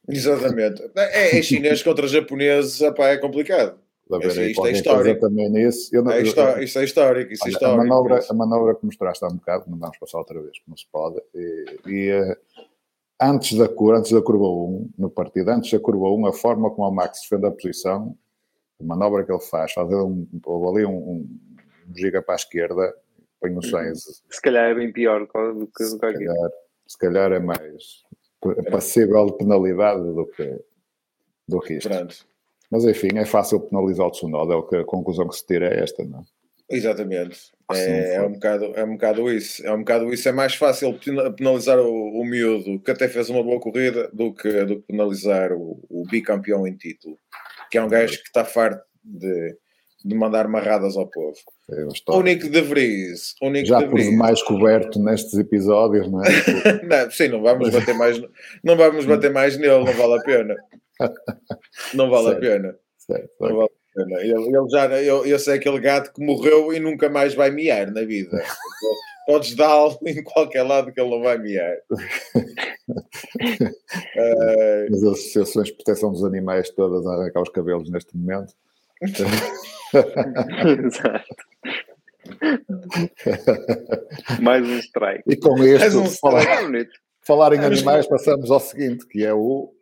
Exatamente. 0.09 0.83
É, 0.97 1.39
é 1.39 1.43
chinês 1.43 1.83
contra 1.83 2.07
japonês, 2.09 2.81
é 2.81 3.17
complicado. 3.19 3.79
A 4.11 4.19
ver, 4.19 4.39
é, 4.39 4.51
isto 4.51 4.67
é 4.67 4.73
histórico. 4.73 5.21
Também 5.21 5.51
nisso. 5.51 5.95
Eu 5.95 6.03
não, 6.03 6.13
é 6.13 6.23
isto 6.23 6.41
é 6.41 6.85
histórico. 6.85 7.33
Isso 7.33 7.45
é 7.45 7.49
olha, 7.49 7.51
é 7.51 7.51
histórico. 7.51 7.65
A 7.65 7.77
manobra, 7.77 8.25
a 8.29 8.35
manobra 8.35 8.75
que 8.75 8.87
mostraste 8.87 9.25
há 9.25 9.29
um 9.29 9.37
bocado, 9.37 9.65
não 9.69 9.79
vamos 9.79 9.99
passar 9.99 10.19
outra 10.19 10.41
vez, 10.41 10.57
não 10.67 10.77
se 10.77 10.87
pode. 10.91 11.21
E, 11.35 11.79
e 11.87 12.13
uh, 12.13 12.37
antes 13.21 13.57
da 13.59 13.69
curva, 13.69 13.99
antes 13.99 14.13
da 14.13 14.23
curva 14.23 14.45
1, 14.45 14.91
no 14.97 15.11
partido, 15.11 15.51
antes 15.51 15.71
da 15.71 15.79
curva 15.79 16.09
1, 16.11 16.27
a 16.27 16.33
forma 16.33 16.71
como 16.71 16.89
o 16.89 16.91
Max 16.91 17.21
defende 17.23 17.47
a 17.47 17.51
posição 17.51 18.17
a 18.81 18.85
manobra 18.85 19.25
que 19.25 19.33
ele 19.33 19.41
faz, 19.41 19.73
fazer 19.73 19.97
um, 19.97 20.27
ali 20.69 20.85
um, 20.85 20.97
um, 20.97 21.39
giga 21.95 22.23
para 22.23 22.35
a 22.35 22.37
esquerda, 22.37 22.95
põe 23.41 23.55
o 23.57 23.63
Sainz. 23.67 24.23
Se 24.31 24.41
calhar 24.41 24.71
é 24.71 24.75
bem 24.75 24.93
pior 24.93 25.27
do 25.27 25.67
que 25.67 25.99
calhar, 25.99 26.51
se 26.87 26.99
calhar 26.99 27.33
é 27.33 27.41
mais 27.41 28.05
passível 28.71 29.27
de 29.27 29.37
penalidade 29.37 30.03
do 30.03 30.27
que, 30.27 30.61
do 31.49 31.61
que 31.61 31.75
isto. 31.75 31.89
Pronto. 31.89 32.27
Mas 32.71 32.85
enfim, 32.85 33.09
é 33.17 33.25
fácil 33.25 33.61
penalizar 33.61 34.07
o 34.07 34.11
Tsunoda, 34.11 34.55
é 34.55 34.57
o 34.57 34.63
que 34.63 34.77
a 34.77 34.85
conclusão 34.85 35.29
que 35.29 35.37
se 35.37 35.47
tira 35.47 35.69
é 35.69 35.83
esta, 35.83 36.05
não 36.05 36.21
é? 36.21 36.23
Exatamente. 36.71 37.51
É, 37.73 38.17
é, 38.17 38.23
um 38.23 38.33
bocado, 38.33 38.65
é 38.75 38.85
um 38.85 38.93
bocado 38.93 39.31
isso. 39.31 39.67
É 39.67 39.73
um 39.73 39.79
bocado 39.79 40.13
isso. 40.13 40.29
É 40.29 40.33
mais 40.33 40.55
fácil 40.55 40.99
penalizar 41.35 41.79
o, 41.79 42.21
o 42.21 42.25
miúdo 42.25 42.79
que 42.81 42.91
até 42.91 43.09
fez 43.09 43.31
uma 43.31 43.43
boa 43.43 43.59
corrida 43.59 44.11
do 44.13 44.35
que, 44.35 44.65
do 44.67 44.77
que 44.77 44.87
penalizar 44.87 45.53
o, 45.53 45.83
o 45.89 46.05
bicampeão 46.11 46.67
em 46.67 46.77
título, 46.77 47.19
que 47.71 47.79
é 47.79 47.83
um 47.83 47.89
gajo 47.89 48.19
que 48.19 48.29
está 48.29 48.45
farto 48.45 48.85
de, 49.03 49.57
de 50.05 50.15
mandar 50.15 50.49
marradas 50.49 50.97
ao 50.97 51.07
povo. 51.07 51.37
É, 51.71 51.87
o 52.09 52.23
Nick 52.23 52.49
de 52.49 52.61
Vries. 52.61 53.35
O 53.43 53.51
Nick 53.51 53.69
Já 53.69 53.79
de 53.79 53.87
Vries. 53.87 54.09
por 54.09 54.17
mais 54.17 54.43
coberto 54.43 55.03
nestes 55.03 55.35
episódios, 55.35 56.11
não 56.11 56.23
é? 56.25 56.29
não, 56.85 57.11
sim, 57.11 57.29
não 57.29 57.43
vamos 57.43 57.71
bater 57.71 57.95
mais, 57.95 58.21
não 58.63 58.77
vamos 58.77 59.05
bater 59.05 59.33
mais 59.33 59.59
nele, 59.59 59.85
não 59.85 59.93
vale 59.93 60.19
a 60.19 60.23
pena. 60.23 60.57
Não 61.95 62.11
vale 62.11 62.29
certo. 62.29 62.39
a 62.39 62.41
pena. 62.41 62.77
Certo. 62.99 63.31
Não 63.41 63.57
vale 63.57 63.71
ele, 63.97 64.33
ele 64.33 64.69
já, 64.71 64.87
eu, 65.03 65.39
sei 65.39 65.55
aquele 65.55 65.81
gato 65.81 66.13
que 66.13 66.25
morreu 66.25 66.73
e 66.73 66.79
nunca 66.79 67.09
mais 67.09 67.35
vai 67.35 67.51
miar 67.51 67.91
na 67.91 68.03
vida. 68.03 68.43
Podes 69.27 69.55
dá-lo 69.55 69.99
em 70.07 70.23
qualquer 70.23 70.63
lado 70.63 70.93
que 70.93 71.01
ele 71.01 71.11
não 71.11 71.21
vai 71.21 71.37
miar. 71.37 71.77
As 74.91 75.03
associações 75.03 75.67
de 75.67 75.75
proteção 75.75 76.11
dos 76.11 76.25
animais 76.25 76.71
todas 76.71 77.07
a 77.07 77.13
arrancar 77.13 77.43
os 77.43 77.51
cabelos 77.51 77.91
neste 77.91 78.17
momento. 78.17 78.55
Exato. 80.85 81.37
Mais 84.41 84.67
um 84.67 84.79
strike. 84.79 85.23
E 85.27 85.37
com 85.37 85.63
este, 85.63 85.97
um 85.97 86.07
falar, 86.07 86.45
falar 87.23 87.53
em 87.55 87.61
animais, 87.61 88.07
passamos 88.07 88.51
ao 88.51 88.61
seguinte, 88.61 89.07
que 89.07 89.25
é 89.25 89.33
o 89.33 89.73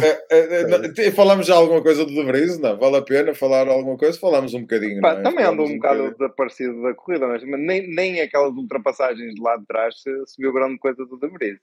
é, 0.00 0.26
é, 0.30 1.06
é, 1.06 1.10
falamos 1.12 1.46
já 1.46 1.54
alguma 1.54 1.82
coisa 1.82 2.04
do 2.04 2.10
De 2.10 2.24
Vries, 2.24 2.58
não? 2.58 2.76
Vale 2.76 2.96
a 2.96 3.02
pena 3.02 3.34
falar 3.34 3.68
alguma 3.68 3.96
coisa? 3.96 4.18
Falamos 4.18 4.54
um 4.54 4.62
bocadinho. 4.62 5.00
Pá, 5.00 5.12
é? 5.12 5.22
Também 5.22 5.44
andou 5.44 5.66
um, 5.66 5.70
um 5.70 5.76
bocado 5.76 6.10
desaparecido 6.12 6.82
da 6.82 6.94
corrida, 6.94 7.26
mas 7.26 7.42
nem, 7.44 7.88
nem 7.94 8.20
aquelas 8.20 8.54
ultrapassagens 8.54 9.34
de 9.34 9.40
lá 9.40 9.56
de 9.56 9.66
trás 9.66 10.00
se, 10.00 10.10
se 10.26 10.40
viu 10.40 10.52
grande 10.52 10.78
coisa 10.78 11.04
do 11.04 11.18
De 11.18 11.28
Vries. 11.28 11.60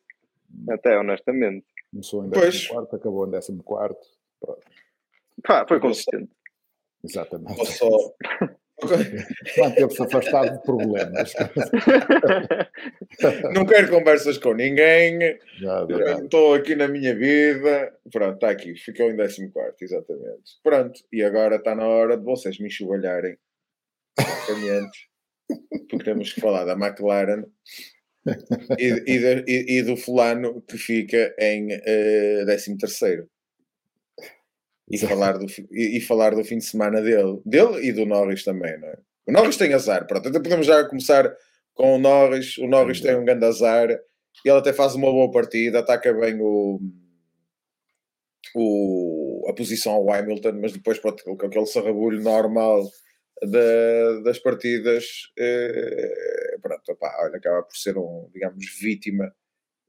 Até 0.69 0.97
honestamente. 0.97 1.65
Começou 1.91 2.25
em 2.25 2.29
14, 2.29 2.69
acabou 2.93 3.27
em 3.27 3.31
14. 3.31 3.61
Pá, 5.43 5.65
foi 5.67 5.79
consistente. 5.79 6.29
Exatamente. 7.03 7.65
Só, 7.65 7.89
Manteve-se 9.57 10.01
afastado 10.01 10.57
de 10.57 10.63
problemas. 10.63 11.33
Não 13.53 13.65
quero 13.65 13.89
conversas 13.89 14.37
com 14.37 14.53
ninguém. 14.53 15.37
Estou 16.23 16.53
aqui 16.53 16.75
na 16.75 16.87
minha 16.87 17.15
vida. 17.15 17.93
Pronto, 18.11 18.35
está 18.35 18.49
aqui. 18.49 18.75
Ficou 18.75 19.11
em 19.11 19.17
14, 19.17 19.51
exatamente. 19.81 20.59
Pronto, 20.63 21.01
e 21.11 21.23
agora 21.23 21.57
está 21.57 21.75
na 21.75 21.85
hora 21.85 22.17
de 22.17 22.23
vocês 22.23 22.57
me 22.59 22.67
enxovalharem. 22.67 23.37
Porque 25.89 26.03
temos 26.03 26.33
que 26.33 26.41
falar 26.41 26.63
da 26.63 26.73
McLaren 26.73 27.43
e, 28.77 28.85
e, 29.07 29.43
e, 29.47 29.79
e 29.79 29.83
do 29.83 29.97
fulano 29.97 30.61
que 30.61 30.77
fica 30.77 31.33
em 31.39 31.73
uh, 31.73 31.81
eh, 31.85 32.43
13 32.45 32.77
e 34.89 34.97
falar, 34.97 35.37
do, 35.37 35.45
e, 35.71 35.97
e, 35.97 36.01
falar 36.01 36.33
do 36.33 36.43
fim 36.43 36.57
de 36.57 36.65
semana 36.65 37.01
dele, 37.01 37.39
dele 37.45 37.87
e 37.87 37.91
do 37.91 38.05
Norris 38.05 38.43
também, 38.43 38.77
não 38.79 38.87
é? 38.87 38.97
O 39.27 39.31
Norris 39.31 39.57
tem 39.57 39.73
azar, 39.73 40.07
pronto, 40.07 40.27
até 40.27 40.39
podemos 40.39 40.65
já 40.65 40.83
começar 40.85 41.31
com 41.75 41.95
o 41.95 41.99
Norris. 41.99 42.57
O 42.57 42.67
Norris 42.67 42.99
tem 42.99 43.15
um 43.15 43.23
grande 43.23 43.45
azar, 43.45 43.89
ele 43.89 44.57
até 44.57 44.73
faz 44.73 44.95
uma 44.95 45.11
boa 45.11 45.31
partida, 45.31 45.79
ataca 45.79 46.11
bem 46.13 46.39
o, 46.41 46.79
o, 48.55 49.45
a 49.47 49.53
posição 49.53 49.93
ao 49.93 50.11
Hamilton, 50.11 50.53
mas 50.61 50.73
depois 50.73 50.97
pronto, 50.97 51.23
com 51.23 51.45
aquele 51.45 51.65
sarrabulho 51.67 52.21
normal 52.21 52.83
das 54.23 54.39
partidas, 54.39 55.05
eh, 55.37 56.57
pronto, 56.61 56.97
olha, 57.01 57.37
acaba 57.37 57.63
por 57.63 57.77
ser 57.77 57.97
um, 57.97 58.29
digamos, 58.33 58.65
vítima 58.81 59.33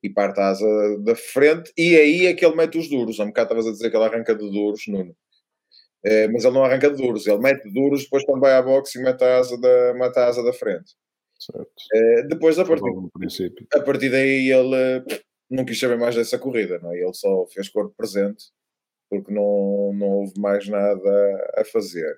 e 0.03 0.09
parte 0.09 0.41
a 0.41 0.49
asa 0.49 0.99
da 1.01 1.15
frente, 1.15 1.73
e 1.77 1.97
aí 1.97 2.27
é 2.27 2.35
que 2.35 2.45
ele 2.45 2.57
mete 2.57 2.79
os 2.79 2.89
duros. 2.89 3.21
Há 3.21 3.25
um 3.25 3.29
bocado 3.29 3.47
estavas 3.47 3.67
a 3.67 3.73
dizer 3.73 3.91
que 3.91 3.97
ele 3.97 4.05
arranca 4.05 4.35
de 4.35 4.51
duros, 4.51 4.83
Nuno. 4.89 5.15
É, 6.05 6.29
mas 6.29 6.45
ele 6.45 6.55
não 6.55 6.65
arranca 6.65 6.91
de 6.91 6.97
duros, 6.97 7.27
ele 7.27 7.39
mete 7.39 7.71
duros 7.71 8.05
depois 8.05 8.25
quando 8.25 8.41
vai 8.41 8.53
à 8.53 8.63
boxe 8.63 8.99
e 8.99 9.03
mete 9.03 9.23
a 9.23 9.39
asa 9.39 9.61
da, 9.61 9.95
mete 9.95 10.19
a 10.19 10.29
asa 10.29 10.43
da 10.43 10.53
frente. 10.53 10.95
É, 11.93 12.23
depois, 12.25 12.59
a 12.59 12.65
partir, 12.65 12.85
a 13.75 13.81
partir 13.81 14.11
daí, 14.11 14.51
ele 14.51 15.05
não 15.51 15.65
quis 15.65 15.79
saber 15.79 15.99
mais 15.99 16.15
dessa 16.15 16.39
corrida, 16.39 16.79
não 16.79 16.93
é? 16.93 16.99
ele 16.99 17.13
só 17.13 17.47
fez 17.47 17.69
corpo 17.69 17.95
presente 17.97 18.45
porque 19.11 19.33
não, 19.33 19.93
não 19.93 20.09
houve 20.09 20.41
mais 20.41 20.69
nada 20.69 21.53
a 21.57 21.65
fazer. 21.65 22.17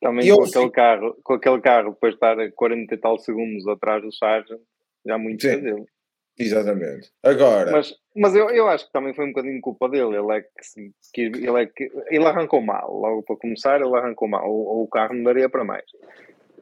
Também 0.00 0.26
e 0.26 0.34
com, 0.34 0.42
aquele 0.42 0.70
carro, 0.70 1.16
com 1.22 1.34
aquele 1.34 1.60
carro, 1.60 1.90
depois 1.90 2.12
de 2.12 2.16
estar 2.16 2.40
a 2.40 2.50
40 2.52 2.94
e 2.94 2.98
tal 2.98 3.18
segundos 3.18 3.66
atrás 3.68 4.02
do 4.02 4.12
Sargent, 4.12 4.60
já 5.06 5.18
muito 5.18 5.42
Sim. 5.42 5.60
dele. 5.60 5.84
Exatamente. 6.40 7.12
Agora. 7.22 7.70
Mas, 7.70 7.94
mas 8.16 8.34
eu, 8.34 8.48
eu 8.48 8.66
acho 8.66 8.86
que 8.86 8.92
também 8.92 9.12
foi 9.12 9.26
um 9.26 9.32
bocadinho 9.32 9.60
culpa 9.60 9.90
dele. 9.90 10.16
Ele 10.16 10.38
é 10.38 10.40
que, 10.40 10.48
que 11.12 11.20
ele, 11.20 11.62
é 11.62 11.66
que 11.66 11.92
ele 12.08 12.24
arrancou 12.24 12.62
mal. 12.62 12.90
Logo 12.92 13.22
para 13.22 13.36
começar, 13.36 13.78
ele 13.80 13.94
arrancou 13.94 14.26
mal. 14.26 14.50
O, 14.50 14.84
o 14.84 14.88
carro 14.88 15.14
não 15.14 15.24
daria 15.24 15.50
para 15.50 15.64
mais. 15.64 15.84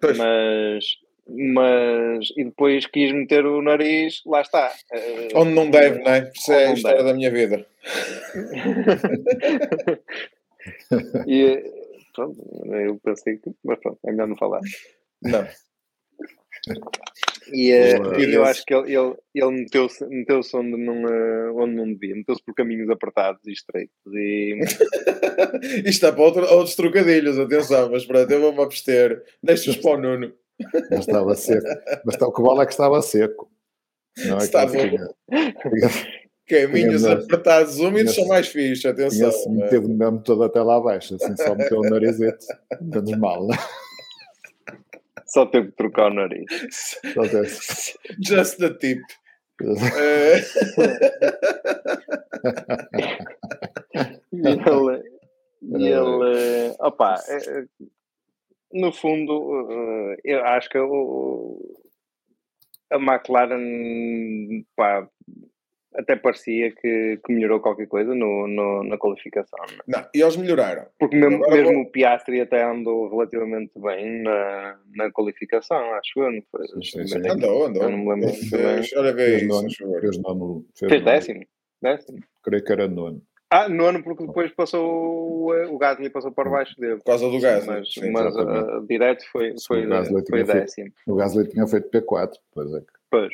Pois. 0.00 0.18
Mas, 0.18 0.84
mas. 1.28 2.32
E 2.36 2.44
depois 2.44 2.86
quis 2.86 3.12
meter 3.12 3.46
o 3.46 3.62
nariz, 3.62 4.20
lá 4.26 4.40
está. 4.40 4.72
Eh, 4.92 5.28
Onde 5.34 5.52
não 5.52 5.70
deve, 5.70 6.00
não 6.00 6.10
é? 6.10 6.32
Isso 6.34 6.52
é 6.52 6.66
a 6.66 6.72
história 6.72 6.98
deve. 6.98 7.10
da 7.10 7.14
minha 7.14 7.30
vida. 7.30 7.64
e 11.26 11.62
pronto, 12.14 12.36
eu 12.66 12.98
pensei 12.98 13.36
que. 13.36 13.50
Mas 13.64 13.78
pronto, 13.78 14.00
é 14.04 14.10
melhor 14.10 14.26
não 14.26 14.36
falar. 14.36 14.60
Não. 15.22 15.46
E 17.52 17.72
uh, 17.72 18.14
eu 18.14 18.44
acho 18.44 18.64
que 18.64 18.74
ele, 18.74 18.94
ele, 18.94 19.14
ele 19.34 19.50
meteu-se 19.50 20.06
meteu 20.06 20.40
onde, 20.54 20.76
não, 20.76 21.04
uh, 21.04 21.56
onde 21.56 21.74
não 21.74 21.92
devia, 21.92 22.14
meteu-se 22.14 22.42
por 22.44 22.54
caminhos 22.54 22.90
apertados 22.90 23.46
e 23.46 23.52
estreitos. 23.52 23.96
E... 24.12 24.58
Isto 25.78 25.88
está 25.88 26.12
para 26.12 26.22
outro, 26.22 26.42
outros 26.42 26.76
trocadilhos, 26.76 27.38
atenção, 27.38 27.90
mas 27.90 28.04
pronto, 28.04 28.30
eu 28.30 28.40
vou-me 28.40 28.62
abster. 28.62 29.22
Deixa-os 29.42 29.76
para 29.76 29.92
o 29.92 30.00
Nuno. 30.00 30.32
Mas 30.90 31.00
estava 31.00 31.34
seco. 31.34 31.66
Mas 32.04 32.16
o 32.20 32.32
que 32.32 32.42
vale 32.42 32.62
é 32.62 32.66
que 32.66 32.72
estava 32.72 33.02
seco. 33.02 33.50
Não 34.26 34.38
é 34.38 34.44
estava. 34.44 34.72
Caminhos 36.48 37.04
apertados, 37.04 37.78
úmidos 37.78 38.14
são 38.14 38.26
mais 38.26 38.48
fixos, 38.48 38.86
atenção. 38.86 39.30
Tinha-se 39.30 39.50
metido 39.50 39.88
mesmo 39.88 40.22
todo 40.22 40.42
até 40.44 40.62
lá 40.62 40.76
abaixo, 40.76 41.14
assim 41.14 41.36
só 41.36 41.54
meteu 41.54 41.78
o 41.78 41.82
narizete. 41.82 42.46
Menos 42.80 43.18
mal, 43.18 43.46
não 43.46 43.54
é? 43.54 43.58
Só 45.28 45.46
teve 45.46 45.68
que 45.68 45.76
trocar 45.76 46.10
o 46.10 46.14
nariz. 46.14 46.46
Just 48.20 48.58
the 48.58 48.70
tip. 48.74 49.02
e 54.32 54.38
ele, 54.38 55.02
e 55.62 55.88
ele 55.88 56.76
opa, 56.78 57.16
é, 57.28 57.64
no 58.72 58.92
fundo, 58.92 59.68
eh, 59.70 60.16
eu 60.24 60.44
acho 60.46 60.70
que 60.70 60.78
o, 60.78 61.58
a 62.92 62.96
McLaren 62.96 64.64
pá, 64.76 65.08
até 65.94 66.16
parecia 66.16 66.70
que, 66.72 67.18
que, 67.24 67.32
melhorou 67.32 67.60
qualquer 67.60 67.86
coisa 67.86 68.14
no, 68.14 68.46
no 68.46 68.84
na 68.84 68.98
qualificação. 68.98 69.58
Não, 69.86 70.00
é? 70.00 70.08
e 70.14 70.20
eles 70.20 70.36
melhoraram. 70.36 70.86
Porque 70.98 71.16
mesmo, 71.16 71.40
mesmo 71.40 71.72
vou... 71.72 71.82
o 71.82 71.90
Piastri 71.90 72.40
até 72.40 72.62
andou 72.62 73.08
relativamente 73.08 73.72
bem 73.76 74.22
na, 74.22 74.78
na 74.94 75.10
qualificação, 75.10 75.94
acho 75.94 76.20
eu. 76.20 76.30
Não 76.30 76.42
foi, 76.50 76.66
sim, 76.68 76.82
sim, 76.82 77.06
sim. 77.06 77.28
Andou, 77.28 77.66
andou. 77.66 77.82
Eu 77.82 77.90
não 77.90 77.98
me 77.98 78.08
lembro 78.10 78.34
fez, 78.34 78.92
Olha, 78.94 79.12
vê 79.12 79.36
isso. 79.38 79.62
Fez, 80.00 80.18
nono, 80.18 80.64
fez, 80.74 80.90
fez 80.90 81.04
décimo? 81.04 81.44
décimo? 81.82 82.18
Creio 82.42 82.64
que 82.64 82.72
era 82.72 82.86
nono. 82.86 83.22
Ah, 83.50 83.66
nono, 83.66 84.02
porque 84.02 84.26
depois 84.26 84.52
passou 84.52 85.50
o 85.50 85.78
Gasly 85.78 86.10
passou 86.10 86.30
para 86.30 86.50
baixo 86.50 86.78
dele. 86.78 86.96
Por 86.96 87.04
causa 87.04 87.30
do 87.30 87.40
Gasly. 87.40 87.66
Mas, 87.66 87.92
sim, 87.94 88.10
mas 88.10 88.36
uh, 88.36 88.86
direto 88.86 89.24
foi, 89.32 89.54
foi, 89.66 89.86
foi 90.28 90.44
décimo. 90.44 90.92
o 91.06 91.14
Gasly 91.14 91.48
tinha 91.48 91.66
feito 91.66 91.88
P4, 91.88 92.32
pois 92.52 92.74
é. 92.74 92.82
Pois. 93.10 93.32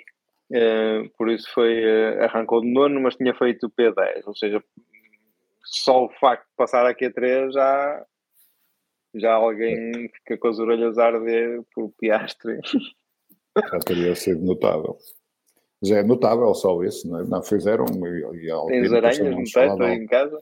Uh, 0.55 1.11
por 1.19 1.29
isso 1.29 1.53
foi 1.53 1.85
uh, 1.85 2.23
arrancou 2.23 2.61
de 2.61 2.73
nono, 2.73 3.01
mas 3.01 3.17
tinha 3.17 3.35
feito 3.35 3.69
P10, 3.71 4.23
ou 4.25 4.37
seja, 4.37 4.63
só 5.65 6.05
o 6.05 6.11
facto 6.21 6.45
de 6.45 6.55
passar 6.57 6.87
aqui 6.87 7.07
a 7.07 7.13
3 7.13 7.53
já, 7.53 8.07
já 9.17 9.33
alguém 9.35 10.09
fica 10.11 10.39
com 10.39 10.47
as 10.47 10.61
orelhas 10.61 10.97
a 10.97 11.07
arder 11.07 11.61
por 11.75 11.91
Piastre. 11.99 12.61
Já 13.57 13.79
teria 13.79 14.17
sido 14.17 14.45
notável. 14.45 14.99
Já 15.81 15.99
é 15.99 16.03
notável 16.03 16.53
só 16.55 16.83
isso, 16.83 17.09
não 17.09 17.21
é? 17.21 17.25
Não 17.25 17.41
fizeram. 17.41 17.85
E, 17.85 18.47
e 18.47 18.51
Alpine, 18.51 18.81
Tens 18.81 18.93
aranhas 18.93 19.19
no 19.21 19.45
teto 19.45 19.83
em 19.85 20.07
casa? 20.07 20.41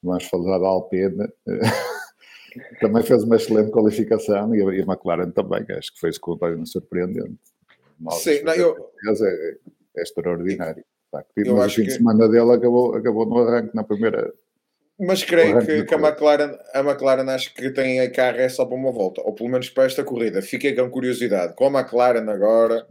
Vamos 0.00 0.24
falar 0.28 0.58
da 0.60 0.68
Alpine. 0.68 1.28
também 2.80 3.02
fez 3.02 3.24
uma 3.24 3.34
excelente 3.34 3.72
qualificação 3.72 4.54
e 4.54 4.62
a, 4.62 4.68
a 4.68 4.92
McLaren 4.92 5.32
também, 5.32 5.64
acho 5.76 5.92
que 5.92 6.00
fez 6.00 6.18
completamente 6.18 6.70
surpreendente. 6.70 7.51
Sim, 8.10 8.42
não, 8.42 8.54
eu... 8.54 8.90
é, 9.06 9.56
é 9.96 10.02
extraordinário. 10.02 10.84
Eu 11.36 11.56
Mas 11.56 11.72
o 11.72 11.74
fim 11.76 11.82
que... 11.82 11.88
de 11.88 11.94
semana 11.94 12.28
dele 12.28 12.52
acabou, 12.52 12.94
acabou 12.94 13.26
no 13.26 13.38
arranque 13.38 13.74
na 13.74 13.84
primeira. 13.84 14.32
Mas 14.98 15.22
creio 15.24 15.58
que, 15.64 15.84
que 15.84 15.94
a, 15.94 15.98
McLaren, 15.98 16.56
a 16.72 16.80
McLaren 16.80 17.28
acho 17.30 17.52
que 17.54 17.70
tem 17.70 18.00
a 18.00 18.10
carro 18.10 18.38
é 18.38 18.48
só 18.48 18.64
para 18.64 18.76
uma 18.76 18.92
volta, 18.92 19.20
ou 19.22 19.34
pelo 19.34 19.50
menos 19.50 19.68
para 19.68 19.84
esta 19.84 20.04
corrida. 20.04 20.40
Fiquei 20.40 20.74
com 20.74 20.88
curiosidade. 20.90 21.54
Com 21.54 21.66
a 21.66 21.80
McLaren 21.80 22.30
agora, 22.30 22.86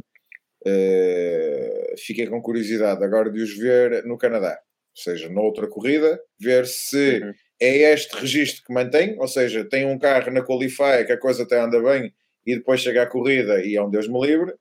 uh, 0.68 1.98
fiquei 1.98 2.28
com 2.28 2.42
curiosidade 2.42 3.04
agora 3.04 3.32
de 3.32 3.42
os 3.42 3.58
ver 3.58 4.04
no 4.06 4.18
Canadá. 4.18 4.60
Ou 4.96 5.04
seja, 5.04 5.30
noutra 5.30 5.68
corrida, 5.68 6.20
ver 6.40 6.68
se 6.68 7.22
uhum. 7.22 7.34
é 7.60 7.94
este 7.94 8.14
registro 8.18 8.66
que 8.66 8.74
mantém, 8.74 9.18
ou 9.18 9.28
seja, 9.28 9.64
tem 9.64 9.86
um 9.86 9.98
carro 9.98 10.32
na 10.32 10.44
Qualify 10.44 11.06
que 11.06 11.14
a 11.14 11.18
coisa 11.18 11.44
até 11.44 11.60
anda 11.60 11.82
bem 11.82 12.14
e 12.46 12.56
depois 12.56 12.82
chega 12.82 13.04
à 13.04 13.08
corrida 13.08 13.64
e 13.64 13.76
é 13.78 13.82
um 13.82 13.90
Deus 13.90 14.08
me 14.08 14.20
livre, 14.20 14.54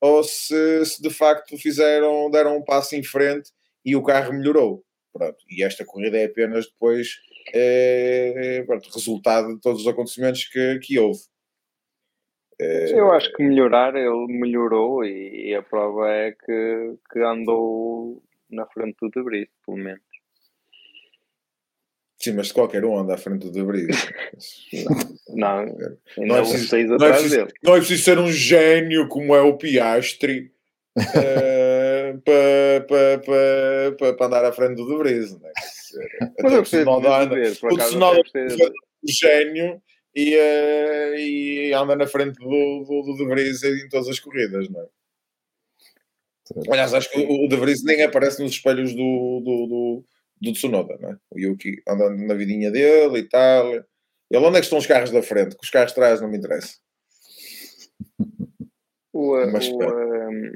ou 0.00 0.22
se, 0.22 0.84
se, 0.84 1.02
de 1.02 1.10
facto 1.10 1.56
fizeram, 1.58 2.30
deram 2.30 2.56
um 2.56 2.64
passo 2.64 2.94
em 2.94 3.02
frente 3.02 3.50
e 3.84 3.96
o 3.96 4.02
carro 4.02 4.32
melhorou. 4.32 4.84
Pronto. 5.12 5.38
E 5.50 5.62
esta 5.64 5.84
corrida 5.84 6.18
é 6.18 6.24
apenas 6.24 6.66
depois 6.66 7.16
é, 7.54 8.62
pronto, 8.66 8.90
resultado 8.92 9.54
de 9.54 9.60
todos 9.60 9.82
os 9.82 9.88
acontecimentos 9.88 10.44
que, 10.44 10.78
que 10.80 10.98
houve. 10.98 11.20
Eu 12.58 13.12
acho 13.12 13.30
que 13.34 13.42
melhorar, 13.42 13.94
ele 13.94 14.26
melhorou 14.28 15.04
e, 15.04 15.54
a 15.54 15.62
prova 15.62 16.10
é 16.10 16.32
que, 16.32 16.98
que 17.12 17.18
andou 17.20 18.22
na 18.50 18.66
frente 18.66 18.96
do 19.00 19.10
Debris, 19.10 19.48
pelo 19.64 19.76
menos. 19.76 20.05
Sim, 22.26 22.32
mas 22.32 22.50
qualquer 22.50 22.84
um 22.84 22.98
anda 22.98 23.14
à 23.14 23.16
frente 23.16 23.46
do 23.46 23.52
Debris. 23.52 23.86
não, 25.30 25.64
não, 25.64 26.26
não, 26.26 26.36
é 26.36 26.40
preciso, 26.40 26.96
não, 26.96 27.06
é 27.06 27.12
preciso, 27.12 27.48
não 27.62 27.76
é 27.76 27.78
preciso 27.78 28.02
ser 28.02 28.18
um 28.18 28.32
gênio 28.32 29.06
como 29.06 29.32
é 29.32 29.40
o 29.42 29.56
Piastri 29.56 30.50
uh, 30.98 32.20
para 32.24 32.80
pa, 32.88 34.02
pa, 34.08 34.12
pa, 34.16 34.26
andar 34.26 34.44
à 34.44 34.52
frente 34.52 34.74
do 34.74 34.88
Debris. 34.88 35.38
Né? 35.38 35.52
Mas 36.42 36.52
eu 36.52 36.64
por 37.60 37.74
acaso, 37.74 37.96
o 37.96 38.16
um 38.16 39.08
gênio 39.08 39.80
e, 40.12 40.34
uh, 40.34 41.14
e 41.16 41.72
anda 41.74 41.94
na 41.94 42.08
frente 42.08 42.40
do, 42.40 42.84
do, 42.88 43.02
do 43.02 43.18
Debris 43.18 43.62
em 43.62 43.88
todas 43.88 44.08
as 44.08 44.18
corridas, 44.18 44.68
não 44.68 44.80
é? 44.80 44.86
Aliás, 46.70 46.92
acho 46.92 47.08
que 47.10 47.20
o 47.20 47.46
De 47.48 47.56
Vries 47.56 47.84
nem 47.84 48.02
aparece 48.02 48.42
nos 48.42 48.52
espelhos 48.52 48.92
do, 48.92 49.42
do, 49.44 49.66
do, 49.66 50.04
do 50.40 50.52
Tsunoda, 50.52 50.96
não 51.00 51.10
é? 51.10 51.18
O 51.30 51.38
Yuki 51.38 51.82
andando 51.88 52.22
na 52.24 52.34
vidinha 52.34 52.70
dele 52.70 53.20
e 53.20 53.28
tal. 53.28 53.72
Ele, 53.72 54.44
onde 54.44 54.56
é 54.56 54.60
que 54.60 54.66
estão 54.66 54.78
os 54.78 54.86
carros 54.86 55.10
da 55.10 55.22
frente? 55.22 55.56
Que 55.56 55.64
os 55.64 55.70
carros 55.70 55.90
de 55.90 55.96
trás 55.96 56.20
não 56.20 56.28
me 56.28 56.38
interessa. 56.38 56.76
O, 59.12 59.38
eh, 59.38 59.46
mas, 59.46 59.68
o, 59.68 59.78
um, 59.78 60.52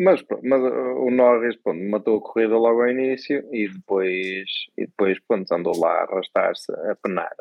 mas, 0.00 0.24
mas 0.42 0.62
o 0.62 1.10
Norris 1.10 1.56
pronto, 1.62 1.80
matou 1.80 2.18
a 2.18 2.20
corrida 2.20 2.56
logo 2.56 2.82
ao 2.82 2.88
início 2.88 3.46
e 3.52 3.68
depois, 3.68 4.48
e 4.76 4.86
depois 4.86 5.18
pronto, 5.28 5.52
andou 5.52 5.78
lá 5.78 5.92
a 5.92 6.02
arrastar-se, 6.04 6.72
a 6.72 6.96
penar. 6.96 7.34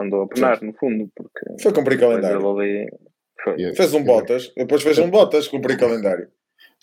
Andou 0.00 0.22
a 0.22 0.28
penar, 0.28 0.62
no 0.62 0.72
fundo, 0.74 1.10
porque. 1.14 1.62
Foi 1.62 1.72
cumprir 1.72 2.00
calendário. 2.00 2.48
Ali, 2.48 2.88
foi. 3.42 3.74
Fez 3.74 3.94
um 3.94 4.02
Bottas, 4.02 4.52
depois 4.56 4.82
fez 4.82 4.98
um 4.98 5.10
Bottas 5.10 5.48
cumprir 5.48 5.78
calendário 5.78 6.30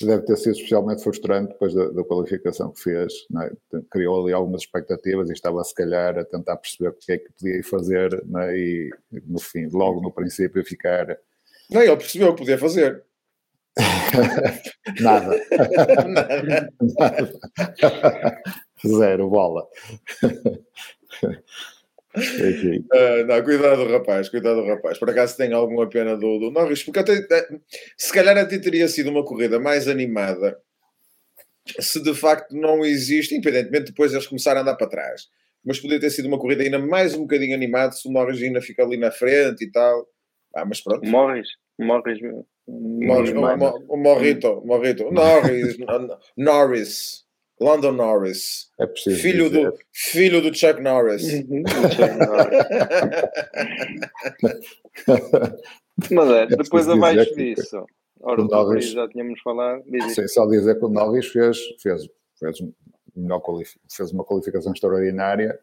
deve 0.02 0.24
ter 0.24 0.36
sido 0.36 0.56
especialmente 0.56 1.02
frustrante 1.02 1.54
depois 1.54 1.74
da, 1.74 1.90
da 1.90 2.04
qualificação 2.04 2.72
que 2.72 2.82
fez. 2.82 3.14
É? 3.42 3.52
Criou 3.90 4.24
ali 4.24 4.34
algumas 4.34 4.62
expectativas 4.62 5.30
e 5.30 5.34
estava, 5.34 5.64
se 5.64 5.74
calhar, 5.74 6.18
a 6.18 6.26
tentar 6.26 6.58
perceber 6.58 6.90
o 6.90 6.94
que 6.94 7.12
é 7.14 7.18
que 7.18 7.32
podia 7.32 7.64
fazer 7.64 8.14
é? 8.14 8.58
e, 8.58 8.90
no 9.26 9.40
fim, 9.40 9.68
logo 9.72 10.02
no 10.02 10.12
princípio, 10.12 10.66
ficar. 10.66 11.18
Não, 11.70 11.82
ele 11.82 11.96
percebeu 11.96 12.30
o 12.30 12.34
que 12.34 12.40
podia 12.40 12.58
fazer. 12.58 13.04
Nada. 15.00 15.36
Nada. 16.08 16.74
Nada. 17.82 18.42
Zero 18.86 19.30
bola. 19.30 19.68
Uh, 22.16 23.26
não, 23.28 23.44
cuidado, 23.44 23.88
rapaz, 23.88 24.30
cuidado, 24.30 24.66
rapaz. 24.66 24.98
Por 24.98 25.10
acaso 25.10 25.38
tem 25.38 25.54
alguma 25.54 25.88
pena 25.90 26.16
do, 26.16 26.40
do 26.40 26.52
Norris, 26.52 26.84
porque 26.84 27.00
até, 27.00 27.14
eh, 27.14 27.48
se 27.98 28.14
calhar 28.14 28.38
até 28.38 28.58
teria 28.58 28.88
sido 28.88 29.10
uma 29.10 29.24
corrida 29.24 29.60
mais 29.60 29.88
animada 29.88 30.58
se 31.80 32.02
de 32.02 32.14
facto 32.14 32.56
não 32.56 32.86
existe, 32.86 33.36
independentemente 33.36 33.86
depois 33.86 34.14
eles 34.14 34.28
começarem 34.28 34.60
a 34.60 34.62
andar 34.62 34.76
para 34.76 34.88
trás. 34.88 35.28
Mas 35.64 35.80
poderia 35.80 36.00
ter 36.00 36.12
sido 36.12 36.28
uma 36.28 36.38
corrida 36.38 36.64
ainda 36.64 36.78
mais 36.78 37.16
um 37.16 37.22
bocadinho 37.22 37.56
animada 37.56 37.92
se 37.92 38.08
o 38.08 38.12
Norris 38.12 38.42
ainda 38.42 38.62
fica 38.62 38.84
ali 38.84 38.98
na 38.98 39.12
frente 39.12 39.64
e 39.64 39.72
tal. 39.72 40.08
Ah, 40.56 40.64
mas 40.64 40.80
pronto. 40.82 41.06
Morris, 41.08 41.48
Morris, 41.80 42.20
Morris, 42.68 43.34
o 43.90 43.98
Morrito, 43.98 44.62
Morrito, 44.66 45.12
Norris, 45.12 45.78
Norris. 46.38 47.25
London 47.60 47.94
Norris. 47.94 48.70
É 48.80 48.86
preciso 48.86 49.22
filho, 49.22 49.50
do, 49.50 49.74
filho 49.94 50.42
do 50.42 50.54
Chuck 50.54 50.82
Norris. 50.82 51.24
Uhum, 51.24 51.64
Mas 56.12 56.30
é, 56.30 56.48
depois 56.48 56.90
abaixo 56.90 57.34
disso. 57.36 57.86
Ora, 58.22 58.42
o 58.42 58.46
Norris, 58.46 58.92
já 58.92 59.08
tínhamos 59.08 59.40
falado. 59.42 59.84
Sim, 60.10 60.28
só 60.28 60.46
dizer 60.48 60.78
que 60.78 60.86
o 60.86 60.90
Norris 60.90 61.28
fez, 61.28 61.58
fez, 61.82 62.08
fez, 62.40 62.58
melhor 63.16 63.42
fez 63.90 64.12
uma 64.12 64.24
qualificação 64.24 64.74
extraordinária 64.74 65.60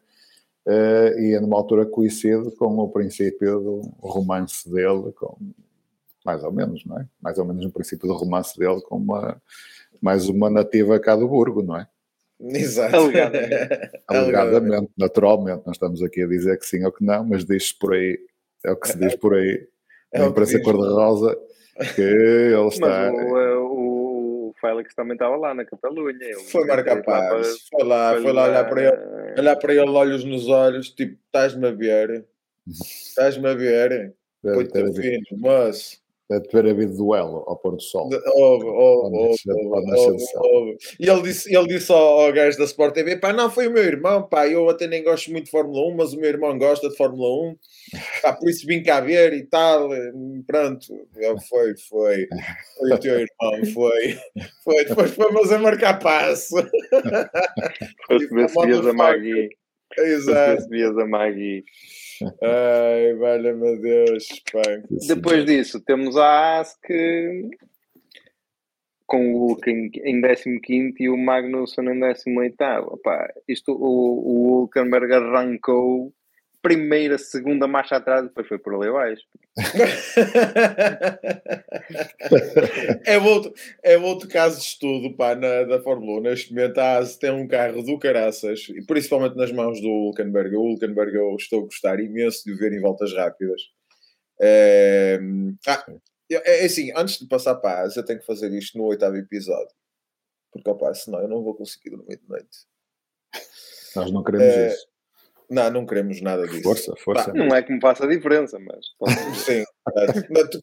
uh, 0.65 1.19
e 1.19 1.35
é 1.35 1.39
numa 1.39 1.57
altura 1.57 1.85
coincide 1.85 2.51
com 2.55 2.77
o 2.79 2.89
princípio 2.89 3.59
do 3.59 3.81
romance 4.01 4.69
dele, 4.69 5.11
com, 5.11 5.37
mais 6.25 6.43
ou 6.43 6.51
menos, 6.51 6.83
não 6.85 6.99
é? 6.99 7.07
Mais 7.21 7.37
ou 7.37 7.45
menos 7.45 7.63
no 7.63 7.71
princípio 7.71 8.07
do 8.07 8.13
romance 8.13 8.57
dele 8.57 8.81
com 8.81 8.97
uma 8.97 9.41
mais 10.03 10.27
uma 10.27 10.49
nativa 10.49 10.99
cá 10.99 11.15
do 11.15 11.29
Burgo, 11.29 11.63
não 11.63 11.77
é? 11.77 11.87
Exato. 12.41 12.93
Alegadamente. 12.93 14.01
Alegadamente, 14.05 14.91
naturalmente. 14.97 15.63
Não 15.65 15.71
estamos 15.71 16.03
aqui 16.03 16.23
a 16.23 16.27
dizer 16.27 16.59
que 16.59 16.65
sim 16.65 16.83
ou 16.83 16.91
que 16.91 17.05
não, 17.05 17.23
mas 17.23 17.45
diz 17.45 17.71
por 17.71 17.93
aí, 17.93 18.19
é 18.65 18.71
o 18.71 18.75
que 18.75 18.89
se 18.89 18.99
diz 18.99 19.15
por 19.15 19.33
aí, 19.33 19.65
é 20.11 20.19
na 20.19 20.25
imprensa 20.25 20.61
cor-de-rosa, 20.61 21.39
que 21.95 22.01
ele 22.01 22.67
está... 22.67 23.11
Mas 23.13 23.31
o, 23.31 23.37
eh, 23.37 23.55
o, 23.55 24.53
Félix 24.59 24.93
também 24.93 25.13
estava 25.13 25.37
lá 25.37 25.53
na 25.53 25.63
Catalunha. 25.63 26.37
Foi 26.51 26.65
marcar 26.65 27.01
paz, 27.01 27.65
foi 27.69 27.83
lá, 27.85 28.21
foi 28.21 28.33
lá 28.33 28.43
olhar 28.43 28.69
para 28.69 28.81
ele, 28.81 29.39
olhar 29.39 29.55
para 29.55 29.73
ele, 29.73 29.89
olhos 29.89 30.23
nos 30.25 30.49
olhos, 30.49 30.89
tipo, 30.89 31.17
estás-me 31.25 31.67
a 31.67 31.71
ver? 31.71 32.25
Estás-me 32.67 33.47
a 33.47 33.53
ver? 33.53 34.13
Muito 34.43 34.93
fino, 34.93 35.23
mas 35.39 36.02
Ter 36.41 36.67
havido 36.67 36.95
duelo 36.95 37.43
ao 37.47 37.57
pôr 37.57 37.75
do 37.75 37.81
sol. 37.81 38.09
Houve, 38.35 38.65
houve, 38.65 39.17
houve. 40.37 40.77
E 40.99 41.09
ele 41.09 41.21
disse, 41.21 41.55
ele 41.55 41.67
disse 41.67 41.91
ao, 41.91 42.21
ao 42.21 42.33
gajo 42.33 42.57
da 42.57 42.65
Sport 42.65 42.93
TV: 42.93 43.17
pá, 43.17 43.33
não, 43.33 43.49
foi 43.49 43.67
o 43.67 43.71
meu 43.71 43.83
irmão, 43.83 44.23
pá, 44.23 44.47
eu 44.47 44.69
até 44.69 44.87
nem 44.87 45.03
gosto 45.03 45.31
muito 45.31 45.45
de 45.45 45.51
Fórmula 45.51 45.85
1, 45.91 45.95
mas 45.95 46.13
o 46.13 46.19
meu 46.19 46.29
irmão 46.29 46.57
gosta 46.57 46.89
de 46.89 46.95
Fórmula 46.95 47.49
1, 47.51 47.55
pá, 48.21 48.33
por 48.33 48.49
isso 48.49 48.65
vim 48.65 48.83
cá 48.83 48.99
ver 49.01 49.33
e 49.33 49.43
tal. 49.43 49.89
Pronto, 50.47 50.87
foi, 51.49 51.75
foi. 51.89 52.27
Foi 52.77 52.91
o 52.91 52.97
teu 52.99 53.13
irmão, 53.19 53.65
foi. 53.73 54.17
Foi, 54.63 54.85
depois 54.85 55.11
fomos 55.11 55.51
a 55.51 55.59
marcar 55.59 55.99
passo. 55.99 56.55
Se 56.57 58.27
vias 58.65 58.87
a 58.87 58.93
Maggie. 58.93 59.49
Exato. 59.97 60.61
Se 60.61 60.69
a 60.83 61.05
Maggie. 61.05 61.63
Ai, 62.41 63.13
valha 63.15 63.53
meu 63.53 63.79
Deus. 63.79 64.27
Pai. 64.51 64.83
Depois 65.07 65.45
disso, 65.45 65.81
temos 65.81 66.15
a 66.17 66.59
AS 66.59 66.77
que 66.83 67.49
com 69.05 69.33
o 69.33 69.37
Hulk 69.47 69.69
em, 69.69 69.91
em 70.03 70.59
15 70.59 70.95
e 70.99 71.09
o 71.09 71.17
Magnusson 71.17 71.83
em 71.83 71.99
18. 71.99 72.55
Opa, 72.87 73.31
isto, 73.47 73.71
o, 73.71 73.77
o 73.77 74.61
Hulkenberg 74.61 75.13
arrancou 75.13 76.13
primeira, 76.63 77.17
segunda 77.17 77.67
marcha 77.67 77.97
atrás, 77.97 78.23
depois 78.23 78.47
foi 78.47 78.57
por 78.57 78.73
ali 78.73 78.87
abaixo. 78.87 79.21
é, 83.05 83.19
outro, 83.19 83.53
é 83.83 83.97
outro 83.97 84.29
caso 84.29 84.59
de 84.59 84.63
estudo 84.63 85.13
pá, 85.17 85.35
na, 85.35 85.63
da 85.63 85.81
Fórmula 85.81 86.21
1. 86.21 86.23
Neste 86.23 86.53
momento 86.53 86.77
a 86.77 86.99
ASE 86.99 87.19
tem 87.19 87.31
um 87.31 87.45
carro 87.45 87.83
do 87.83 87.99
caraças, 87.99 88.69
e 88.69 88.81
principalmente 88.85 89.35
nas 89.35 89.51
mãos 89.51 89.81
do 89.81 89.89
Hulkenberg. 89.89 90.55
O 90.55 90.61
Hulkenberg 90.61 91.13
eu 91.13 91.35
estou 91.35 91.59
a 91.59 91.65
gostar 91.65 91.99
imenso 91.99 92.45
de 92.45 92.53
o 92.53 92.57
ver 92.57 92.71
em 92.71 92.79
voltas 92.79 93.13
rápidas. 93.13 93.61
É, 94.41 95.19
ah, 95.67 95.85
é, 96.31 96.61
é 96.61 96.65
assim, 96.65 96.93
antes 96.95 97.19
de 97.19 97.27
passar 97.27 97.55
para 97.55 97.81
a 97.81 97.83
ASE, 97.83 97.97
eu 97.97 98.05
tenho 98.05 98.21
que 98.21 98.25
fazer 98.25 98.49
isto 98.53 98.77
no 98.77 98.85
oitavo 98.85 99.17
episódio. 99.17 99.75
Porque, 100.49 100.69
opa, 100.69 100.93
senão 100.93 101.19
eu 101.19 101.27
não 101.27 101.43
vou 101.43 101.55
conseguir 101.55 101.89
dormir 101.89 102.17
de 102.17 102.29
noite. 102.29 102.65
Nós 103.97 104.09
não 104.11 104.23
queremos 104.23 104.47
é, 104.47 104.67
isso. 104.69 104.92
Não, 105.49 105.69
não 105.71 105.85
queremos 105.85 106.21
nada 106.21 106.47
disso. 106.47 106.63
Força, 106.63 106.93
força. 106.97 107.31
Pá, 107.31 107.37
não 107.37 107.55
é 107.55 107.61
que 107.61 107.71
me 107.71 107.79
faça 107.81 108.05
a 108.05 108.07
diferença, 108.07 108.57
mas. 108.59 108.85
Sim. 109.45 109.63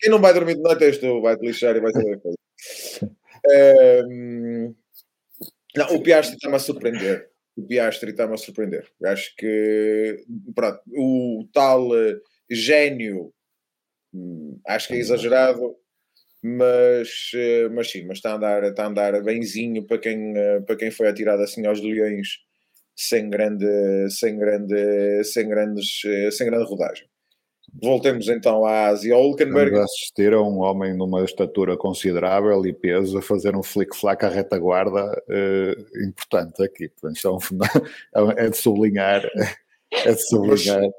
Quem 0.01 0.11
não 0.11 0.21
vai 0.21 0.33
dormir 0.33 0.55
de 0.55 0.63
noite 0.63 0.85
és 0.85 0.99
tu, 0.99 1.21
vai-te 1.21 1.47
lixar 1.47 1.77
e 1.77 1.81
vai 1.81 1.93
saber 1.93 2.21
coisa. 2.21 2.37
É... 3.51 4.03
Não, 5.77 5.95
o 5.95 6.03
Piastri 6.03 6.37
está-me 6.37 6.57
a 6.57 6.59
surpreender. 6.59 7.31
o 7.57 7.63
Piastri 7.63 8.11
está-me 8.11 8.35
a 8.35 8.37
surpreender. 8.37 8.89
Eu 9.01 9.11
acho 9.11 9.35
que 9.37 10.25
pronto, 10.55 10.81
o 10.89 11.49
tal 11.53 11.97
eh, 11.97 12.19
gênio 12.51 13.33
hum, 14.13 14.61
acho 14.67 14.89
que 14.89 14.95
é 14.95 14.99
exagerado, 14.99 15.77
mas, 16.43 17.31
eh, 17.35 17.69
mas 17.69 17.91
sim, 17.91 18.05
mas 18.07 18.19
está 18.19 18.33
a 18.33 18.37
andar, 18.37 18.65
está 18.65 18.85
a 18.85 18.89
andar 18.89 19.23
benzinho 19.23 19.87
para 19.87 19.99
quem, 19.99 20.37
eh, 20.37 20.61
para 20.61 20.77
quem 20.77 20.91
foi 20.91 21.09
atirado 21.09 21.43
assim 21.43 21.67
aos 21.67 21.81
leões 21.81 22.39
sem 23.01 23.31
grande, 23.31 23.67
sem 24.11 24.39
grande, 24.39 25.25
sem 25.25 25.49
grandes, 25.49 26.03
sem 26.33 26.47
grande 26.47 26.69
rodagem. 26.69 27.09
Voltemos 27.83 28.29
então 28.29 28.67
à 28.67 28.89
Ásia. 28.89 29.17
O 29.17 29.29
Hulkenberg. 29.29 29.77
Assistir 29.79 30.33
a 30.35 30.43
um 30.43 30.59
homem 30.59 30.95
numa 30.95 31.25
estatura 31.25 31.77
considerável 31.77 32.67
e 32.67 32.73
peso 32.73 33.19
a 33.19 33.23
fazer 33.23 33.57
um 33.57 33.63
flick-flack 33.63 34.25
à 34.25 34.29
retaguarda 34.29 35.07
uh, 35.29 36.05
importante 36.05 36.63
aqui. 36.63 36.89
Portanto, 36.89 37.39
é, 38.37 38.45
é 38.47 38.51
de 38.51 38.57
sublinhar. 38.57 39.23
É 39.93 40.13
de. 40.13 40.93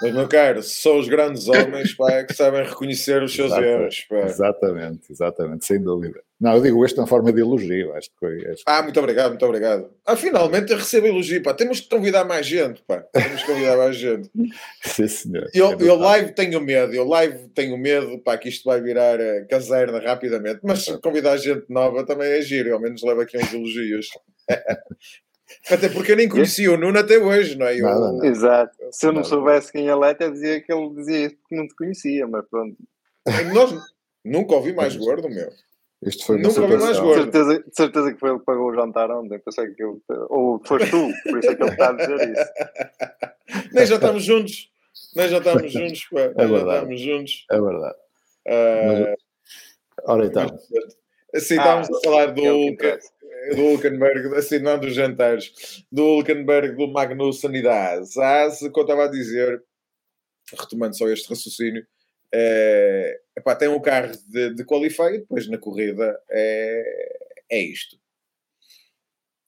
Mas, 0.00 0.12
meu 0.12 0.28
caro, 0.28 0.62
são 0.62 0.98
os 0.98 1.08
grandes 1.08 1.48
homens 1.48 1.94
pá, 1.94 2.22
que 2.22 2.34
sabem 2.34 2.62
reconhecer 2.62 3.22
os 3.22 3.34
seus 3.34 3.50
erros. 3.52 4.06
Pá. 4.08 4.20
Exatamente, 4.20 5.10
exatamente, 5.10 5.66
sem 5.66 5.80
dúvida. 5.80 6.20
Não, 6.40 6.54
eu 6.54 6.62
digo 6.62 6.84
isto 6.84 7.00
na 7.00 7.06
forma 7.06 7.32
de 7.32 7.40
elogio. 7.40 7.92
Acho 7.94 8.10
que 8.10 8.16
foi, 8.20 8.46
acho 8.46 8.62
Ah, 8.64 8.80
muito 8.82 8.98
obrigado, 9.00 9.30
muito 9.30 9.44
obrigado. 9.44 9.90
Ah, 10.06 10.14
finalmente 10.14 10.70
eu 10.70 10.78
recebo 10.78 11.08
elogio. 11.08 11.42
Pá. 11.42 11.52
Temos 11.52 11.80
que 11.80 11.88
convidar 11.88 12.24
mais 12.24 12.46
gente. 12.46 12.80
Pá. 12.86 13.00
Temos 13.12 13.42
que 13.42 13.46
convidar 13.50 13.76
mais 13.76 13.96
gente. 13.96 14.30
Sim, 14.84 15.08
senhor. 15.08 15.50
Eu, 15.52 15.72
é 15.72 15.76
eu 15.80 15.96
live 15.96 16.32
tenho 16.32 16.60
medo. 16.60 16.94
Eu 16.94 17.04
live 17.08 17.48
tenho 17.48 17.76
medo 17.76 18.18
pá, 18.20 18.38
que 18.38 18.48
isto 18.48 18.64
vai 18.64 18.80
virar 18.80 19.18
uh, 19.18 19.48
caserna 19.48 19.98
rapidamente. 19.98 20.60
Mas 20.62 20.86
convidar 21.02 21.36
gente 21.38 21.64
nova 21.68 22.06
também 22.06 22.30
é 22.30 22.40
giro. 22.42 22.72
Ao 22.72 22.80
menos 22.80 23.02
leva 23.02 23.22
aqui 23.22 23.36
uns 23.36 23.52
elogios. 23.52 24.06
Até 25.70 25.88
porque 25.88 26.12
eu 26.12 26.16
nem 26.16 26.28
conhecia 26.28 26.72
o 26.72 26.76
Nuno 26.76 26.98
até 26.98 27.18
hoje, 27.18 27.56
não 27.56 27.66
é? 27.66 27.76
Eu. 27.78 28.24
Exato. 28.24 28.76
Se 28.90 29.06
eu 29.06 29.12
não 29.12 29.24
soubesse 29.24 29.72
quem 29.72 29.88
ele 29.88 30.04
é, 30.04 30.10
até 30.10 30.30
dizia 30.30 30.60
que 30.60 30.72
ele 30.72 30.94
dizia 30.94 31.30
que 31.30 31.56
não 31.56 31.66
te 31.66 31.74
conhecia, 31.74 32.26
mas 32.26 32.44
pronto. 32.48 32.76
Nós 33.52 33.74
nunca 34.24 34.54
ouvi 34.54 34.72
mais 34.72 34.96
gordo, 34.96 35.28
meu. 35.28 35.50
Isto 36.02 36.26
foi 36.26 36.38
Nunca 36.38 36.60
ouvi 36.60 36.76
mais 36.76 36.98
gordo. 36.98 37.26
De 37.26 37.32
certeza, 37.32 37.58
de 37.58 37.76
certeza 37.76 38.12
que 38.12 38.20
foi 38.20 38.30
ele 38.30 38.38
que 38.38 38.44
pagou 38.44 38.70
o 38.70 38.74
jantar 38.74 39.10
ontem. 39.10 39.38
Pensei 39.38 39.68
que 39.74 39.82
eu, 39.82 40.00
ou 40.28 40.60
foste 40.64 40.90
tu, 40.90 41.08
por 41.24 41.38
isso 41.38 41.50
é 41.50 41.56
que 41.56 41.62
ele 41.62 41.70
está 41.70 41.90
a 41.90 41.92
dizer 41.92 42.30
isso. 42.30 43.70
Nem 43.74 43.86
já 43.86 43.94
estamos 43.96 44.22
juntos. 44.22 44.70
Nem 45.16 45.28
já 45.28 45.38
estamos 45.38 45.72
juntos. 45.72 46.04
Pá. 46.10 46.20
É 46.20 46.46
verdade. 46.46 46.64
Já 46.64 46.74
estamos 46.74 47.00
juntos. 47.00 47.46
É 47.50 47.60
verdade. 47.60 47.96
Uh, 48.46 49.06
Mas, 49.06 49.16
ora 50.04 50.26
então. 50.26 50.58
Assim, 51.34 51.54
estávamos 51.56 51.88
ah, 51.90 51.96
a 51.96 52.00
falar 52.04 52.26
do, 52.26 52.42
é 52.42 52.98
do 53.54 53.62
Hulkenberg, 53.62 54.34
assim, 54.36 54.58
não 54.58 54.78
dos 54.78 54.94
jantares, 54.94 55.84
do 55.90 56.04
Hulkenberg, 56.04 56.76
do 56.76 56.92
Magnussen 56.92 57.54
e 57.56 57.62
da 57.62 57.72
Haas. 57.72 58.16
A 58.16 58.26
Haas, 58.26 58.62
eu 58.62 58.68
estava 58.68 59.04
a 59.04 59.10
dizer, 59.10 59.62
retomando 60.58 60.96
só 60.96 61.08
este 61.08 61.28
raciocínio, 61.28 61.86
é, 62.32 63.20
epá, 63.36 63.56
tem 63.56 63.68
um 63.68 63.80
carro 63.80 64.12
de, 64.28 64.54
de 64.54 64.64
qualify 64.64 65.14
e 65.14 65.18
depois 65.18 65.48
na 65.48 65.58
corrida 65.58 66.20
é, 66.30 67.18
é 67.50 67.60
isto. 67.60 67.96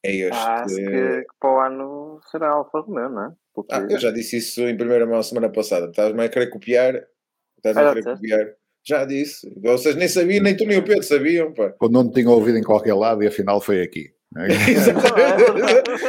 É 0.03 0.13
este. 0.13 0.33
Ah, 0.33 0.65
que, 0.67 0.77
que 0.77 1.27
para 1.39 1.51
o 1.51 1.61
ano 1.61 2.21
será 2.31 2.51
Alfa 2.51 2.81
Romeo, 2.81 3.11
não 3.11 3.27
é? 3.27 3.35
Porque... 3.53 3.75
Ah, 3.75 3.87
eu 3.91 3.99
já 3.99 4.11
disse 4.11 4.39
isso 4.39 4.63
em 4.63 4.77
primeira 4.77 5.07
mão 5.07 5.23
semana 5.23 5.51
passada. 5.51 5.91
Estás-me 5.91 6.25
a 6.25 6.29
querer 6.29 6.49
copiar? 6.49 7.07
Estás 7.59 7.77
a 7.77 7.93
querer 7.93 8.05
copiar? 8.05 8.57
Já 8.85 9.05
disse. 9.05 9.53
Vocês 9.63 9.95
nem 9.95 10.09
sabiam, 10.09 10.43
nem 10.43 10.57
tu 10.57 10.65
nem 10.65 10.79
o 10.79 10.83
Pedro 10.83 11.03
sabiam. 11.03 11.53
Pá. 11.53 11.71
Quando 11.79 11.93
não 11.93 12.11
tinha 12.11 12.31
ouvido 12.31 12.59
em 12.59 12.63
qualquer 12.63 12.95
lado 12.95 13.23
e 13.23 13.27
afinal 13.27 13.61
foi 13.61 13.83
aqui. 13.83 14.13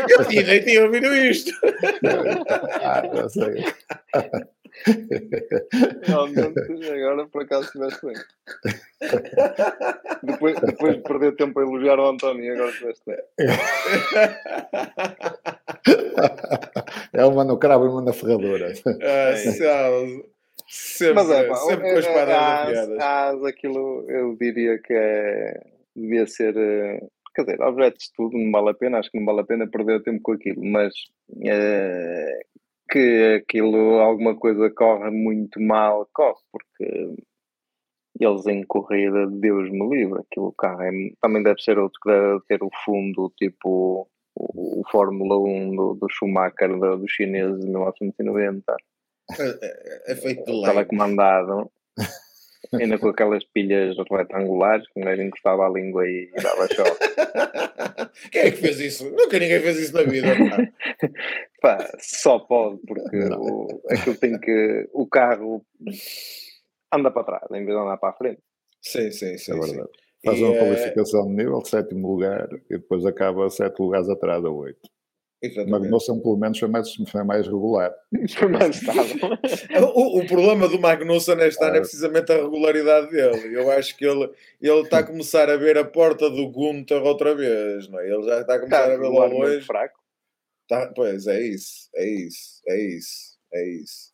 eu 0.09 0.25
tinha, 0.27 0.43
nem 0.43 0.63
tinha 0.63 0.83
ouvido 0.83 1.15
isto. 1.15 1.51
ah, 2.83 3.01
eu 3.13 3.29
sei. 3.29 3.65
agora 6.93 7.27
por 7.27 7.43
acaso 7.43 7.65
estiveste 7.65 8.05
bem. 8.05 8.15
Depois, 10.23 10.59
depois 10.59 10.95
de 10.97 11.01
perder 11.01 11.35
tempo 11.35 11.59
a 11.59 11.63
elogiar 11.63 11.99
o 11.99 12.09
António, 12.09 12.53
agora 12.53 12.69
estiveste 12.69 13.03
bem. 13.07 13.17
É 17.13 17.25
uma 17.25 17.43
no 17.43 17.57
cravo 17.57 17.85
e 17.85 17.89
uma 17.89 18.01
na 18.01 18.13
ferradura. 18.13 18.71
Ah, 19.01 19.35
Sempre, 20.73 21.15
Mas 21.15 21.29
é, 21.29 21.47
pá, 21.49 21.55
sempre 21.57 21.91
com 21.91 21.97
as 21.99 22.05
é, 22.05 22.13
paradas 22.13 22.77
é, 22.77 22.87
piadas. 22.87 22.99
As, 23.01 23.43
aquilo 23.43 24.09
eu 24.09 24.37
diria 24.37 24.79
que 24.79 24.93
é, 24.93 25.61
devia 25.93 26.25
ser. 26.25 26.55
Eh, 26.55 27.05
quer 27.35 27.41
dizer, 27.43 27.61
objeto 27.61 27.97
de 27.97 28.03
estudo 28.03 28.37
não 28.37 28.49
vale 28.53 28.69
a 28.69 28.73
pena, 28.73 28.99
acho 28.99 29.11
que 29.11 29.19
não 29.19 29.25
vale 29.25 29.41
a 29.41 29.43
pena 29.43 29.69
perder 29.69 30.01
tempo 30.01 30.21
com 30.23 30.31
aquilo, 30.31 30.63
mas 30.63 30.93
é, 31.43 32.39
que 32.89 33.41
aquilo, 33.43 33.99
alguma 33.99 34.33
coisa 34.33 34.69
corre 34.69 35.11
muito 35.11 35.59
mal, 35.59 36.07
corre, 36.13 36.39
porque 36.53 37.15
eles 38.17 38.47
em 38.47 38.63
corrida, 38.63 39.27
Deus 39.27 39.69
me 39.69 39.89
livre, 39.89 40.21
aquilo 40.21 40.53
carro 40.53 40.83
é, 40.83 40.91
também 41.21 41.43
deve 41.43 41.61
ser 41.61 41.77
outro 41.79 41.99
que 42.01 42.09
deve 42.09 42.39
ter 42.47 42.63
o 42.63 42.69
fundo, 42.85 43.29
tipo 43.37 44.07
o, 44.35 44.79
o 44.79 44.83
Fórmula 44.89 45.37
1 45.37 45.75
do, 45.75 45.95
do 45.95 46.07
Schumacher, 46.09 46.79
do, 46.79 46.97
dos 46.97 47.11
chineses 47.11 47.59
de 47.59 47.67
1990 47.67 48.73
é, 49.39 50.11
é 50.11 50.15
feito 50.15 50.43
de 50.45 50.51
lei. 50.51 50.63
Telecomandado. 50.63 51.71
Ainda 52.73 52.97
com 52.97 53.09
aquelas 53.09 53.43
pilhas 53.43 53.97
retangulares 54.09 54.87
que 54.87 54.99
um 54.99 55.03
gajo 55.03 55.21
encostava 55.21 55.65
a 55.65 55.69
língua 55.69 56.07
e 56.07 56.31
dava 56.41 56.67
choque. 56.67 58.29
Quem 58.31 58.41
é 58.43 58.51
que 58.51 58.57
fez 58.57 58.79
isso? 58.79 59.09
Nunca 59.09 59.39
ninguém 59.39 59.59
fez 59.59 59.79
isso 59.79 59.93
na 59.93 60.03
vida. 60.03 60.27
Pá, 61.61 61.91
só 61.99 62.39
pode, 62.39 62.79
porque 62.87 63.17
o, 63.37 63.81
aquilo 63.89 64.15
tem 64.15 64.39
que. 64.39 64.89
O 64.93 65.05
carro 65.07 65.65
anda 66.93 67.11
para 67.11 67.23
trás 67.23 67.51
em 67.51 67.65
vez 67.65 67.77
de 67.77 67.83
andar 67.83 67.97
para 67.97 68.09
a 68.09 68.13
frente. 68.13 68.41
Sim, 68.81 69.11
sim, 69.11 69.37
sim. 69.37 69.51
É 69.51 69.59
verdade. 69.59 69.89
Sim. 69.89 70.01
Faz 70.23 70.39
uma 70.39 70.55
é 70.55 70.59
qualificação 70.59 71.27
de 71.27 71.33
nível, 71.33 71.65
sétimo 71.65 72.07
lugar, 72.07 72.47
e 72.69 72.77
depois 72.77 73.05
acaba 73.05 73.49
sete 73.49 73.79
lugares 73.79 74.07
atrás 74.07 74.45
a 74.45 74.49
oito. 74.49 74.89
Exatamente. 75.41 75.71
Magnussen, 75.71 76.19
pelo 76.21 76.37
menos, 76.37 76.59
foi 76.59 76.67
mais, 76.67 76.93
foi 76.93 77.23
mais 77.23 77.47
regular. 77.47 77.91
Foi 78.37 78.47
mais 78.47 78.75
estável. 78.75 79.17
o, 79.95 80.19
o, 80.19 80.27
problema 80.27 80.67
do 80.67 80.79
Magnussen 80.79 81.35
neste 81.35 81.63
ano 81.63 81.77
é 81.77 81.79
precisamente 81.79 82.31
a 82.31 82.35
regularidade 82.35 83.09
dele. 83.09 83.57
Eu 83.57 83.71
acho 83.71 83.97
que 83.97 84.05
ele, 84.05 84.29
ele 84.61 84.81
está 84.81 84.99
a 84.99 85.03
começar 85.03 85.49
a 85.49 85.57
ver 85.57 85.79
a 85.79 85.83
porta 85.83 86.29
do 86.29 86.47
Gunther 86.51 87.01
outra 87.01 87.33
vez, 87.33 87.87
não 87.89 87.99
é? 87.99 88.07
Ele 88.07 88.23
já 88.23 88.41
está 88.41 88.55
a 88.55 88.59
começar 88.59 88.81
está 88.81 88.93
a 88.93 88.97
ver 88.97 89.09
lá 89.09 89.25
longe. 89.25 89.61
Fraco. 89.65 89.99
Tá, 90.67 90.91
pois, 90.95 91.25
é 91.25 91.41
isso, 91.41 91.89
é 91.95 92.07
isso, 92.07 92.61
é 92.67 92.81
isso, 92.81 93.37
é 93.53 93.69
isso. 93.69 94.11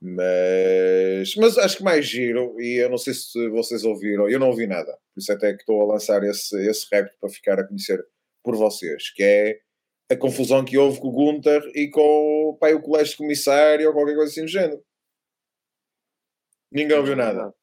Mas, 0.00 1.34
mas 1.36 1.56
acho 1.58 1.78
que 1.78 1.82
mais 1.82 2.04
giro, 2.04 2.60
e 2.60 2.76
eu 2.82 2.90
não 2.90 2.98
sei 2.98 3.14
se 3.14 3.48
vocês 3.48 3.84
ouviram, 3.84 4.28
eu 4.28 4.38
não 4.38 4.48
ouvi 4.48 4.66
nada, 4.66 4.92
por 5.14 5.20
isso 5.20 5.32
até 5.32 5.52
que 5.54 5.60
estou 5.60 5.80
a 5.80 5.94
lançar 5.94 6.22
esse, 6.24 6.54
esse 6.68 6.86
rap 6.92 7.10
para 7.18 7.30
ficar 7.30 7.58
a 7.58 7.66
conhecer 7.66 8.04
por 8.44 8.54
vocês, 8.54 9.10
que 9.14 9.22
é 9.22 9.60
a 10.10 10.16
confusão 10.16 10.64
que 10.64 10.78
houve 10.78 11.00
com 11.00 11.08
o 11.08 11.12
Gunter 11.12 11.62
e 11.74 11.88
com 11.88 12.56
pai, 12.58 12.74
o 12.74 12.80
colégio 12.80 13.12
de 13.12 13.18
comissário 13.18 13.88
ou 13.88 13.92
qualquer 13.92 14.16
coisa 14.16 14.30
assim 14.30 14.42
do 14.42 14.48
género. 14.48 14.82
Ninguém 16.72 16.96
ouviu 16.96 17.16
nada. 17.16 17.54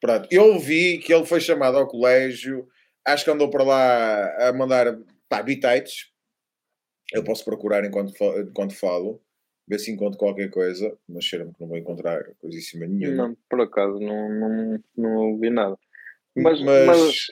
Pronto, 0.00 0.28
eu 0.30 0.54
ouvi 0.54 0.98
que 0.98 1.12
ele 1.12 1.24
foi 1.24 1.40
chamado 1.40 1.78
ao 1.78 1.88
colégio, 1.88 2.68
acho 3.04 3.24
que 3.24 3.30
andou 3.30 3.48
para 3.48 3.64
lá 3.64 4.48
a 4.48 4.52
mandar 4.52 4.98
pá, 5.28 5.42
bitites. 5.42 6.10
Eu 7.12 7.22
posso 7.22 7.44
procurar 7.44 7.84
enquanto, 7.84 8.12
enquanto 8.40 8.74
falo, 8.74 9.22
ver 9.66 9.78
se 9.78 9.90
encontro 9.90 10.18
qualquer 10.18 10.50
coisa, 10.50 10.96
mas 11.08 11.24
cheira-me 11.24 11.52
que 11.54 11.60
não 11.60 11.68
vou 11.68 11.78
encontrar 11.78 12.24
coisíssima 12.38 12.86
nenhuma. 12.86 13.28
Não, 13.28 13.36
por 13.48 13.60
acaso 13.60 13.98
não, 14.00 14.28
não, 14.28 14.84
não 14.96 15.16
ouvi 15.32 15.50
nada. 15.50 15.78
Mas, 16.36 16.60
mas, 16.60 16.86
mas, 16.86 17.26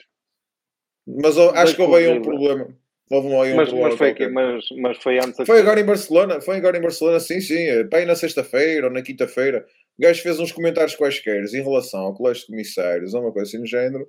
mas 1.05 1.37
acho 1.37 1.75
que 1.75 1.81
houve 1.81 1.97
aí 1.97 2.17
um 2.17 2.21
problema. 2.21 2.75
Houve 3.09 3.27
um, 3.27 3.55
mas, 3.55 3.71
mas, 3.71 3.95
foi 3.95 4.09
aqui, 4.09 4.27
mas, 4.27 4.65
mas 4.77 4.97
foi 4.97 5.19
antes. 5.19 5.45
Foi 5.45 5.59
agora 5.59 5.79
em 5.79 5.85
Barcelona, 5.85 6.41
foi 6.41 6.57
agora 6.57 6.77
em 6.77 6.81
Barcelona, 6.81 7.19
sim, 7.19 7.39
sim. 7.39 7.83
Bem 7.83 8.05
na 8.05 8.15
sexta-feira 8.15 8.87
ou 8.87 8.93
na 8.93 9.03
quinta-feira. 9.03 9.63
O 9.97 10.01
gajo 10.01 10.23
fez 10.23 10.39
uns 10.39 10.51
comentários 10.51 10.95
quaisquer 10.95 11.43
em 11.43 11.63
relação 11.63 12.01
ao 12.01 12.15
colégio 12.15 12.41
de 12.41 12.47
comissários 12.47 13.13
ou 13.13 13.21
uma 13.21 13.31
coisa 13.31 13.47
assim 13.47 13.59
do 13.59 13.67
género. 13.67 14.07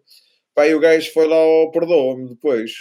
E 0.59 0.75
o 0.75 0.81
gajo 0.81 1.13
foi 1.13 1.29
lá 1.29 1.37
ao 1.37 1.71
perdoa-me 1.71 2.31
depois. 2.31 2.73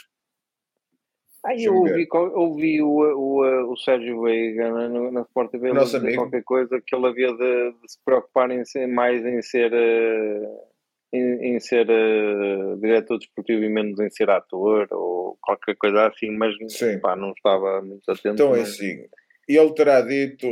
Ah, 1.44 1.54
eu 1.56 1.76
ouvi, 1.76 2.08
ouvi 2.12 2.82
o, 2.82 2.88
o, 2.88 3.74
o 3.74 3.78
Sérgio 3.78 4.24
Veiga 4.24 4.72
na, 4.72 5.12
na 5.12 5.22
Sport 5.22 5.52
TV 5.52 5.74
dizer 5.74 6.16
qualquer 6.16 6.44
coisa 6.44 6.82
que 6.84 6.96
ele 6.96 7.06
havia 7.06 7.32
de, 7.34 7.72
de 7.74 7.92
se 7.92 8.00
preocupar 8.04 8.50
em 8.50 8.64
ser, 8.64 8.88
mais 8.88 9.24
em 9.24 9.42
ser. 9.42 9.72
Uh 9.72 10.75
em, 11.16 11.56
em 11.56 11.60
ser 11.60 11.88
uh, 11.90 12.78
diretor 12.80 13.18
desportivo 13.18 13.64
e 13.64 13.70
menos 13.70 14.00
em 14.00 14.10
ser 14.10 14.30
ator 14.30 14.88
ou 14.92 15.38
qualquer 15.42 15.76
coisa 15.76 16.08
assim, 16.08 16.32
mas 16.32 16.54
pá, 17.02 17.16
não 17.16 17.32
estava 17.32 17.82
muito 17.82 18.10
atento. 18.10 18.34
Então 18.34 18.56
é 18.56 18.62
assim, 18.62 19.06
ele 19.48 19.74
terá 19.74 20.02
dito, 20.02 20.46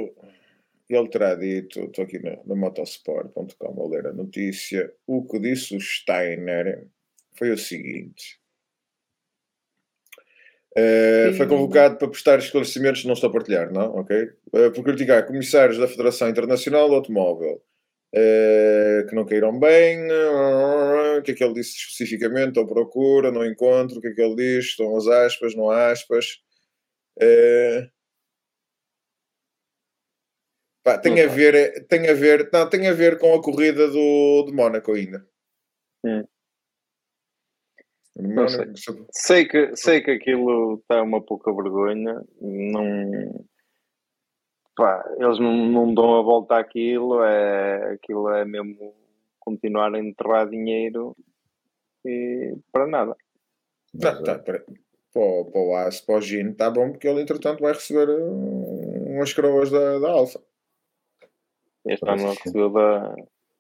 ele 0.89 1.09
terá 1.09 1.35
dito, 1.35 1.79
estou 1.81 2.03
aqui 2.03 2.19
no, 2.19 2.43
no 2.45 2.55
motosport.com 2.55 3.83
a 3.83 3.89
ler 3.89 4.07
a 4.07 4.13
notícia, 4.13 4.93
o 5.07 5.25
que 5.25 5.39
disse 5.39 5.75
o 5.75 5.81
Steiner 5.81 6.87
foi 7.37 7.51
o 7.51 7.57
seguinte. 7.57 8.41
Uh, 10.75 11.31
foi 11.37 11.45
convocado 11.47 11.97
para 11.97 12.07
prestar 12.07 12.39
esclarecimentos, 12.39 13.05
não 13.05 13.13
estou 13.13 13.29
a 13.29 13.33
partilhar, 13.33 13.71
não? 13.71 13.95
Ok? 13.95 14.23
Uh, 14.47 14.71
por 14.73 14.83
criticar 14.83 15.25
comissários 15.25 15.77
da 15.77 15.87
Federação 15.87 16.27
Internacional 16.29 16.89
do 16.89 16.95
Automóvel 16.95 17.61
que 18.13 19.15
não 19.15 19.25
caíram 19.25 19.59
bem. 19.59 20.07
o 21.17 21.21
que 21.23 21.31
é 21.31 21.33
que 21.33 21.43
ele 21.43 21.53
disse 21.53 21.75
especificamente? 21.77 22.49
Estou 22.49 22.67
procura, 22.67 23.31
não 23.31 23.45
encontro. 23.45 23.97
O 23.97 24.01
que 24.01 24.07
é 24.07 24.13
que 24.13 24.21
ele 24.21 24.35
diz? 24.35 24.65
Estão 24.65 24.95
as 24.95 25.07
aspas, 25.07 25.55
não 25.55 25.69
aspas. 25.69 26.37
Pá, 30.83 30.97
tem 30.97 31.21
a 31.21 31.27
ver, 31.27 31.87
tem 31.87 32.09
a 32.09 32.13
ver, 32.13 32.49
não, 32.51 32.69
tem 32.69 32.87
a 32.87 32.93
ver 32.93 33.17
com 33.17 33.33
a 33.33 33.41
corrida 33.41 33.87
do, 33.87 34.43
de 34.45 34.51
Mónaco 34.51 34.91
ainda. 34.91 35.25
Hum. 36.05 36.25
Não 38.15 38.47
sei. 38.47 38.65
sei. 39.11 39.47
que, 39.47 39.75
sei 39.75 40.01
que 40.01 40.11
aquilo 40.11 40.75
está 40.75 41.01
uma 41.01 41.23
pouca 41.23 41.53
vergonha. 41.53 42.21
Não, 42.41 43.45
pá, 44.75 45.03
eles 45.17 45.39
não, 45.39 45.53
não 45.53 45.93
dão 45.93 46.19
a 46.19 46.21
volta 46.21 46.57
àquilo. 46.57 47.23
É, 47.23 47.93
aquilo 47.93 48.29
é 48.29 48.45
mesmo 48.45 48.93
continuar 49.39 49.93
a 49.93 49.99
enterrar 49.99 50.49
dinheiro 50.49 51.15
e 52.05 52.55
para 52.71 52.87
nada. 52.87 53.15
Tá, 53.99 54.21
tá, 54.21 54.39
para, 54.39 54.59
para, 54.59 55.45
para 55.45 55.61
o 55.61 55.75
As, 55.75 56.01
para 56.01 56.15
o 56.15 56.21
Gino, 56.21 56.51
está 56.51 56.69
bom 56.69 56.91
porque 56.91 57.07
ele 57.07 57.21
entretanto 57.21 57.61
vai 57.61 57.73
receber 57.73 58.09
umas 58.09 59.33
coroas 59.33 59.69
da, 59.69 59.99
da 59.99 60.11
Alfa. 60.11 60.41
Este 61.85 62.09
ano 62.09 62.29
recebeu 62.29 62.69
da, 62.69 63.15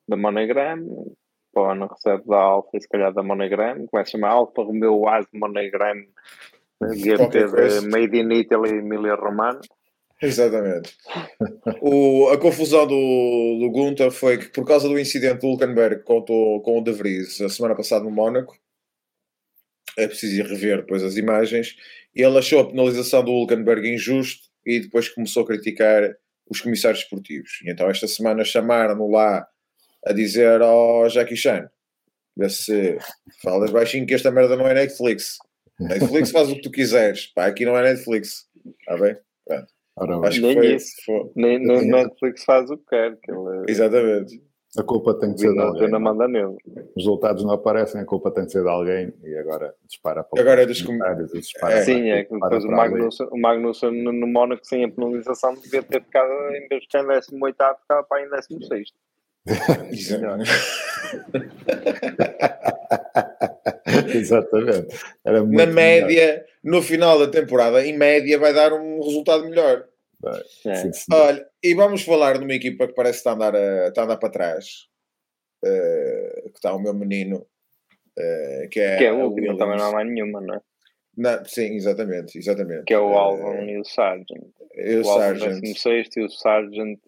da 0.07 0.17
MoneyGram, 0.17 1.13
para 1.53 1.63
o 1.63 1.65
ano 1.65 1.87
recebe 1.87 2.23
da 2.25 2.37
Alfa 2.37 2.69
e 2.73 2.81
se 2.81 2.87
calhar 2.87 3.13
da 3.13 3.21
MoneyGram, 3.21 3.85
começa 3.87 4.09
a 4.09 4.11
chamar 4.11 4.31
Alfa 4.31 4.63
Romeo 4.63 5.07
AS 5.07 5.27
MoneyGram 5.33 6.05
GP 6.91 7.29
de 7.29 7.87
Made 7.87 8.17
in 8.17 8.31
Italy 8.31 8.79
Emilia 8.79 9.15
Romana. 9.15 9.61
Exatamente. 10.23 10.95
O, 11.81 12.29
a 12.29 12.37
confusão 12.37 12.87
do, 12.87 13.59
do 13.59 13.69
Gunter 13.69 14.09
foi 14.09 14.37
que, 14.37 14.47
por 14.47 14.65
causa 14.65 14.87
do 14.87 14.97
incidente 14.97 15.41
do 15.41 15.47
Hulkenberg 15.47 16.03
com, 16.03 16.21
com 16.23 16.79
o 16.79 16.83
De 16.83 16.93
Vries 16.93 17.41
a 17.41 17.49
semana 17.49 17.75
passada 17.75 18.05
no 18.05 18.11
Mónaco, 18.11 18.57
é 19.97 20.07
preciso 20.07 20.39
ir 20.39 20.45
rever 20.45 20.77
depois 20.77 21.03
as 21.03 21.17
imagens. 21.17 21.75
Ele 22.15 22.37
achou 22.37 22.61
a 22.61 22.67
penalização 22.67 23.23
do 23.23 23.31
Hulkenberg 23.31 23.87
injusto 23.87 24.47
e 24.65 24.79
depois 24.79 25.09
começou 25.09 25.43
a 25.43 25.47
criticar 25.47 26.15
os 26.49 26.61
comissários 26.61 27.03
esportivos. 27.03 27.59
E 27.63 27.71
então 27.71 27.89
esta 27.89 28.07
semana 28.07 28.45
chamaram-no 28.45 29.11
lá 29.11 29.45
a 30.05 30.13
dizer 30.13 30.61
ao 30.61 31.09
Jackie 31.09 31.35
Chan, 31.35 31.69
vê 32.35 32.49
se 32.49 32.97
falas 33.41 33.71
baixinho 33.71 34.05
que 34.05 34.13
esta 34.13 34.31
merda 34.31 34.55
não 34.55 34.67
é 34.67 34.73
Netflix. 34.73 35.37
Netflix 35.79 36.31
faz 36.31 36.49
o 36.49 36.55
que 36.55 36.61
tu 36.61 36.71
quiseres, 36.71 37.27
pá, 37.27 37.45
aqui 37.47 37.65
não 37.65 37.77
é 37.77 37.83
Netflix. 37.83 38.47
Está 38.79 38.97
bem? 38.97 39.17
Pronto. 39.45 39.82
Acho 40.23 40.41
nem 40.41 40.55
que 40.55 40.61
foi, 40.61 40.75
isso. 40.75 40.95
Foi... 41.05 41.31
Nem, 41.35 41.59
nem 41.59 41.87
Netflix 41.87 42.43
faz 42.43 42.69
o 42.69 42.77
que 42.77 42.85
quer. 42.89 43.17
Que 43.21 43.31
ele... 43.31 43.65
Exatamente. 43.67 44.41
A 44.75 44.81
culpa 44.83 45.13
tem 45.19 45.33
que 45.33 45.39
ser 45.39 45.53
de 45.53 45.59
alguém. 45.59 45.87
Não 45.87 45.99
manda 45.99 46.27
nele. 46.27 46.55
Os 46.95 47.03
resultados 47.03 47.43
não 47.43 47.51
aparecem, 47.51 48.01
a 48.01 48.05
culpa 48.05 48.31
tem 48.31 48.43
que 48.45 48.51
ser 48.51 48.63
de 48.63 48.69
alguém 48.69 49.13
e 49.23 49.37
agora 49.37 49.75
dispara 49.87 50.23
para 50.23 50.41
agora 50.41 50.65
dos 50.65 50.81
comentários. 50.81 51.31
Dispara 51.31 51.75
é. 51.75 51.81
Sim, 51.83 52.09
é 52.09 52.23
que 52.23 52.33
depois 52.33 52.65
o 52.65 52.71
Magnussen, 53.37 53.89
o 53.89 54.11
no 54.11 54.27
Mónaco 54.27 54.65
sem 54.65 54.83
a 54.83 54.89
penalização 54.89 55.53
devia 55.53 55.83
ter 55.83 56.01
ficado 56.03 56.31
em 56.55 56.67
vez 56.67 56.81
de 56.81 56.87
estar 56.87 57.03
em 57.03 57.07
18 57.07 57.55
ficava 57.81 58.03
para 58.03 58.25
em 58.25 58.29
16. 58.29 58.91
Exatamente. 64.15 64.87
Na 65.23 65.65
média, 65.65 66.27
melhor. 66.27 66.43
no 66.63 66.81
final 66.81 67.19
da 67.19 67.27
temporada, 67.27 67.85
em 67.85 67.95
média, 67.95 68.39
vai 68.39 68.53
dar 68.53 68.73
um 68.73 69.01
resultado 69.01 69.43
melhor. 69.43 69.85
É. 70.65 70.75
Sim, 70.75 70.93
sim. 70.93 71.05
Olha, 71.11 71.45
e 71.61 71.73
vamos 71.73 72.03
falar 72.03 72.37
de 72.37 72.43
uma 72.43 72.53
equipa 72.53 72.87
que 72.87 72.93
parece 72.93 73.19
estar 73.19 73.31
a 73.31 73.33
andar, 73.33 73.55
a, 73.55 73.87
está 73.87 74.01
a 74.01 74.05
andar 74.05 74.17
para 74.17 74.29
trás. 74.29 74.87
Uh, 75.63 76.49
que 76.49 76.57
está 76.57 76.73
o 76.73 76.79
meu 76.79 76.93
menino. 76.93 77.45
Uh, 78.17 78.69
que 78.69 78.79
é, 78.79 78.97
que 78.97 79.05
é 79.05 79.11
o 79.11 79.29
último, 79.29 79.57
também 79.57 79.77
não 79.77 79.85
há 79.85 79.91
mais 79.91 80.07
nenhuma, 80.07 80.41
não 80.41 80.55
é? 80.55 80.61
Não, 81.15 81.45
sim, 81.45 81.75
exatamente, 81.75 82.37
exatamente. 82.37 82.85
Que 82.85 82.93
é 82.93 82.99
o 82.99 83.13
Alvin 83.13 83.65
uh, 83.65 83.69
e 83.69 83.79
o 83.79 83.85
Sargent. 83.85 84.51
E 84.75 84.95
o, 84.97 85.01
o 85.01 85.03
Sargent. 85.03 85.61
16 85.61 86.09
e 86.17 86.21
o 86.21 86.29
Sargent 86.29 86.99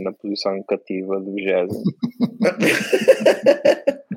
na 0.00 0.12
posição 0.12 0.62
cativa 0.62 1.20
do 1.20 1.34
20. 1.34 1.48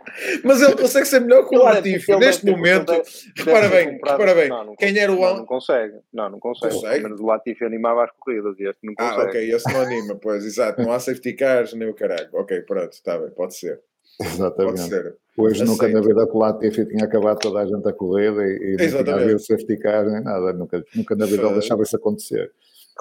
Mas 0.43 0.61
ele 0.61 0.75
consegue 0.75 1.05
ser 1.05 1.19
melhor 1.21 1.47
que 1.47 1.55
o 1.55 1.63
Latifi. 1.63 2.15
Neste 2.17 2.45
momento, 2.45 2.91
deve, 2.91 3.03
repara 3.35 3.69
bem, 3.69 3.99
repara 4.03 4.35
bem. 4.35 4.49
Não, 4.49 4.65
não 4.65 4.75
quem 4.75 4.97
era 4.97 5.11
o 5.11 5.19
não, 5.19 5.37
não 5.37 5.45
consegue. 5.45 5.95
Não, 6.13 6.29
não 6.29 6.39
consegue. 6.39 6.73
consegue? 6.73 6.95
Pelo 6.95 7.03
menos 7.03 7.19
o 7.19 7.25
Latifi 7.25 7.65
animava 7.65 8.03
as 8.03 8.11
corridas 8.19 8.59
e 8.59 8.63
este 8.63 8.79
não 8.83 8.93
ah, 8.97 9.03
consegue. 9.03 9.21
Ah, 9.21 9.29
ok, 9.29 9.55
esse 9.55 9.73
não 9.73 9.81
anima, 9.81 10.15
pois, 10.15 10.45
exato. 10.45 10.81
Não 10.81 10.91
há 10.91 10.99
safety 10.99 11.33
cars 11.33 11.73
nem 11.73 11.89
o 11.89 11.93
caralho. 11.93 12.29
Ok, 12.33 12.61
pronto, 12.61 12.91
está 12.91 13.17
bem, 13.17 13.29
pode 13.31 13.55
ser. 13.55 13.79
Exatamente. 14.19 14.77
Pode 14.77 14.89
ser. 14.89 15.15
Hoje 15.37 15.63
nunca 15.63 15.87
na 15.87 16.01
vida 16.01 16.27
que 16.27 16.33
o 16.33 16.39
Latifi 16.39 16.85
tinha 16.85 17.05
acabado 17.05 17.39
toda 17.39 17.59
a 17.59 17.65
gente 17.65 17.87
a 17.87 17.93
corrida 17.93 18.43
e, 18.43 18.75
e 18.79 18.91
não 18.91 19.03
tinha 19.03 19.15
havido 19.15 19.39
safety 19.39 19.77
cars 19.77 20.11
nem 20.11 20.21
nada. 20.21 20.53
Nunca, 20.53 20.83
nunca 20.95 21.15
na 21.15 21.25
vida 21.25 21.43
ele 21.43 21.53
deixava 21.53 21.83
isso 21.83 21.95
acontecer. 21.95 22.51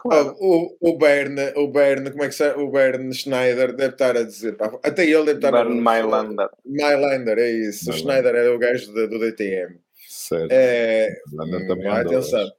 Claro. 0.00 0.34
o, 0.40 0.76
o 0.80 0.96
Bern, 0.96 1.36
o 1.56 1.68
Bern, 1.68 2.10
como 2.10 2.24
é 2.24 2.28
que 2.28 2.34
se 2.34 2.48
O 2.52 2.70
Bern 2.70 3.12
Schneider 3.12 3.74
deve 3.74 3.92
estar 3.92 4.16
a 4.16 4.22
dizer, 4.22 4.56
pá, 4.56 4.72
até 4.82 5.04
ele 5.04 5.26
deve 5.26 5.38
estar 5.38 5.52
Bern 5.52 5.78
a 5.78 5.94
Mylander. 5.94 6.48
Mylander, 6.64 7.38
é 7.38 7.50
isso. 7.50 7.90
O 7.90 7.92
Schneider 7.92 8.34
era 8.34 8.54
o 8.54 8.58
gajo 8.58 8.90
do, 8.92 9.08
do 9.08 9.18
DTM. 9.18 9.78
Certo. 10.08 10.50
É, 10.50 11.14
também 11.36 11.86
hum, 11.86 11.92
atenção. 11.92 12.50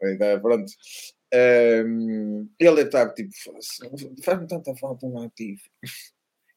É, 0.00 0.38
pronto. 0.38 0.72
Um, 1.34 2.48
ele 2.58 2.76
deve 2.76 2.82
estar 2.82 3.12
tipo, 3.12 3.30
faz-me 4.22 4.46
tanta 4.46 4.74
falta 4.76 5.04
um 5.04 5.20
ativo. 5.20 5.60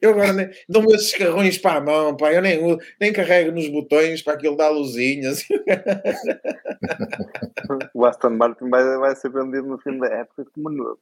Eu 0.02 0.12
agora 0.12 0.32
nem, 0.32 0.50
dou-me 0.68 0.96
esses 0.96 1.14
carrões 1.14 1.58
para 1.58 1.78
a 1.78 1.82
mão, 1.82 2.16
pá, 2.16 2.34
eu 2.34 2.42
nem, 2.42 2.78
nem 3.02 3.12
carrego 3.12 3.52
nos 3.52 3.68
botões 3.68 4.22
para 4.22 4.34
aquilo 4.34 4.56
dar 4.56 4.70
luzinhas. 4.70 5.46
o 7.94 8.06
Aston 8.06 8.30
Martin 8.30 8.70
vai, 8.70 8.98
vai 8.98 9.16
ser 9.16 9.32
vendido 9.32 9.68
no 9.68 9.78
fim 9.80 9.98
da 10.00 10.08
época 10.08 10.46
como 10.54 10.70
novo. 10.70 11.00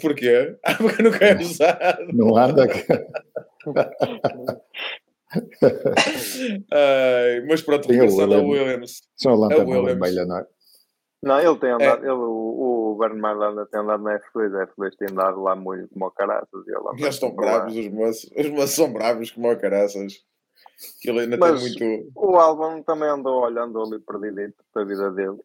Porquê? 0.00 0.56
Ah, 0.64 0.74
porque 0.74 1.02
nunca 1.02 1.24
é 1.24 1.36
usado. 1.36 2.06
Não 2.12 2.36
anda. 2.36 2.66
Ai, 6.72 7.40
mas 7.48 7.62
pronto, 7.62 7.88
regressando 7.88 8.34
ao 8.34 8.46
Williams. 8.46 9.02
Só 9.16 9.30
a 9.30 9.36
lanterna 9.36 9.82
vermelha, 9.82 10.24
não 10.24 10.38
é? 10.38 10.46
Não, 11.22 11.40
ele 11.40 11.58
tem 11.58 11.70
andado, 11.70 12.04
é. 12.04 12.06
ele, 12.06 12.12
o, 12.12 12.54
o 12.58 12.77
Bernd 12.98 13.20
Mailanda 13.20 13.66
tem 13.66 13.80
andado 13.80 14.02
na 14.02 14.18
F2, 14.18 14.60
a 14.60 14.66
F2 14.66 14.96
tem 14.96 15.08
andado 15.10 15.42
lá 15.42 15.54
muito 15.54 15.88
como 15.88 16.06
o 16.06 16.10
caraças. 16.10 16.66
E 16.66 16.70
ele 16.70 17.02
Eles 17.02 17.14
estão 17.14 17.30
bravos, 17.30 17.76
os 17.76 17.88
moços, 17.88 18.30
os 18.36 18.50
moços 18.50 18.74
são 18.74 18.92
bravos 18.92 19.30
como 19.30 19.50
o 19.50 19.56
caraças. 19.58 20.24
Ele 21.04 21.20
ainda 21.20 21.36
mas 21.36 21.74
tem 21.76 21.88
muito. 21.88 22.12
O 22.16 22.36
álbum 22.36 22.82
também 22.82 23.08
andou 23.08 23.42
olhando 23.42 23.80
ali 23.80 23.98
perdido 24.00 24.54
para 24.72 24.82
a 24.82 24.84
vida 24.84 25.10
dele. 25.12 25.38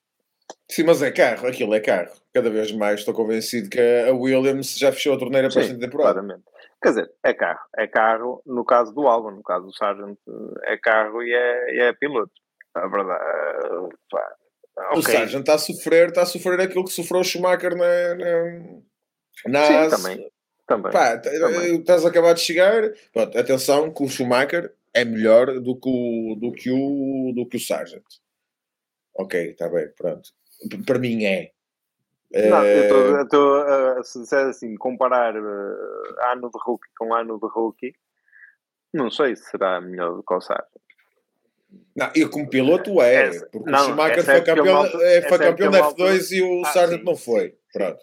Sim, 0.70 0.84
mas 0.84 1.02
é 1.02 1.12
carro, 1.12 1.48
aquilo 1.48 1.74
é 1.74 1.80
carro. 1.80 2.12
Cada 2.34 2.50
vez 2.50 2.72
mais 2.72 3.00
estou 3.00 3.14
convencido 3.14 3.70
que 3.70 3.80
a 3.80 4.14
Williams 4.14 4.78
já 4.78 4.92
fechou 4.92 5.14
a 5.14 5.20
torneira 5.20 5.50
para 5.50 5.62
esta 5.62 5.78
temporada. 5.78 6.14
Claramente. 6.14 6.44
Quer 6.82 6.90
dizer, 6.90 7.12
é 7.24 7.34
carro. 7.34 7.66
É 7.78 7.88
carro 7.88 8.42
no 8.46 8.66
caso 8.66 8.94
do 8.94 9.08
álbum, 9.08 9.32
no 9.32 9.44
caso 9.44 9.68
do 9.68 9.76
Sargent, 9.76 10.18
é 10.64 10.78
carro 10.78 11.24
e 11.24 11.34
é, 11.34 11.76
e 11.76 11.80
é 11.82 11.94
piloto. 11.94 12.32
A 12.76 12.88
verdade, 12.88 13.24
pá, 14.10 14.36
Okay. 14.76 15.00
O 15.00 15.02
Sargent 15.04 15.41
está 15.41 15.54
a 15.54 15.58
sofrer, 15.58 16.10
está 16.10 16.22
a 16.24 16.26
sofrer 16.26 16.60
aquilo 16.62 16.84
que 16.84 16.91
sofreu 16.91 17.22
o 17.22 17.24
Schumacher 17.24 17.76
na, 17.76 18.16
na, 18.16 18.80
na 19.48 19.90
Sim, 19.90 19.95
também. 19.95 20.32
Também. 20.66 20.91
Pá, 20.91 21.18
também. 21.18 21.80
Estás 21.80 22.06
a 22.06 22.10
acabar 22.10 22.34
de 22.34 22.41
chegar. 22.41 22.91
Pronto, 23.12 23.38
atenção 23.38 23.94
que 23.94 24.04
o 24.04 24.08
Schumacher 24.08 24.74
é 24.94 25.06
melhor 25.06 25.60
do 25.60 25.76
que 25.80 25.90
o, 25.90 26.36
do 26.40 26.52
que 26.52 26.72
o, 26.72 27.34
do 27.36 27.48
que 27.48 27.58
o 27.58 27.60
Sargent. 27.60 28.04
Ok, 29.16 29.52
está 29.52 29.70
bem, 29.70 29.90
pronto. 29.95 30.30
Para 30.86 31.00
mim 31.00 31.26
é. 31.26 31.52
Não, 32.50 32.66
eu 32.66 33.22
estou, 33.22 33.62
uh, 33.62 34.04
se 34.04 34.22
disser 34.22 34.48
assim, 34.48 34.76
comparar 34.76 35.36
uh, 35.36 36.32
ano 36.32 36.50
de 36.50 36.60
rookie 36.64 36.90
com 36.98 37.14
ano 37.14 37.40
de 37.40 37.48
rookie, 37.48 37.94
não 38.91 39.12
sei 39.12 39.36
se 39.36 39.52
será 39.52 39.80
melhor 39.80 40.16
do 40.16 40.24
que 40.24 40.34
o 40.34 40.41
Sargent. 40.41 40.82
Não, 41.95 42.10
e 42.16 42.26
como 42.26 42.50
piloto 42.50 43.00
é, 43.02 43.30
porque 43.52 43.70
não, 43.70 43.80
o 43.80 43.84
Schumacher 43.84 44.24
foi 44.24 44.41
campeão, 44.41 44.86
é, 44.86 45.22
foi 45.22 45.38
campeão 45.38 45.72
da 45.72 45.91
F2 45.91 46.32
e 46.32 46.41
o 46.41 46.62
ah, 46.66 46.70
Sargent 46.70 47.04
não 47.04 47.16
foi. 47.16 47.56
Pronto, 47.72 48.00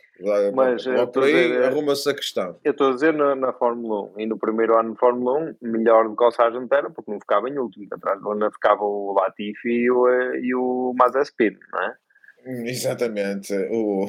mas 0.55 0.85
por 1.13 1.25
aí 1.25 1.65
arruma-se 1.65 2.09
a 2.11 2.15
questão. 2.15 2.57
Eu 2.65 2.73
estou 2.73 2.91
a 2.91 2.95
dizer 2.95 3.15
na, 3.15 3.37
na, 3.37 3.53
Fórmula 3.53 4.11
1 4.17 4.21
e 4.21 4.27
no 4.27 4.39
primeiro 4.39 4.77
ano 4.77 4.93
de 4.93 4.99
Fórmula 4.99 5.39
1, 5.39 5.57
melhor 5.63 6.09
do 6.09 6.17
que 6.17 6.25
o 6.25 6.31
Sargent 6.31 6.71
era, 6.73 6.91
porque 6.91 7.11
não 7.11 7.21
ficava 7.21 7.49
em 7.49 7.59
último, 7.59 7.87
atrás 7.93 8.21
ainda 8.25 8.51
ficava 8.51 8.83
o 8.83 9.13
Latifi 9.13 9.69
e 9.69 9.91
o, 9.91 10.09
eh, 10.09 10.41
e 10.41 10.55
o 10.55 10.93
Mazepin, 10.99 11.57
não 11.73 11.83
é? 11.83 11.95
Hum, 12.47 12.67
exatamente. 12.67 13.55
O... 13.71 14.07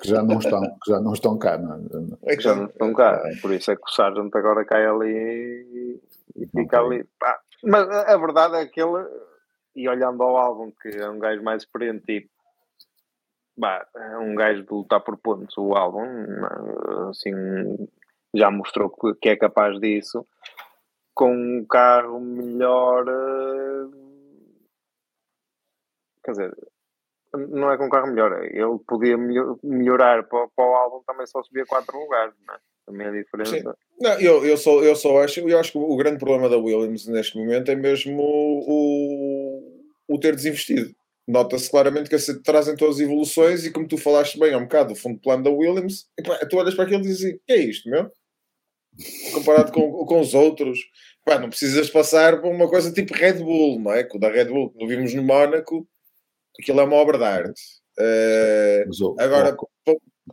Que 0.00 0.08
já 0.08 0.22
não 0.22 0.38
estão, 0.38 0.60
que 0.60 0.90
já 0.90 1.00
não 1.00 1.12
estão 1.12 1.38
cá, 1.38 1.58
não 1.58 1.84
é? 2.24 2.36
Que 2.36 2.42
já 2.42 2.54
não 2.54 2.66
estão 2.66 2.92
cá, 2.92 3.22
por 3.42 3.52
isso 3.52 3.70
é 3.70 3.76
que 3.76 3.82
o 3.82 3.90
Sargent 3.90 4.34
agora 4.34 4.64
cai 4.64 4.86
ali 4.86 5.12
e, 5.12 6.00
e 6.36 6.46
fica 6.46 6.80
ali. 6.80 7.04
Pá, 7.18 7.40
mas 7.62 7.88
a 7.88 8.16
verdade 8.16 8.56
é 8.56 8.66
que 8.66 8.80
ele, 8.80 9.06
e 9.74 9.88
olhando 9.88 10.22
ao 10.22 10.36
álbum, 10.36 10.70
que 10.70 10.88
é 10.88 11.08
um 11.08 11.18
gajo 11.18 11.42
mais 11.42 11.62
experiente 11.62 12.04
e 12.08 12.30
bah, 13.56 13.86
é 13.94 14.18
um 14.18 14.34
gajo 14.34 14.62
de 14.62 14.70
lutar 14.70 15.00
por 15.00 15.16
pontos, 15.16 15.56
o 15.56 15.74
álbum, 15.74 16.04
assim, 17.10 17.32
já 18.34 18.50
mostrou 18.50 18.90
que 19.20 19.28
é 19.28 19.36
capaz 19.36 19.78
disso. 19.80 20.26
Com 21.14 21.32
um 21.32 21.66
carro 21.66 22.20
melhor. 22.20 23.06
Eh, 23.08 23.88
quer 26.22 26.30
dizer, 26.32 26.56
não 27.34 27.70
é 27.70 27.78
com 27.78 27.86
um 27.86 27.90
carro 27.90 28.08
melhor, 28.08 28.32
é, 28.32 28.46
ele 28.46 28.78
podia 28.86 29.16
melhorar 29.62 30.24
para, 30.24 30.48
para 30.48 30.64
o 30.64 30.74
álbum 30.74 31.02
também 31.06 31.26
só 31.26 31.42
subia 31.42 31.64
4 31.66 31.98
lugares, 31.98 32.34
não 32.46 32.54
é? 32.54 32.58
Também 32.86 33.06
a 33.08 33.10
diferença. 33.10 33.76
Não, 34.00 34.20
eu, 34.20 34.46
eu, 34.46 34.56
só, 34.56 34.82
eu 34.82 34.94
só 34.94 35.22
acho, 35.22 35.40
eu 35.40 35.58
acho 35.58 35.72
que 35.72 35.78
o 35.78 35.96
grande 35.96 36.18
problema 36.18 36.48
da 36.48 36.56
Williams 36.56 37.06
neste 37.06 37.36
momento 37.36 37.70
é 37.70 37.74
mesmo 37.74 38.22
o, 38.22 39.84
o 40.06 40.18
ter 40.18 40.36
desinvestido. 40.36 40.94
Nota-se 41.26 41.68
claramente 41.68 42.08
que 42.08 42.16
trazem 42.44 42.76
todas 42.76 42.96
as 42.96 43.00
evoluções 43.00 43.64
e 43.64 43.72
como 43.72 43.88
tu 43.88 43.98
falaste 43.98 44.38
bem 44.38 44.54
há 44.54 44.58
um 44.58 44.62
bocado 44.62 44.94
do 44.94 44.98
fundo 44.98 45.16
de 45.16 45.22
plano 45.22 45.42
da 45.42 45.50
Williams, 45.50 46.06
tu 46.48 46.56
olhas 46.56 46.74
para 46.74 46.84
aquilo 46.84 47.00
e 47.00 47.02
dizes 47.02 47.24
assim, 47.24 47.40
que 47.44 47.52
é 47.52 47.56
isto, 47.56 47.90
meu? 47.90 48.08
Comparado 49.34 49.72
com, 49.72 49.90
com 50.06 50.20
os 50.20 50.32
outros, 50.34 50.78
pá, 51.24 51.38
não 51.40 51.48
precisas 51.48 51.90
passar 51.90 52.40
por 52.40 52.52
uma 52.52 52.68
coisa 52.68 52.92
tipo 52.92 53.12
Red 53.12 53.40
Bull, 53.42 53.80
não 53.80 53.92
é? 53.92 54.06
O 54.14 54.18
da 54.18 54.30
Red 54.30 54.46
Bull 54.46 54.70
que 54.70 54.86
vimos 54.86 55.12
no 55.12 55.24
Mónaco, 55.24 55.86
aquilo 56.58 56.80
é 56.80 56.84
uma 56.84 56.96
obra 56.96 57.18
de 57.18 57.24
arte. 57.24 57.60
Uh, 57.98 59.16
agora, 59.18 59.56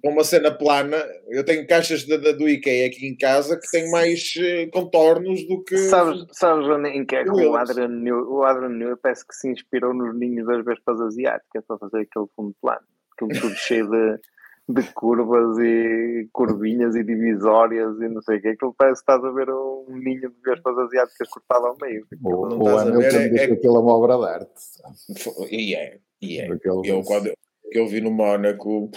uma 0.02 0.24
cena 0.24 0.52
plana, 0.52 0.98
eu 1.28 1.46
tenho 1.46 1.68
caixas 1.68 2.04
de, 2.04 2.18
de, 2.18 2.34
do 2.34 2.50
IKEA 2.50 2.88
aqui 2.88 3.08
em 3.08 3.16
casa 3.16 3.60
que 3.60 3.70
têm 3.70 3.92
mais 3.92 4.34
uh, 4.38 4.72
contornos 4.72 5.46
do 5.48 5.64
que. 5.64 5.78
Sabes, 5.78 6.26
sabes 6.32 6.68
em 6.88 7.06
que 7.06 7.16
é 7.16 7.24
que 7.24 7.30
o 7.30 7.56
Adrian, 7.56 7.90
New, 7.90 8.32
o 8.32 8.44
Adrian 8.44 8.70
New 8.70 8.98
parece 8.98 9.28
que 9.28 9.36
se 9.36 9.50
inspirou 9.50 9.94
nos 9.94 10.18
ninhos 10.18 10.48
das 10.48 10.66
vespas 10.66 11.00
asiáticas 11.00 11.64
para 11.68 11.78
fazer 11.78 12.02
aquele 12.02 12.26
fundo 12.36 12.56
plano. 12.60 12.82
Aquilo 13.14 13.40
tudo 13.40 13.54
cheio 13.56 13.88
de, 13.88 14.20
de 14.70 14.94
curvas 14.94 15.60
e 15.60 16.28
curvinhas 16.34 16.96
e 16.96 17.04
divisórias 17.04 17.96
e 18.02 18.10
não 18.10 18.22
sei 18.24 18.38
o 18.38 18.42
que. 18.42 18.48
Aquilo 18.48 18.76
parece 18.76 19.06
que 19.06 19.12
estás 19.12 19.24
a 19.24 19.32
ver 19.32 19.50
um 19.52 19.86
ninho 19.90 20.30
de 20.32 20.36
vespas 20.44 20.76
asiáticas 20.80 21.30
cortado 21.30 21.68
ao 21.68 21.78
meio. 21.80 22.08
O, 22.24 22.64
o 22.64 22.78
Hamilton 22.80 23.18
é, 23.18 23.26
é... 23.28 23.48
que 23.48 23.54
aquilo 23.54 23.76
é 23.76 23.80
uma 23.80 23.94
obra 23.94 24.18
de 24.18 24.26
arte. 24.26 25.52
E 25.52 25.76
é, 25.76 26.00
e 26.20 26.40
é. 26.40 26.50
Eu, 26.86 27.04
quando 27.04 27.32
eu 27.72 27.88
vi 27.88 28.02
no 28.02 28.12
Mónaco 28.12 28.90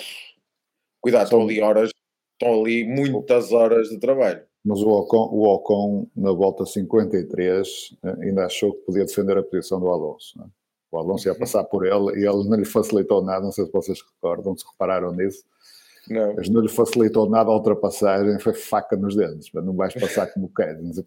Cuidado, 1.07 1.27
estão 1.27 1.41
ali 1.41 1.61
horas, 1.61 1.91
estão 2.33 2.61
ali 2.61 2.85
muitas 2.85 3.53
horas 3.53 3.91
de 3.91 3.97
trabalho. 3.97 4.43
Mas 4.65 4.83
o 4.83 4.89
Ocon, 4.89 5.29
o 5.31 5.45
Ocon 5.55 6.09
na 6.17 6.33
volta 6.33 6.67
53 6.67 7.97
eh, 8.03 8.17
ainda 8.23 8.45
achou 8.45 8.73
que 8.73 8.81
podia 8.81 9.05
defender 9.05 9.39
a 9.39 9.43
posição 9.45 9.79
do 9.79 9.87
Alonso. 9.87 10.37
É? 10.43 10.45
O 10.91 10.99
Alonso 10.99 11.29
ia 11.29 11.35
passar 11.37 11.63
por 11.63 11.87
ele 11.87 12.19
e 12.19 12.27
ele 12.29 12.49
não 12.49 12.57
lhe 12.57 12.65
facilitou 12.65 13.23
nada, 13.23 13.45
não 13.45 13.53
sei 13.53 13.67
se 13.67 13.73
vocês 13.73 14.01
recordam, 14.03 14.57
se 14.57 14.65
repararam 14.69 15.13
nisso. 15.13 15.45
Não. 16.11 16.35
Mas 16.35 16.49
não 16.49 16.61
lhe 16.61 16.69
facilitou 16.69 17.31
nada 17.31 17.51
a 17.51 17.55
ultrapassagem, 17.55 18.41
foi 18.41 18.55
faca 18.55 18.97
nos 18.97 19.15
dentes, 19.15 19.49
não 19.55 19.75
vais 19.75 19.95
passar 19.95 20.27
como 20.35 20.53
queres. 20.53 21.05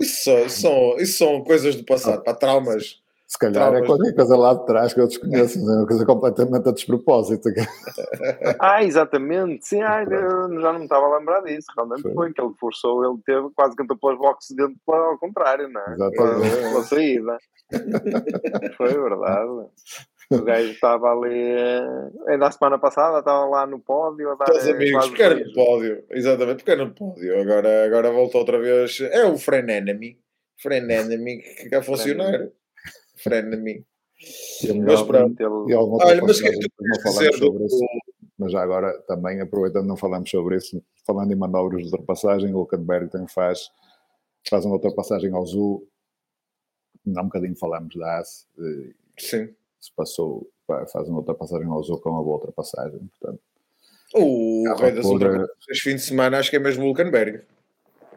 Isso, 0.00 0.48
são, 0.48 0.96
isso 0.96 1.18
são 1.18 1.44
coisas 1.44 1.76
do 1.76 1.84
passado, 1.84 2.24
para 2.24 2.32
traumas 2.32 3.02
se 3.28 3.38
calhar 3.38 3.74
é 3.74 3.84
qualquer 3.84 4.14
coisa 4.14 4.34
lá 4.38 4.54
de 4.54 4.64
trás 4.64 4.94
que 4.94 5.00
eu 5.00 5.06
desconheço, 5.06 5.58
é 5.58 5.76
uma 5.76 5.86
coisa 5.86 6.06
completamente 6.06 6.66
a 6.66 6.72
despropósito. 6.72 7.50
ah, 8.58 8.82
exatamente, 8.82 9.68
sim, 9.68 9.80
eu 9.82 10.60
já 10.62 10.72
não 10.72 10.78
me 10.78 10.84
estava 10.84 11.04
a 11.04 11.18
lembrar 11.18 11.42
disso. 11.42 11.66
Realmente 11.76 12.00
foi, 12.00 12.14
foi 12.14 12.32
que 12.32 12.40
ele 12.40 12.54
forçou, 12.58 13.04
ele 13.04 13.20
teve 13.26 13.50
quase 13.54 13.76
que 13.76 13.82
entrou 13.82 13.98
pelas 13.98 14.18
boxes 14.18 14.56
dentro 14.56 14.78
ao 14.86 15.18
contrário, 15.18 15.68
não 15.68 15.78
é? 15.78 15.92
Exatamente. 15.92 16.56
Pela, 16.56 16.82
saída. 16.84 17.38
foi 18.78 18.94
verdade. 18.94 19.68
O 20.30 20.42
gajo 20.42 20.70
estava 20.70 21.12
ali, 21.12 21.52
eh, 21.52 22.10
ainda 22.28 22.46
a 22.46 22.50
semana 22.50 22.78
passada, 22.78 23.18
estava 23.18 23.44
lá 23.44 23.66
no 23.66 23.78
pódio. 23.78 24.30
A 24.30 24.36
dar, 24.36 24.46
Teus 24.46 24.68
amigos, 24.68 25.06
porque 25.06 25.22
era 25.22 25.34
no 25.34 25.52
pódio, 25.52 26.02
exatamente, 26.10 26.56
porque 26.56 26.70
era 26.70 26.84
no 26.86 26.94
pódio. 26.94 27.38
Agora, 27.42 27.84
agora 27.84 28.10
voltou 28.10 28.40
outra 28.40 28.58
vez. 28.58 29.02
É 29.02 29.26
o 29.26 29.36
Friend 29.36 29.70
Enemy, 29.70 30.18
Friend 30.62 30.90
Enemy 30.90 31.42
que 31.42 31.68
quer 31.68 31.82
funcionar 31.82 32.48
frenemy. 33.18 33.84
Mas 34.84 35.02
pronto, 35.02 35.40
ele... 35.40 35.74
Olha, 35.74 36.22
mas 36.22 36.40
que 36.40 36.50
não 36.50 37.00
falamos 37.02 37.38
sobre 37.38 37.64
isso. 37.66 37.84
Mas 38.36 38.52
já 38.52 38.62
agora, 38.62 38.98
também, 39.02 39.40
aproveitando, 39.40 39.86
não 39.86 39.96
falamos 39.96 40.30
sobre 40.30 40.56
isso, 40.56 40.82
falando 41.04 41.32
em 41.32 41.36
manobras 41.36 41.80
de 41.80 41.86
ultrapassagem, 41.86 42.54
o 42.54 42.58
Hulkenberg 42.58 43.10
tem, 43.10 43.26
faz, 43.26 43.70
faz 44.48 44.64
uma 44.64 44.74
ultrapassagem 44.74 45.32
ao 45.32 45.44
Zul. 45.44 45.88
Há 47.16 47.20
um 47.20 47.24
bocadinho 47.24 47.56
falamos 47.56 47.94
da 47.96 48.18
AS. 48.18 48.46
Sim. 49.18 49.54
Se 49.80 49.92
passou, 49.92 50.48
faz 50.92 51.08
uma 51.08 51.18
ultrapassagem 51.18 51.66
ao 51.66 51.82
Zul 51.82 52.00
com 52.00 52.10
uma 52.10 52.22
boa 52.22 52.36
ultrapassagem, 52.36 53.00
portanto. 53.18 53.42
O 54.14 54.64
rei 54.78 54.92
das 54.92 55.04
ultrapassagens 55.04 55.50
este 55.68 55.82
fim 55.82 55.96
de 55.96 56.02
semana 56.02 56.38
acho 56.38 56.50
que 56.50 56.56
é 56.56 56.60
mesmo 56.60 56.84
o 56.84 56.86
Hulkenberg. 56.88 57.42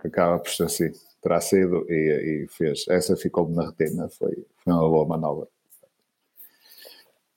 Acaba 0.03 0.39
por 0.39 0.49
ser 0.49 0.63
assim 0.63 0.91
terá 1.21 1.39
sido 1.41 1.85
e, 1.89 2.43
e 2.43 2.47
fez. 2.49 2.85
Essa 2.89 3.15
ficou-me 3.15 3.55
na 3.55 3.67
retina, 3.67 4.09
foi, 4.09 4.45
foi 4.63 4.73
uma 4.73 4.89
boa 4.89 5.07
manobra. 5.07 5.47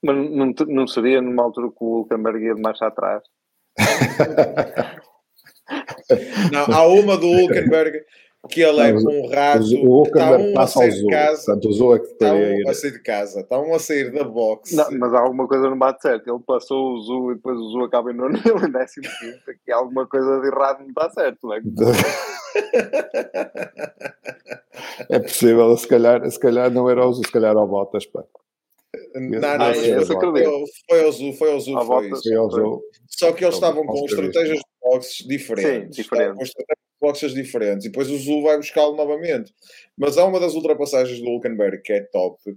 Mas 0.02 0.16
não, 0.30 0.54
não 0.68 0.86
seria 0.86 1.20
numa 1.22 1.42
altura 1.42 1.68
que 1.70 1.82
o 1.82 1.98
Hulkenberg 1.98 2.44
ia 2.44 2.54
de 2.54 2.60
marcha 2.60 2.86
atrás? 2.86 3.22
não, 6.52 6.74
há 6.74 6.86
uma 6.86 7.16
do 7.16 7.26
Hulkenberg 7.26 8.04
que 8.48 8.60
ele 8.60 8.80
é 8.80 8.92
com 8.92 8.98
um 8.98 9.28
rato. 9.28 9.64
O 9.86 10.02
está 10.04 10.36
um 10.36 10.58
a 10.58 10.66
sair 10.66 10.92
de 10.92 11.06
casa. 11.06 11.46
Portanto, 11.46 11.84
o 11.84 11.94
é 11.94 11.98
que 11.98 12.06
está 12.06 12.34
um 12.34 12.68
a 12.68 12.74
sair 12.74 12.92
de 12.92 13.02
casa. 13.02 13.40
Está 13.40 13.58
um 13.60 13.74
a 13.74 13.78
sair 13.78 14.12
da 14.12 14.24
box. 14.24 14.74
Não, 14.74 14.90
mas 14.98 15.14
alguma 15.14 15.48
coisa 15.48 15.70
não 15.70 15.78
bate 15.78 16.02
certo. 16.02 16.28
Ele 16.28 16.42
passou 16.46 16.94
o 16.94 17.00
Zu 17.00 17.32
e 17.32 17.36
depois 17.36 17.58
o 17.58 17.70
Zu 17.70 17.84
acaba 17.84 18.10
em 18.10 18.16
nono 18.16 18.36
e 18.36 18.66
em 18.66 18.70
décimo 18.70 19.06
quinto. 19.18 19.50
Aqui 19.50 19.72
alguma 19.72 20.06
coisa 20.06 20.40
de 20.40 20.48
errado 20.48 20.80
não 20.80 20.88
está 20.88 21.08
certo, 21.10 21.46
não 21.46 21.54
é? 21.54 21.60
é 25.10 25.18
possível, 25.18 25.76
se 25.76 25.88
calhar, 25.88 26.30
se 26.30 26.38
calhar 26.38 26.70
não 26.70 26.88
era 26.88 27.04
o 27.06 27.12
Zu, 27.12 27.24
se 27.24 27.32
calhar 27.32 27.50
era 27.50 27.60
o 27.60 27.66
Bottas, 27.66 28.06
pá. 28.06 28.24
Não, 29.14 29.40
não, 29.40 29.48
ah, 29.48 29.74
foi, 29.74 29.94
foi 30.88 31.04
ao 31.04 31.12
Zu, 31.12 31.32
foi 31.32 31.52
ao 31.52 31.60
Zu, 31.60 31.72
foi. 31.84 32.10
Só 33.08 33.32
que 33.32 33.44
eles 33.44 33.54
estavam 33.54 33.86
com 33.86 34.04
estratégias 34.04 34.58
de 34.58 34.64
boxes 34.82 35.26
diferentes. 35.26 35.96
Sim, 35.96 36.02
diferentes 36.02 36.52
boxes 37.04 37.34
diferentes 37.34 37.84
e 37.84 37.90
depois 37.90 38.10
o 38.10 38.16
Zul 38.16 38.42
vai 38.42 38.56
buscá-lo 38.56 38.96
novamente. 38.96 39.52
Mas 39.96 40.16
há 40.16 40.24
uma 40.24 40.40
das 40.40 40.54
ultrapassagens 40.54 41.20
do 41.20 41.28
Hulkenberg 41.28 41.82
que 41.82 41.92
é 41.92 42.00
top. 42.00 42.56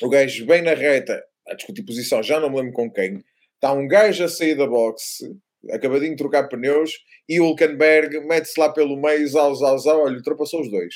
O 0.00 0.08
gajo 0.08 0.46
bem 0.46 0.62
na 0.62 0.72
reta, 0.72 1.22
a 1.46 1.54
discutir 1.54 1.82
posição, 1.82 2.22
já 2.22 2.40
não 2.40 2.48
me 2.48 2.56
lembro 2.56 2.72
com 2.72 2.90
quem. 2.90 3.22
Está 3.56 3.72
um 3.74 3.86
gajo 3.86 4.24
a 4.24 4.28
sair 4.28 4.54
da 4.54 4.66
boxe, 4.66 5.36
acabadinho 5.70 6.12
de 6.12 6.16
trocar 6.16 6.48
pneus, 6.48 6.92
e 7.28 7.38
o 7.38 7.44
Hulkenberg 7.44 8.20
mete-se 8.20 8.58
lá 8.58 8.72
pelo 8.72 8.96
meio, 8.96 9.28
zau, 9.28 9.54
zau, 9.54 9.78
zau, 9.78 10.04
olha, 10.04 10.16
ultrapassou 10.16 10.62
os 10.62 10.70
dois. 10.70 10.94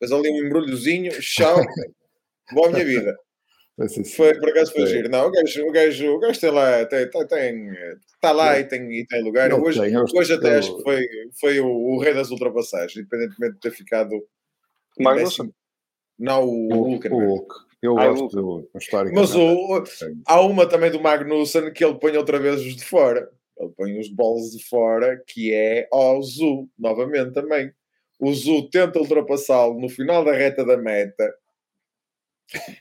Fez 0.00 0.10
ali 0.10 0.28
um 0.28 0.46
embrulhozinho, 0.46 1.12
tchau, 1.20 1.56
boa 2.52 2.70
minha 2.70 2.84
vida. 2.84 3.16
Foi, 4.16 4.38
por 4.38 4.50
acaso 4.50 4.72
foi 4.72 4.86
giro. 4.86 5.08
Não, 5.08 5.26
o 5.26 5.30
gajo, 5.32 5.66
o 5.66 5.72
gajo, 5.72 6.14
o 6.14 6.18
gajo 6.20 6.40
tem 6.40 6.50
lá, 6.50 6.86
tem, 6.86 7.10
tem, 7.10 7.70
está 8.14 8.30
lá 8.30 8.58
e 8.58 8.64
tem, 8.64 9.00
e 9.00 9.04
tem 9.04 9.22
lugar. 9.22 9.50
Não 9.50 9.60
hoje, 9.60 9.80
tem, 9.80 9.96
hoje 9.96 10.32
até 10.32 10.58
acho 10.58 10.76
que 10.76 10.82
foi, 10.84 11.04
foi 11.40 11.60
o, 11.60 11.66
o, 11.66 11.98
rei 11.98 12.14
das 12.14 12.30
ultrapassagens, 12.30 12.96
independentemente 12.96 13.54
de 13.54 13.60
ter 13.60 13.72
ficado. 13.72 14.10
Magnussen? 15.00 15.52
Não, 16.16 16.44
o, 16.44 16.72
o 16.72 16.82
Hulk. 16.84 17.08
O 17.08 17.18
Hulk. 17.18 17.54
Eu 17.82 17.98
ah, 17.98 18.08
gosto 18.08 18.28
do 18.28 18.78
histórico. 18.78 19.14
Mas 19.14 19.34
o, 19.34 19.84
há 20.26 20.40
uma 20.40 20.68
também 20.68 20.90
do 20.90 21.00
Magnussen 21.00 21.72
que 21.72 21.84
ele 21.84 21.98
põe 21.98 22.16
outra 22.16 22.38
vez 22.38 22.60
os 22.60 22.76
de 22.76 22.84
fora. 22.84 23.28
Ele 23.58 23.72
põe 23.76 23.98
os 23.98 24.08
bolos 24.08 24.52
de 24.52 24.64
fora, 24.64 25.20
que 25.26 25.52
é 25.52 25.88
ao 25.90 26.22
Zu, 26.22 26.68
novamente 26.78 27.32
também. 27.32 27.72
O 28.20 28.32
Zu 28.32 28.70
tenta 28.70 29.00
ultrapassá-lo 29.00 29.80
no 29.80 29.88
final 29.88 30.24
da 30.24 30.32
reta 30.32 30.64
da 30.64 30.76
meta 30.76 31.34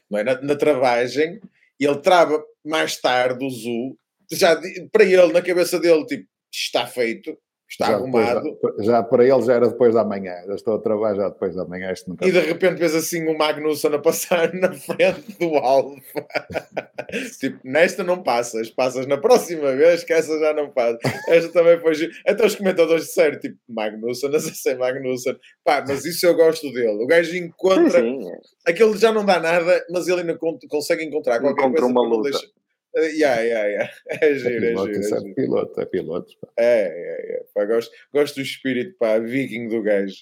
não 0.09 0.19
é? 0.19 0.23
na, 0.23 0.41
na 0.41 0.55
travagem, 0.55 1.39
e 1.79 1.85
ele 1.85 1.99
trava 1.99 2.43
mais 2.65 2.97
tarde 2.99 3.45
o 3.45 3.49
Zu, 3.49 3.97
já 4.31 4.59
para 4.91 5.03
ele, 5.03 5.33
na 5.33 5.41
cabeça 5.41 5.79
dele, 5.79 6.05
tipo, 6.05 6.27
está 6.51 6.87
feito, 6.87 7.37
está 7.69 7.87
já 7.87 7.95
arrumado. 7.95 8.43
Depois, 8.43 8.85
já, 8.85 9.03
para 9.03 9.23
ele 9.23 9.41
já 9.41 9.53
era 9.53 9.67
depois 9.67 9.93
da 9.93 10.03
manhã, 10.03 10.33
já 10.47 10.55
estou 10.55 10.75
a 10.75 10.79
trabalhar 10.79 11.15
já 11.15 11.29
depois 11.29 11.55
da 11.55 11.65
manhã. 11.65 11.91
Isto 11.91 12.09
nunca 12.09 12.27
e 12.27 12.31
de 12.31 12.39
repente 12.39 12.79
vês 12.79 12.95
assim 12.95 13.27
o 13.27 13.37
Magnussen 13.37 13.93
a 13.93 13.99
passar 13.99 14.53
na 14.55 14.71
frente 14.73 15.37
do 15.39 15.55
Alfa. 15.55 16.25
tipo, 17.39 17.59
nesta 17.63 18.03
não 18.03 18.21
passas, 18.21 18.69
passas 18.69 19.05
na 19.07 19.17
próxima 19.17 19.71
vez 19.75 20.03
que 20.03 20.13
essa 20.13 20.37
já 20.39 20.53
não 20.53 20.69
passa. 20.69 20.99
Esta 21.27 21.51
também 21.51 21.79
foi. 21.79 21.93
Então 22.27 22.45
os 22.45 22.55
comentadores 22.55 23.05
disseram, 23.05 23.39
tipo, 23.39 23.57
Magnussen, 23.67 24.29
não 24.31 24.39
sei 24.39 24.53
se 24.53 24.69
é 24.69 24.75
Magnussen. 24.75 25.35
Pá, 25.63 25.83
mas 25.87 26.05
isso 26.05 26.25
eu 26.25 26.35
gosto 26.35 26.71
dele. 26.71 27.03
O 27.03 27.07
gajo 27.07 27.35
encontra. 27.35 28.01
Sim, 28.01 28.21
sim. 28.21 28.31
Aquilo 28.67 28.97
já 28.97 29.11
não 29.11 29.25
dá 29.25 29.39
nada, 29.39 29.85
mas 29.89 30.07
ele 30.07 30.21
ainda 30.21 30.37
consegue 30.69 31.03
encontrar 31.03 31.39
qualquer 31.39 31.63
Encontra 31.63 31.81
coisa. 31.81 31.99
Uma 31.99 32.07
luta. 32.07 32.29
Deixa 32.29 32.62
yeah, 32.95 33.41
yeah, 33.41 33.67
yeah. 33.67 33.91
É 34.21 34.33
giro, 34.35 34.65
é, 34.65 34.69
piloto, 34.69 34.89
é 34.89 34.93
giro. 35.01 35.15
É, 35.15 35.29
é 35.29 35.33
piloto, 35.33 35.81
é 35.81 35.85
piloto. 35.85 36.33
Pá. 36.39 36.47
É, 36.57 36.81
é, 36.83 37.35
é. 37.35 37.45
Pá, 37.53 37.65
gosto, 37.65 37.91
gosto 38.13 38.35
do 38.35 38.41
espírito, 38.41 38.95
pá, 38.97 39.19
viking 39.19 39.67
do 39.67 39.81
gajo. 39.81 40.15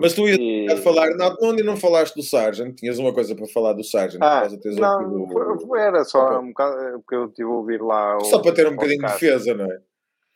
Mas 0.00 0.14
tu 0.14 0.28
ias 0.28 0.38
e... 0.38 0.82
falar, 0.82 1.10
não, 1.16 1.36
onde 1.42 1.62
não 1.62 1.76
falaste 1.76 2.14
do 2.14 2.22
Sargent? 2.22 2.74
Tinhas 2.76 2.98
uma 2.98 3.12
coisa 3.12 3.34
para 3.34 3.46
falar 3.46 3.72
do 3.72 3.84
Sargent? 3.84 4.22
Ah, 4.22 4.48
não, 4.64 5.00
aquilo... 5.00 5.76
era 5.76 6.04
só 6.04 6.40
um 6.40 6.48
bocado, 6.48 6.80
é 6.80 6.92
porque 6.92 7.14
eu 7.14 7.26
estive 7.26 7.48
a 7.48 7.52
ouvir 7.52 7.82
lá. 7.82 8.18
Só 8.20 8.40
para 8.40 8.54
ter 8.54 8.68
um 8.68 8.74
bocadinho 8.74 9.04
de 9.04 9.12
defesa, 9.12 9.54
não 9.54 9.70
é? 9.70 9.80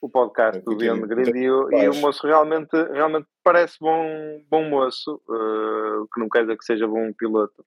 O 0.01 0.11
podcast 0.11 0.61
um 0.61 0.73
do 0.73 0.77
Beyond 0.77 1.07
Grid 1.07 1.37
e, 1.37 1.45
e, 1.45 1.89
o 1.89 1.95
moço 1.97 2.27
realmente, 2.27 2.77
realmente 2.93 3.27
parece 3.43 3.77
bom, 3.81 4.05
bom 4.51 4.69
moço, 4.69 5.21
uh, 5.29 6.07
que 6.13 6.21
não 6.21 6.29
quer 6.29 6.43
dizer 6.43 6.59
que 6.59 6.65
seja 6.65 6.87
bom 6.87 7.13
piloto. 7.15 7.65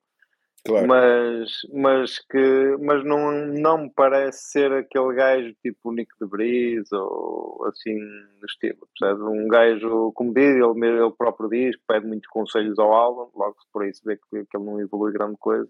Claro. 0.65 0.87
Mas, 0.87 1.51
mas, 1.73 2.19
que, 2.19 2.77
mas 2.81 3.03
não, 3.05 3.31
não 3.31 3.77
me 3.83 3.89
parece 3.95 4.51
ser 4.51 4.71
aquele 4.73 5.13
gajo 5.15 5.53
tipo 5.61 5.91
Nick 5.91 6.11
de 6.19 6.27
Bris 6.27 6.91
ou 6.91 7.65
assim 7.65 7.97
do 8.39 8.45
estilo. 8.45 8.87
Um 9.31 9.47
gajo, 9.47 10.11
como 10.13 10.33
diz, 10.33 10.55
ele, 10.55 10.87
ele 10.87 11.11
próprio 11.17 11.49
diz, 11.49 11.75
que 11.75 11.83
pede 11.87 12.05
muitos 12.05 12.27
conselhos 12.27 12.77
ao 12.77 12.93
álbum, 12.93 13.29
logo 13.35 13.55
por 13.71 13.85
isso 13.85 14.01
vê 14.05 14.17
que, 14.17 14.45
que 14.45 14.57
ele 14.57 14.65
não 14.65 14.79
evolui 14.81 15.13
grande 15.13 15.37
coisa. 15.39 15.69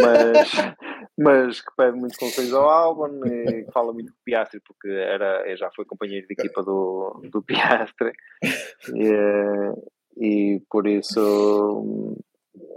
Mas, 0.00 0.52
mas 1.18 1.60
que 1.60 1.70
pede 1.76 1.98
muitos 1.98 2.18
conselhos 2.18 2.54
ao 2.54 2.68
álbum 2.68 3.26
e 3.26 3.66
fala 3.72 3.92
muito 3.92 4.12
com 4.12 4.18
o 4.18 4.24
Piastri, 4.24 4.60
porque 4.60 4.88
era, 4.88 5.56
já 5.56 5.70
foi 5.74 5.84
companheiro 5.84 6.26
de 6.26 6.34
equipa 6.34 6.62
do, 6.62 7.20
do 7.30 7.42
Piastri. 7.42 8.12
E, 8.94 9.06
eh, 9.06 9.72
e 10.16 10.62
por 10.68 10.88
isso 10.88 12.16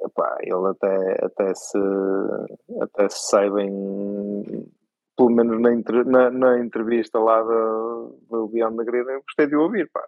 epá, 0.05 0.37
ele 0.41 0.67
até, 0.69 1.25
até, 1.25 1.53
se, 1.53 1.77
até 2.81 3.09
se 3.09 3.29
sai 3.29 3.49
bem, 3.49 3.71
pelo 5.17 5.29
menos 5.29 5.59
na, 5.59 6.03
na, 6.03 6.31
na 6.31 6.59
entrevista 6.59 7.19
lá 7.19 7.41
do, 7.41 8.19
do 8.29 8.47
Beyond 8.47 8.77
the 8.77 8.83
Grid, 8.83 9.07
eu 9.07 9.21
gostei 9.21 9.47
de 9.47 9.55
ouvir. 9.55 9.89
Pá. 9.91 10.01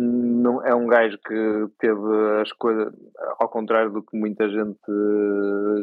Não, 0.00 0.64
é 0.64 0.72
um 0.72 0.86
gajo 0.86 1.18
que 1.26 1.66
teve 1.80 2.40
as 2.40 2.52
coisas, 2.52 2.94
ao 3.40 3.48
contrário 3.48 3.90
do 3.90 4.00
que 4.00 4.16
muita 4.16 4.48
gente 4.48 4.78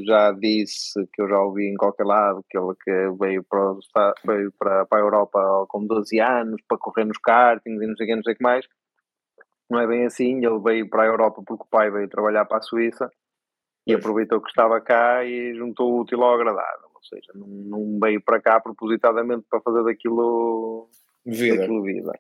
já 0.06 0.32
disse, 0.32 1.06
que 1.14 1.22
eu 1.22 1.28
já 1.28 1.38
ouvi 1.42 1.66
em 1.66 1.76
qualquer 1.76 2.06
lado, 2.06 2.46
que 2.50 2.58
ele 2.58 2.74
que 2.82 3.18
veio, 3.20 3.44
para, 3.44 4.14
veio 4.26 4.54
para, 4.58 4.86
para 4.86 5.00
a 5.00 5.04
Europa 5.04 5.66
com 5.68 5.86
12 5.86 6.18
anos 6.22 6.62
para 6.66 6.78
correr 6.78 7.04
nos 7.04 7.18
kartings 7.18 7.82
e 7.82 7.96
sei 7.98 8.16
não 8.16 8.24
sei 8.24 8.34
o 8.34 8.38
que 8.38 8.44
mais 8.44 8.66
não 9.70 9.80
é 9.80 9.88
bem 9.88 10.06
assim. 10.06 10.46
Ele 10.46 10.60
veio 10.60 10.90
para 10.90 11.04
a 11.04 11.08
Europa 11.08 11.42
porque 11.46 11.64
o 11.64 11.70
pai 11.70 11.90
veio 11.90 12.10
trabalhar 12.10 12.46
para 12.46 12.58
a 12.58 12.62
Suíça 12.62 13.10
e 13.88 13.94
aproveitou 13.94 14.42
que 14.42 14.50
estava 14.50 14.80
cá 14.82 15.24
e 15.24 15.54
juntou 15.56 15.94
o 15.94 16.02
útil 16.02 16.24
ao 16.24 16.36
agradável. 16.36 16.90
Ou 16.94 17.04
seja, 17.04 17.32
não, 17.36 17.48
não 17.48 18.00
veio 18.00 18.22
para 18.22 18.42
cá 18.42 18.60
propositadamente 18.60 19.46
para 19.50 19.62
fazer 19.62 19.84
daquilo 19.84 20.90
vida. 21.26 21.58
Daquilo 21.58 21.84
vida. 21.84 22.12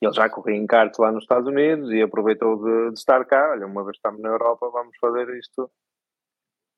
Ele 0.00 0.12
já 0.12 0.28
corria 0.28 0.56
em 0.56 0.66
karts 0.66 0.98
lá 0.98 1.10
nos 1.10 1.24
Estados 1.24 1.48
Unidos 1.48 1.90
e 1.90 2.02
aproveitou 2.02 2.62
de, 2.62 2.92
de, 2.92 2.98
estar 2.98 3.24
cá. 3.24 3.52
Olha, 3.52 3.66
uma 3.66 3.84
vez 3.84 3.96
estamos 3.96 4.20
na 4.20 4.28
Europa, 4.28 4.68
vamos 4.70 4.96
fazer 5.00 5.28
isto 5.36 5.70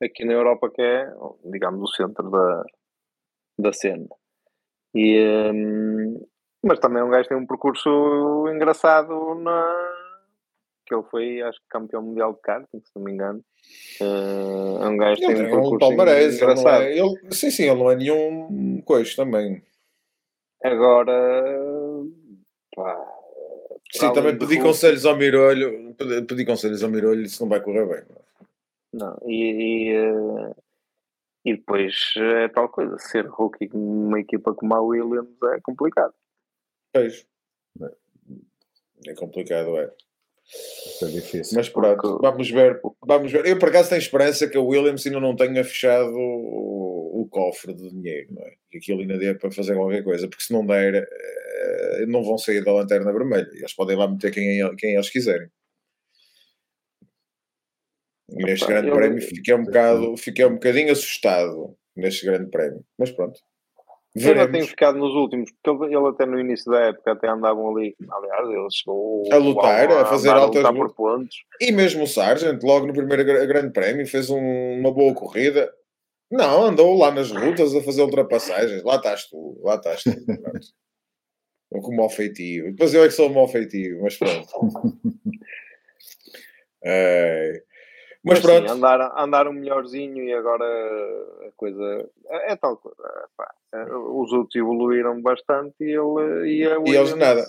aqui 0.01 0.25
na 0.25 0.35
Europa, 0.35 0.71
que 0.71 0.81
é, 0.81 1.13
digamos, 1.51 1.83
o 1.83 1.95
centro 1.95 2.31
da, 2.31 2.65
da 3.59 3.73
cena. 3.73 4.07
E, 4.95 5.51
hum, 5.53 6.25
mas 6.63 6.79
também 6.79 7.03
um 7.03 7.11
gajo 7.11 7.29
tem 7.29 7.37
um 7.37 7.47
percurso 7.47 8.49
engraçado 8.49 9.35
na, 9.37 9.88
que 10.89 10.95
ele 10.95 11.05
foi, 11.11 11.43
acho 11.43 11.59
que 11.61 11.69
campeão 11.69 12.03
mundial 12.03 12.33
de 12.33 12.41
karting, 12.41 12.81
se 12.81 12.91
não 12.97 13.05
me 13.05 13.13
engano. 13.13 13.45
Uh, 14.01 14.83
é 14.83 14.89
um 14.89 14.97
gajo 14.97 15.21
que 15.21 15.27
tem 15.27 15.37
um 15.37 15.51
percurso 15.51 15.79
palmarés, 15.79 16.37
engraçado. 16.37 16.83
Ele, 16.83 17.01
é, 17.01 17.05
ele, 17.05 17.35
sim, 17.35 17.51
sim, 17.51 17.65
ele 17.65 17.79
não 17.79 17.91
é 17.91 17.97
nenhum 17.97 18.81
coisa 18.85 19.15
também. 19.15 19.63
Agora, 20.65 21.15
pá, 22.75 23.19
Sim, 23.93 24.13
também 24.13 24.37
pedi 24.37 24.61
conselhos 24.61 25.07
ao 25.07 25.17
Mirolho, 25.17 25.95
pedi 26.27 26.45
conselhos 26.45 26.83
ao 26.83 26.91
Mirolho, 26.91 27.23
isso 27.23 27.43
não 27.43 27.49
vai 27.49 27.61
correr 27.61 27.87
bem. 27.87 28.05
Não, 28.93 29.19
e, 29.27 29.35
e, 29.35 29.93
eh, 29.93 30.55
e 31.45 31.57
depois 31.57 32.13
é 32.17 32.49
tal 32.49 32.69
coisa, 32.69 32.99
ser 32.99 33.27
rookie 33.27 33.69
numa 33.73 34.21
equipa 34.21 34.55
como 34.55 34.75
a 34.75 34.81
Williams 34.81 35.37
é 35.55 35.61
complicado. 35.61 36.13
Pois. 36.93 37.27
É 39.07 39.15
complicado, 39.15 39.79
é. 39.79 39.93
É 41.03 41.07
difícil. 41.07 41.57
Mas 41.57 41.69
pronto, 41.69 42.01
Porque... 42.01 42.27
vamos 42.27 42.51
ver, 42.51 42.81
vamos 43.07 43.31
ver. 43.31 43.47
Eu 43.47 43.59
por 43.59 43.69
acaso 43.69 43.91
tenho 43.91 44.01
esperança 44.01 44.49
que 44.49 44.57
a 44.57 44.61
Williams 44.61 45.07
ainda 45.07 45.21
não 45.21 45.37
tenha 45.37 45.63
fechado 45.63 46.11
o, 46.11 47.23
o 47.23 47.29
cofre 47.29 47.75
de 47.75 47.91
dinheiro, 47.91 48.29
não 48.33 48.43
é? 48.43 48.55
Que 48.71 48.79
aquilo 48.79 49.01
ainda 49.01 49.19
dê 49.19 49.35
para 49.35 49.51
fazer 49.51 49.75
qualquer 49.75 50.03
coisa, 50.03 50.27
porque 50.27 50.43
se 50.43 50.53
não 50.53 50.65
der, 50.65 51.07
eh, 51.07 52.07
não 52.07 52.25
vão 52.25 52.39
sair 52.39 52.65
da 52.65 52.73
lanterna 52.73 53.13
vermelha. 53.13 53.49
Eles 53.53 53.75
podem 53.75 53.97
lá 53.97 54.09
meter 54.09 54.33
quem, 54.33 54.75
quem 54.77 54.95
eles 54.95 55.11
quiserem. 55.11 55.49
E 58.31 58.45
neste 58.45 58.67
grande 58.67 58.89
eu... 58.89 58.95
prémio 58.95 59.21
fiquei 59.21 59.55
um, 59.55 59.65
bocado, 59.65 60.17
fiquei 60.17 60.45
um 60.45 60.55
bocadinho 60.55 60.93
assustado 60.93 61.77
neste 61.97 62.25
grande 62.25 62.51
prémio, 62.51 62.85
mas 62.99 63.11
pronto. 63.11 63.41
Veremos. 64.19 64.47
Eu 64.47 64.53
tenho 64.53 64.67
ficado 64.67 64.99
nos 64.99 65.15
últimos, 65.15 65.51
porque 65.51 65.85
ele, 65.85 65.97
ele, 65.97 66.09
até 66.09 66.27
no 66.27 66.39
início 66.39 66.71
da 66.71 66.81
época 66.81 67.13
até 67.13 67.29
andavam 67.29 67.77
ali, 67.77 67.97
aliás, 68.11 68.49
ele 68.49 68.71
chegou 68.71 69.25
a 69.33 69.37
lutar, 69.37 69.91
a, 69.91 70.03
a 70.03 70.07
fazer 70.07 70.31
altas 70.31 70.65
a 70.65 70.73
por 70.73 70.95
pontos. 70.95 71.37
E 71.61 71.73
mesmo 71.73 72.05
o 72.05 72.07
Sargent, 72.07 72.63
logo 72.63 72.87
no 72.87 72.93
primeiro 72.93 73.25
grande 73.25 73.73
prémio, 73.73 74.07
fez 74.07 74.31
um, 74.31 74.79
uma 74.79 74.93
boa 74.93 75.15
corrida. 75.15 75.73
Não, 76.31 76.65
andou 76.65 76.97
lá 76.97 77.11
nas 77.11 77.31
rutas 77.31 77.75
a 77.75 77.83
fazer 77.83 78.03
ultrapassagens. 78.03 78.83
Lá 78.83 78.97
estás 78.97 79.27
tu, 79.29 79.59
lá 79.63 79.77
estás 79.77 80.03
tu. 80.03 80.11
com 81.81 81.95
mau 81.95 82.09
feitio. 82.09 82.71
Depois 82.71 82.95
eu 82.95 83.05
é 83.05 83.09
que 83.09 83.15
sou 83.15 83.29
mau 83.31 83.49
feitio, 83.49 84.03
mas 84.03 84.17
pronto. 84.17 84.99
é... 86.85 87.63
Mas, 88.29 88.41
mas 88.41 88.41
pronto. 88.41 88.69
Sim, 88.69 88.75
andar, 88.75 89.15
andar 89.17 89.49
um 89.49 89.55
melhorzinho 89.55 90.23
e 90.23 90.33
agora 90.35 90.65
a 90.65 91.51
coisa. 91.57 92.07
É, 92.29 92.53
é 92.53 92.57
tal 92.57 92.77
coisa. 92.77 93.03
Pá, 93.35 93.51
os 94.13 94.33
outros 94.33 94.55
evoluíram 94.55 95.21
bastante 95.23 95.75
e 95.81 95.93
ele. 95.93 96.47
E, 96.47 96.91
e 96.91 96.95
eles 96.95 97.15
nada. 97.17 97.47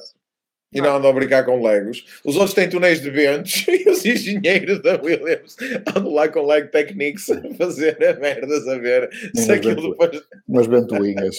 E 0.72 0.80
não 0.80 0.97
andam 0.97 1.10
a 1.10 1.14
brincar 1.14 1.43
com 1.43 1.61
Legos. 1.61 2.22
Os 2.23 2.35
outros 2.35 2.53
têm 2.53 2.69
túneis 2.69 3.01
de 3.01 3.10
ventos 3.10 3.65
e 3.68 3.89
os 3.89 4.06
engenheiros 4.06 4.81
da 4.84 5.01
Williams 5.01 5.57
andam 5.95 6.14
lá 6.14 6.30
com 6.30 6.45
Lego 6.45 6.69
Techniques 6.69 7.27
a 7.30 7.41
fazer 7.56 7.97
a 8.03 8.14
merdas 8.19 8.68
a 8.68 8.77
ver 8.77 9.10
se 9.35 9.51
aquilo 9.51 9.89
depois. 9.89 10.22
Umas 10.47 10.68
ventoinhas. 10.68 11.38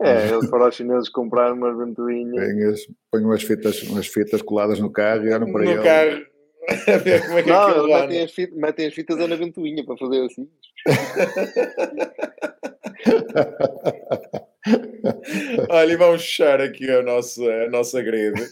É, 0.00 0.28
eles 0.28 0.48
foram 0.48 0.64
aos 0.64 0.74
chineses 0.74 1.08
comprar 1.10 1.52
umas 1.52 1.76
ventoinhas. 1.76 2.80
Põem 3.12 3.24
umas 3.24 3.42
fitas, 3.42 3.82
umas 3.82 4.06
fitas 4.06 4.40
coladas 4.40 4.80
no 4.80 4.90
carro 4.90 5.26
e 5.26 5.32
olham 5.32 5.52
para 5.52 5.64
no 5.64 5.70
ele. 5.70 5.82
carro 5.82 6.31
como 7.26 7.38
é 7.38 7.42
que 7.42 7.50
não, 7.50 7.70
eles 7.70 7.86
metem 7.86 8.22
as, 8.22 8.30
fitas, 8.30 8.56
metem 8.56 8.86
as 8.86 8.94
fitas 8.94 9.18
na 9.18 9.34
ventoinha 9.34 9.84
para 9.84 9.96
fazer 9.96 10.24
assim. 10.24 10.48
Olha, 15.68 15.92
e 15.92 15.96
vamos 15.96 16.22
fechar 16.22 16.60
aqui 16.60 16.88
a 16.90 17.02
nossa, 17.02 17.42
a 17.42 17.68
nossa 17.68 18.00
grade. 18.00 18.48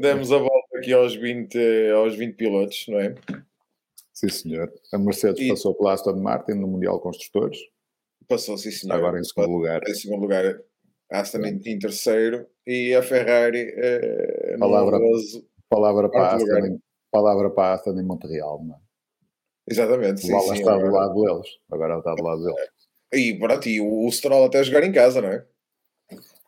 Demos 0.00 0.30
a 0.30 0.38
volta 0.38 0.78
aqui 0.78 0.92
aos 0.92 1.16
20, 1.16 1.58
aos 1.96 2.14
20 2.14 2.36
pilotos, 2.36 2.86
não 2.88 3.00
é? 3.00 3.16
Sim, 4.12 4.28
senhor. 4.28 4.72
A 4.92 4.98
Mercedes 4.98 5.40
e... 5.40 5.48
passou 5.48 5.74
pela 5.74 5.94
Aston 5.94 6.14
Martin 6.16 6.52
no 6.52 6.68
Mundial 6.68 7.00
Construtores. 7.00 7.58
Passou, 8.28 8.56
sim, 8.56 8.70
senhor. 8.70 8.94
Agora 8.94 9.18
em 9.18 9.24
segundo 9.24 9.50
lugar. 9.50 9.80
Em 9.88 9.94
segundo 9.94 10.20
lugar, 10.20 10.60
Aston 11.10 11.44
em, 11.44 11.60
em 11.66 11.76
terceiro 11.78 12.46
e 12.66 12.94
a 12.94 13.02
Ferrari 13.02 13.74
eh, 13.76 14.56
palavra, 14.58 14.98
no 14.98 15.10
palavra 15.68 16.08
para 16.08 16.22
a 16.22 16.36
Aston, 16.36 16.78
palavra 17.12 17.50
para 17.50 17.68
a 17.68 17.74
Aston 17.74 17.92
em 18.00 18.02
Montreal, 18.02 18.64
não 18.64 18.74
é? 18.74 18.78
Exatamente. 19.68 20.24
O 20.24 20.40
Sim, 20.40 20.54
está 20.54 20.72
agora... 20.72 20.88
do 20.88 20.94
lado 20.94 21.22
deles. 21.22 21.46
Agora 21.70 21.98
está 21.98 22.14
do 22.14 22.22
lado 22.24 22.42
deles. 22.42 22.70
E 23.12 23.38
pronto, 23.38 23.68
e 23.68 23.80
o, 23.80 24.10
Stroll 24.10 24.46
até 24.46 24.64
jogar 24.64 24.82
em 24.82 24.92
casa, 24.92 25.20
não 25.20 25.28
é? 25.28 25.46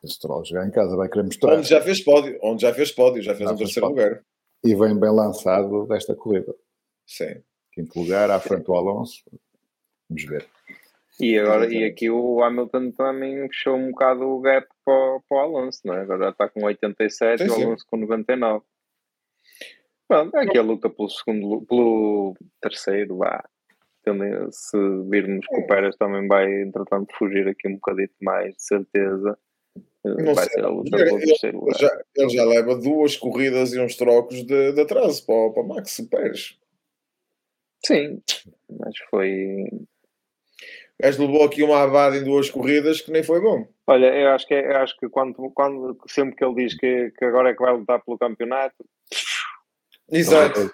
O 0.02 0.08
Stroll 0.08 0.44
jogar 0.44 0.66
em 0.66 0.70
casa 0.70 0.96
vai 0.96 1.08
querer 1.08 1.24
mostrar. 1.24 1.54
Onde 1.54 1.68
já 1.68 1.80
fez 1.80 2.02
pódio, 2.02 2.38
onde 2.42 2.62
já 2.62 2.74
fez 2.74 2.90
pódio, 2.90 3.22
já 3.22 3.34
fez 3.34 3.48
já 3.48 3.54
um 3.54 3.58
terceiro 3.58 3.88
pódio. 3.88 4.02
lugar. 4.02 4.24
E 4.64 4.74
vem 4.74 4.98
bem 4.98 5.10
lançado 5.10 5.86
desta 5.86 6.14
corrida. 6.16 6.54
Sim. 7.06 7.42
Quinto 7.72 8.00
lugar, 8.00 8.30
à 8.30 8.40
frente 8.40 8.64
do 8.64 8.74
Alonso. 8.74 9.22
Vamos 10.08 10.24
ver. 10.24 10.46
E, 11.20 11.38
agora, 11.38 11.72
e 11.72 11.84
aqui 11.84 12.10
o 12.10 12.42
Hamilton 12.42 12.90
também 12.90 13.46
fechou 13.48 13.76
um 13.76 13.90
bocado 13.90 14.24
o 14.24 14.40
gap 14.40 14.66
para, 14.84 15.20
para 15.28 15.36
o 15.36 15.40
Alonso, 15.40 15.80
não 15.84 15.94
é? 15.94 16.00
Agora 16.00 16.24
já 16.24 16.30
está 16.30 16.48
com 16.48 16.64
87 16.64 17.44
e 17.44 17.48
o 17.48 17.54
Alonso 17.54 17.86
com 17.86 17.96
99. 17.98 18.64
Pronto, 20.08 20.36
aqui 20.36 20.58
a 20.58 20.62
luta 20.62 20.90
pelo 20.90 21.08
segundo, 21.08 21.64
pelo 21.66 22.34
terceiro, 22.60 23.18
vá. 23.18 23.42
Também, 24.02 24.32
se 24.50 24.76
virmos 25.08 25.46
que 25.46 25.56
o 25.56 25.66
Pérez 25.66 25.96
também 25.96 26.28
vai, 26.28 26.62
entretanto, 26.62 27.14
fugir 27.16 27.48
aqui 27.48 27.68
um 27.68 27.74
bocadinho 27.74 28.10
mais 28.20 28.54
de 28.54 28.62
certeza, 28.62 29.38
eh, 30.04 30.22
não 30.22 30.34
vai 30.34 30.44
sei. 30.44 30.52
ser 30.52 30.64
a 30.64 30.68
luta 30.68 30.96
pelo 30.96 31.18
terceiro 31.18 31.60
lugar. 31.60 31.78
Já, 31.78 32.02
ele 32.16 32.28
já 32.28 32.44
leva 32.44 32.76
duas 32.76 33.16
corridas 33.16 33.72
e 33.72 33.80
uns 33.80 33.96
trocos 33.96 34.44
de, 34.44 34.72
de 34.72 34.80
atraso 34.80 35.24
para, 35.24 35.50
para 35.52 35.62
Max 35.62 36.00
Pérez. 36.10 36.58
Sim, 37.84 38.22
mas 38.68 38.96
foi. 39.10 39.64
O 40.98 41.02
gajo 41.02 41.26
levou 41.26 41.44
aqui 41.44 41.62
uma 41.62 41.82
avada 41.82 42.16
em 42.16 42.24
duas 42.24 42.50
corridas 42.50 43.00
que 43.00 43.10
nem 43.10 43.22
foi 43.22 43.40
bom. 43.40 43.66
Olha, 43.86 44.06
eu 44.06 44.28
acho 44.30 44.46
que, 44.46 44.54
eu 44.54 44.76
acho 44.76 44.96
que 44.98 45.08
quando, 45.08 45.50
quando, 45.50 45.98
sempre 46.06 46.36
que 46.36 46.44
ele 46.44 46.54
diz 46.54 46.74
que, 46.76 47.10
que 47.10 47.24
agora 47.24 47.50
é 47.50 47.54
que 47.54 47.62
vai 47.62 47.74
lutar 47.74 48.02
pelo 48.02 48.18
campeonato, 48.18 48.76
Exato. 50.10 50.70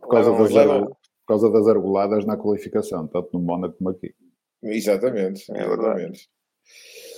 Por 0.00 0.08
causa, 0.08 0.32
das, 0.32 0.52
por 0.52 0.96
causa 1.26 1.50
das 1.50 1.68
argoladas 1.68 2.24
na 2.24 2.36
qualificação, 2.36 3.06
tanto 3.06 3.28
no 3.32 3.40
Mónaco 3.40 3.76
como 3.76 3.90
aqui. 3.90 4.14
Exatamente, 4.62 5.50
é 5.52 5.64
exatamente. 5.64 6.28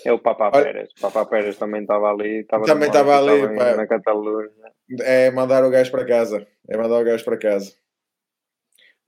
É 0.05 0.13
o 0.13 0.19
Papa 0.19 0.51
Pérez. 0.51 0.91
O 0.99 1.01
Papa 1.01 1.27
Pérez 1.27 1.57
também 1.57 1.83
estava 1.83 2.11
ali. 2.11 2.41
Estava 2.41 2.65
também 2.65 2.89
estava 2.89 3.19
ali 3.19 3.53
estava 3.53 3.77
na 3.77 3.87
Catalunha. 3.87 4.51
É 5.01 5.31
mandar 5.31 5.65
o 5.65 5.71
gajo 5.71 5.91
para 5.91 6.07
casa. 6.07 6.47
É 6.69 6.77
mandar 6.77 7.01
o 7.01 7.05
gajo 7.05 7.25
para 7.25 7.37
casa. 7.37 7.73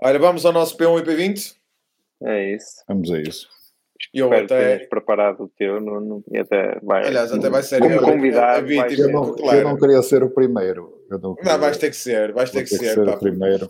Olha, 0.01 0.19
vamos 0.19 0.45
ao 0.45 0.53
nosso 0.53 0.77
P1 0.77 1.01
e 1.01 1.03
P20? 1.05 1.57
É 2.24 2.55
isso. 2.55 2.85
Vamos 2.89 3.11
a 3.11 3.20
isso. 3.20 3.49
Eu 4.12 4.27
Espero 4.27 4.45
até 4.45 4.79
preparado 4.87 5.45
o 5.45 5.49
teu 5.49 5.81
no, 5.81 6.01
no, 6.01 6.24
e 6.31 6.39
até 6.39 6.79
vai. 6.83 7.07
Aliás, 7.07 7.33
até 7.33 7.49
vai 7.49 7.62
ser 7.62 7.81
como 7.81 8.01
convidado. 8.01 8.70
Eu, 8.70 8.85
eu, 8.91 9.09
não, 9.11 9.35
claro. 9.35 9.59
eu 9.59 9.65
não 9.65 9.79
queria 9.79 10.03
ser 10.03 10.23
o 10.23 10.31
primeiro. 10.31 11.03
Eu 11.11 11.19
não, 11.19 11.35
queria, 11.35 11.53
não, 11.53 11.61
vais 11.61 11.77
ter 11.77 11.91
que 11.91 11.97
ser, 11.97 12.33
vais 12.33 12.51
ter 12.51 12.65
que, 12.65 12.70
ter 12.70 12.79
ser, 12.79 12.95
ser 12.95 13.09
o 13.09 13.19
primeiro. 13.19 13.69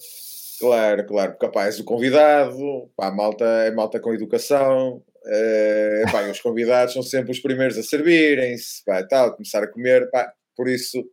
Claro, 0.58 1.06
claro, 1.06 1.32
porque 1.32 1.46
capaz 1.46 1.80
o 1.80 1.84
convidado, 1.84 2.88
pá, 2.96 3.10
malta, 3.10 3.44
é 3.44 3.70
malta 3.72 3.98
com 3.98 4.14
educação, 4.14 5.02
é, 5.26 6.04
pá, 6.10 6.22
os 6.30 6.40
convidados 6.40 6.94
são 6.94 7.02
sempre 7.02 7.32
os 7.32 7.40
primeiros 7.40 7.76
a 7.76 7.82
servirem-se, 7.82 8.84
pá, 8.84 9.02
tal, 9.02 9.34
começar 9.34 9.62
a 9.62 9.66
comer, 9.66 10.08
pá, 10.10 10.32
por 10.56 10.68
isso 10.68 11.04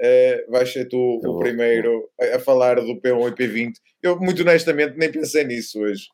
é, 0.00 0.44
vais 0.48 0.72
ser 0.72 0.86
tu 0.86 1.20
eu 1.22 1.30
o 1.30 1.32
vou, 1.34 1.38
primeiro 1.40 2.08
vou. 2.18 2.34
a 2.34 2.38
falar 2.38 2.76
do 2.76 3.00
P1 3.00 3.32
e 3.32 3.34
P20. 3.34 3.72
Eu, 4.02 4.18
muito 4.18 4.42
honestamente, 4.42 4.96
nem 4.96 5.10
pensei 5.10 5.44
nisso 5.44 5.80
hoje. 5.80 6.06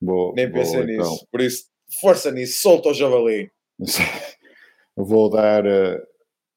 Vou, 0.00 0.34
nem 0.34 0.50
pensei 0.50 0.84
nisso, 0.84 1.00
então. 1.00 1.26
por 1.30 1.40
isso 1.40 1.66
Força 2.00 2.30
nisso, 2.30 2.60
solta 2.60 2.90
o 2.90 2.94
javali. 2.94 3.50
vou 4.96 5.30
dar, 5.30 5.64
eh, 5.64 6.02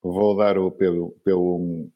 vou 0.01 0.35
dar 0.35 0.57
o 0.57 0.71
P, 0.71 0.85
P1. 1.25 1.89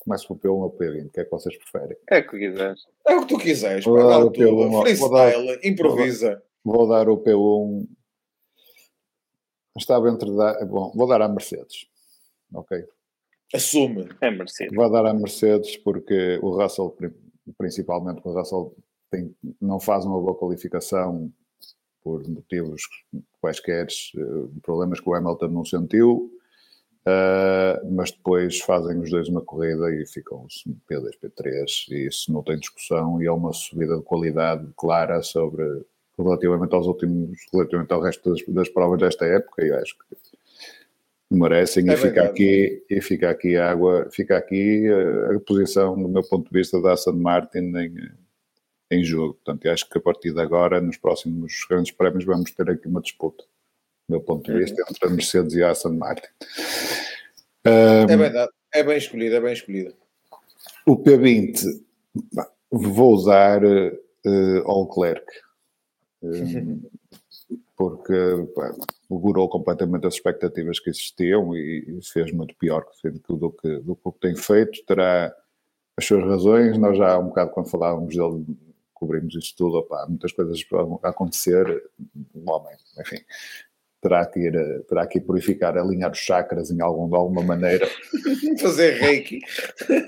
Começo 0.00 0.34
pelo 0.34 0.40
P1 0.40 0.62
ou 0.62 0.78
P20, 0.78 1.06
o 1.06 1.10
que 1.10 1.20
é 1.20 1.24
que 1.24 1.30
vocês 1.30 1.56
preferem? 1.58 1.96
É 2.08 2.20
o 2.20 2.26
que 2.26 2.38
quiseres. 2.38 2.86
É 3.06 3.14
o 3.16 3.20
que 3.20 3.26
tu 3.26 3.38
quiseres, 3.38 3.84
vou 3.84 3.98
dar 3.98 4.24
o 4.24 4.32
P1, 4.32 4.80
freestyle, 4.80 5.46
dar, 5.46 5.66
improvisa. 5.66 6.42
Vou 6.64 6.88
dar 6.88 7.08
o 7.08 7.18
P1. 7.18 7.86
Estava 9.76 10.08
entre. 10.10 10.34
Da, 10.34 10.64
bom, 10.64 10.92
vou 10.94 11.06
dar 11.06 11.20
à 11.22 11.28
Mercedes. 11.28 11.86
Ok. 12.54 12.82
Assume. 13.54 14.08
É 14.20 14.30
Mercedes. 14.30 14.74
Vou 14.74 14.90
dar 14.90 15.06
à 15.06 15.12
Mercedes 15.14 15.76
porque 15.76 16.38
o 16.42 16.50
Russell, 16.50 16.96
principalmente 17.58 18.20
o 18.24 18.32
Russell, 18.32 18.74
tem, 19.10 19.34
não 19.60 19.80
faz 19.80 20.04
uma 20.04 20.20
boa 20.20 20.36
qualificação 20.36 21.32
por 22.02 22.26
motivos 22.28 22.82
quaisquer, 23.40 23.86
eh, 23.86 24.20
problemas 24.62 25.00
que 25.00 25.08
o 25.08 25.14
Hamilton 25.14 25.48
não 25.48 25.64
sentiu, 25.64 26.30
uh, 27.06 27.92
mas 27.92 28.10
depois 28.10 28.60
fazem 28.60 28.98
os 28.98 29.10
dois 29.10 29.28
uma 29.28 29.40
corrida 29.40 29.90
e 29.94 30.06
ficam 30.06 30.46
P2, 30.88 31.10
P3, 31.22 31.64
e 31.90 32.06
isso 32.08 32.32
não 32.32 32.42
tem 32.42 32.58
discussão, 32.58 33.22
e 33.22 33.26
é 33.26 33.32
uma 33.32 33.52
subida 33.52 33.96
de 33.96 34.02
qualidade 34.02 34.66
clara 34.76 35.22
sobre 35.22 35.64
relativamente 36.18 36.74
aos 36.74 36.86
últimos, 36.86 37.38
relativamente 37.52 37.92
ao 37.92 38.02
resto 38.02 38.30
das, 38.30 38.42
das 38.46 38.68
provas 38.68 39.00
desta 39.00 39.24
época, 39.24 39.64
e 39.64 39.72
acho 39.72 39.96
que 39.98 40.16
merecem 41.30 41.88
é 41.88 41.94
e 41.94 41.96
fica 41.96 42.24
aqui 42.24 42.84
e 42.90 43.00
fica 43.00 43.30
aqui 43.30 43.56
a 43.56 43.70
água 43.70 44.08
fica 44.10 44.36
aqui 44.36 44.88
a, 44.88 45.32
eh, 45.32 45.36
a 45.36 45.40
posição 45.40 45.94
do 45.94 46.08
meu 46.08 46.22
ponto 46.28 46.50
de 46.50 46.58
vista 46.58 46.82
da 46.82 46.92
Aston 46.92 47.12
Martin 47.12 47.72
em, 47.76 47.94
em 48.90 49.04
jogo. 49.04 49.34
Portanto, 49.34 49.68
acho 49.68 49.88
que 49.88 49.98
a 49.98 50.00
partir 50.00 50.32
de 50.32 50.40
agora, 50.40 50.80
nos 50.80 50.96
próximos 50.96 51.64
grandes 51.68 51.92
prémios, 51.92 52.24
vamos 52.24 52.50
ter 52.50 52.68
aqui 52.68 52.88
uma 52.88 53.00
disputa, 53.00 53.44
do 53.44 54.12
meu 54.12 54.20
ponto 54.20 54.50
de 54.50 54.58
vista, 54.58 54.80
uhum. 54.82 54.86
entre 54.90 55.08
a 55.08 55.10
Mercedes 55.10 55.54
e 55.54 55.62
a 55.62 55.70
Aston 55.70 55.94
Martin. 55.94 56.28
Um, 57.66 58.10
é 58.10 58.16
verdade, 58.16 58.50
é 58.74 58.82
bem 58.82 58.96
escolhido, 58.96 59.36
é 59.36 59.40
bem 59.40 59.52
escolhido. 59.52 59.94
O 60.86 60.96
P20, 60.96 61.62
vou 62.70 63.14
usar 63.14 63.62
uh, 63.64 64.82
Leclerc. 64.82 65.26
Um, 66.22 66.82
porque 67.80 68.12
pá, 68.54 68.74
segurou 69.08 69.48
completamente 69.48 70.06
as 70.06 70.12
expectativas 70.12 70.78
que 70.78 70.90
existiam 70.90 71.56
e, 71.56 71.98
e 71.98 72.04
fez 72.04 72.30
muito 72.30 72.54
pior 72.56 72.84
do, 73.02 73.36
do, 73.36 73.50
que, 73.50 73.78
do 73.78 73.96
que 73.96 74.20
tem 74.20 74.36
feito. 74.36 74.84
Terá 74.84 75.34
as 75.96 76.04
suas 76.04 76.22
razões. 76.22 76.76
Nós 76.76 76.98
já 76.98 77.14
há 77.14 77.18
um 77.18 77.28
bocado, 77.28 77.52
quando 77.52 77.70
falávamos 77.70 78.14
dele, 78.14 78.44
cobrimos 79.00 79.34
isso 79.34 79.54
tudo, 79.56 79.78
opa, 79.78 80.06
muitas 80.06 80.30
coisas 80.30 80.62
podem 80.62 80.98
acontecer, 81.02 81.82
um 82.34 82.50
homem, 82.50 82.76
enfim, 83.00 83.24
terá 84.02 84.26
que 84.26 84.38
ir, 84.38 84.84
terá 84.86 85.06
que 85.06 85.20
purificar, 85.20 85.76
alinhar 85.76 86.10
os 86.10 86.18
chakras 86.18 86.70
em 86.70 86.80
algum, 86.82 87.08
de 87.08 87.16
alguma 87.16 87.42
maneira. 87.42 87.88
Fazer 88.60 88.98
reiki. 89.00 89.40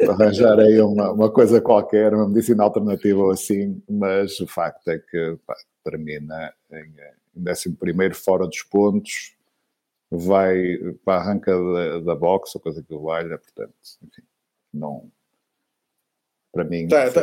Arranjar 0.08 0.60
aí 0.60 0.80
uma, 0.80 1.10
uma 1.10 1.30
coisa 1.32 1.60
qualquer, 1.60 2.14
uma 2.14 2.28
medicina 2.28 2.62
alternativa 2.64 3.18
ou 3.18 3.30
assim, 3.30 3.82
mas 3.88 4.38
o 4.40 4.46
facto 4.46 4.88
é 4.88 4.98
que 4.98 5.38
pá, 5.46 5.56
termina 5.82 6.52
em, 6.70 7.40
em 7.40 7.50
11 7.50 8.14
fora 8.14 8.46
dos 8.46 8.62
pontos, 8.62 9.34
vai 10.10 10.76
para 11.02 11.18
a 11.18 11.22
arranca 11.22 11.52
da, 11.52 12.00
da 12.00 12.14
boxe, 12.14 12.58
a 12.58 12.60
coisa 12.60 12.82
que 12.82 12.94
valha, 12.94 13.38
portanto, 13.38 13.74
enfim, 14.02 14.22
não 14.72 15.10
para 16.52 16.64
mim. 16.64 16.86
Tá, 16.88 17.10
tá, 17.10 17.22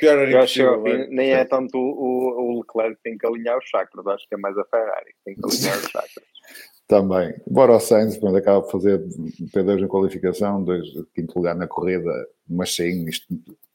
pior 0.00 0.18
era 0.18 0.30
eu 0.30 0.40
acho 0.40 0.82
que 0.82 1.06
nem 1.08 1.32
é 1.32 1.44
tanto 1.44 1.78
o, 1.78 2.56
o 2.56 2.60
Leclerc 2.60 2.96
que 2.96 3.02
tem 3.02 3.18
que 3.18 3.26
alinhar 3.26 3.58
os 3.58 3.64
chakras, 3.64 4.06
acho 4.06 4.28
que 4.28 4.34
é 4.34 4.38
mais 4.38 4.56
a 4.58 4.64
Ferrari 4.64 5.12
que 5.12 5.24
tem 5.24 5.34
que 5.34 5.44
alinhar 5.44 5.78
os 5.78 5.90
chakras. 5.90 6.24
Também. 6.88 7.34
Embora 7.48 7.72
o 7.72 7.80
Sainz 7.80 8.18
quando 8.18 8.36
acaba 8.36 8.64
de 8.66 8.70
fazer 8.70 9.00
P2 9.54 9.80
na 9.80 9.88
qualificação, 9.88 10.62
dois, 10.62 10.86
quinto 11.14 11.38
lugar 11.38 11.54
na 11.54 11.66
corrida, 11.66 12.10
mas 12.46 12.74
sim, 12.74 13.08
isto, 13.08 13.26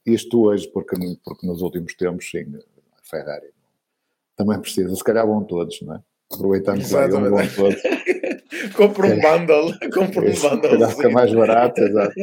isto 0.06 0.46
hoje, 0.46 0.68
porque, 0.68 0.96
porque 1.24 1.48
nos 1.48 1.62
últimos 1.62 1.96
tempos, 1.96 2.30
sim, 2.30 2.46
a 2.46 3.10
Ferrari 3.10 3.48
também 4.36 4.60
precisa. 4.60 4.94
Se 4.96 5.04
calhar 5.04 5.26
vão 5.26 5.44
todos, 5.44 5.82
não 5.82 5.96
é? 5.96 6.02
Aproveitando 6.32 6.84
que 6.84 6.92
vai 6.92 7.08
um, 7.08 7.30
vão 7.30 7.48
todos. 7.56 7.82
compra 8.78 9.08
um 9.08 9.20
bundle, 9.20 9.74
compra 9.94 10.22
um 10.22 10.34
bundle. 10.34 10.80
Já 10.80 10.90
fica 10.90 11.10
mais 11.10 11.34
barato, 11.34 11.82
exato. 11.82 12.14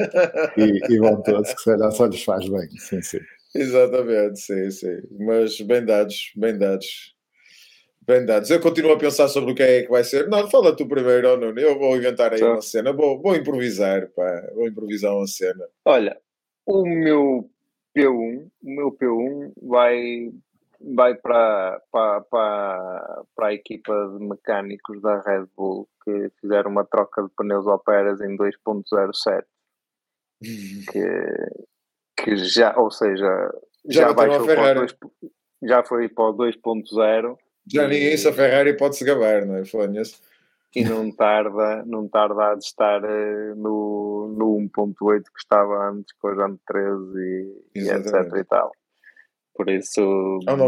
E, 0.57 0.95
e 0.95 0.99
vão 0.99 1.21
todos, 1.23 1.53
que 1.53 1.61
se 1.61 1.65
calhar 1.65 1.93
só 1.93 2.07
lhes 2.07 2.23
faz 2.23 2.49
bem, 2.49 2.71
sim, 2.79 3.03
sim. 3.03 3.21
Exatamente, 3.55 4.41
sim, 4.41 4.71
sim. 4.71 5.01
Mas 5.19 5.61
bem 5.61 5.85
dados, 5.85 6.33
bem 6.37 6.57
dados. 6.57 7.15
Bem 8.07 8.27
dados. 8.27 8.51
Eu 8.51 8.61
continuo 8.61 8.93
a 8.93 8.99
pensar 8.99 9.29
sobre 9.29 9.53
o 9.53 9.55
que 9.55 9.63
é 9.63 9.83
que 9.83 9.89
vai 9.91 10.05
ser. 10.05 10.29
Não, 10.29 10.51
fala 10.51 10.77
tu 10.77 10.87
primeiro, 10.87 11.33
oh, 11.33 11.37
Nuno. 11.39 11.59
Eu 11.59 11.79
vou 11.79 11.97
inventar 11.97 12.35
aí 12.35 12.43
uma 12.43 12.61
cena. 12.61 12.93
Vou, 12.93 13.21
vou 13.23 13.35
improvisar, 13.35 14.09
pá. 14.15 14.51
Vou 14.55 14.69
improvisar 14.69 15.17
uma 15.17 15.27
cena. 15.27 15.67
Olha, 15.87 16.15
o 16.67 16.85
meu 16.85 17.49
P1, 17.97 18.47
o 18.63 18.71
meu 18.71 18.93
P1 18.93 19.53
vai 19.63 20.31
vai 20.95 21.15
para, 21.15 21.81
para, 21.91 22.21
para, 22.23 23.23
para 23.35 23.47
a 23.49 23.55
equipa 23.55 23.93
de 24.17 24.25
mecânicos 24.25 25.01
da 25.01 25.21
Red 25.21 25.47
Bull 25.57 25.89
que 26.05 26.31
fizeram 26.41 26.71
uma 26.71 26.85
troca 26.85 27.23
de 27.23 27.31
pneus 27.37 27.67
ao 27.67 27.79
Pérez 27.79 28.21
em 28.21 28.37
2.07 28.37 29.45
que, 30.91 31.05
que 32.17 32.37
já, 32.37 32.77
ou 32.77 32.91
seja, 32.91 33.51
já, 33.87 34.09
já 34.09 34.13
baixou 34.13 34.47
para 34.47 34.75
dois, 34.75 34.97
já 35.63 35.83
foi 35.83 36.09
para 36.09 36.25
o 36.25 36.37
2.0 36.37 37.37
já 37.67 37.89
ninguém 37.89 38.17
se 38.17 38.29
a 38.29 38.33
Ferrari 38.33 38.77
pode 38.77 38.97
se 38.97 39.05
gabar, 39.05 39.47
não 39.47 39.57
é? 39.57 39.65
Fônias. 39.65 40.21
E 40.75 40.85
não 40.85 41.11
tarda, 41.11 41.85
não 41.87 42.09
tarda 42.09 42.51
a 42.51 42.55
estar 42.55 43.03
uh, 43.03 43.55
no, 43.55 44.29
no 44.37 44.69
1.8 44.69 45.23
que 45.23 45.39
estava 45.39 45.89
antes, 45.89 46.13
com 46.19 46.29
o 46.29 46.35
Jante 46.35 46.61
13 46.67 47.01
e, 47.17 47.63
e 47.77 47.89
etc 47.89 48.37
e 48.37 48.45
tal. 48.45 48.73
Por 49.55 49.71
isso, 49.71 50.01
2.0 50.41 50.43
andam 50.49 50.67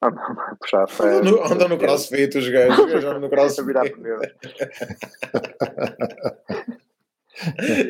a 0.00 0.10
puxar 0.56 0.86
ferro. 0.90 1.44
Andam 1.44 1.68
no 1.68 1.78
crossfit 1.78 2.36
os 2.36 2.48
gajos, 2.48 3.04
andam 3.04 3.20
no 3.20 3.30
crossfit. 3.30 3.66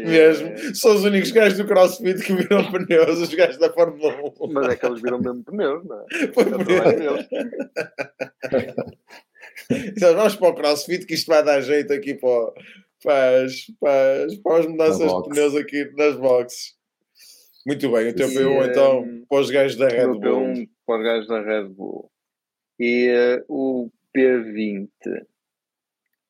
Mesmo, 0.07 0.75
são 0.75 0.95
os 0.95 1.05
únicos 1.05 1.31
gajos 1.31 1.59
do 1.59 1.67
crossfit 1.67 2.23
que 2.23 2.35
viram 2.35 2.71
pneus, 2.71 3.19
os 3.19 3.35
gajos 3.35 3.59
da 3.59 3.71
Fórmula 3.73 4.15
1. 4.41 4.53
Mas 4.53 4.69
é 4.69 4.77
que 4.77 4.87
eles 4.87 5.03
viram 5.03 5.21
mesmo 5.21 5.45
pneus, 5.45 5.85
não 5.85 6.01
é? 6.01 6.05
Foi 6.33 6.45
pneus. 6.45 7.27
então, 9.71 10.17
vamos 10.17 10.37
para 10.37 10.49
o 10.49 10.55
crossfit 10.55 11.05
que 11.07 11.15
isto 11.15 11.29
vai 11.29 11.43
dar 11.43 11.61
jeito 11.61 11.93
aqui 11.93 12.15
para, 12.15 12.53
para, 13.03 13.45
as, 13.45 13.67
para, 13.81 14.25
as, 14.25 14.35
para 14.37 14.59
as 14.59 14.67
mudanças 14.67 15.13
de 15.13 15.23
pneus 15.29 15.57
aqui 15.57 15.91
nas 15.95 16.17
boxes. 16.17 16.75
Muito 17.67 17.91
bem, 17.91 18.11
o 18.11 18.15
teu 18.15 18.29
P1 18.29 18.71
então 18.71 19.25
para 19.29 19.41
os 19.41 19.51
gajos 19.51 19.77
da 19.77 19.89
Red 19.89 20.07
Bull. 20.09 20.21
P1 20.21 20.69
para 20.87 20.99
os 20.99 21.05
gajos 21.05 21.29
da 21.29 21.41
Red 21.41 21.69
Bull. 21.69 22.11
E 22.79 23.11
uh, 23.11 23.45
o 23.49 23.91
P20. 24.15 24.91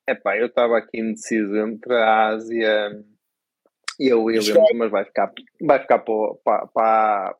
Epá, 0.07 0.37
eu 0.37 0.45
estava 0.47 0.77
aqui 0.77 0.99
indeciso 0.99 1.57
entre 1.57 1.93
a 1.93 2.27
Ásia 2.27 3.03
e 3.99 4.09
a 4.11 4.17
Williams, 4.17 4.53
mas 4.75 4.91
vai 4.91 5.03
ficar, 5.03 5.33
vai 5.61 5.79
ficar 5.79 5.99
para, 5.99 6.35
para, 6.43 6.67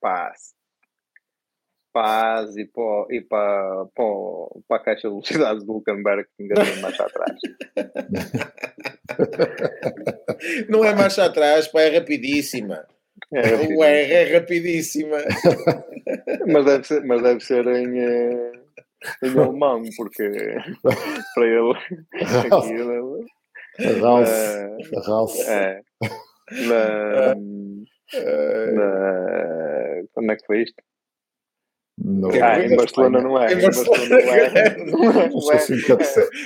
para, 0.02 0.04
a 0.04 0.32
Ásia. 0.32 0.56
Para 1.94 2.08
a 2.08 2.34
Ásia 2.40 2.64
e 2.64 2.68
para, 2.68 3.06
e 3.12 3.22
para, 3.22 3.86
para, 3.96 4.06
para 4.68 4.78
a 4.78 4.84
caixa 4.84 5.08
de 5.08 5.14
velocidades 5.14 5.64
do 5.64 5.74
Hulkenberg 5.74 6.28
que 6.36 6.44
ainda 6.44 6.56
tem 6.56 6.82
mais 6.82 7.00
atrás. 7.00 7.40
Não 10.68 10.84
é 10.84 10.94
marcha 10.94 11.24
atrás, 11.24 11.68
pá, 11.68 11.82
é 11.82 11.98
rapidíssima. 11.98 12.86
É 13.36 13.56
o 13.76 13.84
R 13.84 14.14
é 14.14 14.38
rapidíssima. 14.38 15.18
mas, 16.48 16.66
deve 16.66 16.84
ser, 16.88 17.04
mas 17.06 17.22
deve 17.22 17.40
ser 17.42 17.68
em, 17.68 18.00
eh, 18.00 18.52
em 19.24 19.40
alemão, 19.40 19.84
porque 19.98 20.30
para 21.36 21.46
ele 21.46 21.74
aquilo. 22.52 23.26
Ralph. 24.02 24.30
Uh, 24.30 25.00
Ralph. 25.02 25.40
É. 25.48 25.82
Na, 26.68 27.36
na, 28.74 30.04
como 30.14 30.32
é 30.32 30.36
que 30.36 30.46
foi 30.46 30.62
isto? 30.64 30.82
No, 31.98 32.30
ah, 32.30 32.60
em 32.60 32.76
Barcelona 32.76 33.22
não 33.22 33.42
é. 33.42 33.54
Em 33.54 33.62
Barcelona 33.62 34.10
não 34.10 34.18
é. 34.18 34.76
Não 34.86 35.12
é. 35.12 35.30
Não 35.30 35.52
é. 35.54 35.58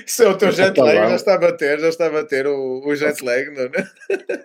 Se 0.06 0.24
é 0.24 0.28
o 0.28 0.38
teu 0.38 0.52
jet 0.52 0.80
lag, 0.80 1.10
já 1.10 1.16
está 1.16 1.34
a 1.34 1.38
bater, 1.40 1.80
já 1.80 1.90
está 1.90 2.06
a 2.06 2.12
bater 2.12 2.46
o, 2.46 2.86
o 2.86 2.96
jet 2.96 3.24
lag, 3.24 3.50
não 3.50 3.64
é? 3.64 3.72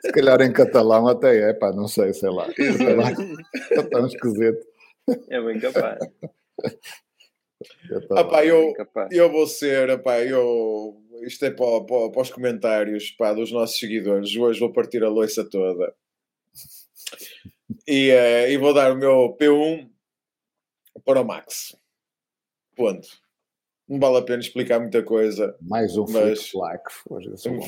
Se 0.01 0.13
calhar 0.13 0.41
em 0.41 0.53
catalão 0.53 1.07
até 1.07 1.51
é, 1.51 1.53
pá, 1.53 1.73
não 1.73 1.87
sei, 1.87 2.15
sei 2.15 2.31
lá. 2.31 2.47
Sei 2.57 2.95
lá. 2.95 3.13
Está 3.55 3.83
tão 3.83 4.07
esquisito. 4.07 4.67
É 5.29 5.43
bem 5.43 5.61
capaz. 5.61 5.99
Eu, 7.91 8.01
ah, 8.13 8.25
pá, 8.25 8.45
eu, 8.45 8.73
eu 9.11 9.31
vou 9.31 9.47
ser, 9.47 10.03
pá, 10.03 10.21
eu, 10.21 10.97
isto 11.23 11.45
é 11.45 11.51
para, 11.51 11.83
para, 11.83 12.11
para 12.11 12.23
os 12.23 12.31
comentários 12.31 13.11
pá, 13.11 13.35
dos 13.35 13.53
nossos 13.53 13.79
seguidores. 13.79 14.35
Hoje 14.35 14.59
vou 14.59 14.73
partir 14.73 15.05
a 15.05 15.11
loiça 15.11 15.45
toda 15.45 15.93
e, 17.87 18.11
uh, 18.11 18.51
e 18.51 18.57
vou 18.57 18.73
dar 18.73 18.93
o 18.93 18.97
meu 18.97 19.37
P1 19.39 19.94
para 21.05 21.21
o 21.21 21.25
Max. 21.25 21.77
Ponto. 22.77 23.09
Não 23.89 24.01
vale 24.01 24.17
a 24.17 24.23
pena 24.23 24.41
explicar 24.41 24.81
muita 24.81 25.03
coisa. 25.03 25.55
Mais 25.61 25.97
um 25.97 26.07
mas... 26.09 26.51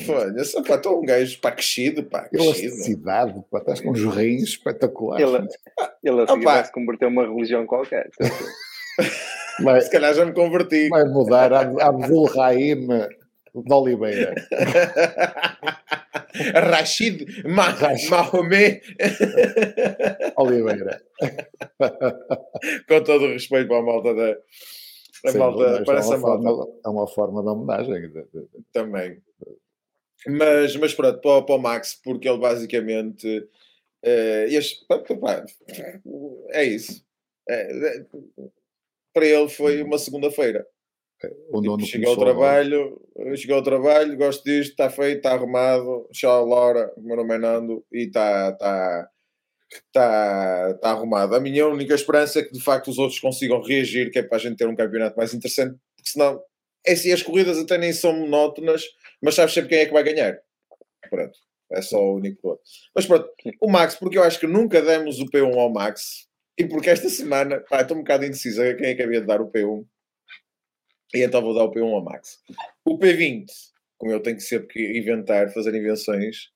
Olha, 0.09 0.43
só 0.43 0.63
para 0.63 0.75
estou 0.75 0.99
um 0.99 1.05
gajo 1.05 1.39
para 1.39 1.55
crescido, 1.55 2.03
pá. 2.03 2.27
Elasticidade, 2.33 3.43
pá, 3.51 3.59
estás 3.59 3.81
com 3.81 3.91
uns 3.91 4.03
rins 4.03 4.43
espetaculares. 4.43 5.27
Ele, 5.27 5.47
ele 6.03 6.21
a 6.21 6.27
seguir 6.27 6.43
vai 6.43 6.65
se 6.65 6.71
converter 6.71 7.05
uma 7.07 7.27
religião 7.27 7.67
qualquer. 7.67 8.09
Vai, 9.63 9.81
Se 9.81 9.91
calhar 9.91 10.13
já 10.13 10.25
me 10.25 10.33
converti. 10.33 10.89
Vai 10.89 11.05
mudar 11.05 11.53
a 11.53 11.61
Abdul 11.61 12.25
Rahim 12.25 12.87
de 13.65 13.73
Oliveira. 13.73 14.35
Rashid 16.69 17.43
Ma 17.45 17.69
Rashid. 17.69 18.11
Oliveira. 20.37 21.01
Com 22.87 23.03
todo 23.03 23.25
o 23.25 23.33
respeito 23.33 23.67
para 23.67 23.79
a 23.79 23.83
malta 23.83 24.13
da. 24.13 24.37
A 25.25 25.31
Sim, 25.31 25.37
malta, 25.39 25.83
parece 25.85 26.13
é, 26.13 26.15
uma 26.15 26.21
forma, 26.21 26.67
é 26.85 26.89
uma 26.89 27.07
forma 27.07 27.41
de 27.41 27.49
homenagem. 27.49 28.13
Também. 28.71 29.21
Mas, 30.27 30.75
mas 30.75 30.93
pronto, 30.93 31.19
para, 31.21 31.41
para 31.41 31.55
o 31.55 31.59
Max, 31.59 31.99
porque 32.03 32.29
ele 32.29 32.39
basicamente. 32.39 33.49
Uh, 34.05 34.45
este, 34.47 34.85
é 36.51 36.63
isso. 36.63 37.03
É, 37.49 38.05
para 39.13 39.25
ele 39.25 39.49
foi 39.49 39.81
uma 39.81 39.97
segunda-feira. 39.97 40.67
Tipo, 41.19 41.83
cheguei 41.83 42.07
ao 42.07 42.15
trabalho, 42.15 43.01
cheguei 43.35 43.55
ao 43.55 43.63
trabalho, 43.63 44.15
gosto 44.15 44.43
disto, 44.43 44.71
está 44.71 44.87
feito, 44.87 45.17
está 45.17 45.31
arrumado, 45.31 46.07
tchau 46.11 46.45
Laura, 46.45 46.93
o 46.95 47.01
meu 47.01 47.17
nome 47.17 47.33
é 47.33 47.37
Nando 47.39 47.83
e 47.91 48.03
está 48.03 48.51
tá, 48.51 49.09
tá, 49.91 50.73
tá 50.75 50.89
arrumado. 50.91 51.35
A 51.35 51.39
minha 51.39 51.67
única 51.67 51.95
esperança 51.95 52.39
é 52.39 52.43
que 52.43 52.51
de 52.53 52.61
facto 52.61 52.89
os 52.89 52.99
outros 52.99 53.19
consigam 53.19 53.63
reagir, 53.63 54.11
que 54.11 54.19
é 54.19 54.23
para 54.23 54.37
a 54.37 54.39
gente 54.39 54.57
ter 54.57 54.67
um 54.67 54.75
campeonato 54.75 55.17
mais 55.17 55.33
interessante, 55.33 55.75
porque 55.95 56.09
senão, 56.11 56.39
é 56.85 56.93
assim, 56.93 57.11
as 57.11 57.23
corridas 57.23 57.57
até 57.57 57.79
nem 57.79 57.91
são 57.93 58.13
monótonas, 58.13 58.83
mas 59.19 59.33
sabes 59.33 59.55
sempre 59.55 59.69
quem 59.69 59.79
é 59.79 59.85
que 59.87 59.93
vai 59.93 60.03
ganhar. 60.03 60.37
Pronto, 61.09 61.37
é 61.71 61.81
só 61.81 61.99
o 61.99 62.17
único 62.17 62.39
ponto. 62.43 62.61
Mas 62.93 63.07
pronto, 63.07 63.27
o 63.59 63.67
Max, 63.67 63.95
porque 63.95 64.19
eu 64.19 64.23
acho 64.23 64.39
que 64.39 64.45
nunca 64.45 64.83
demos 64.83 65.19
o 65.19 65.25
P1 65.25 65.57
ao 65.57 65.73
Max, 65.73 66.27
e 66.55 66.65
porque 66.65 66.91
esta 66.91 67.09
semana, 67.09 67.63
pá, 67.67 67.81
estou 67.81 67.97
um 67.97 68.01
bocado 68.01 68.23
indecisa 68.23 68.75
quem 68.75 68.89
é 68.89 68.95
que 68.95 69.01
havia 69.01 69.21
de 69.21 69.27
dar 69.27 69.41
o 69.41 69.51
P1 69.51 69.83
e 71.13 71.23
então 71.23 71.41
vou 71.41 71.53
dar 71.53 71.63
o 71.63 71.71
P1 71.71 71.93
ao 71.93 72.03
Max. 72.03 72.39
O 72.85 72.97
P20, 72.97 73.45
como 73.97 74.11
eu 74.11 74.19
tenho 74.19 74.37
que 74.37 74.43
sempre 74.43 74.97
inventar, 74.97 75.51
fazer 75.53 75.73
invenções, 75.73 76.49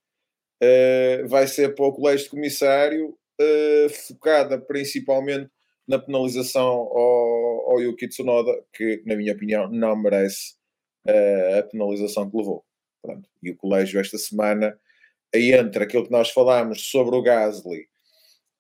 uh, 0.62 1.28
vai 1.28 1.48
ser 1.48 1.74
para 1.76 1.86
o 1.86 1.94
colégio 1.94 2.26
de 2.26 2.32
comissário, 2.32 3.10
uh, 3.10 3.90
focada 4.08 4.60
principalmente 4.60 5.50
na 5.88 6.00
penalização 6.00 6.64
ao, 6.64 7.72
ao 7.72 7.82
Yuki 7.82 8.08
Tsunoda, 8.08 8.52
que, 8.74 9.02
na 9.06 9.16
minha 9.16 9.34
opinião, 9.34 9.70
não 9.70 9.96
merece 9.96 10.56
uh, 11.08 11.60
a 11.60 11.64
penalização 11.64 12.30
que 12.30 12.38
levou. 12.38 12.64
Pronto. 13.02 13.28
E 13.42 13.52
o 13.52 13.58
colégio, 13.58 14.00
esta 14.00 14.18
semana, 14.18 14.78
aí 15.34 15.54
entra 15.54 15.86
aquilo 15.86 16.06
que 16.06 16.12
nós 16.12 16.30
falámos 16.30 16.90
sobre 16.90 17.16
o 17.16 17.22
Gasly 17.22 17.88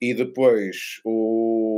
e 0.01 0.15
depois 0.15 0.99
o, 1.05 1.70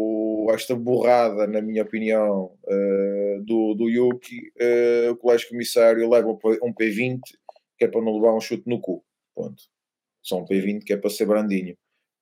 esta 0.52 0.76
borrada, 0.76 1.48
na 1.48 1.62
minha 1.62 1.84
opinião, 1.84 2.52
uh, 2.66 3.44
do, 3.44 3.74
do 3.76 3.90
Yuki, 3.90 4.52
uh, 4.60 5.12
o 5.12 5.18
colégio 5.18 5.50
comissário 5.50 6.10
leva 6.10 6.28
um 6.28 6.74
P20 6.74 7.20
que 7.78 7.86
é 7.86 7.88
para 7.88 8.02
não 8.02 8.16
levar 8.16 8.36
um 8.36 8.42
chute 8.42 8.64
no 8.68 8.80
cu. 8.80 9.04
Ponto. 9.36 9.62
Só 10.22 10.40
um 10.40 10.46
P20 10.46 10.84
que 10.84 10.94
é 10.94 10.98
para 10.98 11.10
ser 11.10 11.26
brandinho. 11.26 11.76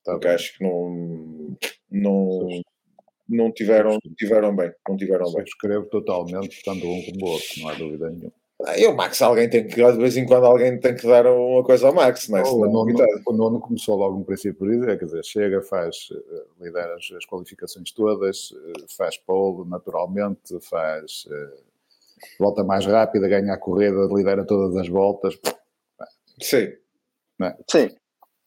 Tá 0.04 0.14
porque 0.14 0.28
bem. 0.28 0.36
acho 0.36 0.58
que 0.58 0.64
não, 0.64 1.58
não, 1.90 2.62
não 3.30 3.52
tiveram, 3.52 4.00
tiveram 4.18 4.56
bem. 4.56 4.72
Não 4.88 4.98
tiveram 4.98 5.32
bem. 5.34 5.44
Escrevo 5.44 5.86
totalmente, 5.88 6.64
tanto 6.64 6.88
um 6.88 7.02
como 7.04 7.26
o 7.26 7.30
outro, 7.30 7.48
não 7.58 7.70
há 7.70 7.74
dúvida 7.76 8.10
nenhuma. 8.10 8.41
E 8.78 8.86
o 8.88 8.96
Max, 8.96 9.22
alguém 9.22 9.50
tem 9.50 9.66
que, 9.66 9.76
de 9.76 9.98
vez 9.98 10.16
em 10.18 10.26
quando, 10.26 10.46
alguém 10.46 10.80
tem 10.80 10.96
que 10.96 11.08
dar 11.08 11.26
uma 11.26 11.64
coisa 11.64 11.88
ao 11.88 11.94
Max, 11.94 12.30
não 12.30 12.38
é? 12.38 12.44
Oh, 12.44 12.58
o, 12.58 12.70
nono, 12.70 12.96
o 13.26 13.34
nono 13.34 13.60
começou 13.60 13.98
logo 13.98 14.20
no 14.20 14.26
princípio 14.26 14.56
por 14.56 14.70
dizer, 14.70 15.00
quer 15.00 15.06
dizer, 15.06 15.26
chega, 15.26 15.62
faz, 15.62 16.10
eh, 16.12 16.44
lidera 16.60 16.96
as, 16.96 17.12
as 17.18 17.26
qualificações 17.26 17.92
todas, 17.92 18.54
eh, 18.54 18.86
faz 18.96 19.18
pole 19.18 19.68
naturalmente, 19.68 20.60
faz 20.62 21.26
eh, 21.32 21.58
volta 22.40 22.64
mais 22.64 22.86
rápida, 22.86 23.28
ganha 23.28 23.54
a 23.54 23.58
corrida, 23.58 24.08
lidera 24.12 24.46
todas 24.46 24.76
as 24.78 24.88
voltas. 24.88 25.40
Sim. 26.40 26.74
É? 27.42 27.56
Sim. 27.70 27.90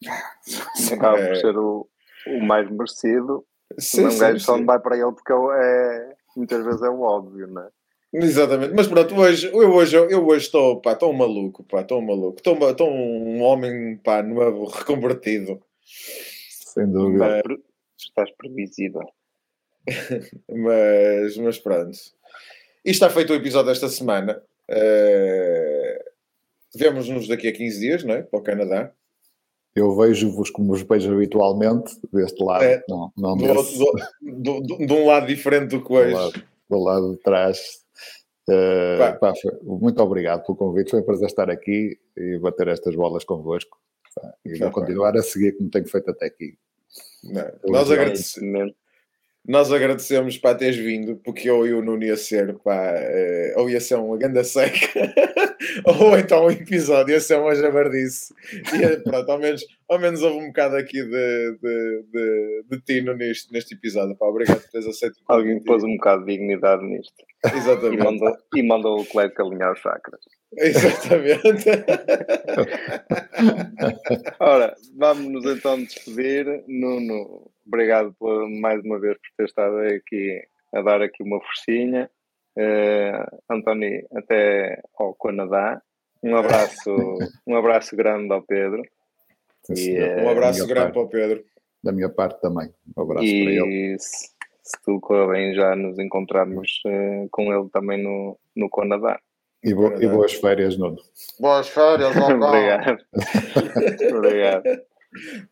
Acaba 0.93 1.19
é... 1.19 1.27
por 1.29 1.37
ser 1.37 1.59
o, 1.59 1.89
o 2.29 2.41
mais 2.41 2.71
merecido. 2.71 3.45
Sim, 3.79 4.07
um 4.07 4.19
gajo 4.19 4.39
só 4.39 4.57
não 4.57 4.67
vai 4.67 4.79
para 4.79 4.97
ele 4.97 5.13
porque 5.13 5.33
é, 5.33 6.15
muitas 6.37 6.65
vezes 6.65 6.83
é 6.83 6.89
o 6.89 7.01
óbvio, 7.01 7.49
não 7.49 7.63
é? 7.63 7.69
Exatamente, 8.17 8.73
mas 8.75 8.87
pronto, 8.87 9.13
hoje, 9.17 9.49
eu 9.49 9.73
hoje, 9.73 9.97
eu 9.97 10.25
hoje 10.25 10.47
estou, 10.47 10.81
pá, 10.81 10.93
estou 10.93 11.13
maluco, 11.13 11.65
pá, 11.65 11.81
estou 11.81 12.01
maluco, 12.01 12.37
estou, 12.39 12.71
estou 12.71 12.89
um 12.89 13.43
homem, 13.43 13.97
pá, 13.97 14.23
novo, 14.23 14.67
reconvertido. 14.67 15.61
Sem 15.83 16.89
dúvida. 16.89 17.43
Mas, 17.45 17.59
estás 17.99 18.31
previsível. 18.37 19.03
mas, 20.49 21.37
mas 21.39 21.59
pronto. 21.59 21.91
Isto 21.91 22.15
está 22.85 23.11
feito 23.11 23.33
o 23.33 23.37
episódio 23.37 23.73
desta 23.73 23.89
semana. 23.89 24.41
Uh, 24.71 26.05
Vemos-nos 26.77 27.27
daqui 27.27 27.49
a 27.49 27.53
15 27.53 27.81
dias, 27.81 28.05
não 28.05 28.15
é? 28.15 28.23
Para 28.23 28.39
o 28.39 28.43
Canadá. 28.43 28.93
Eu 29.75 29.97
vejo-vos 29.97 30.51
como 30.51 30.69
vos 30.69 30.83
vejo 30.83 31.13
habitualmente, 31.13 31.99
deste 32.13 32.43
lado, 32.45 32.63
é, 32.63 32.83
não, 32.89 33.13
não 33.17 33.37
do, 33.37 33.55
do, 34.23 34.61
do, 34.61 34.87
de 34.87 34.93
um 34.93 35.07
lado 35.07 35.27
diferente 35.27 35.71
do 35.71 35.85
que 35.85 35.93
hoje. 35.93 36.13
Do 36.13 36.17
lado, 36.17 36.45
do 36.71 36.79
lado 36.79 37.13
de 37.13 37.17
trás 37.19 37.84
Uh, 38.49 39.19
pá, 39.19 39.33
foi, 39.35 39.53
muito 39.63 40.03
obrigado 40.03 40.45
pelo 40.45 40.59
convite, 40.59 40.91
foi 40.91 41.01
um 41.01 41.05
prazer 41.05 41.27
estar 41.27 41.49
aqui 41.49 41.99
e 42.17 42.39
bater 42.39 42.69
estas 42.69 42.95
bolas 42.95 43.25
convosco. 43.25 43.79
Pá, 44.15 44.35
e 44.45 44.59
vou 44.59 44.71
continuar 44.71 45.17
a 45.17 45.23
seguir 45.23 45.57
como 45.57 45.71
tenho 45.71 45.87
feito 45.87 46.11
até 46.11 46.27
aqui. 46.27 46.57
Não, 47.25 47.51
nós, 47.67 47.91
agradecemos, 47.91 48.73
nós 49.47 49.73
agradecemos 49.73 50.39
para 50.39 50.57
teres 50.57 50.77
vindo, 50.77 51.17
porque 51.17 51.49
eu 51.49 51.67
e 51.67 51.73
o 51.73 51.83
Nuno 51.83 52.05
ia 52.05 52.17
ser, 52.17 52.55
pá, 52.59 52.95
uh, 52.95 53.61
ou 53.61 53.71
ia 53.71 53.81
ser 53.81 53.97
uma 53.97 54.17
ganda 54.19 54.45
seca, 54.45 55.15
ou 55.87 56.17
então 56.19 56.47
um 56.47 56.51
episódio 56.51 57.15
ia 57.15 57.21
ser 57.21 57.39
uma 57.39 57.55
jabardice. 57.55 58.35
E 58.53 58.97
pronto, 58.99 59.31
ao 59.31 59.39
menos, 59.39 59.65
ao 59.89 59.99
menos 59.99 60.23
houve 60.23 60.37
um 60.37 60.49
bocado 60.49 60.77
aqui 60.77 61.03
de, 61.03 61.59
de, 61.63 62.05
de, 62.13 62.65
de 62.71 62.81
tino 62.83 63.15
neste, 63.15 63.51
neste 63.51 63.75
episódio. 63.75 64.15
Pá, 64.17 64.27
obrigado 64.27 64.61
por 64.61 64.71
teres 64.71 64.87
aceito. 64.87 65.17
Alguém 65.27 65.63
pôs 65.65 65.83
um 65.83 65.97
bocado 65.97 66.27
de 66.27 66.33
dignidade 66.33 66.85
nisto. 66.85 67.25
Exatamente. 67.53 68.01
E 68.01 68.05
mandou, 68.05 68.37
e 68.55 68.63
mandou 68.63 69.01
o 69.01 69.07
colega 69.07 69.43
alinhar 69.43 69.73
os 69.73 69.81
chakras. 69.81 70.21
Exatamente. 70.57 71.69
Ora, 74.41 74.75
vamos-nos 74.97 75.45
então 75.45 75.83
despedir. 75.83 76.65
Nuno, 76.67 77.51
obrigado 77.67 78.15
por, 78.19 78.49
mais 78.49 78.83
uma 78.85 78.99
vez 78.99 79.17
por 79.17 79.29
ter 79.37 79.45
estado 79.45 79.77
aqui 79.79 80.43
a 80.73 80.83
dar 80.83 81.03
aqui 81.03 81.23
uma 81.23 81.41
forcinha. 81.41 82.11
Uh, 82.57 83.27
António, 83.51 84.07
até 84.15 84.81
ao 84.97 85.15
Canadá. 85.15 85.83
Um 86.23 86.37
abraço, 86.37 86.91
um 87.47 87.57
abraço 87.57 87.97
grande 87.97 88.33
ao 88.33 88.43
Pedro. 88.43 88.83
E, 89.71 89.99
um 90.23 90.29
abraço 90.29 90.67
grande 90.67 90.81
parte, 90.81 90.93
para 90.93 91.03
o 91.03 91.09
Pedro. 91.09 91.45
Da 91.83 91.93
minha 91.93 92.09
parte 92.09 92.41
também. 92.41 92.73
Um 92.97 93.03
abraço 93.03 93.27
e 93.27 93.45
para 93.45 93.53
ele. 93.53 93.97
Se, 94.65 94.81
tudo 94.83 95.01
correr 95.01 95.29
bem, 95.29 95.55
já 95.55 95.77
nos 95.77 95.99
encontramos 95.99 96.81
uh, 96.87 97.29
com 97.31 97.53
ele 97.53 97.69
também 97.69 98.03
no, 98.03 98.39
no 98.57 98.71
Canadá. 98.71 99.21
E, 99.63 99.75
bo 99.75 99.93
e 100.01 100.07
boas 100.09 100.33
férias, 100.33 100.79
Nuno. 100.79 100.97
Boas 101.39 101.69
férias, 101.69 102.17
Obrigado. 102.17 103.05
Obrigado. 104.17 104.63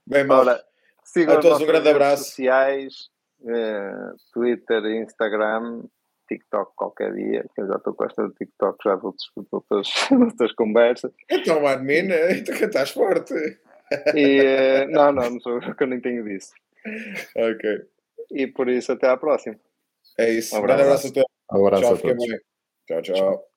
Bem, 0.06 0.30
Ora, 0.30 0.62
sigam 1.04 1.36
a 1.36 1.40
todos 1.40 1.60
um 1.60 1.66
grande 1.66 1.90
abraço. 1.90 2.24
sociais, 2.24 3.10
uh, 3.42 4.16
Twitter, 4.32 4.82
Instagram, 5.02 5.82
TikTok 6.26 6.72
qualquer 6.74 7.12
dia, 7.12 7.44
que 7.54 7.60
eu 7.60 7.68
já 7.68 7.76
estou 7.76 7.92
com 7.94 8.04
esta 8.06 8.22
do 8.22 8.34
TikTok 8.34 8.78
já 8.82 8.94
outros, 8.94 9.30
de, 9.36 9.46
outras, 9.50 9.88
outras 10.10 10.52
conversas. 10.52 11.12
Então, 11.30 11.66
admin, 11.66 12.08
então 12.30 12.56
que 12.56 12.64
estás 12.64 12.90
forte. 12.90 13.34
E, 14.14 14.40
uh, 14.40 14.90
não, 14.90 15.12
não, 15.12 15.30
não 15.30 15.40
sou 15.40 15.60
eu 15.60 15.74
que 15.74 15.82
eu 15.82 15.86
nem 15.86 16.00
tenho 16.00 16.24
disso. 16.24 16.52
Ok. 17.36 17.92
E 18.32 18.46
por 18.46 18.68
isso, 18.68 18.92
até 18.92 19.08
à 19.08 19.16
próxima. 19.16 19.58
É 20.18 20.30
isso. 20.30 20.54
Um 20.54 20.58
abraço, 20.58 20.80
um 20.80 20.84
abraço 20.84 21.06
a 21.06 21.12
todos. 21.12 21.28
Um 21.52 21.66
abraço 21.66 21.82
tchau, 21.82 21.94
a 21.94 21.98
todos. 21.98 22.26
Tchau, 22.86 23.02
tchau. 23.02 23.51